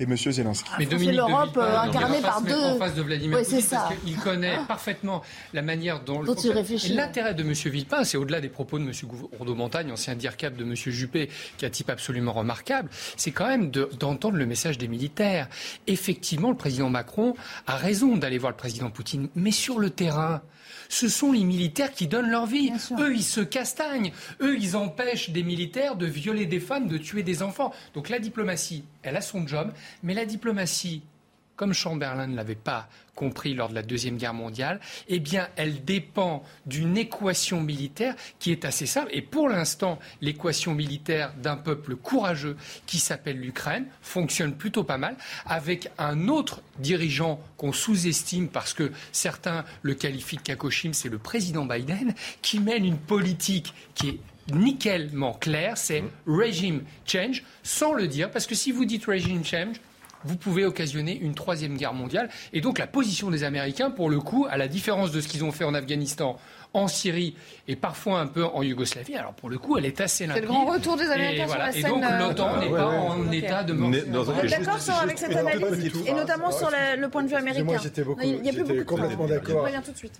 et 0.00 0.04
M. 0.04 0.16
Zelensky. 0.16 0.70
Mais 0.78 0.86
Dominique 0.86 1.16
l'Europe 1.16 1.56
euh, 1.56 1.78
incarnée 1.78 2.20
par 2.20 2.42
deux. 2.42 2.54
En 2.54 2.78
face 2.78 2.94
de 2.94 3.02
Vladimir 3.02 3.38
Poutine, 3.38 3.60
parce 3.70 3.94
qu'il 3.94 4.16
connaît 4.16 4.56
ah. 4.58 4.64
parfaitement 4.66 5.22
la 5.52 5.62
manière 5.62 6.00
dont. 6.00 6.22
L'intérêt 6.22 7.34
de 7.34 7.42
M. 7.42 7.52
Villepin, 7.52 8.04
c'est 8.04 8.16
au-delà 8.16 8.40
des 8.40 8.48
propos 8.48 8.78
de 8.78 8.84
M. 8.84 8.92
Gourdeau-Montagne, 9.04 9.92
ancien 9.92 10.14
DIRCAP 10.14 10.56
de 10.56 10.64
M. 10.64 10.74
Juppé, 10.74 11.28
qui 11.56 11.64
est 11.64 11.68
un 11.68 11.70
type 11.70 11.90
absolument 11.90 12.32
remarquable, 12.32 12.88
c'est 13.16 13.30
quand 13.30 13.46
même 13.46 13.70
d'entendre 13.70 14.36
le 14.36 14.46
message 14.46 14.78
des 14.78 14.88
militaires. 14.88 15.48
Effectivement, 15.86 16.50
le 16.50 16.56
président 16.56 16.90
Macron 16.90 17.34
a 17.66 17.76
raison 17.76 18.16
d'aller 18.16 18.38
voir 18.38 18.52
le 18.52 18.56
président 18.56 18.90
Poutine, 18.90 19.28
mais 19.34 19.50
sur 19.50 19.78
le 19.78 19.90
terrain 19.90 20.42
ce 20.90 21.08
sont 21.08 21.32
les 21.32 21.44
militaires 21.44 21.92
qui 21.92 22.08
donnent 22.08 22.30
leur 22.30 22.46
vie. 22.46 22.72
Eux, 22.98 23.14
ils 23.14 23.22
se 23.22 23.40
castagnent. 23.40 24.12
Eux, 24.42 24.58
ils 24.58 24.76
empêchent 24.76 25.30
des 25.30 25.44
militaires 25.44 25.96
de 25.96 26.04
violer 26.04 26.46
des 26.46 26.60
femmes, 26.60 26.88
de 26.88 26.98
tuer 26.98 27.22
des 27.22 27.42
enfants. 27.42 27.72
Donc 27.94 28.08
la 28.08 28.18
diplomatie, 28.18 28.84
elle 29.02 29.16
a 29.16 29.20
son 29.20 29.46
job, 29.46 29.72
mais 30.02 30.14
la 30.14 30.26
diplomatie, 30.26 31.02
comme 31.60 31.74
Chamberlain 31.74 32.26
ne 32.26 32.36
l'avait 32.36 32.54
pas 32.54 32.88
compris 33.14 33.52
lors 33.52 33.68
de 33.68 33.74
la 33.74 33.82
Deuxième 33.82 34.16
Guerre 34.16 34.32
mondiale, 34.32 34.80
eh 35.08 35.18
bien, 35.20 35.46
elle 35.56 35.84
dépend 35.84 36.42
d'une 36.64 36.96
équation 36.96 37.60
militaire 37.60 38.14
qui 38.38 38.50
est 38.50 38.64
assez 38.64 38.86
simple. 38.86 39.10
Et 39.12 39.20
pour 39.20 39.46
l'instant, 39.46 39.98
l'équation 40.22 40.74
militaire 40.74 41.34
d'un 41.34 41.58
peuple 41.58 41.96
courageux 41.96 42.56
qui 42.86 42.98
s'appelle 42.98 43.38
l'Ukraine 43.38 43.84
fonctionne 44.00 44.54
plutôt 44.54 44.84
pas 44.84 44.96
mal, 44.96 45.16
avec 45.44 45.90
un 45.98 46.28
autre 46.28 46.62
dirigeant 46.78 47.38
qu'on 47.58 47.74
sous-estime 47.74 48.48
parce 48.48 48.72
que 48.72 48.90
certains 49.12 49.66
le 49.82 49.92
qualifient 49.92 50.38
de 50.38 50.42
Kakoshim, 50.42 50.94
c'est 50.94 51.10
le 51.10 51.18
président 51.18 51.66
Biden, 51.66 52.14
qui 52.40 52.58
mène 52.58 52.86
une 52.86 52.96
politique 52.96 53.74
qui 53.94 54.08
est 54.08 54.18
nickelement 54.54 55.34
claire, 55.34 55.76
c'est 55.76 56.04
regime 56.26 56.84
change, 57.04 57.44
sans 57.62 57.92
le 57.92 58.08
dire, 58.08 58.30
parce 58.30 58.46
que 58.46 58.54
si 58.54 58.72
vous 58.72 58.86
dites 58.86 59.04
regime 59.04 59.44
change, 59.44 59.76
vous 60.24 60.36
pouvez 60.36 60.64
occasionner 60.64 61.18
une 61.18 61.34
troisième 61.34 61.76
guerre 61.76 61.94
mondiale. 61.94 62.28
Et 62.52 62.60
donc 62.60 62.78
la 62.78 62.86
position 62.86 63.30
des 63.30 63.44
Américains, 63.44 63.90
pour 63.90 64.10
le 64.10 64.20
coup, 64.20 64.46
à 64.50 64.56
la 64.56 64.68
différence 64.68 65.12
de 65.12 65.20
ce 65.20 65.28
qu'ils 65.28 65.44
ont 65.44 65.52
fait 65.52 65.64
en 65.64 65.74
Afghanistan, 65.74 66.36
en 66.72 66.88
Syrie 66.88 67.34
et 67.68 67.76
parfois 67.76 68.20
un 68.20 68.26
peu 68.26 68.44
en 68.44 68.62
Yougoslavie. 68.62 69.16
Alors 69.16 69.34
pour 69.34 69.50
le 69.50 69.58
coup, 69.58 69.76
elle 69.76 69.86
est 69.86 70.00
assez 70.00 70.26
limpide. 70.26 70.42
C'est 70.42 70.48
le 70.48 70.52
grand 70.52 70.66
retour 70.66 70.96
des 70.96 71.10
Américains 71.10 71.48
sur 71.48 71.58
la 71.58 71.72
scène. 71.72 71.86
Et 71.86 71.88
donc 71.88 72.04
euh, 72.04 72.18
l'OTAN 72.18 72.60
n'est 72.60 72.70
pas 72.70 72.86
en 72.86 73.30
état 73.32 73.64
de 73.64 73.72
mort. 73.72 73.90
D'accord 73.90 74.78
avec 75.02 75.18
cette 75.18 75.36
analyse 75.36 75.92
et 76.06 76.12
notamment 76.12 76.50
sur 76.50 76.70
le 76.70 77.08
point 77.08 77.22
de 77.22 77.28
vue 77.28 77.34
américain. 77.34 77.64
Moi, 77.64 77.78
j'étais 77.82 78.04
complètement 78.84 79.26
d'accord. 79.26 79.68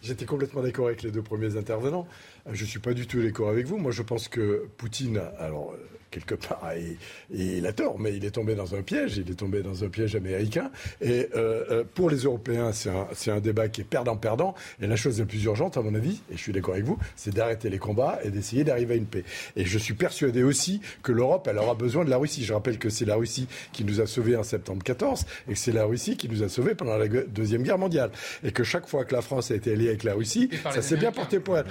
J'étais 0.03 0.25
complètement 0.25 0.63
d'accord 0.63 0.87
avec 0.87 1.03
les 1.03 1.11
deux 1.11 1.23
premiers 1.23 1.57
intervenants. 1.57 2.07
Je 2.51 2.65
suis 2.65 2.81
pas 2.81 2.95
du 2.95 3.07
tout 3.07 3.23
d'accord 3.23 3.49
avec 3.49 3.67
vous. 3.67 3.77
Moi, 3.79 3.93
je 3.93 4.03
pense 4.03 4.29
que 4.29 4.67
Poutine, 4.77 5.21
alors 5.39 5.75
quelque 6.11 6.35
part, 6.35 6.73
et, 6.77 6.97
il 7.33 7.67
a 7.67 7.73
tort, 7.73 7.99
mais 7.99 8.15
il 8.17 8.25
est 8.25 8.33
tombé 8.33 8.55
dans 8.55 8.75
un 8.75 8.83
piège, 8.83 9.17
il 9.17 9.31
est 9.31 9.35
tombé 9.35 9.63
dans 9.63 9.85
un 9.85 9.89
piège 9.89 10.17
américain. 10.17 10.71
Et 11.01 11.29
euh, 11.35 11.65
euh, 11.71 11.85
pour 11.95 12.11
les 12.11 12.19
Européens, 12.19 12.73
c'est 12.73 12.91
un, 12.91 13.35
un, 13.35 13.41
débat 13.41 13.69
qui 13.69 13.81
est 13.83 13.85
perdant-perdant. 13.85 14.55
Et 14.81 14.87
la 14.87 14.97
chose 14.97 15.19
la 15.21 15.27
plus 15.27 15.43
urgente, 15.45 15.77
à 15.77 15.83
mon 15.83 15.95
avis, 15.95 16.21
et 16.31 16.37
je 16.37 16.43
suis 16.43 16.53
d'accord 16.53 16.75
avec 16.75 16.87
vous, 16.87 16.99
c'est 17.17 17.35
d'arrêter 17.35 17.71
les 17.71 17.79
combats 17.79 18.19
et 18.25 18.31
d'essayer 18.31 18.65
d'arriver 18.65 18.95
à 18.95 18.97
une 18.97 19.07
paix. 19.07 19.25
Et 19.57 19.65
je 19.65 19.79
suis 19.79 19.95
persuadé 19.95 20.43
aussi 20.43 20.81
que 21.03 21.13
l'Europe, 21.13 21.47
elle 21.49 21.59
aura 21.59 21.75
besoin 21.75 22.05
de 22.05 22.11
la 22.11 22.17
Russie. 22.17 22.45
Je 22.45 22.53
rappelle 22.53 22.79
que 22.79 22.91
c'est 22.91 23.05
la 23.05 23.17
Russie 23.17 23.47
qui 23.73 23.85
nous 23.85 24.01
a 24.01 24.07
sauvés 24.07 24.37
en 24.37 24.43
septembre 24.43 24.83
14 24.83 25.25
et 25.49 25.53
que 25.53 25.59
c'est 25.59 25.73
la 25.73 25.85
Russie 25.85 26.17
qui 26.17 26.29
nous 26.29 26.43
a 26.43 26.49
sauvés 26.49 26.75
pendant 26.75 26.97
la 26.97 27.09
Deuxième 27.09 27.63
Guerre 27.63 27.79
mondiale. 27.79 28.11
Et 28.45 28.53
que 28.53 28.65
chaque 28.65 28.89
fois 28.89 29.05
que 29.05 29.15
la 29.15 29.23
France 29.23 29.51
a 29.51 29.55
été 29.55 29.73
alliée 29.73 29.89
avec 29.89 30.05
la 30.05 30.15
Russie, 30.15 30.51
ça 30.63 30.83
s'est 30.83 30.97
bien 30.97 31.13
porté 31.13 31.41
pour 31.41 31.59
elle. 31.59 31.67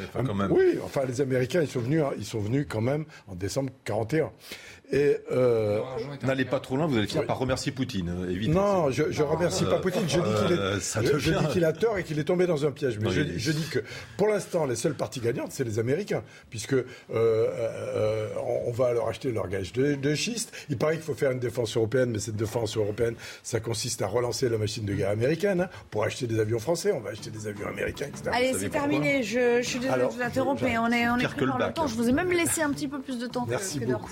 Oui, 0.50 0.80
enfin, 0.84 1.02
les 1.08 1.22
Américains, 1.22 1.62
ils 1.62 1.68
sont 1.68 1.82
venus, 1.82 2.04
ils 2.18 2.26
sont 2.26 2.40
venus 2.40 2.66
quand 2.70 2.82
même 2.82 3.06
en 3.28 3.36
décembre 3.36 3.72
41. 3.86 4.29
Valero. 4.30 4.69
Et 4.92 5.18
euh, 5.32 5.82
n'allez 6.24 6.46
pas 6.46 6.60
trop 6.60 6.76
loin, 6.76 6.88
vous 6.88 6.98
allez 6.98 7.06
finir 7.06 7.28
par 7.28 7.38
remercier 7.38 7.72
Poutine. 7.72 8.10
Euh, 8.10 8.48
non, 8.48 8.90
je, 8.90 9.04
ne 9.04 9.24
remercie 9.24 9.64
pas 9.66 9.78
Poutine. 9.78 10.02
Je 10.08 11.32
dis 11.32 11.48
qu'il 11.52 11.66
a 11.66 11.74
tort 11.74 12.00
et 12.00 12.04
qu'il 12.04 12.18
est 12.18 12.24
tombé 12.24 12.48
dans 12.48 12.66
un 12.66 12.72
piège. 12.72 12.98
Mais 13.00 13.12
je, 13.12 13.52
dis 13.52 13.68
que 13.70 13.80
pour 14.18 14.28
l'instant, 14.28 14.66
les 14.66 14.76
seules 14.76 14.96
parties 14.96 15.20
gagnantes, 15.20 15.52
c'est 15.52 15.64
les 15.64 15.78
Américains, 15.78 16.24
puisque 16.50 16.74
euh, 17.14 18.28
on, 18.66 18.72
va 18.72 18.94
leur 18.94 19.08
acheter 19.08 19.32
leur 19.32 19.48
gage 19.48 19.74
de, 19.74 20.16
schiste. 20.16 20.52
Il 20.70 20.78
paraît 20.78 20.96
qu'il 20.96 21.04
faut 21.04 21.14
faire 21.14 21.32
une 21.32 21.40
défense 21.40 21.78
européenne, 21.78 22.10
mais 22.10 22.20
cette 22.20 22.36
défense 22.36 22.76
européenne, 22.76 23.14
ça 23.44 23.60
consiste 23.60 24.02
à 24.02 24.08
relancer 24.08 24.50
la 24.50 24.58
machine 24.58 24.86
de 24.86 24.94
guerre 24.94 25.12
américaine 25.12 25.62
hein. 25.62 25.70
pour 25.92 26.04
acheter 26.04 26.26
des 26.26 26.40
avions 26.40 26.60
français. 26.60 26.92
On 26.94 27.00
va 27.00 27.12
acheter 27.12 27.30
des 27.30 27.48
avions 27.48 27.68
américains, 27.68 28.08
etc. 28.08 28.32
Allez, 28.34 28.54
c'est 28.58 28.70
terminé. 28.70 29.22
Je, 29.22 29.62
suis 29.62 29.78
désolé 29.78 30.02
de 30.02 30.08
vous 30.08 30.22
interrompre, 30.22 30.64
mais 30.64 30.80
on 30.80 30.88
est, 30.88 31.08
on 31.10 31.18
est 31.18 31.28
pris 31.28 31.46
par 31.46 31.60
le 31.60 31.72
temps. 31.74 31.86
Je 31.86 31.94
vous 31.94 32.10
ai 32.10 32.12
même 32.12 32.32
laissé 32.32 32.64
un 32.64 32.72
petit 32.72 32.88
peu 32.88 33.00
plus 33.00 33.20
de 33.20 33.28
temps 33.28 33.46
Merci 33.48 33.80
que, 33.80 33.86
que 33.86 33.92
beaucoup. 33.92 34.10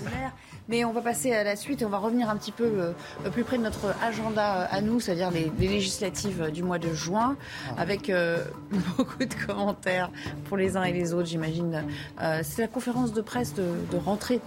Mais 0.70 0.84
on 0.84 0.91
va 0.91 1.01
passer 1.01 1.34
à 1.34 1.43
la 1.43 1.55
suite 1.55 1.82
et 1.82 1.86
on 1.86 1.89
va 1.89 1.97
revenir 1.97 2.30
un 2.30 2.36
petit 2.36 2.51
peu 2.51 2.65
euh, 2.65 3.30
plus 3.32 3.43
près 3.43 3.57
de 3.57 3.63
notre 3.63 3.95
agenda 4.03 4.63
à 4.63 4.82
nous, 4.82 4.99
c'est-à-dire 4.99 5.32
les, 5.32 5.51
législatives 5.59 6.51
du 6.51 6.63
mois 6.63 6.80
de 6.80 6.93
juin, 6.93 7.38
ah. 7.70 7.82
avec 7.82 8.09
euh, 8.09 8.43
beaucoup 8.97 9.24
de 9.24 9.34
commentaires 9.45 10.11
pour 10.45 10.57
les 10.57 10.76
uns 10.76 10.84
et 10.84 10.93
les 10.93 11.13
autres, 11.13 11.28
j'imagine. 11.28 11.86
Euh, 12.22 12.41
c'est 12.43 12.61
la 12.61 12.68
conférence 12.68 13.13
de 13.13 13.22
presse 13.22 13.53
de, 13.53 13.97
rentrée 13.97 14.41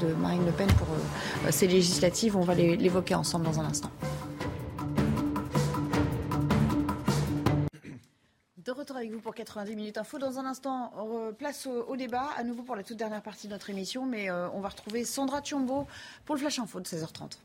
de, 0.00 0.14
Marine 0.14 0.44
Le 0.44 0.52
Pen 0.52 0.68
pour 0.78 0.88
ces 1.50 1.66
législatives. 1.66 2.36
On 2.36 2.42
va 2.42 2.54
l'évoquer 2.54 3.14
ensemble 3.14 3.44
dans 3.44 3.60
un 3.60 3.64
instant. 3.64 3.90
Retour 8.84 8.96
avec 8.98 9.10
vous 9.12 9.20
pour 9.20 9.34
90 9.34 9.76
minutes 9.76 9.96
info. 9.96 10.18
Dans 10.18 10.38
un 10.38 10.44
instant, 10.44 10.92
place 11.38 11.66
au, 11.66 11.96
débat, 11.96 12.28
à 12.36 12.44
nouveau 12.44 12.62
pour 12.62 12.76
la 12.76 12.82
toute 12.82 12.98
dernière 12.98 13.22
partie 13.22 13.46
de 13.46 13.52
notre 13.52 13.70
émission, 13.70 14.04
mais 14.04 14.30
euh, 14.30 14.48
on 14.50 14.60
va 14.60 14.68
retrouver 14.68 15.04
Sandra 15.04 15.40
Thiombo 15.40 15.86
pour 16.26 16.34
le 16.34 16.40
Flash 16.40 16.58
Info 16.58 16.80
de 16.80 16.86
16h30. 16.86 17.38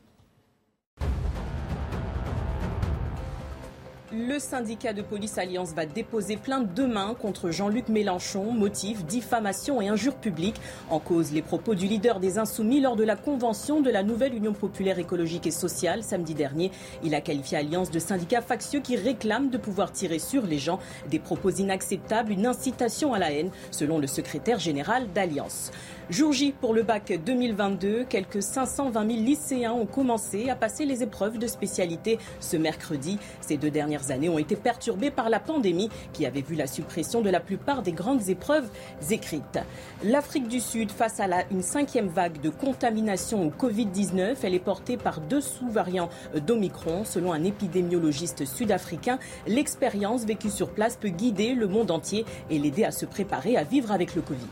Le 4.12 4.40
syndicat 4.40 4.92
de 4.92 5.02
police 5.02 5.38
Alliance 5.38 5.72
va 5.72 5.86
déposer 5.86 6.36
plainte 6.36 6.74
demain 6.74 7.14
contre 7.14 7.52
Jean-Luc 7.52 7.88
Mélenchon, 7.88 8.50
motif 8.50 9.04
diffamation 9.04 9.80
et 9.80 9.86
injure 9.86 10.16
publique. 10.16 10.56
En 10.90 10.98
cause, 10.98 11.30
les 11.30 11.42
propos 11.42 11.76
du 11.76 11.86
leader 11.86 12.18
des 12.18 12.36
Insoumis 12.36 12.80
lors 12.80 12.96
de 12.96 13.04
la 13.04 13.14
convention 13.14 13.80
de 13.80 13.88
la 13.88 14.02
nouvelle 14.02 14.34
Union 14.34 14.52
populaire 14.52 14.98
écologique 14.98 15.46
et 15.46 15.52
sociale 15.52 16.02
samedi 16.02 16.34
dernier. 16.34 16.72
Il 17.04 17.14
a 17.14 17.20
qualifié 17.20 17.58
Alliance 17.58 17.92
de 17.92 18.00
syndicat 18.00 18.42
factieux 18.42 18.80
qui 18.80 18.96
réclame 18.96 19.48
de 19.48 19.58
pouvoir 19.58 19.92
tirer 19.92 20.18
sur 20.18 20.44
les 20.44 20.58
gens 20.58 20.80
des 21.08 21.20
propos 21.20 21.50
inacceptables, 21.50 22.32
une 22.32 22.46
incitation 22.46 23.14
à 23.14 23.20
la 23.20 23.30
haine, 23.30 23.52
selon 23.70 24.00
le 24.00 24.08
secrétaire 24.08 24.58
général 24.58 25.06
d'Alliance. 25.12 25.70
Jour 26.10 26.32
J 26.32 26.50
pour 26.50 26.74
le 26.74 26.82
bac 26.82 27.12
2022, 27.24 28.02
quelques 28.02 28.42
520 28.42 29.08
000 29.08 29.22
lycéens 29.22 29.72
ont 29.72 29.86
commencé 29.86 30.50
à 30.50 30.56
passer 30.56 30.84
les 30.84 31.04
épreuves 31.04 31.38
de 31.38 31.46
spécialité 31.46 32.18
ce 32.40 32.56
mercredi. 32.56 33.16
Ces 33.40 33.56
deux 33.56 33.70
dernières 33.70 34.10
années 34.10 34.28
ont 34.28 34.38
été 34.38 34.56
perturbées 34.56 35.12
par 35.12 35.30
la 35.30 35.38
pandémie 35.38 35.88
qui 36.12 36.26
avait 36.26 36.40
vu 36.40 36.56
la 36.56 36.66
suppression 36.66 37.20
de 37.20 37.30
la 37.30 37.38
plupart 37.38 37.82
des 37.82 37.92
grandes 37.92 38.28
épreuves 38.28 38.68
écrites. 39.08 39.60
L'Afrique 40.02 40.48
du 40.48 40.58
Sud, 40.58 40.90
face 40.90 41.20
à 41.20 41.28
la, 41.28 41.48
une 41.52 41.62
cinquième 41.62 42.08
vague 42.08 42.40
de 42.40 42.50
contamination 42.50 43.46
au 43.46 43.50
Covid-19, 43.50 44.34
elle 44.42 44.54
est 44.54 44.58
portée 44.58 44.96
par 44.96 45.20
deux 45.20 45.40
sous-variants 45.40 46.10
d'Omicron. 46.44 47.04
Selon 47.04 47.32
un 47.32 47.44
épidémiologiste 47.44 48.46
sud-africain, 48.46 49.20
l'expérience 49.46 50.24
vécue 50.24 50.50
sur 50.50 50.70
place 50.70 50.96
peut 50.96 51.10
guider 51.10 51.54
le 51.54 51.68
monde 51.68 51.92
entier 51.92 52.24
et 52.50 52.58
l'aider 52.58 52.82
à 52.82 52.90
se 52.90 53.06
préparer 53.06 53.56
à 53.56 53.62
vivre 53.62 53.92
avec 53.92 54.16
le 54.16 54.22
Covid. 54.22 54.48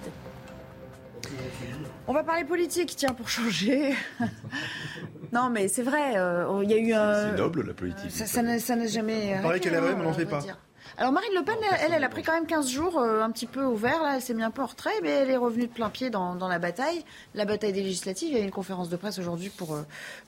On 2.07 2.13
va 2.13 2.25
parler 2.25 2.45
politique, 2.45 2.95
tiens, 2.97 3.15
pour 3.15 3.29
changer. 3.29 3.95
Non, 5.31 5.51
mais 5.51 5.69
c'est 5.69 5.83
vrai, 5.83 6.13
il 6.63 6.71
y 6.71 6.73
a 6.73 6.79
eu 6.79 6.93
un. 6.95 7.33
C'est 7.33 7.37
noble 7.37 7.67
la 7.67 7.75
politique. 7.75 8.11
Ça 8.11 8.43
n'a 8.43 8.87
jamais. 8.87 9.39
Paraît 9.43 9.61
qu'elle 9.61 9.75
est 9.75 9.81
mais 9.83 9.93
on 9.93 10.05
n'en 10.05 10.15
fait 10.15 10.25
pas. 10.25 10.41
Alors 11.01 11.13
Marine 11.13 11.31
Le 11.37 11.45
Pen, 11.45 11.55
elle, 11.81 11.93
elle 11.93 12.03
a 12.03 12.09
pris 12.09 12.25
quand 12.25 12.33
même 12.33 12.47
15 12.47 12.69
jours 12.69 12.99
euh, 12.99 13.23
un 13.23 13.31
petit 13.31 13.47
peu 13.47 13.63
au 13.63 13.77
vert, 13.77 14.03
là, 14.03 14.17
elle 14.17 14.21
s'est 14.21 14.35
mis 14.35 14.43
un 14.43 14.51
peu 14.51 14.63
en 14.63 14.67
retrait, 14.67 14.91
mais 15.01 15.11
elle 15.11 15.31
est 15.31 15.37
revenue 15.37 15.69
de 15.69 15.73
plein 15.73 15.91
pied 15.91 16.11
dans, 16.11 16.35
la 16.49 16.59
bataille, 16.59 17.05
la 17.37 17.45
bataille 17.45 17.73
des 17.73 17.83
législatives. 17.83 18.31
Il 18.33 18.37
y 18.37 18.41
a 18.41 18.45
une 18.45 18.51
conférence 18.51 18.89
de 18.89 18.97
presse 18.97 19.17
aujourd'hui 19.21 19.49
pour 19.49 19.75
euh, 19.75 19.83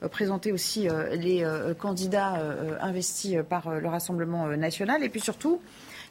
euh, 0.04 0.08
présenter 0.08 0.52
aussi 0.52 0.86
les 1.12 1.44
candidats 1.78 2.34
investis 2.80 3.36
par 3.48 3.80
le 3.80 3.88
Rassemblement 3.88 4.46
national. 4.48 5.02
Et 5.02 5.08
puis 5.08 5.20
surtout, 5.20 5.60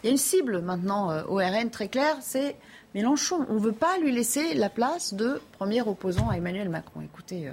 il 0.03 0.07
y 0.07 0.09
a 0.09 0.11
une 0.11 0.17
cible 0.17 0.61
maintenant 0.61 1.23
au 1.27 1.35
RN 1.35 1.69
très 1.69 1.87
claire, 1.87 2.17
c'est 2.21 2.55
Mélenchon. 2.95 3.45
On 3.49 3.55
ne 3.55 3.59
veut 3.59 3.71
pas 3.71 3.97
lui 3.99 4.11
laisser 4.11 4.53
la 4.53 4.69
place 4.69 5.13
de 5.13 5.41
premier 5.53 5.81
opposant 5.81 6.29
à 6.29 6.37
Emmanuel 6.37 6.69
Macron. 6.69 7.01
Écoutez, 7.01 7.51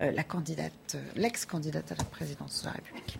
la 0.00 0.22
candidate, 0.22 0.96
l'ex-candidate 1.16 1.92
à 1.92 1.94
la 1.96 2.04
présidence 2.04 2.60
de 2.60 2.66
la 2.66 2.72
République. 2.72 3.18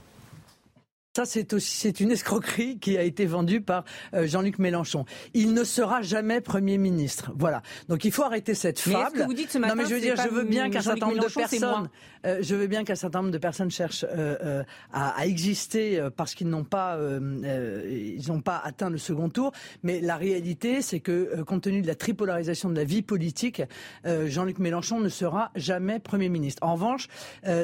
Ça, 1.18 1.24
c'est 1.24 1.52
aussi 1.52 1.74
c'est 1.74 1.98
une 1.98 2.12
escroquerie 2.12 2.78
qui 2.78 2.96
a 2.96 3.02
été 3.02 3.26
vendue 3.26 3.60
par 3.60 3.82
euh, 4.14 4.28
Jean-Luc 4.28 4.60
Mélenchon. 4.60 5.04
Il 5.34 5.52
ne 5.52 5.64
sera 5.64 6.00
jamais 6.00 6.40
Premier 6.40 6.78
ministre. 6.78 7.32
Voilà. 7.36 7.60
Donc 7.88 8.04
il 8.04 8.12
faut 8.12 8.22
arrêter 8.22 8.54
cette 8.54 8.78
fable. 8.78 8.96
Mais 8.96 9.18
ce 9.18 9.22
que 9.22 9.26
vous 9.26 9.34
dites 9.34 9.50
ce 9.50 9.58
matin, 9.58 9.74
non, 9.74 9.82
mais 9.82 9.88
je 9.88 9.94
veux 9.96 10.00
dire, 10.00 10.14
je 10.14 10.28
veux 10.28 10.44
bien 10.44 10.70
qu'un 10.70 10.80
certain 10.80 11.06
nombre 11.08 11.24
de 11.24 11.34
personnes, 11.34 11.88
euh, 12.24 12.38
je 12.40 12.54
veux 12.54 12.68
bien 12.68 12.84
qu'un 12.84 12.94
certain 12.94 13.18
nombre 13.18 13.32
de 13.32 13.38
personnes 13.38 13.68
cherchent 13.68 14.06
euh, 14.08 14.62
à, 14.92 15.08
à, 15.08 15.26
exister 15.26 16.00
parce 16.16 16.36
qu'ils 16.36 16.50
n'ont 16.50 16.62
pas, 16.62 16.96
ils 17.00 18.28
n'ont 18.28 18.40
pas 18.40 18.62
atteint 18.64 18.88
le 18.88 18.98
second 18.98 19.28
tour. 19.28 19.50
Mais 19.82 20.00
la 20.00 20.16
réalité, 20.16 20.82
c'est 20.82 21.00
que 21.00 21.42
compte 21.42 21.62
tenu 21.62 21.82
de 21.82 21.88
la 21.88 21.96
tripolarisation 21.96 22.70
de 22.70 22.76
la 22.76 22.84
vie 22.84 23.02
politique, 23.02 23.60
Jean-Luc 24.04 24.60
Mélenchon 24.60 25.00
ne 25.00 25.08
sera 25.08 25.50
jamais 25.56 25.98
Premier 25.98 26.28
ministre. 26.28 26.62
En 26.62 26.74
revanche, 26.74 27.08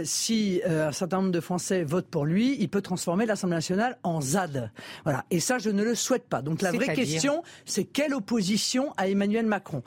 si 0.03 0.61
un 0.67 0.91
certain 0.91 1.19
nombre 1.19 1.31
de 1.31 1.41
Français 1.41 1.85
votent 1.85 2.11
pour 2.11 2.25
lui, 2.25 2.57
il 2.59 2.69
peut 2.69 2.83
transformer 2.83 3.27
la 3.27 3.37
nationale 3.47 3.99
en 4.03 4.21
ZAD. 4.21 4.71
Voilà. 5.05 5.25
Et 5.31 5.41
ça, 5.41 5.59
je 5.59 5.71
ne 5.71 5.83
le 5.83 5.95
souhaite 5.95 6.25
pas. 6.25 6.43
Donc 6.43 6.63
la 6.63 6.73
vraie 6.73 6.95
question, 6.95 7.43
c'est 7.65 7.85
quelle 7.85 8.15
opposition 8.15 8.93
à 8.97 9.09
Emmanuel 9.09 9.47
Macron? 9.47 9.83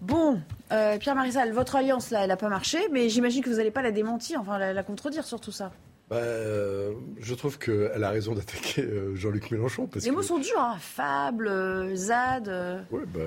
Bon, 0.00 0.40
euh, 0.72 0.98
Pierre 0.98 1.14
Marisal, 1.14 1.52
votre 1.52 1.76
alliance, 1.76 2.10
là, 2.10 2.20
elle 2.22 2.28
n'a 2.28 2.36
pas 2.36 2.48
marché, 2.48 2.78
mais 2.92 3.08
j'imagine 3.08 3.42
que 3.42 3.48
vous 3.48 3.56
n'allez 3.56 3.70
pas 3.70 3.82
la 3.82 3.92
démentir, 3.92 4.40
enfin 4.40 4.58
la, 4.58 4.82
contredire 4.82 5.24
sur 5.24 5.40
tout 5.40 5.52
ça. 5.52 5.72
Bah, 6.10 6.16
euh, 6.16 6.92
je 7.18 7.34
trouve 7.34 7.58
qu'elle 7.58 8.04
a 8.04 8.10
raison 8.10 8.34
d'attaquer 8.34 8.82
euh, 8.82 9.16
Jean-Luc 9.16 9.50
Mélenchon. 9.50 9.86
Parce 9.86 10.04
Les 10.04 10.10
mots 10.10 10.22
sont 10.22 10.38
durs, 10.38 10.60
hein, 10.60 10.76
fable, 10.78 11.50
ZAD. 11.96 12.84
Oui, 12.90 13.02
bah, 13.12 13.20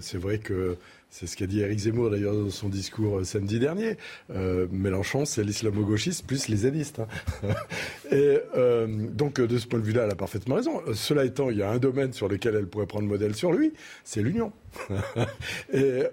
c'est 0.00 0.16
vrai 0.16 0.38
que 0.38 0.78
c'est 1.10 1.26
ce 1.26 1.36
qu'a 1.36 1.46
dit 1.46 1.60
Eric 1.60 1.78
Zemmour 1.78 2.10
d'ailleurs 2.10 2.34
dans 2.34 2.50
son 2.50 2.68
discours 2.68 3.18
euh, 3.18 3.24
samedi 3.24 3.58
dernier. 3.58 3.96
Euh, 4.30 4.68
Mélenchon, 4.70 5.24
c'est 5.24 5.42
l'islamo-gauchiste 5.42 6.24
plus 6.24 6.46
les 6.46 6.58
zadistes. 6.58 7.00
Hein. 7.00 7.48
Et 8.12 8.38
euh, 8.56 8.86
donc 8.86 9.40
de 9.40 9.58
ce 9.58 9.66
point 9.66 9.80
de 9.80 9.84
vue-là, 9.84 10.04
elle 10.04 10.12
a 10.12 10.16
parfaitement 10.16 10.54
raison. 10.54 10.80
Cela 10.94 11.24
étant, 11.24 11.50
il 11.50 11.58
y 11.58 11.62
a 11.62 11.70
un 11.70 11.78
domaine 11.78 12.12
sur 12.12 12.28
lequel 12.28 12.54
elle 12.54 12.68
pourrait 12.68 12.86
prendre 12.86 13.08
modèle 13.08 13.34
sur 13.34 13.52
lui, 13.52 13.72
c'est 14.04 14.22
l'union. 14.22 14.52
et 15.72 16.04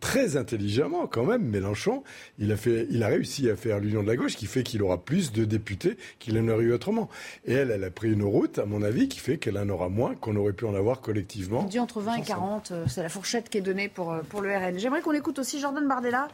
très 0.00 0.36
intelligemment, 0.36 1.06
quand 1.06 1.24
même, 1.24 1.42
Mélenchon, 1.42 2.02
il 2.38 2.52
a, 2.52 2.56
fait, 2.56 2.86
il 2.90 3.02
a 3.02 3.08
réussi 3.08 3.50
à 3.50 3.56
faire 3.56 3.78
l'union 3.78 4.02
de 4.02 4.08
la 4.08 4.16
gauche, 4.16 4.36
qui 4.36 4.46
fait 4.46 4.62
qu'il 4.62 4.82
aura 4.82 4.98
plus 4.98 5.32
de 5.32 5.44
députés 5.44 5.96
qu'il 6.18 6.38
en 6.38 6.48
aurait 6.48 6.64
eu 6.64 6.72
autrement. 6.72 7.08
Et 7.44 7.52
elle, 7.52 7.70
elle 7.70 7.84
a 7.84 7.90
pris 7.90 8.12
une 8.12 8.22
route, 8.22 8.58
à 8.58 8.66
mon 8.66 8.82
avis, 8.82 9.08
qui 9.08 9.18
fait 9.18 9.38
qu'elle 9.38 9.58
en 9.58 9.68
aura 9.68 9.88
moins 9.88 10.14
qu'on 10.14 10.36
aurait 10.36 10.52
pu 10.52 10.64
en 10.64 10.74
avoir 10.74 11.00
collectivement. 11.00 11.60
On 11.60 11.68
dit 11.68 11.78
entre 11.78 12.00
20 12.00 12.16
et 12.16 12.22
40, 12.22 12.72
c'est 12.88 13.02
la 13.02 13.08
fourchette 13.08 13.48
qui 13.48 13.58
est 13.58 13.62
donnée 13.62 13.88
pour, 13.88 14.12
euh, 14.12 14.22
pour 14.28 14.40
le 14.40 14.54
RN. 14.54 14.78
J'aimerais 14.78 15.02
qu'on 15.02 15.12
écoute 15.12 15.38
aussi 15.38 15.60
Jordan 15.60 15.86
Bardella, 15.86 16.28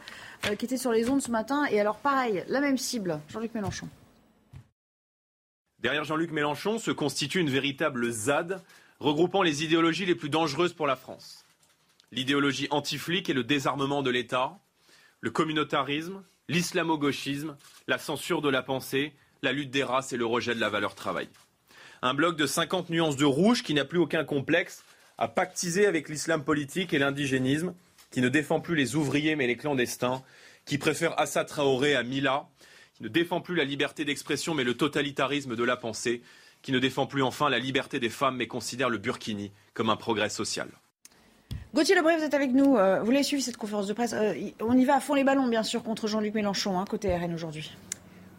euh, 0.49 0.55
qui 0.55 0.65
était 0.65 0.77
sur 0.77 0.91
les 0.91 1.09
ondes 1.09 1.21
ce 1.21 1.31
matin. 1.31 1.65
Et 1.71 1.79
alors, 1.79 1.97
pareil, 1.97 2.43
la 2.47 2.61
même 2.61 2.77
cible, 2.77 3.19
Jean-Luc 3.29 3.53
Mélenchon. 3.53 3.87
Derrière 5.81 6.03
Jean-Luc 6.03 6.31
Mélenchon 6.31 6.77
se 6.77 6.91
constitue 6.91 7.39
une 7.39 7.49
véritable 7.49 8.11
ZAD, 8.11 8.61
regroupant 8.99 9.41
les 9.41 9.63
idéologies 9.63 10.05
les 10.05 10.15
plus 10.15 10.29
dangereuses 10.29 10.73
pour 10.73 10.87
la 10.87 10.95
France. 10.95 11.45
L'idéologie 12.11 12.67
anti-flic 12.71 13.29
et 13.29 13.33
le 13.33 13.43
désarmement 13.43 14.01
de 14.01 14.09
l'État, 14.09 14.57
le 15.21 15.31
communautarisme, 15.31 16.23
l'islamo-gauchisme, 16.49 17.55
la 17.87 17.97
censure 17.97 18.41
de 18.41 18.49
la 18.49 18.63
pensée, 18.63 19.13
la 19.41 19.53
lutte 19.53 19.71
des 19.71 19.83
races 19.83 20.11
et 20.11 20.17
le 20.17 20.25
rejet 20.25 20.55
de 20.55 20.59
la 20.59 20.69
valeur 20.69 20.95
travail. 20.95 21.29
Un 22.01 22.13
bloc 22.13 22.35
de 22.35 22.45
50 22.45 22.89
nuances 22.89 23.17
de 23.17 23.25
rouge 23.25 23.63
qui 23.63 23.73
n'a 23.73 23.85
plus 23.85 23.99
aucun 23.99 24.23
complexe 24.23 24.83
a 25.17 25.27
pactisé 25.27 25.85
avec 25.85 26.09
l'islam 26.09 26.43
politique 26.43 26.93
et 26.93 26.99
l'indigénisme, 26.99 27.73
qui 28.11 28.21
ne 28.21 28.29
défend 28.29 28.59
plus 28.59 28.75
les 28.75 28.95
ouvriers 28.95 29.35
mais 29.35 29.47
les 29.47 29.57
clandestins, 29.57 30.23
qui 30.65 30.77
préfère 30.77 31.19
Assa 31.19 31.45
Traoré 31.45 31.95
à 31.95 32.03
Mila, 32.03 32.47
qui 32.95 33.03
ne 33.03 33.09
défend 33.09 33.39
plus 33.41 33.55
la 33.55 33.63
liberté 33.63 34.03
d'expression 34.03 34.55
mais 34.55 34.63
le 34.63 34.75
totalitarisme 34.75 35.55
de 35.55 35.63
la 35.63 35.77
pensée, 35.77 36.21
qui 36.61 36.71
ne 36.71 36.79
défend 36.79 37.05
plus 37.05 37.23
enfin 37.23 37.49
la 37.49 37.59
liberté 37.59 37.99
des 37.99 38.09
femmes 38.09 38.37
mais 38.37 38.47
considère 38.47 38.89
le 38.89 38.97
burkini 38.97 39.51
comme 39.73 39.89
un 39.89 39.95
progrès 39.95 40.29
social. 40.29 40.69
Gauthier 41.73 41.95
Lebray, 41.95 42.17
vous 42.17 42.23
êtes 42.23 42.33
avec 42.33 42.51
nous. 42.51 42.77
Euh, 42.77 43.01
vous 43.03 43.11
l'avez 43.11 43.23
suivi 43.23 43.43
cette 43.43 43.57
conférence 43.57 43.85
de 43.85 43.93
presse. 43.93 44.13
Euh, 44.13 44.33
on 44.59 44.75
y 44.75 44.85
va 44.85 44.95
à 44.95 44.99
fond 44.99 45.13
les 45.13 45.23
ballons, 45.23 45.47
bien 45.47 45.61
sûr, 45.61 45.83
contre 45.83 46.07
Jean-Luc 46.07 46.33
Mélenchon, 46.33 46.79
hein, 46.79 46.85
côté 46.89 47.15
RN 47.15 47.31
aujourd'hui. 47.33 47.71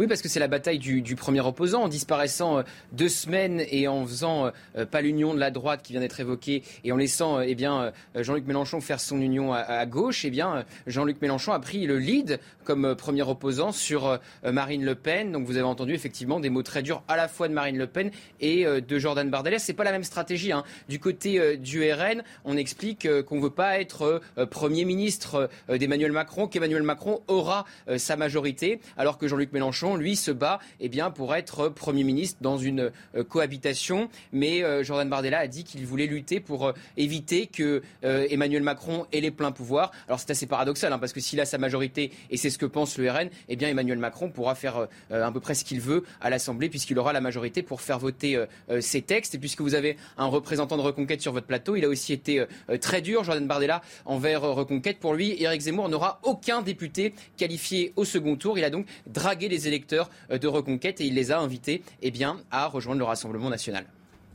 Oui, 0.01 0.07
parce 0.07 0.23
que 0.23 0.31
c'est 0.31 0.41
la 0.41 0.49
bataille 0.49 0.79
du, 0.79 1.15
premier 1.15 1.43
opposant, 1.43 1.83
en 1.83 1.89
disparaissant 1.89 2.57
euh, 2.57 2.63
deux 2.93 3.11
semaines 3.11 3.63
et 3.71 3.87
en 3.87 4.07
faisant 4.07 4.51
euh, 4.75 4.87
pas 4.87 5.03
l'union 5.03 5.35
de 5.35 5.39
la 5.39 5.51
droite 5.51 5.83
qui 5.83 5.93
vient 5.93 6.01
d'être 6.01 6.21
évoquée 6.21 6.63
et 6.85 6.93
en 6.93 6.97
laissant 6.97 7.37
euh, 7.37 7.45
eh 7.47 7.55
bien 7.55 7.93
Jean-Luc 8.15 8.47
Mélenchon 8.47 8.81
faire 8.81 8.99
son 8.99 9.21
union 9.21 9.53
à, 9.53 9.85
gauche, 9.85 10.25
eh 10.25 10.31
bien 10.31 10.65
Jean-Luc 10.87 11.21
Mélenchon 11.21 11.53
a 11.53 11.61
pris 11.61 11.85
le 11.85 11.99
lead 11.99 12.41
comme 12.65 12.95
premier 12.95 13.23
opposant 13.23 13.73
sur 13.73 14.19
Marine 14.45 14.85
Le 14.85 14.95
Pen. 14.95 15.33
Donc 15.33 15.45
vous 15.45 15.57
avez 15.57 15.67
entendu 15.67 15.93
effectivement 15.93 16.41
des 16.41 16.49
mots 16.49 16.63
très 16.63 16.83
durs 16.83 17.03
à 17.09 17.17
la 17.17 17.29
fois 17.29 17.49
de 17.49 17.53
Marine 17.53 17.77
Le 17.77 17.87
Pen 17.87 18.11
et 18.41 18.65
de 18.65 18.99
Jordan 18.99 19.29
Bardella. 19.29 19.59
C'est 19.59 19.73
pas 19.73 19.85
la 19.85 19.91
même 19.93 20.05
stratégie. 20.05 20.53
Hein. 20.53 20.63
Du 20.89 21.01
côté 21.01 21.57
du 21.57 21.93
RN, 21.93 22.23
on 22.45 22.57
explique 22.57 23.09
qu'on 23.25 23.37
ne 23.37 23.43
veut 23.43 23.51
pas 23.51 23.81
être 23.81 24.21
premier 24.51 24.85
ministre 24.85 25.51
d'Emmanuel 25.69 26.13
Macron, 26.13 26.47
qu'Emmanuel 26.47 26.85
Macron 26.85 27.23
aura 27.27 27.65
sa 27.97 28.17
majorité, 28.17 28.81
alors 28.97 29.19
que 29.19 29.27
Jean-Luc 29.27 29.53
Mélenchon 29.53 29.90
lui, 29.97 30.17
se 30.17 30.31
bat 30.31 30.61
eh 30.81 30.89
bien, 30.89 31.11
pour 31.11 31.35
être 31.35 31.69
Premier 31.69 32.05
ministre 32.05 32.39
dans 32.41 32.59
une 32.59 32.91
euh, 33.15 33.25
cohabitation. 33.25 34.09
Mais 34.33 34.63
euh, 34.63 34.83
Jordan 34.83 35.09
Bardella 35.09 35.39
a 35.39 35.47
dit 35.47 35.65
qu'il 35.65 35.87
voulait 35.87 36.07
lutter 36.07 36.41
pour 36.41 36.69
euh, 36.69 36.73
éviter 36.97 37.47
que 37.47 37.83
Emmanuel 38.03 38.63
Macron 38.63 39.07
ait 39.13 39.21
les 39.21 39.31
pleins 39.31 39.53
pouvoirs. 39.53 39.91
Alors 40.07 40.21
c'est 40.21 40.31
assez 40.31 40.47
paradoxal, 40.47 40.93
hein, 40.93 40.99
parce 40.99 41.13
que 41.13 41.21
s'il 41.21 41.41
a 41.41 41.45
sa 41.45 41.59
majorité, 41.59 42.13
et 42.31 42.37
c'est 42.37 42.51
ce 42.51 42.59
que 42.59 42.67
pense 42.67 42.99
le 42.99 43.11
RN, 43.11 43.29
eh 43.49 43.57
bien 43.57 43.69
Emmanuel 43.69 43.99
Macron 43.99 44.31
pourra 44.31 44.55
faire 44.55 44.89
à 45.11 45.33
peu 45.33 45.41
près 45.41 45.55
ce 45.55 45.65
qu'il 45.65 45.81
veut 45.81 46.05
à 46.21 46.31
l'Assemblée, 46.31 46.69
puisqu'il 46.69 46.99
aura 46.99 47.13
la 47.13 47.21
majorité 47.21 47.63
pour 47.63 47.81
faire 47.81 47.99
voter 47.99 48.45
ses 48.81 49.03
textes. 49.03 49.35
Et 49.35 49.39
puisque 49.39 49.61
vous 49.61 49.75
avez 49.75 49.97
un 50.17 50.27
représentant 50.27 50.77
de 50.77 50.83
Reconquête 50.83 51.21
sur 51.21 51.33
votre 51.33 51.47
plateau, 51.47 51.77
il 51.77 51.85
a 51.85 51.89
aussi 51.89 52.13
été 52.13 52.45
très 52.81 53.03
dur, 53.03 53.25
Jordan 53.25 53.47
Bardella, 53.47 53.83
envers 54.05 54.43
Reconquête. 54.43 54.99
Pour 54.99 55.15
lui, 55.15 55.41
Éric 55.43 55.63
Zemmour 55.63 55.89
n'aura 55.89 56.21
aucun 56.23 56.63
député 56.63 57.15
qualifié 57.37 57.93
au 57.97 58.05
second 58.05 58.37
tour. 58.37 58.59
Il 58.59 58.65
a 58.65 58.71
donc 58.71 58.87
dragué 59.07 59.49
les 59.49 59.69
électeurs 59.69 59.80
euh, 59.93 60.39
de 60.39 60.49
Reconquête 60.49 61.01
et 61.01 61.07
il 61.07 61.15
les 61.15 61.33
a 61.33 61.39
invités 61.39 61.83
eh 62.03 62.11
bien, 62.11 62.41
à 62.51 62.67
rejoindre 62.67 62.99
le 62.99 63.05
Rassemblement 63.05 63.51
national. 63.51 63.85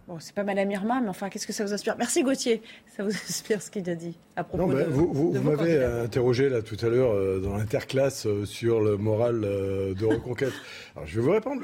Bon, 0.07 0.19
c'est 0.19 0.35
pas 0.35 0.43
Madame 0.43 0.69
Irma, 0.69 1.01
mais 1.01 1.09
enfin, 1.09 1.29
qu'est-ce 1.29 1.47
que 1.47 1.53
ça 1.53 1.65
vous 1.65 1.73
inspire? 1.73 1.95
Merci 1.97 2.21
Gauthier. 2.21 2.61
Ça 2.95 3.03
vous 3.03 3.09
inspire 3.27 3.59
ce 3.59 3.71
qu'il 3.71 3.89
a 3.89 3.95
dit 3.95 4.15
à 4.35 4.43
propos 4.43 4.71
de, 4.71 4.83
Vous, 4.83 5.11
vous, 5.11 5.41
m'avez 5.41 5.83
interrogé 5.83 6.47
là 6.47 6.61
tout 6.61 6.77
à 6.85 6.89
l'heure 6.89 7.11
euh, 7.11 7.39
dans 7.39 7.57
l'interclasse 7.57 8.27
euh, 8.27 8.45
sur 8.45 8.81
le 8.81 8.97
moral 8.97 9.41
de 9.41 10.05
Reconquête. 10.05 10.53
Alors, 10.95 11.07
je 11.07 11.15
vais 11.15 11.25
vous 11.25 11.31
répondre. 11.31 11.63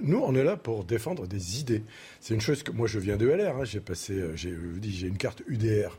nous, 0.00 0.18
on 0.18 0.34
est 0.34 0.44
là 0.44 0.56
pour 0.56 0.84
défendre 0.84 1.26
des 1.26 1.60
idées. 1.60 1.82
C'est 2.20 2.32
une 2.32 2.40
chose 2.40 2.62
que 2.62 2.72
moi, 2.72 2.86
je 2.86 2.98
viens 2.98 3.18
de 3.18 3.28
LR. 3.28 3.58
Hein. 3.58 3.64
j'ai 3.64 3.80
passé, 3.80 4.18
j'ai, 4.34 4.54
j'ai 4.82 5.06
une 5.06 5.18
carte 5.18 5.42
UDR. 5.46 5.98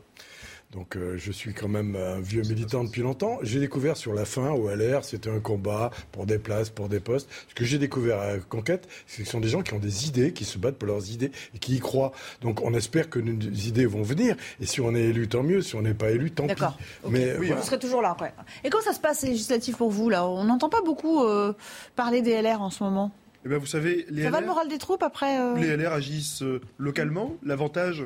Donc 0.72 0.96
euh, 0.96 1.16
je 1.16 1.32
suis 1.32 1.52
quand 1.52 1.66
même 1.66 1.96
un 1.96 2.20
vieux 2.20 2.42
militant 2.42 2.84
depuis 2.84 3.02
longtemps. 3.02 3.38
J'ai 3.42 3.58
découvert 3.58 3.96
sur 3.96 4.14
la 4.14 4.24
fin 4.24 4.50
au 4.50 4.68
LR, 4.68 5.04
c'était 5.04 5.28
un 5.30 5.40
combat 5.40 5.90
pour 6.12 6.26
des 6.26 6.38
places, 6.38 6.70
pour 6.70 6.88
des 6.88 7.00
postes. 7.00 7.28
Ce 7.48 7.54
que 7.54 7.64
j'ai 7.64 7.78
découvert 7.78 8.20
à 8.20 8.38
Conquête, 8.38 8.88
c'est 9.08 9.22
que 9.22 9.26
ce 9.26 9.32
sont 9.32 9.40
des 9.40 9.48
gens 9.48 9.62
qui 9.62 9.74
ont 9.74 9.80
des 9.80 10.06
idées, 10.06 10.32
qui 10.32 10.44
se 10.44 10.58
battent 10.58 10.76
pour 10.76 10.86
leurs 10.86 11.10
idées 11.10 11.32
et 11.56 11.58
qui 11.58 11.74
y 11.74 11.80
croient. 11.80 12.12
Donc 12.40 12.60
on 12.62 12.72
espère 12.74 13.10
que 13.10 13.18
nos 13.18 13.32
idées 13.32 13.86
vont 13.86 14.02
venir. 14.02 14.36
Et 14.60 14.66
si 14.66 14.80
on 14.80 14.94
est 14.94 15.02
élu, 15.02 15.26
tant 15.26 15.42
mieux. 15.42 15.60
Si 15.60 15.74
on 15.74 15.82
n'est 15.82 15.94
pas 15.94 16.10
élu, 16.12 16.30
tant 16.30 16.44
pis. 16.44 16.50
D'accord. 16.50 16.78
Mais 17.08 17.36
oui, 17.38 17.50
vous 17.50 17.62
serez 17.62 17.78
toujours 17.80 18.00
là. 18.00 18.10
après. 18.10 18.32
Et 18.62 18.70
quand 18.70 18.80
ça 18.80 18.92
se 18.92 19.00
passe 19.00 19.22
législatif 19.22 19.76
pour 19.76 19.90
vous 19.90 20.08
là 20.08 20.28
On 20.28 20.44
n'entend 20.44 20.68
pas 20.68 20.82
beaucoup 20.82 21.24
euh, 21.24 21.52
parler 21.96 22.22
des 22.22 22.40
LR 22.40 22.62
en 22.62 22.70
ce 22.70 22.84
moment. 22.84 23.10
Eh 23.44 23.48
bien, 23.48 23.58
vous 23.58 23.66
savez, 23.66 24.06
les 24.10 24.22
ça 24.22 24.28
LR, 24.28 24.32
va 24.34 24.40
le 24.42 24.46
moral 24.46 24.68
des 24.68 24.78
troupes 24.78 25.02
après 25.02 25.40
euh 25.40 25.56
Les 25.56 25.76
LR 25.76 25.92
agissent 25.92 26.44
localement. 26.78 27.34
L'avantage 27.42 28.04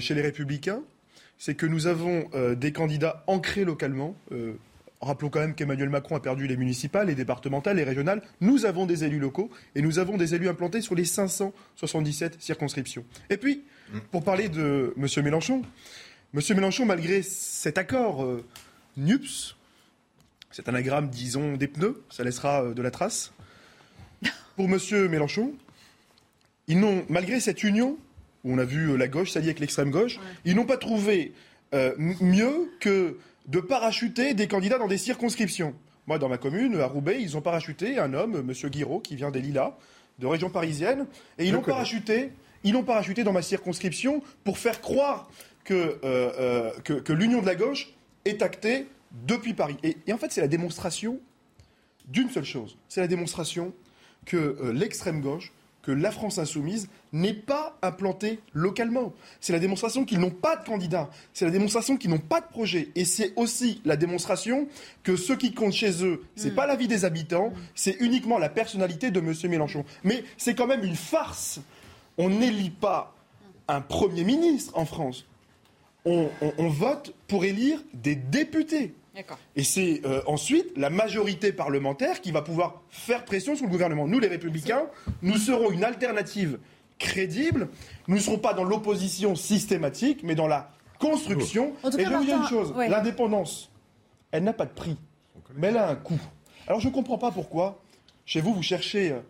chez 0.00 0.14
les 0.14 0.22
Républicains, 0.22 0.82
c'est 1.38 1.54
que 1.54 1.66
nous 1.66 1.86
avons 1.86 2.28
euh, 2.34 2.54
des 2.54 2.72
candidats 2.72 3.24
ancrés 3.26 3.64
localement. 3.64 4.16
Euh, 4.32 4.54
rappelons 5.00 5.28
quand 5.28 5.40
même 5.40 5.54
qu'Emmanuel 5.54 5.90
Macron 5.90 6.16
a 6.16 6.20
perdu 6.20 6.46
les 6.46 6.56
municipales, 6.56 7.08
les 7.08 7.14
départementales, 7.14 7.76
les 7.76 7.84
régionales. 7.84 8.22
Nous 8.40 8.64
avons 8.64 8.86
des 8.86 9.04
élus 9.04 9.18
locaux 9.18 9.50
et 9.74 9.82
nous 9.82 9.98
avons 9.98 10.16
des 10.16 10.34
élus 10.34 10.48
implantés 10.48 10.80
sur 10.80 10.94
les 10.94 11.04
577 11.04 12.40
circonscriptions. 12.40 13.04
Et 13.30 13.36
puis, 13.36 13.64
pour 14.10 14.24
parler 14.24 14.48
de 14.48 14.94
M. 14.96 15.06
Mélenchon, 15.24 15.62
M. 16.34 16.40
Mélenchon, 16.54 16.86
malgré 16.86 17.22
cet 17.22 17.78
accord 17.78 18.24
euh, 18.24 18.44
NUPS, 18.96 19.56
cet 20.50 20.68
anagramme, 20.68 21.10
disons, 21.10 21.56
des 21.56 21.68
pneus, 21.68 22.02
ça 22.08 22.24
laissera 22.24 22.72
de 22.72 22.82
la 22.82 22.90
trace. 22.90 23.32
Pour 24.56 24.66
M. 24.66 24.78
Mélenchon, 25.08 25.52
ils 26.66 26.80
n'ont, 26.80 27.04
malgré 27.10 27.40
cette 27.40 27.62
union, 27.62 27.98
où 28.46 28.54
on 28.54 28.58
a 28.58 28.64
vu 28.64 28.96
la 28.96 29.08
gauche 29.08 29.32
s'allier 29.32 29.48
avec 29.48 29.60
l'extrême 29.60 29.90
gauche, 29.90 30.18
ils 30.46 30.54
n'ont 30.54 30.64
pas 30.64 30.78
trouvé 30.78 31.32
mieux 31.98 32.70
que 32.80 33.18
de 33.48 33.60
parachuter 33.60 34.32
des 34.32 34.48
candidats 34.48 34.78
dans 34.78 34.88
des 34.88 34.98
circonscriptions. 34.98 35.74
Moi, 36.06 36.18
dans 36.18 36.28
ma 36.28 36.38
commune, 36.38 36.80
à 36.80 36.86
Roubaix, 36.86 37.20
ils 37.20 37.36
ont 37.36 37.40
parachuté 37.40 37.98
un 37.98 38.14
homme, 38.14 38.36
M. 38.36 38.70
Guiraud, 38.70 39.00
qui 39.00 39.16
vient 39.16 39.30
des 39.30 39.40
Lilas, 39.40 39.76
de 40.18 40.26
région 40.26 40.50
parisienne, 40.50 41.06
et 41.38 41.46
ils 41.46 41.52
l'ont 41.52 41.62
parachuté, 41.62 42.30
ils 42.62 42.72
l'ont 42.72 42.84
parachuté 42.84 43.24
dans 43.24 43.32
ma 43.32 43.42
circonscription 43.42 44.22
pour 44.44 44.58
faire 44.58 44.80
croire 44.80 45.28
que, 45.64 45.74
euh, 45.74 45.90
euh, 46.04 46.70
que, 46.82 47.12
l'union 47.12 47.40
de 47.40 47.46
la 47.46 47.56
gauche 47.56 47.92
est 48.24 48.40
actée 48.42 48.86
depuis 49.26 49.52
Paris. 49.52 49.76
Et, 49.82 50.12
en 50.12 50.18
fait, 50.18 50.30
c'est 50.30 50.40
la 50.40 50.48
démonstration 50.48 51.18
d'une 52.06 52.30
seule 52.30 52.44
chose. 52.44 52.78
C'est 52.88 53.00
la 53.00 53.08
démonstration 53.08 53.74
que 54.26 54.36
euh, 54.36 54.72
l'extrême 54.72 55.20
gauche 55.20 55.52
que 55.82 55.92
la 55.92 56.10
France 56.10 56.38
insoumise 56.38 56.88
n'est 57.20 57.34
pas 57.34 57.76
implantée 57.82 58.40
localement. 58.52 59.12
C'est 59.40 59.52
la 59.52 59.58
démonstration 59.58 60.04
qu'ils 60.04 60.20
n'ont 60.20 60.30
pas 60.30 60.56
de 60.56 60.64
candidats. 60.64 61.10
C'est 61.32 61.44
la 61.44 61.50
démonstration 61.50 61.96
qu'ils 61.96 62.10
n'ont 62.10 62.18
pas 62.18 62.40
de 62.40 62.46
projet. 62.46 62.90
Et 62.94 63.04
c'est 63.04 63.32
aussi 63.36 63.80
la 63.84 63.96
démonstration 63.96 64.68
que 65.02 65.16
ce 65.16 65.32
qui 65.32 65.52
compte 65.52 65.72
chez 65.72 66.04
eux, 66.04 66.22
c'est 66.36 66.46
n'est 66.46 66.50
mm. 66.52 66.56
pas 66.56 66.66
la 66.66 66.76
vie 66.76 66.88
des 66.88 67.04
habitants, 67.04 67.52
c'est 67.74 67.96
uniquement 68.00 68.38
la 68.38 68.48
personnalité 68.48 69.10
de 69.10 69.20
M. 69.20 69.32
Mélenchon. 69.50 69.84
Mais 70.04 70.24
c'est 70.36 70.54
quand 70.54 70.66
même 70.66 70.84
une 70.84 70.96
farce. 70.96 71.60
On 72.18 72.30
n'élit 72.30 72.70
pas 72.70 73.14
un 73.68 73.80
Premier 73.80 74.24
ministre 74.24 74.76
en 74.76 74.84
France. 74.84 75.26
on 76.04 76.68
vote 76.68 77.14
pour 77.26 77.44
élire 77.44 77.82
des 77.94 78.14
députés. 78.14 78.94
Et 79.54 79.64
c'est 79.64 80.02
euh, 80.04 80.20
ensuite 80.26 80.76
la 80.76 80.90
majorité 80.90 81.52
parlementaire 81.52 82.20
qui 82.20 82.32
va 82.32 82.42
pouvoir 82.42 82.82
faire 82.90 83.24
pression 83.24 83.56
sur 83.56 83.64
le 83.64 83.70
gouvernement. 83.70 84.06
Nous, 84.06 84.18
les 84.18 84.28
Républicains, 84.28 84.84
nous 85.22 85.36
serons 85.38 85.70
une 85.70 85.84
alternative 85.84 86.58
crédible. 86.98 87.68
Nous 88.08 88.16
ne 88.16 88.20
serons 88.20 88.38
pas 88.38 88.54
dans 88.54 88.64
l'opposition 88.64 89.34
systématique, 89.34 90.22
mais 90.22 90.34
dans 90.34 90.46
la 90.46 90.70
construction. 90.98 91.72
Et 91.84 91.90
je 91.90 91.96
vais 91.96 92.16
vous 92.16 92.24
dire 92.24 92.36
une 92.38 92.48
chose 92.48 92.74
l'indépendance, 92.76 93.70
elle 94.30 94.44
n'a 94.44 94.52
pas 94.52 94.66
de 94.66 94.72
prix, 94.72 94.96
mais 95.54 95.68
elle 95.68 95.76
a 95.76 95.88
un 95.88 95.96
coût. 95.96 96.20
Alors 96.66 96.80
je 96.80 96.88
ne 96.88 96.92
comprends 96.92 97.18
pas 97.18 97.30
pourquoi, 97.30 97.80
chez 98.24 98.40
vous, 98.40 98.54
vous 98.54 98.62
cherchez 98.62 99.12
euh, 99.12 99.20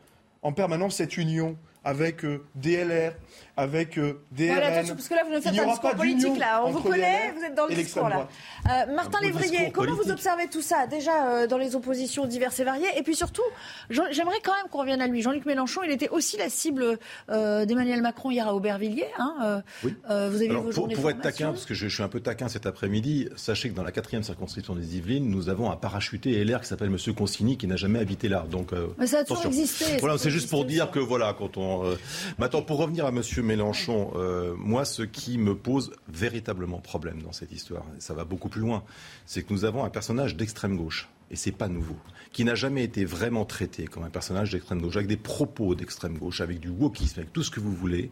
en 0.43 0.53
permanence 0.53 0.97
cette 0.97 1.17
union 1.17 1.57
avec 1.85 2.25
euh, 2.25 2.45
DLR, 2.55 3.15
avec 3.57 3.97
euh, 3.97 4.21
DRN. 4.33 4.87
parce 4.87 5.09
que 5.09 5.15
là, 5.15 5.23
vous 5.25 5.35
nous 5.35 5.41
faites 5.41 5.59
un 5.59 5.67
discours 5.67 5.91
politique, 5.93 6.39
là. 6.39 6.63
On 6.65 6.71
vous 6.71 6.81
connaît, 6.81 7.33
vous 7.35 7.43
êtes 7.43 7.55
dans 7.55 7.67
le 7.67 7.75
discours, 7.75 8.09
là. 8.09 8.29
Euh, 8.69 8.95
Martin 8.95 9.21
Lévrier, 9.23 9.71
comment 9.73 9.95
vous 9.95 10.11
observez 10.11 10.49
tout 10.49 10.61
ça 10.61 10.87
Déjà, 10.87 11.31
euh, 11.31 11.47
dans 11.47 11.57
les 11.57 11.75
oppositions 11.75 12.27
diverses 12.27 12.61
et 12.61 12.65
variées? 12.65 12.89
Et 12.97 13.03
puis 13.03 13.17
surtout, 13.17 13.43
j'aimerais 13.89 14.41
quand 14.45 14.55
même 14.55 14.71
qu'on 14.71 14.81
revienne 14.81 15.01
à 15.01 15.07
lui. 15.07 15.23
Jean-Luc 15.23 15.47
Mélenchon, 15.47 15.83
il 15.85 15.91
était 15.91 16.11
aussi 16.11 16.37
la 16.37 16.51
cible 16.51 16.99
d'Emmanuel 17.29 18.03
Macron 18.03 18.31
hier 18.31 18.47
à 18.47 18.55
Aubervilliers. 18.55 19.09
Hein, 19.19 19.63
oui. 19.85 19.95
vous 20.05 20.13
avez 20.13 20.51
Alors, 20.51 20.65
vos 20.65 20.73
pour, 20.73 20.89
pour 20.89 21.11
être 21.11 21.23
taquin, 21.23 21.53
parce 21.53 21.65
que 21.65 21.75
je, 21.75 21.89
suis 21.89 22.03
un 22.03 22.09
peu 22.09 22.21
taquin 22.21 22.49
cet 22.49 22.67
après-midi, 22.67 23.31
sachez 23.37 23.71
que 23.71 23.75
dans 23.75 23.83
la 23.83 23.93
quatrième 23.93 24.23
circonscription 24.23 24.75
des 24.75 24.97
Yvelines, 24.97 25.31
nous 25.31 25.49
avons 25.49 25.71
un 25.71 25.77
parachuté 25.77 26.45
LR 26.45 26.61
qui 26.61 26.69
s'appelle 26.69 26.89
M. 26.89 27.15
Consigny, 27.15 27.57
qui 27.57 27.67
n'a 27.67 27.77
jamais 27.77 28.01
habité 28.01 28.29
là. 28.29 28.45
Donc, 28.51 28.73
Mais 28.99 29.07
ça 29.07 29.21
a 29.21 29.25
toujours 29.25 29.47
existé. 29.47 29.97
Voilà, 30.01 30.19
c'est 30.19 30.31
juste 30.31 30.51
pour 30.51 30.67
dire 30.67 30.91
que, 30.91 30.99
voilà, 30.99 31.35
quand 31.39 31.57
on... 31.57 31.97
Maintenant, 32.39 32.61
pour 32.61 32.79
revenir 32.79 33.07
à 33.07 33.09
M. 33.09 33.23
Mélenchon, 33.47 34.13
euh, 34.17 34.55
moi, 34.59 34.85
ce 34.85 35.03
qui 35.03 35.39
me 35.39 35.55
pose 35.55 35.93
véritablement 36.09 36.79
problème 36.79 37.23
dans 37.23 37.33
cette 37.33 37.53
histoire, 37.53 37.85
et 37.97 38.01
ça 38.01 38.15
va 38.15 38.25
beaucoup 38.25 38.49
plus 38.49 38.61
loin, 38.61 38.85
c'est 39.25 39.43
que 39.43 39.53
nous 39.53 39.65
avons 39.65 39.85
un 39.85 39.91
personnage 39.91 40.37
d'extrême 40.37 40.77
gauche, 40.77 41.09
et 41.31 41.37
c'est 41.37 41.53
pas 41.53 41.69
nouveau, 41.69 41.97
qui 42.33 42.45
n'a 42.45 42.55
jamais 42.55 42.85
été 42.85 43.05
vraiment 43.05 43.45
traité 43.45 43.87
comme 43.87 44.05
un 44.05 44.11
personnage 44.11 44.51
d'extrême 44.51 44.83
gauche, 44.83 44.97
avec 44.97 45.09
des 45.09 45.17
propos 45.17 45.75
d'extrême 45.75 46.19
gauche, 46.19 46.41
avec 46.41 46.61
du 46.61 46.69
wokisme, 46.69 47.21
avec 47.21 47.33
tout 47.33 47.43
ce 47.43 47.51
que 47.51 47.61
vous 47.61 47.73
voulez. 47.73 48.11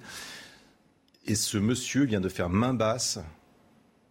Et 1.26 1.35
ce 1.35 1.59
monsieur 1.59 2.05
vient 2.05 2.20
de 2.20 2.28
faire 2.28 2.49
main 2.49 2.74
basse 2.74 3.18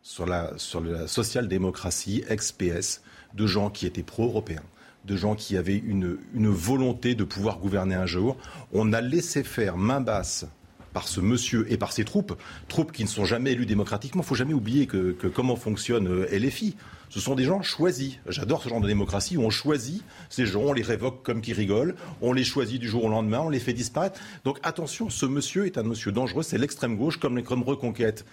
sur 0.02 0.26
la, 0.26 0.58
sur 0.58 0.82
la 0.82 1.08
social-démocratie, 1.08 2.24
ex-PS, 2.28 3.02
de 3.34 3.48
gens 3.48 3.70
qui 3.70 3.86
étaient 3.86 4.04
pro-européens 4.04 4.64
de 5.06 5.18
gens 5.18 5.36
qui 5.36 5.58
avaient 5.58 5.78
une, 5.78 6.18
une, 6.34 6.48
volonté 6.48 7.14
de 7.14 7.26
pouvoir 7.26 7.60
gouverner 7.60 7.96
un 7.96 8.06
jour. 8.06 8.38
On 8.72 8.94
a 8.94 9.02
laissé 9.02 9.44
faire 9.44 9.76
main 9.76 10.02
basse 10.02 10.46
par 10.94 11.08
ce 11.08 11.20
monsieur 11.20 11.72
et 11.72 11.78
par 11.78 11.92
ses 11.92 12.06
troupes, 12.06 12.34
troupes 12.68 12.92
qui 12.92 13.04
ne 13.04 13.10
sont 13.10 13.26
jamais 13.26 13.52
élues 13.52 13.66
démocratiquement. 13.66 14.22
Il 14.22 14.26
faut 14.26 14.36
jamais 14.36 14.54
oublier 14.54 14.88
que, 14.88 15.16
comment 15.34 15.56
fonctionne 15.56 16.08
euh, 16.08 16.28
LFI. 16.32 16.76
Ce 17.10 17.20
sont 17.20 17.36
des 17.36 17.44
gens 17.44 17.62
choisis. 17.62 18.18
J'adore 18.28 18.64
ce 18.64 18.70
genre 18.70 18.82
de 18.82 18.88
démocratie 18.88 19.38
où 19.38 19.44
on 19.44 19.52
choisit 19.52 20.04
ces 20.30 20.46
gens, 20.46 20.62
on 20.62 20.74
les 20.74 20.82
révoque 20.82 21.22
comme 21.22 21.42
qui 21.42 21.54
rigolent, 21.54 21.96
on 22.22 22.34
les 22.34 22.44
choisit 22.44 22.80
du 22.80 22.88
jour 22.88 23.06
au 23.06 23.10
lendemain, 23.10 23.42
on 23.42 23.50
les 23.50 23.60
fait 23.60 23.74
disparaître. 23.74 24.20
Donc 24.46 24.58
attention, 24.64 25.10
ce 25.10 25.28
monsieur 25.28 25.66
est 25.68 25.78
un 25.78 25.84
monsieur 25.84 26.12
dangereux, 26.12 26.42
c'est 26.42 26.58
l'extrême 26.58 26.98
gauche 26.98 27.18
comme 27.18 27.38
les 27.38 27.44
reconquêtes 27.44 28.26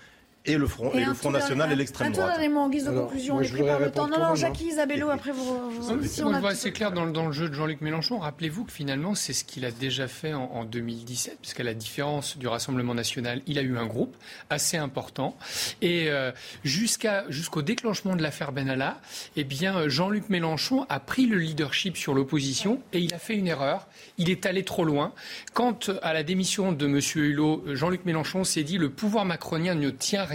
et 0.47 0.57
le 0.57 0.67
Front, 0.67 0.91
et, 0.95 1.05
le 1.05 1.13
Front 1.13 1.31
National 1.31 1.71
et 1.71 1.77
l'extrême 1.77 2.13
droite. 2.13 2.39
Un 2.41 2.57
en 2.57 2.71
guise 2.71 2.87
de 2.87 2.91
conclusion, 2.93 3.37
on 3.37 3.41
est 3.43 3.49
pris 3.51 3.63
par 3.63 3.79
le 3.79 3.91
temps. 3.91 4.09
Non, 4.09 4.19
non, 4.19 4.35
Jacques 4.35 4.61
Isabello, 4.61 5.11
après 5.11 5.33
vous... 5.33 5.71
vous 5.71 5.91
on, 5.91 6.31
le 6.33 6.39
voit 6.39 6.51
assez 6.51 6.73
clair 6.73 6.93
dans, 6.93 7.07
dans, 7.07 7.27
le 7.27 7.33
jeu 7.33 7.49
de 7.51 7.55
Jean-Luc 7.55 7.83
Mélenchon. 7.83 8.19
Rappelez-vous 8.19 8.65
que 8.65 8.73
finalement, 8.73 9.15
c'est 9.15 9.35
ce 9.35 9.45
qu'il 9.45 9.67
a 9.67 9.71
déjà 9.71 10.09
fait 10.09 10.33
en, 10.33 10.45
en 10.45 10.65
2017, 10.65 11.39
puisqu'à 11.43 11.63
la 11.63 11.75
différence 11.75 12.39
du 12.39 12.49
Rassemblement 12.49 12.95
National, 12.95 13.43
il 13.47 13.59
a 13.59 13.63
eu 13.63 13.77
un 13.77 13.85
groupe 13.87 14.17
assez 14.49 14.79
important. 14.79 15.37
Et 15.83 16.09
euh, 16.09 16.33
jusqu'à, 16.65 17.25
jusqu'au 17.29 17.61
déclenchement 17.61 18.17
de 18.17 18.23
l'affaire 18.23 18.53
Benalla, 18.53 18.99
eh 19.37 19.45
bien, 19.45 19.89
Jean-Luc 19.89 20.31
Mélenchon 20.31 20.87
a 20.89 21.01
pris 21.01 21.27
le 21.27 21.37
leadership 21.37 21.99
sur 21.99 22.15
l'opposition 22.15 22.81
et 22.95 23.01
il 23.01 23.13
a 23.13 23.19
fait 23.19 23.35
une 23.35 23.47
erreur. 23.47 23.89
Il 24.17 24.31
est 24.31 24.47
allé 24.47 24.65
trop 24.65 24.85
loin. 24.85 25.13
Quant 25.53 25.79
à 26.03 26.15
la 26.15 26.23
démission 26.23 26.73
de 26.73 26.87
M. 26.87 27.01
Hulot, 27.15 27.65
Jean-Luc 27.75 28.07
Mélenchon 28.07 28.45
s'est 28.45 28.65
dit 28.65 28.79
le 28.79 28.89
pouvoir 28.89 29.27
macronien 29.27 29.75
ne 29.75 29.91
tient 29.91 30.30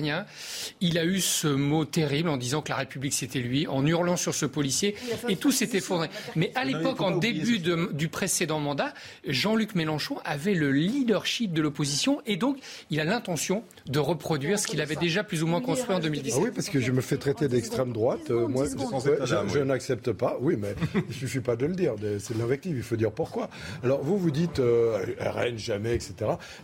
Il 0.82 0.98
a 0.98 1.06
eu 1.06 1.20
ce 1.20 1.48
mot 1.48 1.86
terrible 1.86 2.30
en 2.30 2.38
disant 2.38 2.62
que 2.62 2.70
la 2.70 2.78
République 2.78 3.14
c'était 3.14 3.40
lui, 3.40 3.68
en 3.68 3.86
hurlant 3.86 4.18
sur 4.18 4.34
ce 4.34 4.46
policier, 4.46 4.96
et 5.30 5.36
tout 5.36 5.52
s'est 5.52 5.70
effondré. 5.74 6.10
Mais 6.36 6.52
à 6.56 6.66
l'époque, 6.66 7.02
en 7.02 7.18
début 7.18 7.60
du 7.60 8.08
précédent 8.08 8.60
mandat, 8.60 8.94
Jean-Luc 9.28 9.76
Mélenchon 9.76 10.18
avait 10.24 10.54
le 10.54 10.72
leadership 10.72 11.54
de 11.54 11.62
l'opposition, 11.62 12.22
et 12.26 12.38
donc 12.38 12.58
il 12.90 13.00
a 13.00 13.04
l'intention 13.04 13.64
de 13.88 14.00
reproduire 14.00 14.60
ce 14.60 14.68
qu'il 14.68 14.82
avait 14.82 14.96
déjà 14.96 15.24
plus 15.24 15.44
ou 15.44 15.48
moins 15.48 15.62
construit 15.62 15.96
en 15.96 16.00
2017. 16.00 16.34
Ah 16.38 16.44
oui, 16.44 16.52
parce 16.54 16.70
que 16.70 16.80
je 16.80 16.92
me 16.92 17.02
fais 17.02 17.18
traiter 17.18 17.48
d'extrême 17.48 17.92
droite. 17.92 18.32
Euh, 18.32 18.48
moi, 18.48 18.66
je, 18.66 19.60
n'accepte 19.60 20.12
pas. 20.12 20.38
Oui, 20.42 20.56
mais 20.58 20.76
il 21.10 21.16
suffit 21.16 21.40
pas 21.40 21.56
de 21.56 21.66
le 21.66 21.76
dire. 21.76 21.94
C'est 22.20 22.34
de 22.34 22.40
l'invective. 22.40 22.76
Il 22.78 22.84
faut 22.84 22.96
dire 22.96 23.12
pourquoi. 23.12 23.50
Alors 23.84 24.02
vous 24.04 24.18
vous 24.18 24.32
dites 24.32 24.60
euh, 24.60 25.06
RN 25.20 25.58
jamais, 25.58 25.96
etc. 25.96 26.14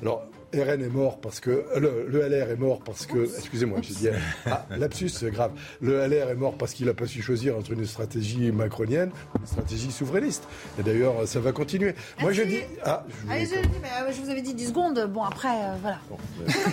Alors 0.02 0.24
RN 0.54 0.82
est 0.82 0.90
mort 0.90 1.20
parce 1.20 1.40
que 1.40 1.66
le, 1.78 2.28
LR 2.28 2.52
est 2.52 2.58
mort 2.58 2.82
parce 2.84 3.06
que 3.06 3.24
excusez-moi 3.24 3.80
j'ai 3.82 3.94
dit 3.94 4.08
ah, 4.46 4.66
lapsus 4.78 5.10
c'est 5.10 5.32
grave. 5.32 5.52
Le 5.82 6.06
LR 6.08 6.30
est 6.30 6.36
mort 6.36 6.58
parce 6.58 6.74
qu'il 6.74 6.88
n'a 6.88 6.94
pas 6.94 7.08
su 7.08 7.22
choisir 7.22 7.58
entre 7.58 7.72
une 7.72 7.86
stratégie 7.86 8.52
macronienne 8.52 9.12
ou 9.34 9.40
une 9.40 9.48
stratégie 9.48 9.92
souverainiste. 9.92 10.48
Et 10.80 10.84
d'ailleurs 10.84 11.28
ça 11.28 11.40
va 11.40 11.52
continuer. 11.52 11.96
Moi 12.20 12.34
je 12.34 12.44
dis 12.44 12.60
ah 12.84 13.06
je, 13.26 13.32
Allez, 13.32 13.46
je, 13.46 13.62
dis, 13.62 13.78
mais, 13.82 13.88
euh, 13.88 14.12
je, 14.12 14.22
vous 14.22 14.30
avais 14.30 14.42
dit 14.42 14.54
10 14.54 14.68
secondes. 14.68 15.08
Bon 15.14 15.24
après 15.24 15.48
euh, 15.48 15.76
voilà. 15.82 16.00
Bon, 16.10 16.18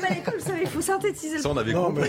mais... 0.03 0.09
à 0.09 0.14
l'école 0.14 0.35
vous 0.39 0.47
savez 0.47 0.62
il 0.62 0.68
faut 0.68 0.81
synthétiser 0.81 1.39
ça 1.39 1.49
on 1.49 1.57
avait 1.57 1.72
non, 1.72 1.91
mais, 1.91 2.09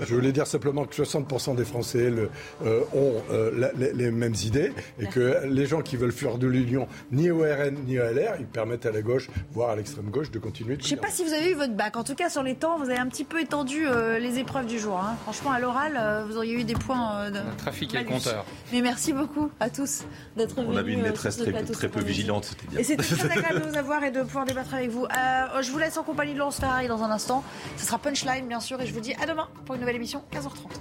je, 0.00 0.14
voulais 0.14 0.32
dire 0.32 0.46
simplement 0.46 0.84
que 0.84 0.94
60% 0.94 1.54
des 1.54 1.64
Français 1.64 2.10
le, 2.10 2.30
euh, 2.64 2.80
ont 2.94 3.22
les, 3.76 3.92
les, 3.92 4.10
mêmes 4.10 4.34
idées 4.44 4.72
et 4.98 5.06
que 5.06 5.46
les 5.46 5.66
gens 5.66 5.82
qui 5.82 5.96
veulent 5.96 6.12
fuir 6.12 6.38
de 6.38 6.46
l'union 6.46 6.88
ni 7.12 7.30
au 7.30 7.40
RN 7.40 7.76
ni 7.86 7.98
au 7.98 8.02
LR 8.02 8.34
ils 8.40 8.46
permettent 8.46 8.86
à 8.86 8.92
la 8.92 9.02
gauche 9.02 9.28
voire 9.52 9.70
à 9.70 9.76
l'extrême 9.76 10.10
gauche 10.10 10.31
de 10.32 10.38
continuer. 10.38 10.76
Je 10.78 10.84
ne 10.84 10.88
sais 10.88 10.96
pas 10.96 11.10
si 11.10 11.22
vous 11.24 11.32
avez 11.32 11.50
eu 11.50 11.54
votre 11.54 11.74
bac. 11.74 11.96
En 11.96 12.04
tout 12.04 12.14
cas, 12.14 12.28
sur 12.28 12.42
les 12.42 12.56
temps, 12.56 12.78
vous 12.78 12.90
avez 12.90 12.98
un 12.98 13.06
petit 13.06 13.24
peu 13.24 13.40
étendu 13.40 13.86
euh, 13.86 14.18
les 14.18 14.38
épreuves 14.38 14.66
du 14.66 14.78
jour. 14.78 14.98
Hein. 14.98 15.16
Franchement, 15.22 15.52
à 15.52 15.60
l'oral, 15.60 15.98
euh, 16.00 16.24
vous 16.24 16.36
auriez 16.36 16.54
eu 16.54 16.64
des 16.64 16.74
points 16.74 17.14
euh, 17.14 17.30
de. 17.30 17.40
trafic 17.58 17.94
et 17.94 17.98
le 17.98 18.04
compteur. 18.04 18.44
Mais 18.72 18.80
merci 18.80 19.12
beaucoup 19.12 19.50
à 19.60 19.70
tous 19.70 20.04
d'être 20.36 20.56
venus. 20.56 20.70
On 20.72 20.76
avait 20.76 20.92
une 20.92 21.02
maîtresse 21.02 21.36
très, 21.36 21.52
très 21.52 21.88
peu 21.88 22.00
vigilante, 22.00 22.44
c'était 22.44 22.66
bien. 22.66 22.80
Et 22.80 22.84
c'était 22.84 23.02
très 23.02 23.30
agréable 23.30 23.60
de 23.60 23.68
vous 23.70 23.76
avoir 23.76 24.02
et 24.02 24.10
de 24.10 24.22
pouvoir 24.22 24.44
débattre 24.44 24.74
avec 24.74 24.90
vous. 24.90 25.06
je 25.60 25.70
vous 25.70 25.78
laisse 25.78 25.96
en 25.96 26.02
compagnie 26.02 26.32
de 26.32 26.38
Laurence 26.38 26.58
Ferrari 26.58 26.88
dans 26.88 27.02
un 27.02 27.10
instant. 27.10 27.44
Ce 27.76 27.86
sera 27.86 27.98
Punchline, 27.98 28.48
bien 28.48 28.60
sûr, 28.60 28.80
et 28.80 28.86
je 28.86 28.92
vous 28.92 29.00
dis 29.00 29.14
à 29.14 29.26
demain 29.26 29.48
pour 29.66 29.74
une 29.74 29.82
nouvelle 29.82 29.96
émission, 29.96 30.22
15h30. 30.32 30.80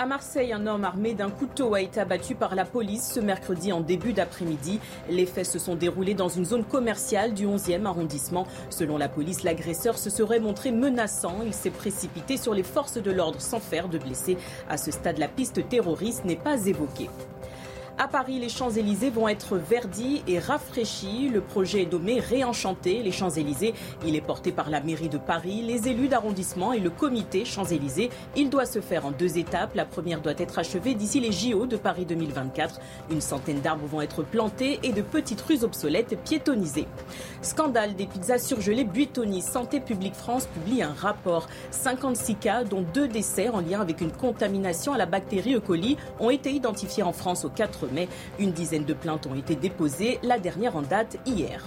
À 0.00 0.06
Marseille, 0.06 0.54
un 0.54 0.66
homme 0.66 0.86
armé 0.86 1.12
d'un 1.12 1.28
couteau 1.28 1.74
a 1.74 1.82
été 1.82 2.00
abattu 2.00 2.34
par 2.34 2.54
la 2.54 2.64
police 2.64 3.12
ce 3.12 3.20
mercredi 3.20 3.70
en 3.70 3.82
début 3.82 4.14
d'après-midi. 4.14 4.80
Les 5.10 5.26
faits 5.26 5.44
se 5.44 5.58
sont 5.58 5.74
déroulés 5.74 6.14
dans 6.14 6.30
une 6.30 6.46
zone 6.46 6.64
commerciale 6.64 7.34
du 7.34 7.46
11e 7.46 7.84
arrondissement. 7.84 8.46
Selon 8.70 8.96
la 8.96 9.10
police, 9.10 9.42
l'agresseur 9.42 9.98
se 9.98 10.08
serait 10.08 10.40
montré 10.40 10.72
menaçant. 10.72 11.40
Il 11.44 11.52
s'est 11.52 11.68
précipité 11.68 12.38
sur 12.38 12.54
les 12.54 12.62
forces 12.62 12.96
de 12.96 13.10
l'ordre 13.10 13.42
sans 13.42 13.60
faire 13.60 13.90
de 13.90 13.98
blessés. 13.98 14.38
À 14.70 14.78
ce 14.78 14.90
stade, 14.90 15.18
la 15.18 15.28
piste 15.28 15.68
terroriste 15.68 16.24
n'est 16.24 16.34
pas 16.34 16.64
évoquée. 16.64 17.10
À 18.02 18.08
Paris, 18.08 18.38
les 18.38 18.48
Champs-Élysées 18.48 19.10
vont 19.10 19.28
être 19.28 19.58
verdis 19.58 20.22
et 20.26 20.38
rafraîchis. 20.38 21.28
Le 21.28 21.42
projet 21.42 21.82
est 21.82 21.92
nommé 21.92 22.18
Réenchanter 22.18 23.02
les 23.02 23.12
Champs-Élysées. 23.12 23.74
Il 24.06 24.16
est 24.16 24.22
porté 24.22 24.52
par 24.52 24.70
la 24.70 24.80
mairie 24.80 25.10
de 25.10 25.18
Paris, 25.18 25.60
les 25.60 25.86
élus 25.86 26.08
d'arrondissement 26.08 26.72
et 26.72 26.80
le 26.80 26.88
comité 26.88 27.44
Champs-Élysées. 27.44 28.08
Il 28.36 28.48
doit 28.48 28.64
se 28.64 28.80
faire 28.80 29.04
en 29.04 29.10
deux 29.10 29.36
étapes. 29.36 29.74
La 29.74 29.84
première 29.84 30.22
doit 30.22 30.32
être 30.38 30.58
achevée 30.58 30.94
d'ici 30.94 31.20
les 31.20 31.30
JO 31.30 31.66
de 31.66 31.76
Paris 31.76 32.06
2024. 32.06 32.80
Une 33.10 33.20
centaine 33.20 33.60
d'arbres 33.60 33.84
vont 33.86 34.00
être 34.00 34.22
plantés 34.22 34.80
et 34.82 34.92
de 34.92 35.02
petites 35.02 35.42
rues 35.42 35.62
obsolètes 35.62 36.18
piétonnisées. 36.24 36.88
Scandale 37.42 37.96
des 37.96 38.06
pizzas 38.06 38.38
surgelées 38.38 38.84
Buitoni. 38.84 39.42
Santé 39.42 39.78
publique 39.78 40.14
France 40.14 40.46
publie 40.46 40.82
un 40.82 40.94
rapport. 40.94 41.48
56 41.70 42.36
cas, 42.36 42.64
dont 42.64 42.80
deux 42.80 43.08
décès 43.08 43.50
en 43.50 43.60
lien 43.60 43.82
avec 43.82 44.00
une 44.00 44.12
contamination 44.12 44.94
à 44.94 44.96
la 44.96 45.04
bactérie 45.04 45.56
E. 45.56 45.60
coli, 45.60 45.98
ont 46.18 46.30
été 46.30 46.50
identifiés 46.50 47.02
en 47.02 47.12
France 47.12 47.44
au 47.44 47.50
4 47.50 47.89
Une 48.38 48.52
dizaine 48.52 48.84
de 48.84 48.94
plaintes 48.94 49.26
ont 49.26 49.34
été 49.34 49.54
déposées, 49.54 50.18
la 50.22 50.38
dernière 50.38 50.76
en 50.76 50.82
date 50.82 51.18
hier. 51.26 51.62